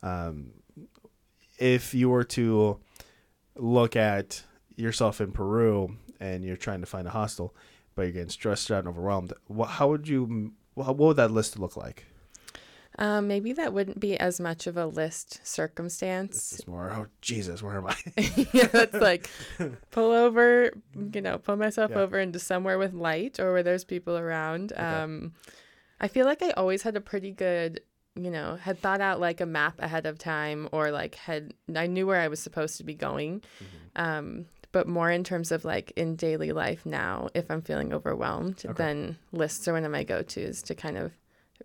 Um, 0.02 0.52
if 1.58 1.94
you 1.94 2.08
were 2.08 2.24
to 2.24 2.80
look 3.54 3.94
at 3.94 4.42
yourself 4.74 5.20
in 5.20 5.30
Peru 5.30 5.96
and 6.18 6.42
you're 6.42 6.56
trying 6.56 6.80
to 6.80 6.86
find 6.86 7.06
a 7.06 7.10
hostel, 7.10 7.54
but 7.94 8.02
you're 8.02 8.12
getting 8.12 8.30
stressed 8.30 8.70
out 8.70 8.80
and 8.80 8.88
overwhelmed, 8.88 9.34
what, 9.46 9.66
how 9.66 9.88
would 9.88 10.08
you? 10.08 10.52
What 10.72 10.96
would 10.96 11.16
that 11.18 11.30
list 11.30 11.58
look 11.58 11.76
like? 11.76 12.06
Um, 12.98 13.26
maybe 13.26 13.52
that 13.52 13.72
wouldn't 13.72 13.98
be 13.98 14.16
as 14.18 14.38
much 14.38 14.66
of 14.66 14.76
a 14.76 14.86
list 14.86 15.44
circumstance. 15.46 16.52
It's 16.52 16.66
more, 16.66 16.92
oh 16.92 17.06
Jesus, 17.20 17.62
where 17.62 17.76
am 17.76 17.88
I? 17.88 17.96
yeah, 18.52 18.68
that's 18.68 18.94
like 18.94 19.28
pull 19.90 20.12
over, 20.12 20.70
you 21.12 21.20
know, 21.20 21.38
pull 21.38 21.56
myself 21.56 21.90
yeah. 21.90 21.98
over 21.98 22.18
into 22.20 22.38
somewhere 22.38 22.78
with 22.78 22.94
light 22.94 23.40
or 23.40 23.52
where 23.52 23.64
there's 23.64 23.84
people 23.84 24.16
around. 24.16 24.72
Okay. 24.72 24.80
Um, 24.80 25.32
I 26.04 26.08
feel 26.08 26.26
like 26.26 26.42
I 26.42 26.50
always 26.50 26.82
had 26.82 26.96
a 26.96 27.00
pretty 27.00 27.30
good, 27.30 27.80
you 28.14 28.30
know, 28.30 28.56
had 28.56 28.78
thought 28.78 29.00
out 29.00 29.20
like 29.20 29.40
a 29.40 29.46
map 29.46 29.80
ahead 29.80 30.04
of 30.04 30.18
time 30.18 30.68
or 30.70 30.90
like 30.90 31.14
had, 31.14 31.54
I 31.74 31.86
knew 31.86 32.06
where 32.06 32.20
I 32.20 32.28
was 32.28 32.40
supposed 32.40 32.76
to 32.76 32.84
be 32.84 32.92
going. 32.92 33.40
Mm-hmm. 33.40 34.02
Um, 34.02 34.44
but 34.70 34.86
more 34.86 35.10
in 35.10 35.24
terms 35.24 35.50
of 35.50 35.64
like 35.64 35.94
in 35.96 36.16
daily 36.16 36.52
life 36.52 36.84
now, 36.84 37.28
if 37.32 37.50
I'm 37.50 37.62
feeling 37.62 37.94
overwhelmed, 37.94 38.62
okay. 38.66 38.74
then 38.76 39.16
lists 39.32 39.66
are 39.66 39.72
one 39.72 39.84
of 39.84 39.92
my 39.92 40.04
go 40.04 40.20
tos 40.20 40.60
to 40.64 40.74
kind 40.74 40.98
of 40.98 41.12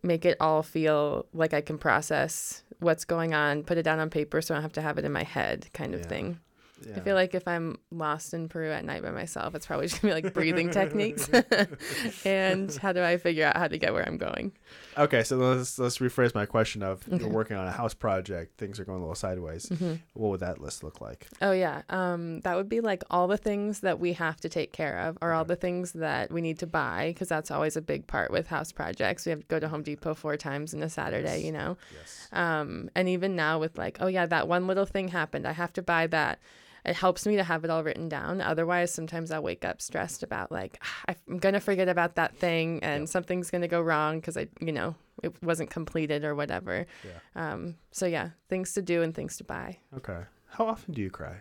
make 0.04 0.24
it 0.24 0.38
all 0.40 0.64
feel 0.64 1.26
like 1.34 1.54
I 1.54 1.60
can 1.60 1.78
process 1.78 2.64
what's 2.80 3.04
going 3.04 3.34
on, 3.34 3.64
put 3.64 3.78
it 3.78 3.84
down 3.84 4.00
on 4.00 4.10
paper 4.10 4.42
so 4.42 4.54
I 4.54 4.56
don't 4.56 4.62
have 4.62 4.72
to 4.74 4.82
have 4.82 4.98
it 4.98 5.04
in 5.04 5.12
my 5.12 5.24
head 5.24 5.68
kind 5.74 5.94
of 5.94 6.00
yeah. 6.04 6.08
thing. 6.08 6.40
Yeah. 6.88 6.96
I 6.98 7.00
feel 7.02 7.16
like 7.16 7.36
if 7.36 7.48
I'm 7.48 7.78
lost 7.92 8.34
in 8.34 8.48
Peru 8.48 8.72
at 8.72 8.86
night 8.86 9.02
by 9.02 9.12
myself, 9.12 9.56
it's 9.56 9.66
probably 9.66 9.88
just 9.90 10.02
gonna 10.02 10.16
be 10.16 10.22
like 10.22 10.34
breathing 10.34 10.70
techniques. 10.70 11.30
and 12.26 12.74
how 12.76 12.94
do 12.94 13.04
I 13.04 13.18
figure 13.18 13.46
out 13.46 13.58
how 13.58 13.68
to 13.68 13.78
get 13.78 13.94
where 13.94 14.08
I'm 14.08 14.18
going? 14.18 14.52
Okay, 14.98 15.24
so 15.24 15.38
let's 15.38 15.78
let's 15.80 15.98
rephrase 16.00 16.34
my 16.36 16.46
question 16.46 16.84
of 16.84 17.08
okay. 17.08 17.24
you're 17.24 17.30
working 17.30 17.58
on 17.58 17.68
a 17.68 17.72
house 17.72 17.94
project, 17.94 18.58
things 18.58 18.80
are 18.80 18.86
going 18.86 18.98
a 18.98 19.02
little 19.02 19.16
sideways. 19.16 19.68
Mm-hmm. 19.68 19.96
What 20.14 20.30
would 20.30 20.40
that 20.42 20.62
list 20.62 20.84
look 20.84 21.02
like? 21.02 21.28
Oh 21.42 21.52
yeah, 21.52 21.84
um, 21.90 22.42
that 22.42 22.56
would 22.56 22.70
be 22.70 22.82
like 22.82 23.04
all 23.10 23.28
the 23.28 23.38
things 23.38 23.82
that 23.82 24.00
we 24.00 24.14
have 24.14 24.40
to 24.42 24.50
take 24.50 24.72
care 24.72 25.00
of, 25.00 25.18
or 25.22 25.32
okay. 25.32 25.38
all 25.38 25.46
the 25.46 25.56
things 25.56 25.94
that 25.94 26.32
we 26.32 26.42
need 26.42 26.60
to 26.60 26.68
buy, 26.68 27.10
because 27.14 27.30
that's 27.30 27.52
always 27.52 27.76
a 27.78 27.82
big 27.82 28.08
part 28.08 28.32
with 28.32 28.48
house 28.48 28.72
projects. 28.72 29.26
We 29.26 29.32
have 29.32 29.42
to 29.42 29.46
go 29.48 29.60
to 29.60 29.68
Home 29.68 29.84
Depot 29.84 30.14
four 30.14 30.38
times 30.38 30.74
in 30.74 30.84
a 30.84 30.90
Saturday, 30.90 31.38
yes. 31.38 31.46
you 31.46 31.52
know. 31.52 31.78
Yes. 31.94 32.28
Um, 32.32 32.90
and 32.96 33.10
even 33.10 33.36
now 33.36 33.60
with 33.60 33.78
like, 33.78 33.98
oh 34.02 34.08
yeah, 34.08 34.26
that 34.26 34.48
one 34.48 34.68
little 34.68 34.86
thing 34.86 35.10
happened, 35.10 35.48
I 35.48 35.54
have 35.54 35.74
to 35.74 35.82
buy 35.82 36.08
that 36.08 36.40
it 36.86 36.96
helps 36.96 37.26
me 37.26 37.36
to 37.36 37.44
have 37.44 37.64
it 37.64 37.70
all 37.70 37.84
written 37.84 38.10
down. 38.10 38.42
Otherwise, 38.42 38.94
sometimes 38.94 39.32
I'll 39.32 39.44
wake 39.44 39.66
up 39.66 39.82
stressed 39.82 40.24
about 40.24 40.52
like 40.52 40.80
ah, 40.82 41.16
I'm 41.28 41.38
gonna 41.38 41.60
forget 41.60 41.90
about 41.90 42.16
that 42.16 42.36
thing 42.36 42.80
and 42.84 43.04
yep. 43.04 43.10
something's 43.10 43.52
gonna 43.52 43.68
go 43.68 43.82
wrong 43.82 44.20
because 44.20 44.38
I, 44.38 44.48
you 44.60 44.72
know, 44.72 44.96
it 45.24 45.34
wasn't 45.44 45.70
completed 45.70 46.24
or 46.24 46.36
whatever. 46.36 46.86
Yeah. 47.04 47.52
Um. 47.52 47.76
So 47.92 48.06
yeah, 48.06 48.30
things 48.50 48.74
to 48.74 48.82
do 48.82 49.02
and 49.02 49.14
things 49.14 49.38
to 49.38 49.44
buy. 49.44 49.78
Okay. 49.98 50.22
How 50.52 50.68
often 50.68 50.94
do 50.94 51.02
you 51.02 51.10
cry? 51.10 51.38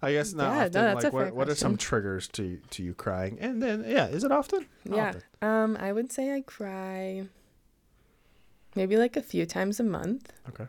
I 0.00 0.12
guess 0.12 0.32
not 0.32 0.54
yeah, 0.54 0.64
often. 0.64 0.72
No, 0.72 0.94
like, 0.94 1.12
what, 1.12 1.34
what 1.34 1.48
are 1.48 1.54
some 1.54 1.76
triggers 1.76 2.28
to 2.28 2.60
to 2.70 2.82
you 2.82 2.94
crying? 2.94 3.38
And 3.40 3.62
then, 3.62 3.84
yeah, 3.86 4.06
is 4.06 4.24
it 4.24 4.30
often? 4.30 4.66
yeah. 4.84 5.08
Often. 5.08 5.22
Um, 5.42 5.76
I 5.80 5.92
would 5.92 6.12
say 6.12 6.34
I 6.34 6.40
cry 6.42 7.24
maybe 8.74 8.96
like 8.96 9.16
a 9.16 9.22
few 9.22 9.44
times 9.44 9.80
a 9.80 9.84
month. 9.84 10.32
Okay. 10.48 10.66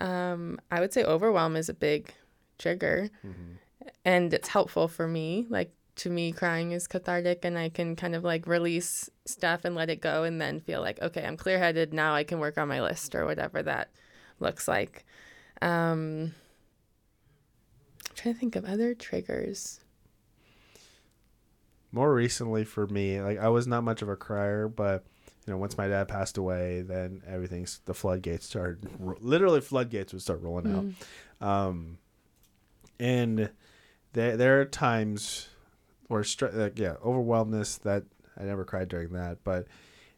Um, 0.00 0.58
I 0.70 0.80
would 0.80 0.94
say 0.94 1.04
overwhelm 1.04 1.56
is 1.56 1.68
a 1.68 1.74
big 1.74 2.14
trigger. 2.60 3.10
Mm-hmm. 3.26 3.88
and 4.04 4.32
it's 4.32 4.48
helpful 4.48 4.86
for 4.86 5.08
me 5.08 5.46
like 5.48 5.72
to 5.96 6.10
me 6.10 6.32
crying 6.32 6.72
is 6.72 6.86
cathartic 6.86 7.44
and 7.44 7.58
i 7.58 7.68
can 7.68 7.96
kind 7.96 8.14
of 8.14 8.24
like 8.24 8.46
release 8.46 9.10
stuff 9.26 9.64
and 9.64 9.74
let 9.74 9.90
it 9.90 10.00
go 10.00 10.22
and 10.22 10.40
then 10.40 10.60
feel 10.60 10.80
like 10.80 11.00
okay 11.02 11.24
i'm 11.24 11.36
clear-headed. 11.36 11.92
Now 11.92 12.14
i 12.14 12.24
can 12.24 12.38
work 12.38 12.56
on 12.56 12.68
my 12.68 12.80
list 12.80 13.14
or 13.14 13.26
whatever 13.26 13.62
that 13.62 13.90
looks 14.38 14.68
like. 14.68 15.04
Um 15.60 16.32
i'm 18.08 18.14
trying 18.14 18.34
to 18.34 18.40
think 18.40 18.56
of 18.56 18.64
other 18.64 18.94
triggers. 18.94 19.80
More 21.92 22.14
recently 22.14 22.64
for 22.64 22.86
me 22.86 23.20
like 23.20 23.38
i 23.38 23.48
was 23.48 23.66
not 23.66 23.82
much 23.82 24.00
of 24.00 24.08
a 24.08 24.16
crier 24.16 24.68
but 24.68 25.04
you 25.46 25.52
know 25.52 25.58
once 25.58 25.76
my 25.76 25.88
dad 25.88 26.06
passed 26.08 26.38
away 26.38 26.82
then 26.82 27.22
everything's 27.26 27.80
the 27.84 27.94
floodgates 27.94 28.46
started 28.46 28.88
literally 29.20 29.60
floodgates 29.60 30.12
would 30.12 30.22
start 30.22 30.40
rolling 30.40 30.66
mm. 30.66 30.94
out 31.40 31.46
um 31.46 31.98
and 33.00 33.50
there 34.12 34.36
there 34.36 34.60
are 34.60 34.64
times 34.64 35.48
where 36.06 36.22
str- 36.22 36.48
like 36.52 36.78
yeah 36.78 36.94
overwhelmedness 37.04 37.78
that 37.78 38.04
I 38.38 38.44
never 38.44 38.64
cried 38.64 38.88
during 38.88 39.12
that, 39.14 39.38
but 39.42 39.66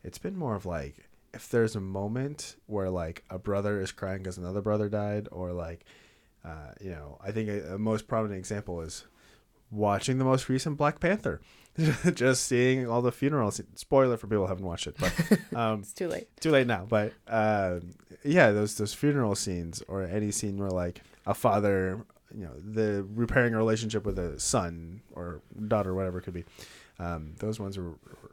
it's 0.04 0.18
been 0.18 0.36
more 0.36 0.54
of 0.54 0.66
like 0.66 1.08
if 1.32 1.48
there's 1.48 1.76
a 1.76 1.80
moment 1.80 2.56
where 2.66 2.90
like 2.90 3.24
a 3.30 3.38
brother 3.38 3.80
is 3.80 3.92
crying 3.92 4.18
because 4.18 4.36
another 4.36 4.60
brother 4.60 4.88
died, 4.88 5.28
or 5.30 5.52
like 5.52 5.84
uh, 6.44 6.72
you 6.80 6.90
know 6.90 7.18
I 7.24 7.30
think 7.30 7.48
a, 7.48 7.74
a 7.74 7.78
most 7.78 8.08
prominent 8.08 8.38
example 8.38 8.80
is 8.82 9.04
watching 9.70 10.18
the 10.18 10.24
most 10.24 10.48
recent 10.48 10.76
Black 10.76 11.00
Panther. 11.00 11.40
just 12.14 12.44
seeing 12.44 12.86
all 12.86 13.00
the 13.00 13.10
funerals. 13.10 13.58
Spoiler 13.76 14.18
for 14.18 14.26
people 14.26 14.42
who 14.42 14.48
haven't 14.48 14.66
watched 14.66 14.86
it, 14.88 14.96
but 14.98 15.38
um, 15.58 15.80
it's 15.80 15.94
too 15.94 16.06
late. 16.06 16.28
Too 16.38 16.50
late 16.50 16.66
now. 16.66 16.84
But 16.86 17.14
uh, 17.26 17.80
yeah, 18.24 18.50
those 18.50 18.76
those 18.76 18.92
funeral 18.92 19.34
scenes 19.34 19.82
or 19.88 20.02
any 20.02 20.32
scene 20.32 20.58
where 20.58 20.68
like 20.68 21.00
a 21.26 21.32
father 21.32 22.04
you 22.34 22.44
know 22.44 22.52
the 22.56 23.06
repairing 23.14 23.54
a 23.54 23.56
relationship 23.56 24.04
with 24.04 24.18
a 24.18 24.38
son 24.38 25.02
or 25.12 25.42
daughter, 25.68 25.90
or 25.90 25.94
whatever 25.94 26.18
it 26.18 26.22
could 26.22 26.34
be. 26.34 26.44
Um, 26.98 27.34
those 27.38 27.58
ones 27.58 27.78
are, 27.78 27.88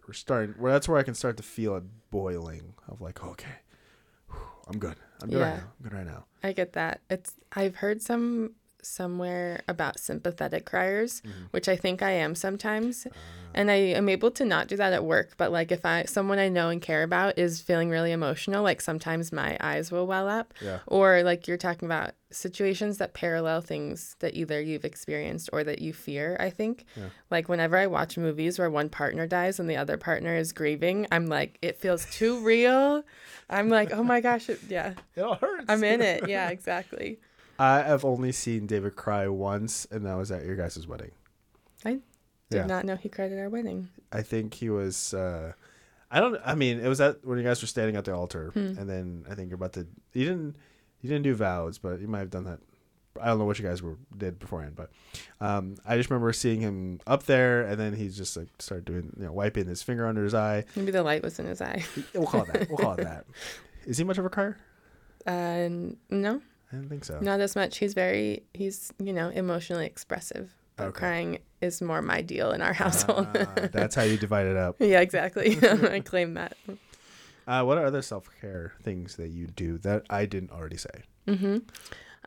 are 0.08 0.14
starting. 0.14 0.56
Where 0.58 0.72
that's 0.72 0.88
where 0.88 0.98
I 0.98 1.04
can 1.04 1.16
start 1.16 1.38
to 1.38 1.44
feel 1.44 1.76
it 1.76 1.84
boiling 2.12 2.74
of 2.88 3.02
like, 3.02 3.24
okay, 3.24 3.56
whew, 4.30 4.40
I'm 4.68 4.80
good. 4.80 4.96
I'm 5.22 5.30
good 5.30 5.40
yeah. 5.40 5.46
right 5.46 5.58
now. 5.58 5.64
I'm 5.64 5.84
good 5.84 5.94
right 5.94 6.06
now. 6.06 6.26
I 6.44 6.52
get 6.54 6.74
that. 6.74 7.02
It's 7.10 7.34
I've 7.54 7.76
heard 7.76 8.02
some 8.02 8.52
somewhere 8.82 9.62
about 9.68 10.00
sympathetic 10.00 10.66
criers, 10.66 11.22
mm-hmm. 11.22 11.46
which 11.52 11.68
I 11.68 11.76
think 11.76 12.02
I 12.02 12.12
am 12.12 12.36
sometimes. 12.36 13.06
Uh, 13.06 13.10
and 13.54 13.72
I 13.72 13.76
am 13.76 14.10
able 14.10 14.32
to 14.32 14.46
not 14.46 14.68
do 14.68 14.76
that 14.78 14.94
at 14.94 15.04
work, 15.04 15.34
but 15.38 15.52
like 15.52 15.72
if 15.72 15.86
I 15.86 16.04
someone 16.04 16.40
I 16.40 16.50
know 16.50 16.70
and 16.70 16.82
care 16.82 17.04
about 17.04 17.38
is 17.40 17.62
feeling 17.62 17.90
really 17.90 18.12
emotional, 18.12 18.64
like 18.64 18.82
sometimes 18.82 19.32
my 19.32 19.58
eyes 19.60 19.92
will 19.92 20.06
well 20.06 20.28
up. 20.30 20.54
Yeah. 20.62 20.80
Or 20.86 21.24
like 21.24 21.48
you're 21.48 21.58
talking 21.58 21.88
about 21.88 22.12
situations 22.32 23.00
that 23.00 23.14
parallel 23.14 23.62
things 23.62 24.16
that 24.20 24.36
either 24.36 24.62
you've 24.62 24.86
experienced 24.86 25.50
or 25.52 25.64
that 25.64 25.80
you 25.82 25.94
fear, 25.94 26.38
I 26.40 26.52
think. 26.52 26.86
Yeah. 26.96 27.10
Like 27.32 27.50
whenever 27.50 27.76
I 27.76 27.88
watch 27.88 28.18
movies 28.18 28.60
where 28.60 28.70
one 28.70 28.90
partner 28.90 29.26
dies 29.26 29.60
and 29.60 29.70
the 29.70 29.78
other 29.78 29.98
partner 29.98 30.36
is 30.36 30.54
grieving, 30.54 31.08
I'm 31.12 31.26
like 31.26 31.58
it 31.62 31.80
feels 31.80 32.06
too 32.06 32.40
real. 32.42 33.04
I'm 33.50 33.70
like, 33.70 33.92
"Oh 33.92 34.04
my 34.04 34.22
gosh, 34.22 34.48
it, 34.50 34.60
yeah." 34.70 34.94
It 35.16 35.22
all 35.22 35.36
hurts. 35.36 35.66
I'm 35.68 35.84
in 35.84 36.02
it. 36.02 36.20
Yeah, 36.30 36.50
exactly. 36.50 37.20
I 37.60 37.82
have 37.82 38.06
only 38.06 38.32
seen 38.32 38.68
David 38.68 38.96
cry 38.96 39.28
once, 39.28 39.86
and 39.92 40.06
that 40.06 40.16
was 40.16 40.32
at 40.32 40.46
your 40.46 40.56
guys' 40.56 40.88
wedding. 40.88 41.12
I 41.86 41.92
did 41.92 42.02
yeah. 42.52 42.66
not 42.66 42.86
know 42.86 42.96
he 42.96 43.10
cried 43.10 43.34
at 43.34 43.38
our 43.38 43.50
wedding. 43.50 43.90
I 44.14 44.22
think 44.22 44.54
he 44.54 44.70
was. 44.70 45.14
Uh, 45.14 45.52
I 46.10 46.22
don't. 46.22 46.40
I 46.46 46.56
mean, 46.56 46.80
it 46.80 46.88
was 46.88 47.02
at 47.02 47.24
when 47.26 47.38
you 47.38 47.44
guys 47.44 47.62
were 47.62 47.68
standing 47.68 47.98
at 47.98 48.06
the 48.06 48.16
altar, 48.16 48.52
hmm. 48.54 48.80
and 48.80 48.90
then 48.90 49.26
I 49.30 49.36
think 49.36 49.50
you're 49.50 49.56
about 49.56 49.74
to. 49.74 49.86
You 50.14 50.26
didn't. 50.26 50.56
You 51.02 51.10
didn't 51.10 51.24
do 51.24 51.36
vows, 51.36 51.78
but 51.78 52.00
you 52.00 52.08
might 52.08 52.20
have 52.20 52.30
done 52.30 52.46
that. 52.46 52.60
I 53.22 53.28
don't 53.28 53.40
know 53.40 53.46
what 53.46 53.60
you 53.60 53.66
guys 53.66 53.82
were 53.82 53.98
did 54.18 54.40
beforehand, 54.40 54.76
but 54.76 54.92
um, 55.42 55.76
I 55.86 55.98
just 55.98 56.10
remember 56.10 56.32
seeing 56.32 56.62
him 56.62 57.02
up 57.06 57.24
there, 57.24 57.64
and 57.64 57.78
then 57.78 57.94
he 57.94 58.08
just 58.08 58.38
like 58.38 58.48
started 58.60 58.86
doing, 58.86 59.14
you 59.18 59.26
know, 59.26 59.34
wiping 59.34 59.68
his 59.68 59.84
finger 59.84 60.08
under 60.08 60.24
his 60.24 60.34
eye. 60.34 60.64
Maybe 60.76 60.92
the 60.92 61.04
light 61.04 61.24
was 61.24 61.38
in 61.40 61.46
his 61.46 61.62
eye. 61.62 61.84
we'll 62.14 62.26
call 62.26 62.44
it 62.44 62.54
that. 62.54 62.70
We'll 62.70 62.78
call 62.78 62.94
it 62.94 63.04
that. 63.04 63.26
Is 63.86 63.98
he 63.98 64.06
much 64.06 64.18
of 64.18 64.26
a 64.26 64.30
crier? 64.30 64.58
Uh, 65.26 65.70
no. 66.10 66.42
I 66.72 66.76
don't 66.76 66.90
think 66.90 67.04
so. 67.06 67.20
Not 67.20 67.40
as 67.40 67.56
much. 67.56 67.78
He's 67.78 67.94
very. 67.94 68.44
He's 68.54 68.92
you 69.00 69.14
know 69.14 69.30
emotionally 69.30 69.86
expressive. 69.86 70.52
Okay. 70.80 70.98
Crying 70.98 71.40
is 71.62 71.82
more 71.82 72.02
my 72.02 72.22
deal 72.22 72.52
in 72.52 72.62
our 72.62 72.74
household. 72.74 73.28
Ah, 73.36 73.68
that's 73.72 73.96
how 73.96 74.04
you 74.04 74.18
divide 74.26 74.48
it 74.48 74.56
up. 74.56 74.78
yeah, 74.80 75.02
exactly. 75.02 75.58
I 75.90 76.00
claim 76.00 76.36
that. 76.36 76.56
Uh, 77.48 77.64
what 77.64 77.78
are 77.78 77.86
other 77.86 78.02
self 78.02 78.30
care 78.40 78.74
things 78.82 79.16
that 79.18 79.30
you 79.30 79.48
do 79.48 79.78
that 79.80 80.04
I 80.10 80.26
didn't 80.26 80.52
already 80.52 80.78
say? 80.78 81.04
Mm-hmm. 81.28 81.58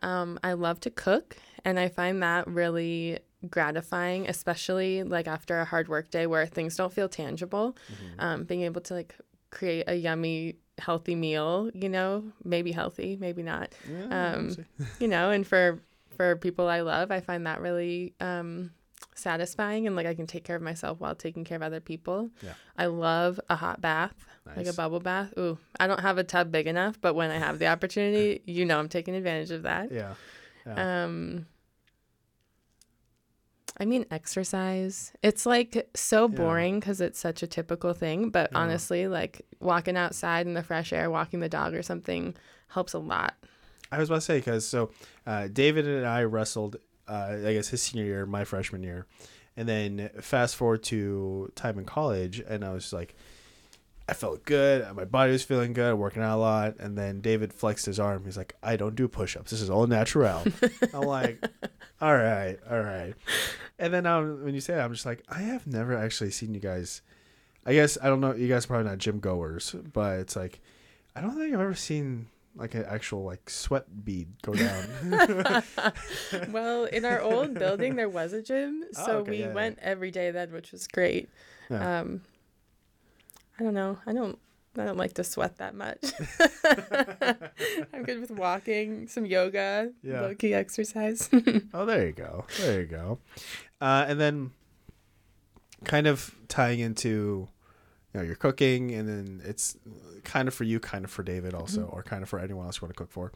Um, 0.02 0.38
I 0.42 0.54
love 0.54 0.80
to 0.80 0.90
cook, 0.90 1.36
and 1.64 1.78
I 1.78 1.88
find 1.88 2.22
that 2.22 2.46
really 2.48 3.20
gratifying, 3.48 4.28
especially 4.28 5.02
like 5.02 5.28
after 5.28 5.60
a 5.60 5.64
hard 5.64 5.88
work 5.88 6.10
day 6.10 6.26
where 6.26 6.46
things 6.46 6.76
don't 6.76 6.92
feel 6.92 7.08
tangible. 7.08 7.76
Mm-hmm. 7.92 8.20
Um, 8.20 8.44
being 8.44 8.62
able 8.62 8.80
to 8.82 8.94
like 8.94 9.14
create 9.50 9.84
a 9.86 9.94
yummy, 9.94 10.56
healthy 10.78 11.14
meal, 11.14 11.70
you 11.74 11.88
know, 11.88 12.24
maybe 12.44 12.72
healthy, 12.72 13.16
maybe 13.20 13.42
not, 13.42 13.74
Yeah, 13.88 14.34
Um, 14.34 14.56
you 15.00 15.08
know, 15.08 15.30
and 15.30 15.46
for 15.46 15.80
for 16.16 16.36
people 16.36 16.68
I 16.68 16.80
love, 16.80 17.10
I 17.10 17.20
find 17.20 17.46
that 17.46 17.60
really 17.60 18.14
um, 18.20 18.72
satisfying, 19.14 19.86
and 19.86 19.96
like 19.96 20.06
I 20.06 20.14
can 20.14 20.26
take 20.26 20.44
care 20.44 20.56
of 20.56 20.62
myself 20.62 21.00
while 21.00 21.14
taking 21.14 21.44
care 21.44 21.56
of 21.56 21.62
other 21.62 21.80
people. 21.80 22.30
Yeah. 22.42 22.54
I 22.76 22.86
love 22.86 23.40
a 23.48 23.56
hot 23.56 23.80
bath. 23.80 24.14
Like 24.56 24.66
a 24.66 24.72
bubble 24.72 24.98
bath. 24.98 25.32
Ooh, 25.38 25.56
I 25.78 25.86
don't 25.86 26.00
have 26.00 26.18
a 26.18 26.24
tub 26.24 26.50
big 26.50 26.66
enough, 26.66 27.00
but 27.00 27.14
when 27.14 27.30
I 27.30 27.38
have 27.38 27.60
the 27.60 27.68
opportunity, 27.68 28.42
you 28.44 28.66
know 28.66 28.78
I'm 28.78 28.88
taking 28.88 29.14
advantage 29.14 29.52
of 29.52 29.62
that. 29.62 29.92
Yeah. 29.92 30.14
yeah. 30.66 31.04
Um 31.04 31.46
I 33.78 33.84
mean 33.84 34.06
exercise. 34.10 35.12
It's 35.22 35.46
like 35.46 35.88
so 35.94 36.28
boring 36.28 36.80
cuz 36.80 37.00
it's 37.00 37.18
such 37.18 37.42
a 37.42 37.46
typical 37.46 37.94
thing, 37.94 38.30
but 38.30 38.50
Yeah. 38.52 38.58
honestly, 38.58 39.08
like 39.08 39.42
walking 39.60 39.96
outside 39.96 40.46
in 40.46 40.54
the 40.54 40.62
fresh 40.62 40.92
air, 40.92 41.10
walking 41.10 41.40
the 41.40 41.48
dog 41.48 41.74
or 41.74 41.82
something 41.82 42.34
helps 42.68 42.92
a 42.92 42.98
lot. 42.98 43.34
I 43.90 43.98
was 43.98 44.08
about 44.08 44.16
to 44.16 44.20
say 44.22 44.38
because 44.38 44.66
so 44.66 44.90
uh, 45.26 45.48
David 45.48 45.86
and 45.86 46.06
I 46.06 46.24
wrestled, 46.24 46.76
uh, 47.08 47.36
I 47.46 47.52
guess 47.52 47.68
his 47.68 47.82
senior 47.82 48.04
year, 48.04 48.26
my 48.26 48.44
freshman 48.44 48.82
year, 48.82 49.06
and 49.56 49.68
then 49.68 50.10
fast 50.20 50.56
forward 50.56 50.82
to 50.84 51.52
time 51.54 51.78
in 51.78 51.84
college, 51.84 52.40
and 52.40 52.64
I 52.64 52.72
was 52.72 52.92
like, 52.92 53.14
I 54.12 54.14
felt 54.14 54.44
good, 54.44 54.94
my 54.94 55.06
body 55.06 55.32
was 55.32 55.42
feeling 55.42 55.72
good, 55.72 55.94
working 55.94 56.22
out 56.22 56.36
a 56.36 56.38
lot, 56.38 56.74
and 56.78 56.98
then 56.98 57.22
David 57.22 57.50
flexed 57.50 57.86
his 57.86 57.98
arm. 57.98 58.26
He's 58.26 58.36
like, 58.36 58.54
I 58.62 58.76
don't 58.76 58.94
do 58.94 59.08
push-ups. 59.08 59.50
This 59.50 59.62
is 59.62 59.70
all 59.70 59.86
natural. 59.86 60.44
I'm 60.92 61.00
like, 61.00 61.42
all 61.98 62.14
right, 62.14 62.58
all 62.70 62.80
right. 62.82 63.14
And 63.78 63.94
then 63.94 64.04
um, 64.04 64.44
when 64.44 64.52
you 64.54 64.60
say 64.60 64.74
that, 64.74 64.84
I'm 64.84 64.92
just 64.92 65.06
like, 65.06 65.22
I 65.30 65.38
have 65.38 65.66
never 65.66 65.96
actually 65.96 66.30
seen 66.30 66.52
you 66.52 66.60
guys. 66.60 67.00
I 67.64 67.72
guess 67.72 67.96
I 68.02 68.08
don't 68.08 68.20
know. 68.20 68.34
You 68.34 68.48
guys 68.48 68.66
are 68.66 68.68
probably 68.68 68.90
not 68.90 68.98
gym 68.98 69.18
goers, 69.18 69.74
but 69.94 70.18
it's 70.18 70.36
like, 70.36 70.60
I 71.16 71.22
don't 71.22 71.30
think 71.34 71.54
I've 71.54 71.60
ever 71.60 71.74
seen 71.74 72.26
like 72.54 72.74
an 72.74 72.84
actual 72.84 73.24
like 73.24 73.48
sweat 73.48 74.04
bead 74.04 74.28
go 74.42 74.52
down. 74.52 75.62
well, 76.50 76.84
in 76.84 77.06
our 77.06 77.22
old 77.22 77.54
building 77.54 77.96
there 77.96 78.10
was 78.10 78.34
a 78.34 78.42
gym, 78.42 78.84
Oh, 78.98 79.06
so 79.06 79.12
okay, 79.20 79.30
we 79.30 79.36
yeah, 79.38 79.46
yeah. 79.46 79.54
went 79.54 79.78
every 79.80 80.10
day 80.10 80.30
then, 80.32 80.52
which 80.52 80.70
was 80.70 80.86
great. 80.86 81.30
Yeah. 81.70 82.00
Um 82.00 82.20
I 83.62 83.64
don't 83.64 83.74
know. 83.74 83.96
I 84.06 84.12
don't 84.12 84.36
I 84.76 84.84
don't 84.84 84.96
like 84.96 85.12
to 85.14 85.22
sweat 85.24 85.58
that 85.58 85.74
much. 85.76 86.02
I'm 87.92 88.02
good 88.04 88.20
with 88.20 88.30
walking, 88.32 89.06
some 89.06 89.24
yoga, 89.24 89.92
Yeah. 90.02 90.22
low 90.22 90.34
key 90.34 90.52
exercise. 90.52 91.30
oh, 91.74 91.84
there 91.86 92.06
you 92.06 92.12
go. 92.12 92.44
There 92.58 92.80
you 92.80 92.86
go. 92.86 93.18
Uh, 93.80 94.04
and 94.08 94.20
then 94.20 94.50
kind 95.84 96.06
of 96.06 96.34
tying 96.48 96.80
into 96.80 97.48
you 98.14 98.20
know 98.20 98.22
your 98.22 98.34
cooking, 98.34 98.92
and 98.92 99.08
then 99.08 99.42
it's 99.44 99.76
kind 100.24 100.48
of 100.48 100.54
for 100.54 100.64
you, 100.64 100.80
kind 100.80 101.04
of 101.04 101.10
for 101.12 101.22
David 101.22 101.54
also, 101.54 101.84
or 101.84 102.02
kind 102.02 102.22
of 102.24 102.28
for 102.28 102.38
anyone 102.40 102.66
else 102.66 102.78
you 102.80 102.86
want 102.86 102.94
to 102.96 102.98
cook 102.98 103.10
for. 103.12 103.32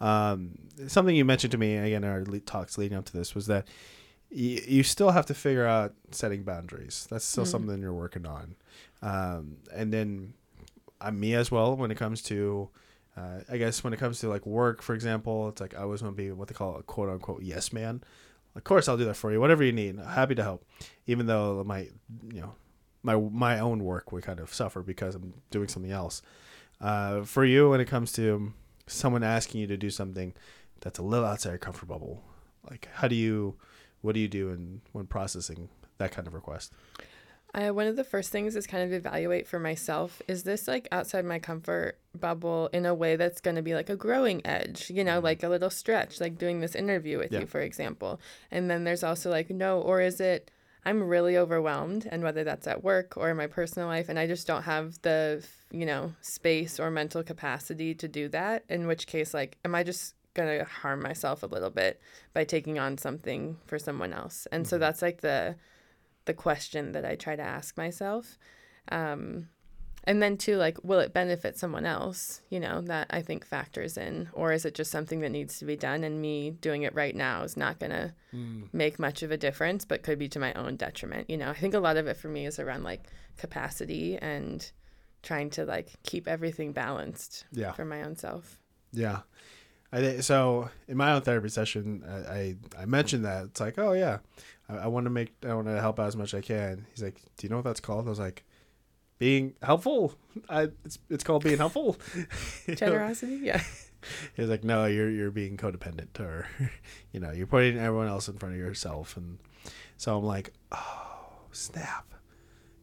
Um, 0.00 0.58
something 0.88 1.14
you 1.16 1.24
mentioned 1.24 1.52
to 1.52 1.58
me 1.58 1.76
again 1.76 2.04
in 2.04 2.10
our 2.10 2.24
le- 2.24 2.40
talks 2.40 2.76
leading 2.78 2.98
up 2.98 3.04
to 3.06 3.12
this 3.12 3.34
was 3.34 3.46
that 3.46 3.66
y- 4.30 4.60
you 4.66 4.82
still 4.82 5.10
have 5.12 5.26
to 5.26 5.34
figure 5.34 5.66
out 5.66 5.94
setting 6.10 6.42
boundaries. 6.42 7.06
That's 7.10 7.24
still 7.24 7.44
Mhm. 7.44 7.48
something 7.48 7.80
you're 7.80 7.92
working 7.92 8.26
on. 8.26 8.56
Um, 9.02 9.58
and 9.74 9.92
then 9.92 10.34
uh, 11.00 11.10
me 11.10 11.34
as 11.34 11.50
well 11.50 11.76
when 11.76 11.90
it 11.90 11.96
comes 11.96 12.22
to 12.24 12.68
uh, 13.16 13.40
I 13.50 13.56
guess 13.56 13.82
when 13.82 13.92
it 13.92 13.98
comes 13.98 14.20
to 14.20 14.28
like 14.28 14.46
work, 14.46 14.82
for 14.82 14.94
example, 14.94 15.48
it's 15.48 15.60
like 15.60 15.74
I 15.74 15.82
always 15.82 16.02
want 16.02 16.16
to 16.16 16.22
be 16.22 16.30
what 16.30 16.48
they 16.48 16.54
call 16.54 16.76
a 16.76 16.82
quote 16.82 17.08
unquote 17.08 17.42
yes 17.42 17.72
man. 17.72 18.02
Of 18.54 18.64
course, 18.64 18.88
I'll 18.88 18.96
do 18.96 19.04
that 19.04 19.16
for 19.16 19.30
you. 19.32 19.40
Whatever 19.40 19.62
you 19.62 19.72
need, 19.72 19.98
happy 19.98 20.34
to 20.34 20.42
help. 20.42 20.64
Even 21.06 21.26
though 21.26 21.62
my, 21.64 21.88
you 22.32 22.40
know, 22.40 22.54
my 23.02 23.16
my 23.16 23.58
own 23.58 23.84
work 23.84 24.12
would 24.12 24.24
kind 24.24 24.40
of 24.40 24.52
suffer 24.52 24.82
because 24.82 25.14
I'm 25.14 25.34
doing 25.50 25.68
something 25.68 25.92
else. 25.92 26.22
Uh, 26.80 27.22
for 27.22 27.44
you, 27.44 27.70
when 27.70 27.80
it 27.80 27.86
comes 27.86 28.12
to 28.12 28.52
someone 28.86 29.22
asking 29.22 29.60
you 29.60 29.66
to 29.66 29.76
do 29.76 29.90
something 29.90 30.34
that's 30.80 30.98
a 30.98 31.02
little 31.02 31.26
outside 31.26 31.50
your 31.50 31.58
comfort 31.58 31.86
bubble, 31.86 32.22
like 32.68 32.88
how 32.94 33.06
do 33.06 33.14
you, 33.14 33.56
what 34.00 34.14
do 34.14 34.20
you 34.20 34.28
do 34.28 34.48
in 34.50 34.80
when 34.92 35.06
processing 35.06 35.68
that 35.98 36.10
kind 36.10 36.26
of 36.26 36.34
request? 36.34 36.72
Uh, 37.52 37.70
one 37.70 37.86
of 37.86 37.96
the 37.96 38.04
first 38.04 38.30
things 38.30 38.54
is 38.54 38.66
kind 38.66 38.84
of 38.84 38.92
evaluate 38.92 39.46
for 39.46 39.58
myself 39.58 40.22
is 40.28 40.44
this 40.44 40.68
like 40.68 40.86
outside 40.92 41.24
my 41.24 41.38
comfort 41.38 41.98
bubble 42.18 42.68
in 42.72 42.86
a 42.86 42.94
way 42.94 43.16
that's 43.16 43.40
going 43.40 43.56
to 43.56 43.62
be 43.62 43.74
like 43.74 43.90
a 43.90 43.96
growing 43.96 44.44
edge, 44.46 44.90
you 44.90 45.02
know, 45.02 45.18
like 45.18 45.42
a 45.42 45.48
little 45.48 45.70
stretch, 45.70 46.20
like 46.20 46.38
doing 46.38 46.60
this 46.60 46.74
interview 46.76 47.18
with 47.18 47.32
Yeah. 47.32 47.40
you, 47.40 47.46
for 47.46 47.60
example. 47.60 48.20
And 48.50 48.70
then 48.70 48.84
there's 48.84 49.02
also 49.02 49.30
like, 49.30 49.50
no, 49.50 49.80
or 49.80 50.00
is 50.00 50.20
it 50.20 50.50
I'm 50.82 51.02
really 51.02 51.36
overwhelmed, 51.36 52.08
and 52.10 52.22
whether 52.22 52.42
that's 52.42 52.66
at 52.66 52.82
work 52.82 53.14
or 53.18 53.28
in 53.30 53.36
my 53.36 53.46
personal 53.46 53.86
life, 53.86 54.08
and 54.08 54.18
I 54.18 54.26
just 54.26 54.46
don't 54.46 54.62
have 54.62 54.98
the, 55.02 55.44
you 55.70 55.84
know, 55.84 56.14
space 56.22 56.80
or 56.80 56.90
mental 56.90 57.22
capacity 57.22 57.94
to 57.96 58.08
do 58.08 58.28
that, 58.30 58.64
in 58.70 58.86
which 58.86 59.06
case, 59.06 59.34
like, 59.34 59.58
am 59.62 59.74
I 59.74 59.82
just 59.82 60.14
going 60.32 60.58
to 60.58 60.64
harm 60.64 61.02
myself 61.02 61.42
a 61.42 61.46
little 61.46 61.68
bit 61.68 62.00
by 62.32 62.44
taking 62.44 62.78
on 62.78 62.96
something 62.96 63.58
for 63.66 63.78
someone 63.78 64.14
else? 64.14 64.46
And 64.50 64.66
so 64.66 64.76
Mhm. 64.76 64.80
that's 64.80 65.02
like 65.02 65.20
the, 65.20 65.56
the 66.30 66.42
question 66.42 66.92
that 66.92 67.04
I 67.04 67.16
try 67.16 67.34
to 67.34 67.42
ask 67.42 67.76
myself. 67.76 68.38
Um, 68.92 69.48
and 70.04 70.22
then 70.22 70.36
too, 70.38 70.56
like, 70.56 70.78
will 70.82 71.00
it 71.00 71.12
benefit 71.12 71.58
someone 71.58 71.84
else? 71.84 72.40
You 72.48 72.60
know, 72.60 72.80
that 72.82 73.08
I 73.10 73.20
think 73.20 73.44
factors 73.44 73.98
in, 73.98 74.28
or 74.32 74.52
is 74.52 74.64
it 74.64 74.74
just 74.74 74.90
something 74.92 75.20
that 75.20 75.30
needs 75.30 75.58
to 75.58 75.64
be 75.66 75.76
done, 75.76 76.04
and 76.04 76.22
me 76.22 76.52
doing 76.52 76.82
it 76.84 76.94
right 76.94 77.14
now 77.14 77.42
is 77.42 77.56
not 77.56 77.78
gonna 77.80 78.14
make 78.72 78.98
much 78.98 79.22
of 79.22 79.30
a 79.30 79.36
difference, 79.36 79.84
but 79.84 80.02
could 80.04 80.18
be 80.18 80.28
to 80.28 80.38
my 80.38 80.52
own 80.54 80.76
detriment. 80.76 81.28
You 81.28 81.36
know, 81.36 81.50
I 81.50 81.54
think 81.54 81.74
a 81.74 81.80
lot 81.80 81.96
of 81.98 82.06
it 82.06 82.16
for 82.16 82.28
me 82.28 82.46
is 82.46 82.58
around 82.58 82.82
like 82.84 83.02
capacity 83.36 84.16
and 84.16 84.70
trying 85.22 85.50
to 85.50 85.64
like 85.64 85.88
keep 86.04 86.26
everything 86.28 86.72
balanced 86.72 87.44
Yeah. 87.52 87.72
for 87.72 87.84
my 87.84 88.02
own 88.02 88.16
self. 88.16 88.58
Yeah. 88.92 89.20
I 89.92 90.20
so 90.20 90.70
in 90.88 90.96
my 90.96 91.12
own 91.12 91.22
therapy 91.22 91.48
session, 91.48 92.04
I, 92.08 92.16
I, 92.38 92.56
I 92.82 92.84
mentioned 92.86 93.24
that 93.24 93.44
it's 93.46 93.60
like, 93.60 93.76
oh 93.78 93.92
yeah, 93.92 94.18
I, 94.70 94.84
I 94.84 94.86
want 94.86 95.04
to 95.04 95.10
make, 95.10 95.34
I 95.46 95.54
want 95.54 95.66
to 95.66 95.80
help 95.80 95.98
out 95.98 96.06
as 96.06 96.16
much 96.16 96.34
as 96.34 96.38
I 96.38 96.40
can. 96.42 96.86
He's 96.90 97.02
like, 97.02 97.20
do 97.36 97.46
you 97.46 97.48
know 97.48 97.56
what 97.56 97.64
that's 97.64 97.80
called? 97.80 98.06
I 98.06 98.10
was 98.10 98.18
like, 98.18 98.44
being 99.18 99.54
helpful. 99.62 100.14
I, 100.48 100.68
it's, 100.84 100.98
it's 101.08 101.24
called 101.24 101.44
being 101.44 101.58
helpful. 101.58 101.96
Know? 102.66 102.74
Generosity, 102.74 103.40
yeah. 103.42 103.62
He's 104.34 104.48
like, 104.48 104.64
no, 104.64 104.86
you're, 104.86 105.10
you're 105.10 105.30
being 105.30 105.56
codependent 105.56 106.18
or, 106.20 106.48
you 107.12 107.20
know, 107.20 107.30
you're 107.30 107.46
putting 107.46 107.78
everyone 107.78 108.08
else 108.08 108.28
in 108.28 108.38
front 108.38 108.54
of 108.54 108.60
yourself. 108.60 109.16
And 109.16 109.38
so 109.98 110.16
I'm 110.16 110.24
like, 110.24 110.52
oh, 110.72 111.28
snap. 111.52 112.06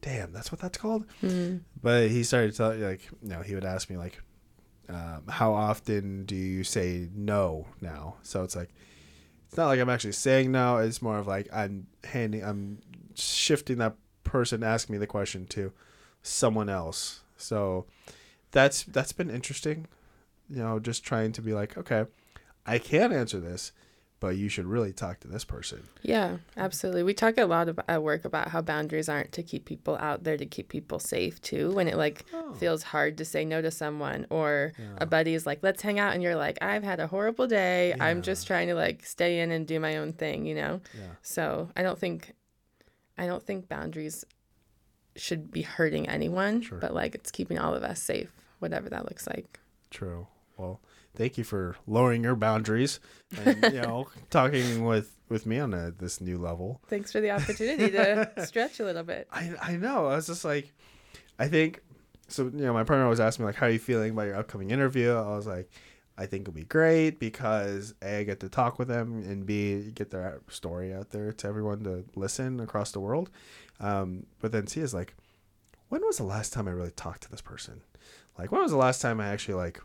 Damn, 0.02 0.32
that's 0.32 0.52
what 0.52 0.62
that's 0.62 0.78
called. 0.78 1.06
Mm. 1.24 1.62
But 1.82 2.10
he 2.10 2.24
started 2.24 2.54
to 2.56 2.68
like, 2.70 3.10
you 3.24 3.30
know, 3.30 3.42
he 3.42 3.56
would 3.56 3.66
ask 3.66 3.90
me 3.90 3.98
like, 3.98 4.22
um, 4.90 5.24
how 5.28 5.54
often 5.54 6.26
do 6.26 6.36
you 6.36 6.64
say 6.64 7.10
no 7.14 7.66
now? 7.82 8.16
So 8.22 8.44
it's 8.44 8.56
like, 8.56 8.70
it's 9.48 9.58
not 9.58 9.68
like 9.68 9.80
I'm 9.80 9.90
actually 9.90 10.12
saying 10.12 10.52
no. 10.52 10.78
It's 10.78 11.02
more 11.02 11.18
of 11.18 11.28
like 11.28 11.48
I'm 11.54 11.88
handing, 12.04 12.44
I'm 12.44 12.80
shifting 13.16 13.78
that 13.78 13.96
person 14.24 14.62
asking 14.62 14.94
me 14.94 15.00
the 15.00 15.08
question 15.08 15.46
to 15.48 15.72
someone 16.22 16.70
else. 16.70 17.22
So 17.38 17.86
that's 18.52 18.84
that's 18.84 19.14
been 19.14 19.30
interesting. 19.30 19.88
You 20.50 20.58
know, 20.58 20.80
just 20.80 21.04
trying 21.04 21.32
to 21.34 21.42
be 21.42 21.54
like, 21.54 21.78
okay, 21.78 22.06
I 22.66 22.78
can 22.78 23.14
answer 23.14 23.40
this, 23.40 23.72
but 24.20 24.36
you 24.36 24.50
should 24.50 24.66
really 24.66 24.92
talk 24.94 25.20
to 25.20 25.28
this 25.28 25.44
person. 25.46 25.84
Yeah, 26.02 26.38
absolutely. 26.56 27.04
We 27.04 27.14
talk 27.14 27.38
a 27.38 27.46
lot 27.46 27.70
about, 27.70 27.86
at 27.88 28.02
work 28.02 28.26
about 28.26 28.48
how 28.50 28.62
boundaries 28.62 29.08
aren't 29.10 29.32
to 29.34 29.44
keep 29.44 29.66
people 29.66 29.96
out 29.98 30.24
there, 30.24 30.38
to 30.38 30.46
keep 30.46 30.70
people 30.70 30.98
safe 31.00 31.40
too. 31.42 31.72
When 31.72 31.88
it 31.88 31.98
like 31.98 32.26
Oh. 32.34 32.54
feels 32.56 32.82
hard 32.84 33.18
to 33.20 33.26
say 33.26 33.46
no 33.46 33.62
to 33.62 33.70
someone, 33.70 34.26
or 34.32 34.74
Yeah. 34.80 34.86
a 34.98 35.06
buddy 35.06 35.34
is 35.36 35.46
like, 35.46 35.60
"Let's 35.62 35.82
hang 35.84 36.00
out," 36.00 36.14
and 36.14 36.24
you're 36.24 36.36
like, 36.36 36.58
"I've 36.62 36.84
had 36.84 37.00
a 37.00 37.08
horrible 37.08 37.46
day. 37.48 37.94
I'm 38.00 38.22
just 38.24 38.48
trying 38.48 38.68
to 38.70 38.76
like 38.76 39.06
stay 39.06 39.40
in 39.40 39.52
and 39.52 39.68
do 39.68 39.80
my 39.80 39.98
own 39.98 40.14
thing," 40.14 40.46
you 40.48 40.56
know. 40.56 40.82
Yeah. 40.98 41.12
So 41.22 41.70
I 41.76 41.84
don't 41.84 42.00
think, 42.00 42.34
I 43.18 43.28
don't 43.28 43.44
think 43.44 43.68
boundaries 43.70 44.26
should 45.16 45.52
be 45.52 45.62
hurting 45.64 46.08
anyone, 46.10 46.62
Sure. 46.62 46.80
but 46.80 46.94
like 46.94 47.14
it's 47.16 47.32
keeping 47.32 47.58
all 47.60 47.74
of 47.76 47.84
us 47.84 48.02
safe, 48.02 48.32
whatever 48.60 48.90
that 48.90 49.06
looks 49.06 49.28
like. 49.28 49.60
True. 49.90 50.28
Well, 50.58 50.82
thank 51.16 51.38
you 51.38 51.44
for 51.44 51.76
lowering 51.86 52.24
your 52.24 52.36
boundaries 52.36 53.00
and 53.44 53.64
you 53.74 53.82
know 53.82 54.08
talking 54.30 54.86
with 54.86 55.16
with 55.30 55.46
me 55.46 55.60
on 55.60 55.74
a, 55.74 55.92
this 55.92 56.22
new 56.22 56.38
level. 56.38 56.82
Thanks 56.88 57.12
for 57.12 57.20
the 57.22 57.32
opportunity 57.32 57.92
to 57.92 58.32
stretch 58.46 58.80
a 58.80 58.86
little 58.86 59.04
bit. 59.04 59.28
I 59.32 59.54
I 59.62 59.76
know. 59.76 60.08
I 60.08 60.16
was 60.16 60.28
just 60.28 60.46
like, 60.46 60.74
I 61.38 61.48
think 61.48 61.82
so. 62.28 62.46
You 62.46 62.66
know, 62.66 62.74
my 62.74 62.84
partner 62.84 63.08
was 63.08 63.20
asking 63.20 63.46
me 63.46 63.48
like, 63.48 63.56
"How 63.56 63.68
are 63.68 63.72
you 63.72 63.80
feeling 63.80 64.12
about 64.12 64.28
your 64.28 64.36
upcoming 64.36 64.72
interview?" 64.72 65.12
I 65.12 65.36
was 65.36 65.48
like, 65.48 65.70
"I 66.18 66.26
think 66.26 66.42
it'll 66.42 66.54
be 66.54 66.64
great 66.64 67.20
because 67.20 67.94
a 68.02 68.20
I 68.20 68.24
get 68.24 68.40
to 68.42 68.50
talk 68.50 68.80
with 68.80 68.88
them 68.88 69.24
and 69.24 69.46
b 69.46 69.92
get 69.94 70.12
their 70.12 70.42
story 70.50 70.94
out 70.94 71.12
there 71.12 71.32
to 71.32 71.48
everyone 71.48 71.84
to 71.84 72.06
listen 72.16 72.60
across 72.60 72.92
the 72.92 73.00
world." 73.00 73.30
Um, 73.80 74.26
but 74.40 74.52
then 74.52 74.66
C 74.66 74.82
is 74.82 74.94
like, 74.94 75.14
when 75.90 76.02
was 76.06 76.18
the 76.18 76.24
last 76.24 76.52
time 76.54 76.68
I 76.68 76.72
really 76.72 76.92
talked 76.92 77.24
to 77.24 77.32
this 77.32 77.42
person? 77.42 77.82
Like, 78.38 78.52
when 78.52 78.62
was 78.62 78.72
the 78.72 78.78
last 78.78 79.02
time 79.02 79.20
I 79.20 79.28
actually 79.28 79.56
like? 79.56 79.82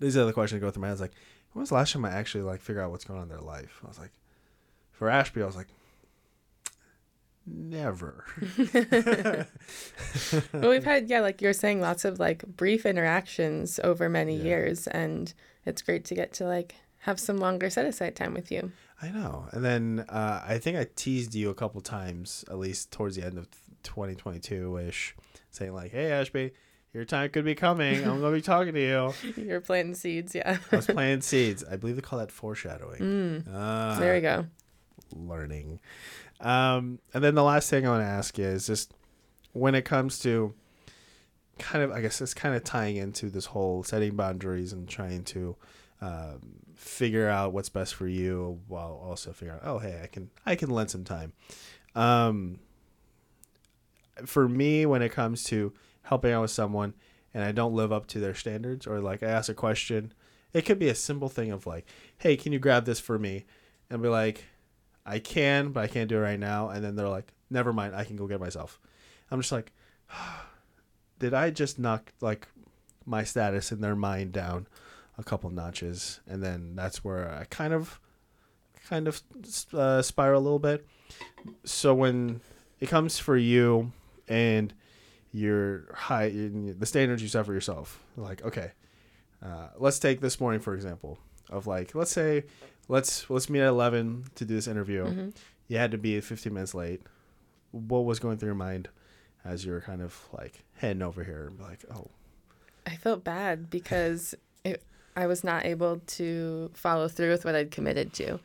These 0.00 0.16
are 0.16 0.24
the 0.24 0.32
questions 0.32 0.60
that 0.60 0.66
go 0.66 0.70
through 0.70 0.80
my 0.82 0.88
head. 0.88 0.94
It's 0.94 1.00
like, 1.00 1.12
when 1.52 1.60
was 1.60 1.68
the 1.70 1.74
last 1.76 1.92
time 1.92 2.04
I 2.04 2.10
actually 2.10 2.42
like 2.42 2.60
figure 2.60 2.82
out 2.82 2.90
what's 2.90 3.04
going 3.04 3.18
on 3.18 3.24
in 3.24 3.28
their 3.28 3.40
life? 3.40 3.80
I 3.84 3.88
was 3.88 3.98
like, 3.98 4.12
for 4.92 5.08
Ashby, 5.08 5.42
I 5.42 5.46
was 5.46 5.56
like, 5.56 5.68
never. 7.46 8.24
well, 10.52 10.70
we've 10.70 10.84
had 10.84 11.08
yeah, 11.08 11.20
like 11.20 11.42
you're 11.42 11.52
saying, 11.52 11.80
lots 11.80 12.04
of 12.04 12.18
like 12.20 12.44
brief 12.46 12.86
interactions 12.86 13.80
over 13.82 14.08
many 14.08 14.36
Yeah. 14.36 14.44
years, 14.44 14.86
and 14.86 15.32
it's 15.66 15.82
great 15.82 16.04
to 16.06 16.14
get 16.14 16.32
to 16.34 16.44
like 16.46 16.74
have 17.04 17.18
some 17.18 17.38
longer 17.38 17.70
set 17.70 17.86
aside 17.86 18.14
time 18.16 18.34
with 18.34 18.50
you. 18.52 18.72
I 19.02 19.08
know. 19.08 19.46
And 19.52 19.64
then 19.64 20.04
uh, 20.08 20.42
I 20.46 20.58
think 20.58 20.76
I 20.76 20.86
teased 20.94 21.34
you 21.34 21.48
a 21.50 21.54
couple 21.54 21.80
times, 21.80 22.44
at 22.50 22.58
least 22.58 22.90
towards 22.92 23.16
the 23.16 23.24
end 23.24 23.38
of 23.38 23.48
2022 23.82 24.76
ish, 24.78 25.16
saying 25.50 25.72
like, 25.72 25.90
"Hey, 25.92 26.12
Ashby, 26.12 26.52
your 26.92 27.04
time 27.04 27.30
could 27.30 27.44
be 27.44 27.54
coming. 27.54 27.96
I'm 28.04 28.20
gonna 28.20 28.34
be 28.34 28.40
talking 28.42 28.74
to 28.74 28.80
you." 28.80 29.32
You're 29.42 29.60
planting 29.60 29.94
seeds, 29.94 30.34
yeah. 30.34 30.58
I 30.72 30.76
was 30.76 30.86
planting 30.88 31.20
seeds. 31.22 31.64
I 31.70 31.76
believe 31.76 31.96
they 31.96 32.02
call 32.02 32.18
that 32.18 32.32
foreshadowing. 32.32 33.00
Mm, 33.00 33.44
Ah, 33.52 33.96
there 34.00 34.14
you 34.16 34.20
go. 34.22 34.46
learning. 35.14 35.80
Um, 36.40 36.98
and 37.12 37.22
then 37.22 37.34
the 37.34 37.42
last 37.42 37.68
thing 37.70 37.86
I 37.86 37.90
want 37.90 38.02
to 38.02 38.08
ask 38.08 38.38
you 38.38 38.46
is 38.46 38.66
just 38.66 38.92
when 39.52 39.74
it 39.74 39.82
comes 39.84 40.18
to 40.20 40.54
kind 41.58 41.84
of, 41.84 41.90
I 41.92 42.00
guess 42.00 42.20
it's 42.22 42.32
kind 42.32 42.54
of 42.54 42.64
tying 42.64 42.96
into 42.96 43.28
this 43.28 43.44
whole 43.46 43.82
setting 43.84 44.16
boundaries 44.16 44.72
and 44.72 44.88
trying 44.88 45.24
to 45.24 45.56
um, 46.00 46.38
figure 46.76 47.28
out 47.28 47.52
what's 47.52 47.68
best 47.68 47.94
for 47.94 48.08
you 48.08 48.58
while 48.68 48.98
also 49.04 49.32
figuring 49.32 49.60
out, 49.60 49.66
oh, 49.68 49.78
hey, 49.78 50.00
I 50.02 50.06
can, 50.06 50.30
I 50.46 50.54
can 50.54 50.70
lend 50.70 50.90
some 50.90 51.04
time. 51.04 51.34
Um, 51.94 52.60
for 54.24 54.48
me, 54.48 54.86
when 54.86 55.02
it 55.02 55.10
comes 55.10 55.44
to 55.44 55.72
helping 56.02 56.32
out 56.32 56.42
with 56.42 56.50
someone 56.50 56.94
and 57.32 57.44
I 57.44 57.52
don't 57.52 57.74
live 57.74 57.92
up 57.92 58.06
to 58.08 58.20
their 58.20 58.34
standards 58.34 58.86
or 58.86 59.00
like 59.00 59.22
I 59.22 59.26
ask 59.26 59.48
a 59.48 59.54
question, 59.54 60.12
it 60.52 60.62
could 60.62 60.78
be 60.78 60.88
a 60.88 60.94
simple 60.94 61.28
thing 61.28 61.50
of 61.50 61.66
like, 61.66 61.86
hey, 62.18 62.36
can 62.36 62.52
you 62.52 62.58
grab 62.58 62.84
this 62.84 63.00
for 63.00 63.18
me? 63.18 63.44
And 63.88 64.02
be 64.02 64.08
like, 64.08 64.44
I 65.04 65.18
can, 65.18 65.72
but 65.72 65.84
I 65.84 65.86
can't 65.86 66.08
do 66.08 66.18
it 66.18 66.20
right 66.20 66.38
now. 66.38 66.68
And 66.68 66.84
then 66.84 66.96
they're 66.96 67.08
like, 67.08 67.32
never 67.50 67.72
mind, 67.72 67.94
I 67.94 68.04
can 68.04 68.16
go 68.16 68.26
get 68.26 68.40
myself. 68.40 68.78
I'm 69.30 69.40
just 69.40 69.52
like, 69.52 69.72
did 71.18 71.34
I 71.34 71.50
just 71.50 71.78
knock 71.78 72.12
like 72.20 72.48
my 73.04 73.24
status 73.24 73.72
in 73.72 73.80
their 73.80 73.96
mind 73.96 74.32
down 74.32 74.66
a 75.18 75.24
couple 75.24 75.50
notches? 75.50 76.20
And 76.26 76.42
then 76.42 76.74
that's 76.74 77.04
where 77.04 77.30
I 77.32 77.44
kind 77.44 77.72
of, 77.72 78.00
kind 78.88 79.06
of 79.08 79.22
uh, 79.74 80.02
spiral 80.02 80.40
a 80.40 80.44
little 80.44 80.58
bit. 80.58 80.86
So 81.64 81.94
when 81.94 82.40
it 82.80 82.88
comes 82.88 83.18
for 83.18 83.36
you 83.36 83.92
and 84.28 84.72
your 85.32 85.92
high, 85.94 86.24
in 86.24 86.76
the 86.78 86.86
standards 86.86 87.22
you 87.22 87.28
set 87.28 87.46
for 87.46 87.52
yourself, 87.54 88.02
like, 88.16 88.42
okay, 88.44 88.72
uh, 89.42 89.68
let's 89.78 89.98
take 89.98 90.20
this 90.20 90.40
morning 90.40 90.60
for 90.60 90.74
example 90.74 91.18
of 91.48 91.66
like, 91.66 91.94
let's 91.94 92.10
say, 92.10 92.44
let's 92.88 93.28
let's 93.30 93.48
meet 93.48 93.60
at 93.60 93.68
11 93.68 94.24
to 94.36 94.44
do 94.44 94.54
this 94.54 94.66
interview. 94.68 95.04
Mhm. 95.04 95.34
you 95.68 95.78
had 95.78 95.92
to 95.92 95.98
be 95.98 96.20
15 96.20 96.52
minutes 96.52 96.74
late. 96.74 97.02
What 97.70 98.04
was 98.04 98.18
going 98.18 98.38
through 98.38 98.48
your 98.48 98.54
mind 98.56 98.88
as 99.44 99.64
you 99.64 99.72
were 99.72 99.80
kind 99.80 100.02
of 100.02 100.28
like 100.32 100.64
heading 100.74 101.02
over 101.02 101.22
here 101.24 101.46
and 101.46 101.58
be 101.58 101.64
like 101.64 101.84
oh. 101.94 102.08
I 102.86 102.96
felt 102.96 103.22
bad 103.24 103.70
because 103.70 104.34
it, 104.64 104.82
I 105.16 105.26
was 105.26 105.42
not 105.42 105.64
able 105.66 106.00
to 106.06 106.70
follow 106.74 107.08
through 107.08 107.30
with 107.30 107.44
what 107.44 107.54
I'd 107.54 107.70
committed 107.70 108.12
to. 108.14 108.38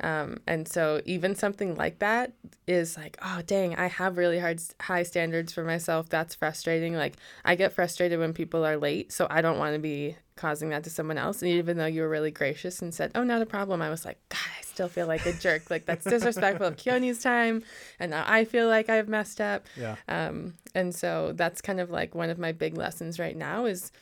Um, 0.00 0.40
and 0.46 0.68
so 0.68 1.00
even 1.04 1.34
something 1.34 1.74
like 1.76 2.00
that 2.00 2.32
is 2.66 2.96
like, 2.96 3.16
oh 3.22 3.40
dang, 3.46 3.74
I 3.76 3.86
have 3.86 4.18
really 4.18 4.38
hard 4.38 4.60
high 4.80 5.04
standards 5.04 5.52
for 5.52 5.64
myself. 5.64 6.08
That's 6.08 6.34
frustrating. 6.34 6.94
Like 6.94 7.14
I 7.44 7.54
get 7.54 7.72
frustrated 7.72 8.18
when 8.18 8.32
people 8.34 8.64
are 8.64 8.76
late, 8.76 9.12
so 9.12 9.26
I 9.30 9.40
don't 9.40 9.58
want 9.58 9.74
to 9.74 9.78
be 9.78 10.16
causing 10.36 10.70
that 10.70 10.84
to 10.84 10.90
someone 10.90 11.18
else. 11.18 11.42
And 11.42 11.50
even 11.50 11.76
though 11.76 11.86
you 11.86 12.02
were 12.02 12.08
really 12.08 12.30
gracious 12.30 12.82
and 12.82 12.92
said, 12.94 13.12
"Oh, 13.14 13.22
not 13.24 13.42
a 13.42 13.46
problem," 13.46 13.80
I 13.80 13.90
was 13.90 14.04
like, 14.04 14.18
God, 14.28 14.38
I 14.58 14.62
still 14.62 14.88
feel 14.88 15.06
like 15.06 15.24
a 15.26 15.32
jerk. 15.32 15.70
Like 15.70 15.86
that's 15.86 16.04
disrespectful 16.04 16.66
of 16.66 16.76
Keoni's 16.76 17.22
time, 17.22 17.62
and 17.98 18.10
now 18.10 18.24
I 18.26 18.44
feel 18.44 18.68
like 18.68 18.88
I've 18.88 19.08
messed 19.08 19.40
up. 19.40 19.66
yeah 19.76 19.96
Um, 20.08 20.54
and 20.74 20.94
so 20.94 21.32
that's 21.34 21.60
kind 21.60 21.80
of 21.80 21.90
like 21.90 22.14
one 22.14 22.30
of 22.30 22.38
my 22.38 22.52
big 22.52 22.76
lessons 22.76 23.18
right 23.18 23.36
now 23.36 23.64
is 23.66 23.92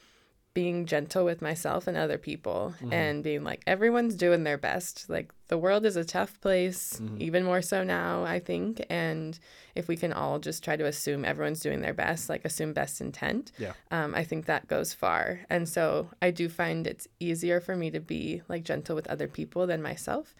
being 0.52 0.84
gentle 0.84 1.24
with 1.24 1.40
myself 1.40 1.86
and 1.86 1.96
other 1.96 2.18
people 2.18 2.74
and 2.92 3.22
being 3.22 3.44
like 3.44 3.62
everyone's 3.68 4.16
doing 4.16 4.42
their 4.42 4.58
best. 4.58 5.08
Like 5.08 5.32
the 5.46 5.56
world 5.58 5.86
is 5.86 5.94
a 5.96 6.04
tough 6.04 6.40
place 6.40 7.00
even 7.18 7.44
more 7.44 7.62
so 7.62 7.84
now 7.84 8.24
i 8.24 8.38
think. 8.40 8.84
And 8.90 9.38
if 9.76 9.86
we 9.86 9.96
can 9.96 10.12
all 10.12 10.40
just 10.40 10.64
try 10.64 10.76
to 10.76 10.86
assume 10.86 11.24
everyone's 11.24 11.60
doing 11.60 11.80
their 11.80 11.94
best 11.94 12.28
like 12.28 12.44
assume 12.44 12.72
best 12.72 13.00
intent 13.00 13.52
yeah. 13.58 13.72
um, 13.92 14.14
i 14.14 14.24
think 14.24 14.46
that 14.46 14.66
goes 14.66 14.92
far. 14.92 15.40
And 15.48 15.68
so 15.68 16.10
i 16.20 16.30
do 16.32 16.48
find 16.48 16.86
it's 16.86 17.06
easier 17.20 17.60
for 17.60 17.76
me 17.76 17.90
to 17.92 18.00
be 18.00 18.42
like 18.48 18.64
gentle 18.64 18.96
with 18.96 19.06
other 19.06 19.28
people 19.28 19.66
than 19.68 19.82
myself. 19.82 20.34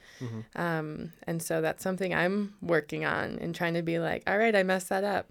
Um, 0.56 1.12
and 1.26 1.40
so 1.40 1.60
that's 1.60 1.84
something 1.84 2.12
i'm 2.14 2.54
working 2.60 3.04
on 3.04 3.38
and 3.40 3.54
trying 3.54 3.74
to 3.74 3.82
be 3.82 3.98
like 4.00 4.24
all 4.26 4.38
right 4.38 4.56
i 4.56 4.62
messed 4.62 4.88
that 4.88 5.04
up 5.04 5.26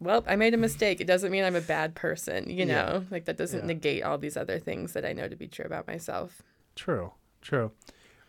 well 0.00 0.24
i 0.26 0.36
made 0.36 0.54
a 0.54 0.56
mistake. 0.58 1.00
It 1.00 1.06
doesn't 1.06 1.30
mean 1.32 1.44
i'm 1.44 1.56
a 1.56 1.60
bad 1.60 1.94
person 1.94 2.48
you 2.50 2.64
Yeah. 2.66 2.74
know? 2.82 3.04
Like 3.10 3.24
that 3.26 3.36
doesn't 3.36 3.60
Yeah. 3.60 3.66
negate 3.66 4.02
all 4.02 4.18
these 4.18 4.36
other 4.36 4.58
things 4.58 4.92
that 4.94 5.04
i 5.04 5.12
know 5.12 5.28
to 5.28 5.36
be 5.36 5.48
true 5.48 5.64
about 5.64 5.86
myself. 5.86 6.42
True 6.74 7.12
true. 7.42 7.72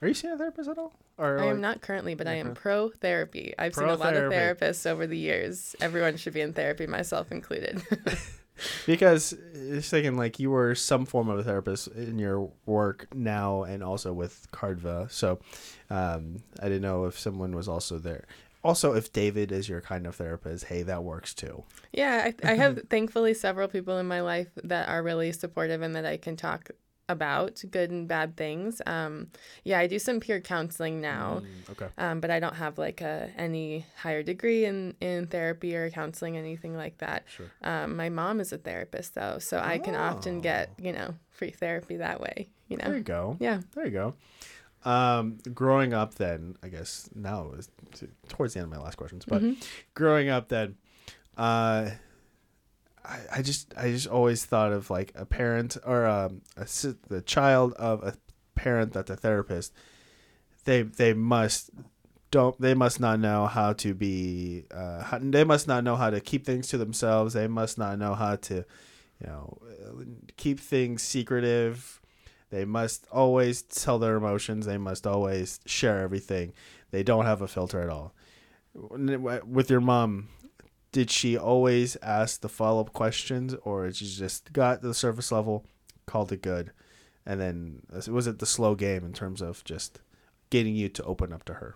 Are 0.02 0.07
you 0.07 0.14
seeing 0.14 0.34
a 0.34 0.38
therapist 0.38 0.69
at 0.69 0.77
all? 0.77 0.94
Or 1.18 1.39
i 1.39 1.45
am 1.45 1.53
like- 1.53 1.60
not 1.60 1.81
currently 1.81 2.14
but 2.15 2.27
i 2.27 2.35
am 2.35 2.53
pro 2.53 2.89
therapy 2.89 3.53
i've 3.57 3.73
seen 3.76 3.89
a 3.89 3.95
lot 3.95 4.15
of 4.15 4.31
therapists 4.31 4.85
over 4.89 5.07
the 5.07 5.18
years. 5.18 5.76
Everyone 5.81 6.18
should 6.18 6.34
be 6.34 6.41
in 6.41 6.53
therapy 6.53 6.88
myself 6.88 7.31
included. 7.31 7.81
Because 8.88 9.34
it's 9.53 9.88
thinking 9.88 10.18
like 10.18 10.39
you 10.39 10.49
were 10.49 10.73
some 10.73 11.06
form 11.06 11.30
of 11.30 11.38
a 11.38 11.44
therapist 11.44 11.89
in 11.89 12.18
your 12.18 12.49
work 12.65 13.06
now 13.14 13.61
and 13.61 13.84
also 13.84 14.14
with 14.14 14.48
CARDV. 14.52 15.11
So 15.11 15.38
um, 15.91 16.38
i 16.60 16.64
didn't 16.64 16.81
know 16.81 17.06
if 17.06 17.19
someone 17.19 17.56
was 17.56 17.68
also 17.68 17.99
there 17.99 18.26
also 18.68 18.94
if 18.94 19.11
david 19.14 19.52
is 19.52 19.69
your 19.69 19.81
kind 19.81 20.06
of 20.06 20.15
therapist 20.15 20.65
hey 20.65 20.84
that 20.84 21.03
works 21.03 21.34
too 21.34 21.64
Yeah, 21.94 22.15
I, 22.27 22.52
I 22.52 22.53
have 22.56 22.81
thankfully 22.89 23.34
several 23.34 23.68
people 23.68 23.98
in 23.98 24.07
my 24.07 24.22
life 24.22 24.49
that 24.64 24.89
are 24.89 25.02
really 25.02 25.31
supportive 25.31 25.81
and 25.81 25.95
that 25.95 26.06
I 26.06 26.18
can 26.18 26.35
talk 26.35 26.69
about 27.10 27.64
good 27.72 27.89
and 27.89 28.07
bad 28.07 28.35
things. 28.35 28.81
Um, 28.85 29.30
yeah, 29.64 29.80
I 29.80 29.88
do 29.88 29.98
some 29.98 30.19
peer 30.19 30.41
counseling 30.41 30.99
now, 30.99 31.41
Mm, 31.41 31.72
okay 31.72 31.88
um, 31.98 32.19
but 32.19 32.30
I 32.30 32.39
don't 32.39 32.56
have 32.56 32.77
like 32.77 32.99
a 33.02 33.30
any 33.38 33.85
higher 34.03 34.23
degree 34.23 34.65
in 34.65 34.95
in 34.99 35.27
therapy 35.27 35.76
or 35.76 35.89
counseling, 35.89 36.35
anything 36.38 36.76
like 36.76 36.98
that. 36.98 37.23
sure 37.35 37.49
Um, 37.64 37.95
my 37.95 38.10
mom 38.10 38.39
is 38.39 38.52
a 38.52 38.57
therapist 38.57 39.15
though, 39.15 39.39
so 39.39 39.60
I 39.60 39.77
can 39.80 39.95
often 39.95 40.41
get 40.41 40.69
you 40.77 40.91
know 40.91 41.15
free 41.31 41.52
therapy 41.52 41.98
that 41.98 42.19
way. 42.19 42.49
You 42.68 42.77
know 42.77 42.89
there 42.89 42.98
you 42.98 43.03
go 43.03 43.38
yeah. 43.39 43.61
There 43.73 43.85
you 43.85 43.91
go. 43.91 44.14
Um, 44.88 45.38
growing 45.53 45.93
up, 45.93 46.15
then 46.15 46.55
I 46.64 46.69
guess 46.69 47.09
now 47.14 47.51
is 47.57 47.69
t- 47.93 48.07
towards 48.30 48.53
the 48.53 48.61
end 48.61 48.72
of 48.72 48.77
my 48.77 48.84
last 48.84 48.95
questions, 48.95 49.26
but 49.26 49.41
Mhm. 49.41 49.55
growing 49.93 50.30
up, 50.30 50.47
then, 50.47 50.77
uh, 51.38 51.89
I, 53.03 53.19
I 53.38 53.41
just 53.41 53.73
I 53.77 53.91
just 53.91 54.07
always 54.07 54.45
thought 54.45 54.72
of 54.72 54.89
like 54.89 55.11
a 55.15 55.26
parent 55.26 55.76
or 55.85 56.05
um, 56.05 56.41
a, 56.55 56.65
the 57.09 57.22
child 57.26 57.73
of 57.73 58.01
a 58.03 58.15
parent 58.55 58.93
that's 58.93 59.09
a 59.09 59.15
therapist. 59.18 59.73
They 60.65 60.84
they 60.84 61.14
must 61.14 61.69
don't 62.31 62.59
they 62.59 62.73
must 62.73 62.99
not 62.99 63.19
know 63.19 63.47
how 63.47 63.73
to 63.73 63.93
be 63.93 64.65
uh, 64.72 65.03
how, 65.03 65.19
they 65.22 65.43
must 65.43 65.68
not 65.68 65.84
know 65.84 65.95
how 65.95 66.09
to 66.09 66.19
keep 66.22 66.45
things 66.45 66.68
to 66.69 66.77
themselves. 66.77 67.34
They 67.34 67.47
must 67.47 67.77
not 67.77 67.97
know 67.99 68.14
how 68.15 68.35
to, 68.38 68.55
you 68.55 69.27
know, 69.27 69.57
keep 70.38 70.59
things 70.59 71.01
secretive. 71.03 72.01
They 72.49 72.65
must 72.65 73.07
always 73.11 73.61
tell 73.61 73.99
their 73.99 74.15
emotions. 74.15 74.65
They 74.65 74.78
must 74.78 75.06
always 75.06 75.60
share 75.65 75.99
everything. 75.99 76.53
They 76.91 77.03
don't 77.03 77.26
have 77.26 77.41
a 77.41 77.48
filter 77.48 77.82
at 77.82 77.90
all. 77.90 78.14
With 78.74 79.69
your 79.69 79.82
mom, 79.82 80.30
did 80.91 81.11
she 81.11 81.38
always 81.38 81.98
ask 82.02 82.41
the 82.41 82.49
follow 82.49 82.82
up 82.82 82.94
questions, 82.94 83.53
or 83.64 83.88
did 83.88 83.98
she 83.98 84.06
just 84.06 84.53
got 84.53 84.82
to 84.82 84.88
the 84.88 84.94
surface 84.94 85.32
level, 85.32 85.65
called 86.06 86.32
it 86.32 86.41
good, 86.41 86.72
and 87.26 87.41
then 87.41 87.82
was 88.07 88.28
it 88.28 88.40
the 88.40 88.45
slow 88.45 88.76
game 88.76 89.03
in 89.03 89.14
terms 89.14 89.41
of 89.41 89.64
just 89.65 89.99
getting 90.49 90.76
you 90.76 90.88
to 90.88 91.03
open 91.03 91.34
up 91.34 91.44
to 91.44 91.56
her? 91.56 91.76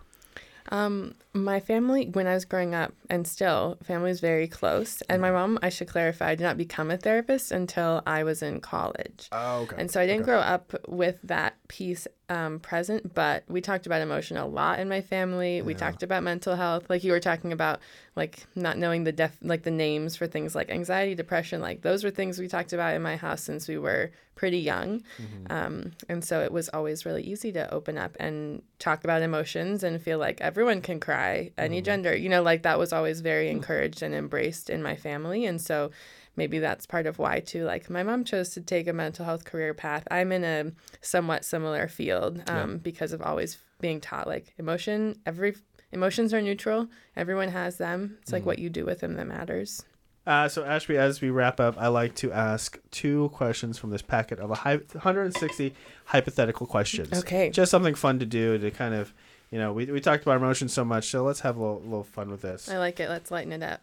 Um, 0.70 1.14
my 1.34 1.60
family, 1.60 2.08
when 2.08 2.26
I 2.26 2.34
was 2.34 2.44
growing 2.44 2.74
up, 2.74 2.92
and 3.10 3.26
still, 3.26 3.78
family 3.82 4.10
is 4.10 4.20
very 4.20 4.46
close. 4.48 5.02
And 5.02 5.20
my 5.20 5.30
mom, 5.30 5.58
I 5.62 5.68
should 5.68 5.88
clarify, 5.88 6.34
did 6.34 6.44
not 6.44 6.56
become 6.56 6.90
a 6.90 6.96
therapist 6.96 7.52
until 7.52 8.02
I 8.06 8.22
was 8.24 8.42
in 8.42 8.60
college. 8.60 9.28
Oh, 9.32 9.62
okay. 9.62 9.76
And 9.78 9.90
so 9.90 10.00
I 10.00 10.06
didn't 10.06 10.22
Okay. 10.22 10.30
grow 10.32 10.40
up 10.40 10.74
with 10.88 11.18
that 11.24 11.54
piece 11.68 12.06
um, 12.32 12.60
present, 12.60 13.12
but 13.14 13.44
we 13.46 13.60
talked 13.60 13.84
about 13.84 14.00
emotion 14.00 14.38
a 14.38 14.46
lot 14.46 14.78
in 14.80 14.88
my 14.88 15.02
family. 15.02 15.60
We 15.60 15.74
talked 15.74 16.02
about 16.02 16.22
mental 16.22 16.56
health, 16.56 16.88
like 16.88 17.04
you 17.04 17.12
were 17.12 17.20
talking 17.20 17.52
about, 17.52 17.80
like 18.16 18.46
not 18.54 18.78
knowing 18.78 19.04
the 19.04 19.12
def, 19.12 19.36
like 19.42 19.64
the 19.64 19.70
names 19.70 20.16
for 20.16 20.26
things 20.26 20.54
like 20.54 20.70
anxiety, 20.70 21.14
depression. 21.14 21.60
Like 21.60 21.82
those 21.82 22.02
were 22.02 22.10
things 22.10 22.38
we 22.38 22.48
talked 22.48 22.72
about 22.72 22.94
in 22.94 23.02
my 23.02 23.16
house 23.16 23.42
since 23.42 23.68
we 23.68 23.76
were 23.76 24.12
pretty 24.34 24.58
young, 24.58 25.02
um, 25.50 25.92
and 26.08 26.24
so 26.24 26.40
it 26.40 26.50
was 26.50 26.70
always 26.70 27.04
really 27.04 27.22
easy 27.22 27.52
to 27.52 27.70
open 27.70 27.98
up 27.98 28.16
and 28.18 28.62
talk 28.78 29.04
about 29.04 29.20
emotions 29.20 29.84
and 29.84 30.00
feel 30.00 30.18
like 30.18 30.40
everyone 30.40 30.80
can 30.80 31.00
cry, 31.00 31.50
any 31.58 31.82
gender. 31.82 32.16
You 32.16 32.30
know, 32.30 32.42
like 32.42 32.62
that 32.62 32.78
was 32.78 32.94
always 32.94 33.20
very 33.20 33.50
encouraged 33.50 34.02
and 34.02 34.14
embraced 34.14 34.70
in 34.70 34.82
my 34.82 34.96
family, 34.96 35.44
and 35.44 35.60
so 35.60 35.90
maybe 36.36 36.58
that's 36.58 36.86
part 36.86 37.06
of 37.06 37.18
why 37.18 37.40
too. 37.40 37.64
Like 37.64 37.90
my 37.90 38.02
mom 38.02 38.24
chose 38.24 38.50
to 38.50 38.60
take 38.60 38.88
a 38.88 38.92
mental 38.92 39.24
health 39.24 39.44
career 39.44 39.74
path. 39.74 40.06
I'm 40.10 40.32
in 40.32 40.44
a 40.44 40.72
somewhat 41.00 41.44
similar 41.44 41.88
field 41.88 42.42
um, 42.48 42.78
because 42.78 43.12
of 43.12 43.22
always 43.22 43.58
being 43.80 44.00
taught 44.00 44.26
like 44.28 44.54
emotion 44.58 45.18
every 45.26 45.56
emotions 45.92 46.32
are 46.32 46.40
neutral. 46.40 46.88
Everyone 47.16 47.48
has 47.48 47.78
them. 47.78 48.18
It's 48.22 48.32
like 48.32 48.46
what 48.46 48.58
you 48.58 48.70
do 48.70 48.84
with 48.84 49.00
them 49.00 49.14
that 49.14 49.26
matters. 49.26 49.84
Uh, 50.24 50.48
so 50.48 50.64
Ashby, 50.64 50.96
as 50.96 51.20
we 51.20 51.30
wrap 51.30 51.58
up, 51.58 51.74
I 51.76 51.88
like 51.88 52.14
to 52.16 52.32
ask 52.32 52.78
two 52.92 53.28
questions 53.30 53.76
from 53.76 53.90
this 53.90 54.02
packet 54.02 54.38
of 54.38 54.52
a 54.52 54.54
hy- 54.54 54.76
160 54.76 55.74
hypothetical 56.06 56.66
questions. 56.66 57.18
Okay. 57.18 57.50
Just 57.50 57.72
something 57.72 57.96
fun 57.96 58.20
to 58.20 58.26
do 58.26 58.56
to 58.56 58.70
kind 58.70 58.94
of, 58.94 59.12
you 59.50 59.58
know, 59.58 59.72
we, 59.72 59.86
we 59.86 60.00
talked 60.00 60.22
about 60.22 60.36
emotions 60.36 60.72
so 60.72 60.84
much, 60.84 61.08
so 61.08 61.24
let's 61.24 61.40
have 61.40 61.56
a 61.56 61.60
little, 61.60 61.80
little 61.82 62.04
fun 62.04 62.30
with 62.30 62.42
this. 62.42 62.68
i 62.68 62.78
like 62.78 63.00
it. 63.00 63.08
Let's 63.08 63.32
lighten 63.32 63.52
it 63.52 63.64
up 63.64 63.80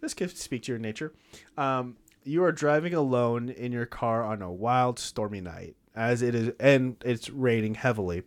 This 0.00 0.14
could 0.14 0.36
speak 0.36 0.62
to 0.64 0.72
your 0.72 0.78
nature. 0.78 1.12
Um, 1.56 1.96
you 2.24 2.42
are 2.44 2.52
driving 2.52 2.94
alone 2.94 3.48
in 3.48 3.72
your 3.72 3.86
car 3.86 4.24
on 4.24 4.42
a 4.42 4.52
wild, 4.52 4.98
stormy 4.98 5.40
night, 5.40 5.76
as 5.94 6.22
it 6.22 6.34
is, 6.34 6.50
and 6.58 6.96
it's 7.04 7.30
raining 7.30 7.74
heavily. 7.74 8.22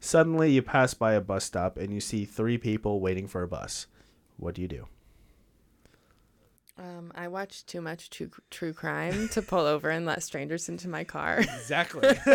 Suddenly, 0.00 0.52
you 0.52 0.62
pass 0.62 0.92
by 0.92 1.14
a 1.14 1.20
bus 1.20 1.44
stop 1.44 1.78
and 1.78 1.92
you 1.92 2.00
see 2.00 2.24
three 2.24 2.58
people 2.58 3.00
waiting 3.00 3.26
for 3.26 3.42
a 3.42 3.48
bus. 3.48 3.86
What 4.36 4.54
do 4.54 4.62
you 4.62 4.68
do? 4.68 4.88
um, 6.78 7.12
i 7.14 7.28
watch 7.28 7.64
too 7.66 7.80
much 7.80 8.10
true, 8.10 8.30
true 8.50 8.72
crime 8.72 9.28
to 9.28 9.40
pull 9.40 9.64
over 9.64 9.90
and 9.90 10.06
let 10.06 10.22
strangers 10.22 10.68
into 10.68 10.88
my 10.88 11.04
car 11.04 11.38
Exactly. 11.38 12.08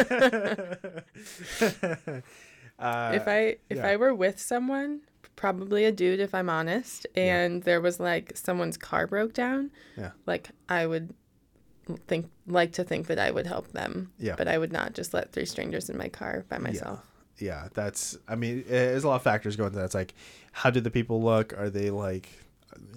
uh, 2.80 3.12
if 3.14 3.28
I 3.28 3.58
if 3.70 3.78
yeah. 3.78 3.88
I 3.88 3.98
were 3.98 4.14
with 4.14 4.40
someone, 4.40 5.02
probably 5.40 5.86
a 5.86 5.92
dude 5.92 6.20
if 6.20 6.36
I'm 6.36 6.50
honest, 6.50 7.08
and 7.16 7.64
there 7.64 7.80
was 7.80 7.98
like 7.98 8.36
someone's 8.36 8.76
car 8.78 9.08
broke 9.08 9.34
down, 9.34 9.72
Yeah. 9.98 10.12
like 10.26 10.50
I 10.68 10.86
would 10.86 11.14
think 12.08 12.30
like 12.46 12.74
to 12.74 12.84
think 12.84 13.08
that 13.08 13.18
I 13.18 13.32
would 13.32 13.48
help 13.48 13.72
them. 13.72 14.12
Yeah. 14.20 14.36
But 14.38 14.50
I 14.50 14.58
would 14.58 14.74
not 14.74 14.94
just 14.94 15.14
let 15.14 15.32
three 15.32 15.46
strangers 15.46 15.90
in 15.90 15.98
my 15.98 16.10
car 16.10 16.44
by 16.50 16.58
myself. 16.58 17.00
yeah, 17.38 17.70
that's. 17.74 18.18
I 18.28 18.36
mean, 18.36 18.66
there's 18.68 19.06
a 19.06 19.08
lot 19.08 19.16
of 19.16 19.24
factors 19.24 19.56
going 19.56 19.68
into 19.68 19.80
that. 19.80 19.86
It's 19.86 19.96
like, 19.96 20.14
how 20.52 20.70
do 20.72 20.82
the 20.82 20.92
people 20.92 21.22
look? 21.24 21.58
Are 21.58 21.70
they 21.70 21.90
like, 21.90 22.28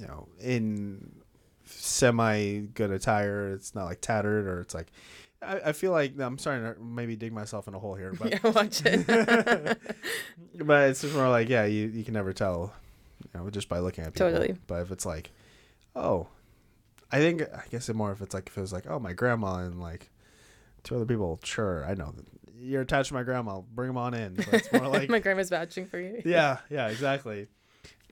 you 0.01 0.07
know, 0.09 0.27
in 0.41 1.13
semi 1.65 2.59
good 2.75 2.91
attire? 2.91 3.53
It's 3.53 3.73
not 3.75 3.85
like 3.85 4.01
tattered, 4.01 4.47
or 4.49 4.61
it's 4.61 4.75
like. 4.75 4.89
I, 5.43 5.61
I 5.67 5.73
feel 5.73 5.93
like 5.93 6.19
I'm 6.19 6.39
starting 6.39 6.75
to 6.75 6.81
maybe 6.81 7.17
dig 7.17 7.33
myself 7.33 7.69
in 7.69 7.75
a 7.75 7.79
hole 7.79 7.95
here, 7.95 8.13
but 8.19 8.31
Yeah, 8.31 8.51
watch 8.51 8.83
it. 8.85 9.07
but 10.55 10.91
it's 10.91 11.03
just 11.03 11.15
more 11.15 11.29
like 11.29 11.49
yeah, 11.49 11.65
you, 11.65 11.89
you 11.89 12.05
can 12.05 12.15
never 12.15 12.33
tell, 12.33 12.73
you 13.23 13.41
know, 13.41 13.51
just 13.51 13.69
by 13.69 13.79
looking 13.79 14.05
at 14.05 14.15
people. 14.15 14.31
Totally. 14.31 14.57
But 14.67 14.83
if 14.83 14.91
it's 14.91 15.07
like, 15.07 15.31
oh, 15.97 16.29
I 17.11 17.19
think 17.19 17.43
I 17.43 17.65
guess 17.71 17.89
it 17.89 17.97
more 17.97 18.13
if 18.13 18.23
it's 18.23 18.35
like 18.35 18.49
if 18.49 18.57
it 18.57 18.61
was 18.61 18.73
like 18.73 18.87
oh 18.89 18.99
my 18.99 19.13
grandma 19.13 19.57
and 19.57 19.81
like 19.81 20.11
two 20.83 20.97
other 20.97 21.07
people, 21.07 21.41
sure, 21.45 21.85
I 21.85 21.95
know 21.95 22.15
you're 22.63 22.83
attached 22.83 23.09
to 23.09 23.15
my 23.15 23.25
grandma, 23.25 23.61
bring 23.75 23.89
them 23.89 23.99
on 23.99 24.15
in. 24.15 24.35
But 24.35 24.55
it's 24.55 24.73
more 24.73 24.89
like 24.89 25.09
my 25.09 25.19
grandma's 25.19 25.51
vouching 25.51 25.87
for 25.87 25.99
you. 25.99 26.23
yeah, 26.25 26.59
yeah, 26.71 26.89
exactly. 26.89 27.49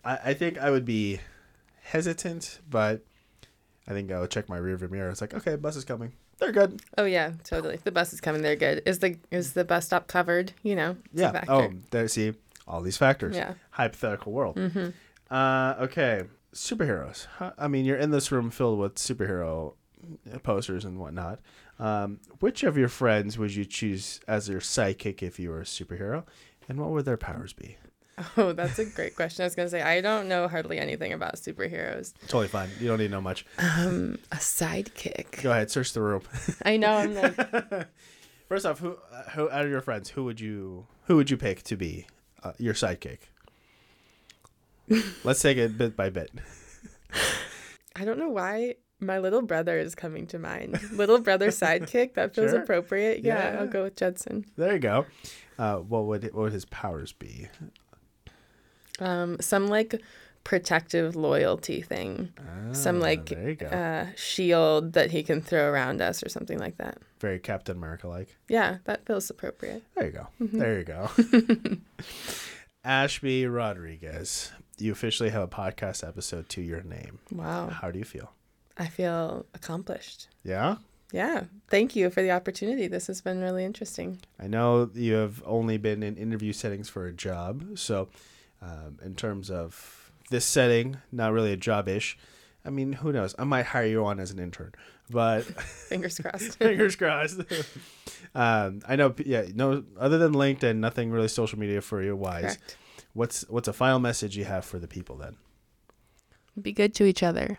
I, 0.04 0.18
I 0.26 0.34
think 0.34 0.58
I 0.58 0.70
would 0.70 0.84
be 0.84 1.20
hesitant, 1.82 2.60
but 2.68 3.04
I 3.86 3.92
think 3.92 4.10
I 4.10 4.20
would 4.20 4.30
check 4.30 4.48
my 4.48 4.58
rearview 4.58 4.90
mirror. 4.90 5.10
It's 5.10 5.20
like 5.20 5.34
okay, 5.34 5.56
bus 5.56 5.76
is 5.76 5.84
coming. 5.84 6.12
They're 6.40 6.52
good. 6.52 6.80
Oh 6.98 7.04
yeah, 7.04 7.32
totally. 7.44 7.78
The 7.84 7.92
bus 7.92 8.12
is 8.12 8.20
coming. 8.20 8.42
They're 8.42 8.56
good. 8.56 8.82
Is 8.86 8.98
the 8.98 9.16
is 9.30 9.52
the 9.52 9.64
bus 9.64 9.86
stop 9.86 10.08
covered? 10.08 10.52
You 10.62 10.74
know. 10.74 10.96
Yeah. 11.12 11.44
Oh, 11.48 11.70
there. 11.90 12.08
See 12.08 12.32
all 12.66 12.80
these 12.80 12.96
factors. 12.96 13.36
Yeah. 13.36 13.54
hypothetical 13.70 14.32
world. 14.32 14.56
Mm-hmm. 14.56 14.88
Uh, 15.30 15.74
okay, 15.80 16.24
superheroes. 16.54 17.26
I 17.58 17.68
mean, 17.68 17.84
you're 17.84 17.98
in 17.98 18.10
this 18.10 18.32
room 18.32 18.50
filled 18.50 18.78
with 18.78 18.94
superhero 18.96 19.74
posters 20.42 20.84
and 20.84 20.98
whatnot. 20.98 21.40
Um, 21.78 22.20
which 22.40 22.62
of 22.62 22.76
your 22.76 22.88
friends 22.88 23.38
would 23.38 23.54
you 23.54 23.64
choose 23.64 24.20
as 24.26 24.48
your 24.48 24.60
sidekick 24.60 25.22
if 25.22 25.38
you 25.38 25.50
were 25.50 25.60
a 25.60 25.64
superhero, 25.64 26.24
and 26.68 26.78
what 26.78 26.90
would 26.90 27.04
their 27.04 27.16
powers 27.16 27.52
be? 27.52 27.76
Oh, 28.36 28.52
that's 28.52 28.78
a 28.78 28.84
great 28.84 29.16
question. 29.16 29.42
I 29.42 29.46
was 29.46 29.54
gonna 29.54 29.68
say 29.68 29.82
I 29.82 30.00
don't 30.00 30.28
know 30.28 30.46
hardly 30.48 30.78
anything 30.78 31.12
about 31.12 31.36
superheroes. 31.36 32.12
Totally 32.22 32.48
fine. 32.48 32.68
You 32.80 32.88
don't 32.88 32.98
need 32.98 33.06
to 33.08 33.10
know 33.12 33.20
much. 33.20 33.44
Um, 33.58 34.18
a 34.32 34.36
sidekick. 34.36 35.42
Go 35.42 35.50
ahead, 35.50 35.70
search 35.70 35.92
the 35.92 36.02
room. 36.02 36.22
I 36.64 36.76
know. 36.76 36.92
I'm 36.92 37.14
like, 37.14 37.88
First 38.48 38.66
off, 38.66 38.80
who, 38.80 38.96
uh, 39.12 39.22
who 39.30 39.48
out 39.50 39.64
of 39.64 39.70
your 39.70 39.80
friends, 39.80 40.10
who 40.10 40.24
would 40.24 40.40
you 40.40 40.86
who 41.04 41.16
would 41.16 41.30
you 41.30 41.36
pick 41.36 41.62
to 41.64 41.76
be 41.76 42.06
uh, 42.42 42.52
your 42.58 42.74
sidekick? 42.74 43.18
Let's 45.24 45.40
take 45.40 45.56
it 45.56 45.78
bit 45.78 45.96
by 45.96 46.10
bit. 46.10 46.30
I 47.94 48.04
don't 48.04 48.18
know 48.18 48.28
why 48.30 48.74
my 48.98 49.18
little 49.18 49.42
brother 49.42 49.78
is 49.78 49.94
coming 49.94 50.26
to 50.28 50.38
mind. 50.38 50.78
Little 50.92 51.20
brother 51.20 51.48
sidekick. 51.48 52.14
That 52.14 52.34
feels 52.34 52.50
Sure. 52.50 52.60
appropriate. 52.60 53.24
Yeah, 53.24 53.52
Yeah. 53.54 53.60
I'll 53.60 53.66
go 53.68 53.84
with 53.84 53.96
Judson. 53.96 54.46
There 54.56 54.72
you 54.72 54.78
go. 54.80 55.06
Uh, 55.58 55.76
what 55.76 56.06
would 56.06 56.24
what 56.24 56.34
would 56.34 56.52
his 56.52 56.64
powers 56.64 57.12
be? 57.12 57.46
Um, 59.00 59.38
some 59.40 59.66
like 59.68 60.00
protective 60.44 61.16
loyalty 61.16 61.82
thing. 61.82 62.32
some 62.72 62.96
Ah, 62.96 63.00
like 63.00 63.30
you 63.30 63.54
go. 63.56 63.66
uh, 63.66 64.06
shield 64.16 64.92
that 64.94 65.10
he 65.10 65.22
can 65.22 65.40
throw 65.42 65.70
around 65.70 66.00
us 66.00 66.22
or 66.22 66.28
something 66.28 66.58
like 66.58 66.76
that. 66.78 66.98
Very 67.20 67.38
Captain 67.38 67.76
America 67.76 68.08
like. 68.08 68.36
Yeah, 68.48 68.78
that 68.84 69.04
feels 69.06 69.28
appropriate. 69.30 69.82
There 69.96 70.06
you 70.06 70.12
go. 70.12 70.26
Mm-hmm. 70.40 70.58
There 70.58 70.78
you 70.78 70.84
go. 70.84 71.10
Ashby 72.84 73.46
Rodriguez, 73.46 74.50
you 74.78 74.92
officially 74.92 75.28
have 75.30 75.42
a 75.42 75.48
podcast 75.48 76.06
episode 76.06 76.48
to 76.50 76.62
your 76.62 76.82
name. 76.82 77.18
Wow. 77.30 77.68
How 77.68 77.90
do 77.90 77.98
you 77.98 78.04
feel? 78.04 78.32
I 78.78 78.86
feel 78.86 79.44
accomplished. 79.54 80.28
Yeah? 80.42 80.76
Yeah. 81.12 81.44
Thank 81.68 81.94
you 81.94 82.08
for 82.08 82.22
the 82.22 82.30
opportunity. 82.30 82.86
This 82.88 83.06
has 83.08 83.20
been 83.20 83.40
really 83.42 83.64
interesting. 83.64 84.20
I 84.38 84.46
know 84.46 84.88
you 84.94 85.14
have 85.14 85.42
only 85.44 85.76
been 85.76 86.02
in 86.02 86.16
interview 86.16 86.54
settings 86.54 86.88
for 86.88 87.06
a 87.06 87.12
job. 87.12 87.76
So, 87.78 88.08
um, 88.62 88.98
in 89.04 89.14
terms 89.14 89.50
of 89.50 90.12
this 90.30 90.44
setting, 90.44 90.98
not 91.10 91.32
really 91.32 91.52
a 91.52 91.56
job 91.56 91.88
ish. 91.88 92.18
I 92.64 92.70
mean, 92.70 92.92
who 92.92 93.12
knows? 93.12 93.34
I 93.38 93.44
might 93.44 93.66
hire 93.66 93.86
you 93.86 94.04
on 94.04 94.20
as 94.20 94.30
an 94.30 94.38
intern, 94.38 94.72
but 95.08 95.40
Fingers 95.88 96.18
crossed. 96.18 96.58
fingers 96.58 96.94
crossed. 96.96 97.40
um, 98.34 98.80
I 98.86 98.96
know, 98.96 99.14
yeah, 99.24 99.46
no, 99.54 99.84
other 99.98 100.18
than 100.18 100.34
LinkedIn, 100.34 100.76
nothing 100.76 101.10
really 101.10 101.28
social 101.28 101.58
media 101.58 101.80
for 101.80 102.02
you 102.02 102.14
wise. 102.14 102.42
Correct. 102.42 102.76
What's 103.12 103.48
what's 103.48 103.66
a 103.66 103.72
final 103.72 103.98
message 103.98 104.36
you 104.36 104.44
have 104.44 104.64
for 104.64 104.78
the 104.78 104.86
people 104.86 105.16
then? 105.16 105.36
Be 106.60 106.72
good 106.72 106.94
to 106.94 107.04
each 107.04 107.22
other. 107.22 107.58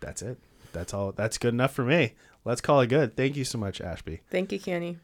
That's 0.00 0.22
it. 0.22 0.38
That's 0.72 0.94
all. 0.94 1.12
That's 1.12 1.36
good 1.36 1.52
enough 1.52 1.72
for 1.72 1.84
me. 1.84 2.14
Let's 2.44 2.60
call 2.60 2.80
it 2.80 2.86
good. 2.86 3.16
Thank 3.16 3.36
you 3.36 3.44
so 3.44 3.58
much, 3.58 3.80
Ashby. 3.80 4.20
Thank 4.30 4.52
you, 4.52 4.60
Keoni. 4.60 4.96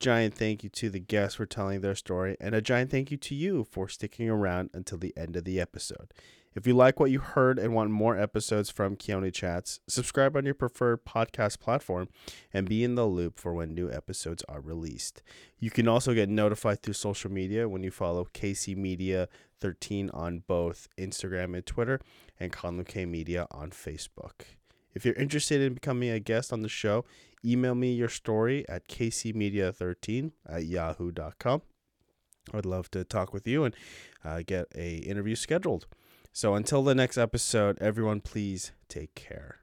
Giant 0.00 0.34
thank 0.34 0.64
you 0.64 0.70
to 0.70 0.88
the 0.88 0.98
guests 0.98 1.36
for 1.36 1.44
telling 1.44 1.82
their 1.82 1.94
story, 1.94 2.34
and 2.40 2.54
a 2.54 2.62
giant 2.62 2.90
thank 2.90 3.10
you 3.10 3.18
to 3.18 3.34
you 3.34 3.64
for 3.64 3.86
sticking 3.86 4.30
around 4.30 4.70
until 4.72 4.96
the 4.96 5.12
end 5.14 5.36
of 5.36 5.44
the 5.44 5.60
episode. 5.60 6.14
If 6.54 6.66
you 6.66 6.72
like 6.72 6.98
what 6.98 7.10
you 7.10 7.20
heard 7.20 7.58
and 7.58 7.74
want 7.74 7.90
more 7.90 8.18
episodes 8.18 8.70
from 8.70 8.96
Keoni 8.96 9.30
Chats, 9.30 9.78
subscribe 9.86 10.38
on 10.38 10.46
your 10.46 10.54
preferred 10.54 11.04
podcast 11.04 11.60
platform 11.60 12.08
and 12.50 12.66
be 12.66 12.82
in 12.82 12.94
the 12.94 13.04
loop 13.04 13.38
for 13.38 13.52
when 13.52 13.74
new 13.74 13.90
episodes 13.90 14.42
are 14.48 14.62
released. 14.62 15.22
You 15.58 15.70
can 15.70 15.86
also 15.86 16.14
get 16.14 16.30
notified 16.30 16.82
through 16.82 16.94
social 16.94 17.30
media 17.30 17.68
when 17.68 17.82
you 17.82 17.90
follow 17.90 18.26
KC 18.32 18.74
Media 18.74 19.28
13 19.60 20.08
on 20.14 20.44
both 20.46 20.88
Instagram 20.96 21.54
and 21.54 21.66
Twitter, 21.66 22.00
and 22.40 22.50
Conlu 22.50 22.88
K 22.88 23.04
Media 23.04 23.46
on 23.50 23.70
Facebook. 23.70 24.46
If 24.94 25.04
you're 25.04 25.14
interested 25.14 25.60
in 25.60 25.74
becoming 25.74 26.10
a 26.10 26.18
guest 26.18 26.52
on 26.52 26.62
the 26.62 26.68
show, 26.68 27.04
email 27.44 27.74
me 27.74 27.92
your 27.92 28.08
story 28.08 28.68
at 28.68 28.88
kcmedia13 28.88 30.32
at 30.48 30.66
yahoo.com. 30.66 31.62
I'd 32.52 32.66
love 32.66 32.90
to 32.92 33.04
talk 33.04 33.32
with 33.32 33.46
you 33.46 33.64
and 33.64 33.74
uh, 34.24 34.42
get 34.46 34.66
a 34.74 34.96
interview 34.96 35.36
scheduled. 35.36 35.86
So 36.32 36.54
until 36.54 36.82
the 36.82 36.94
next 36.94 37.18
episode, 37.18 37.78
everyone 37.80 38.20
please 38.20 38.72
take 38.88 39.14
care. 39.14 39.60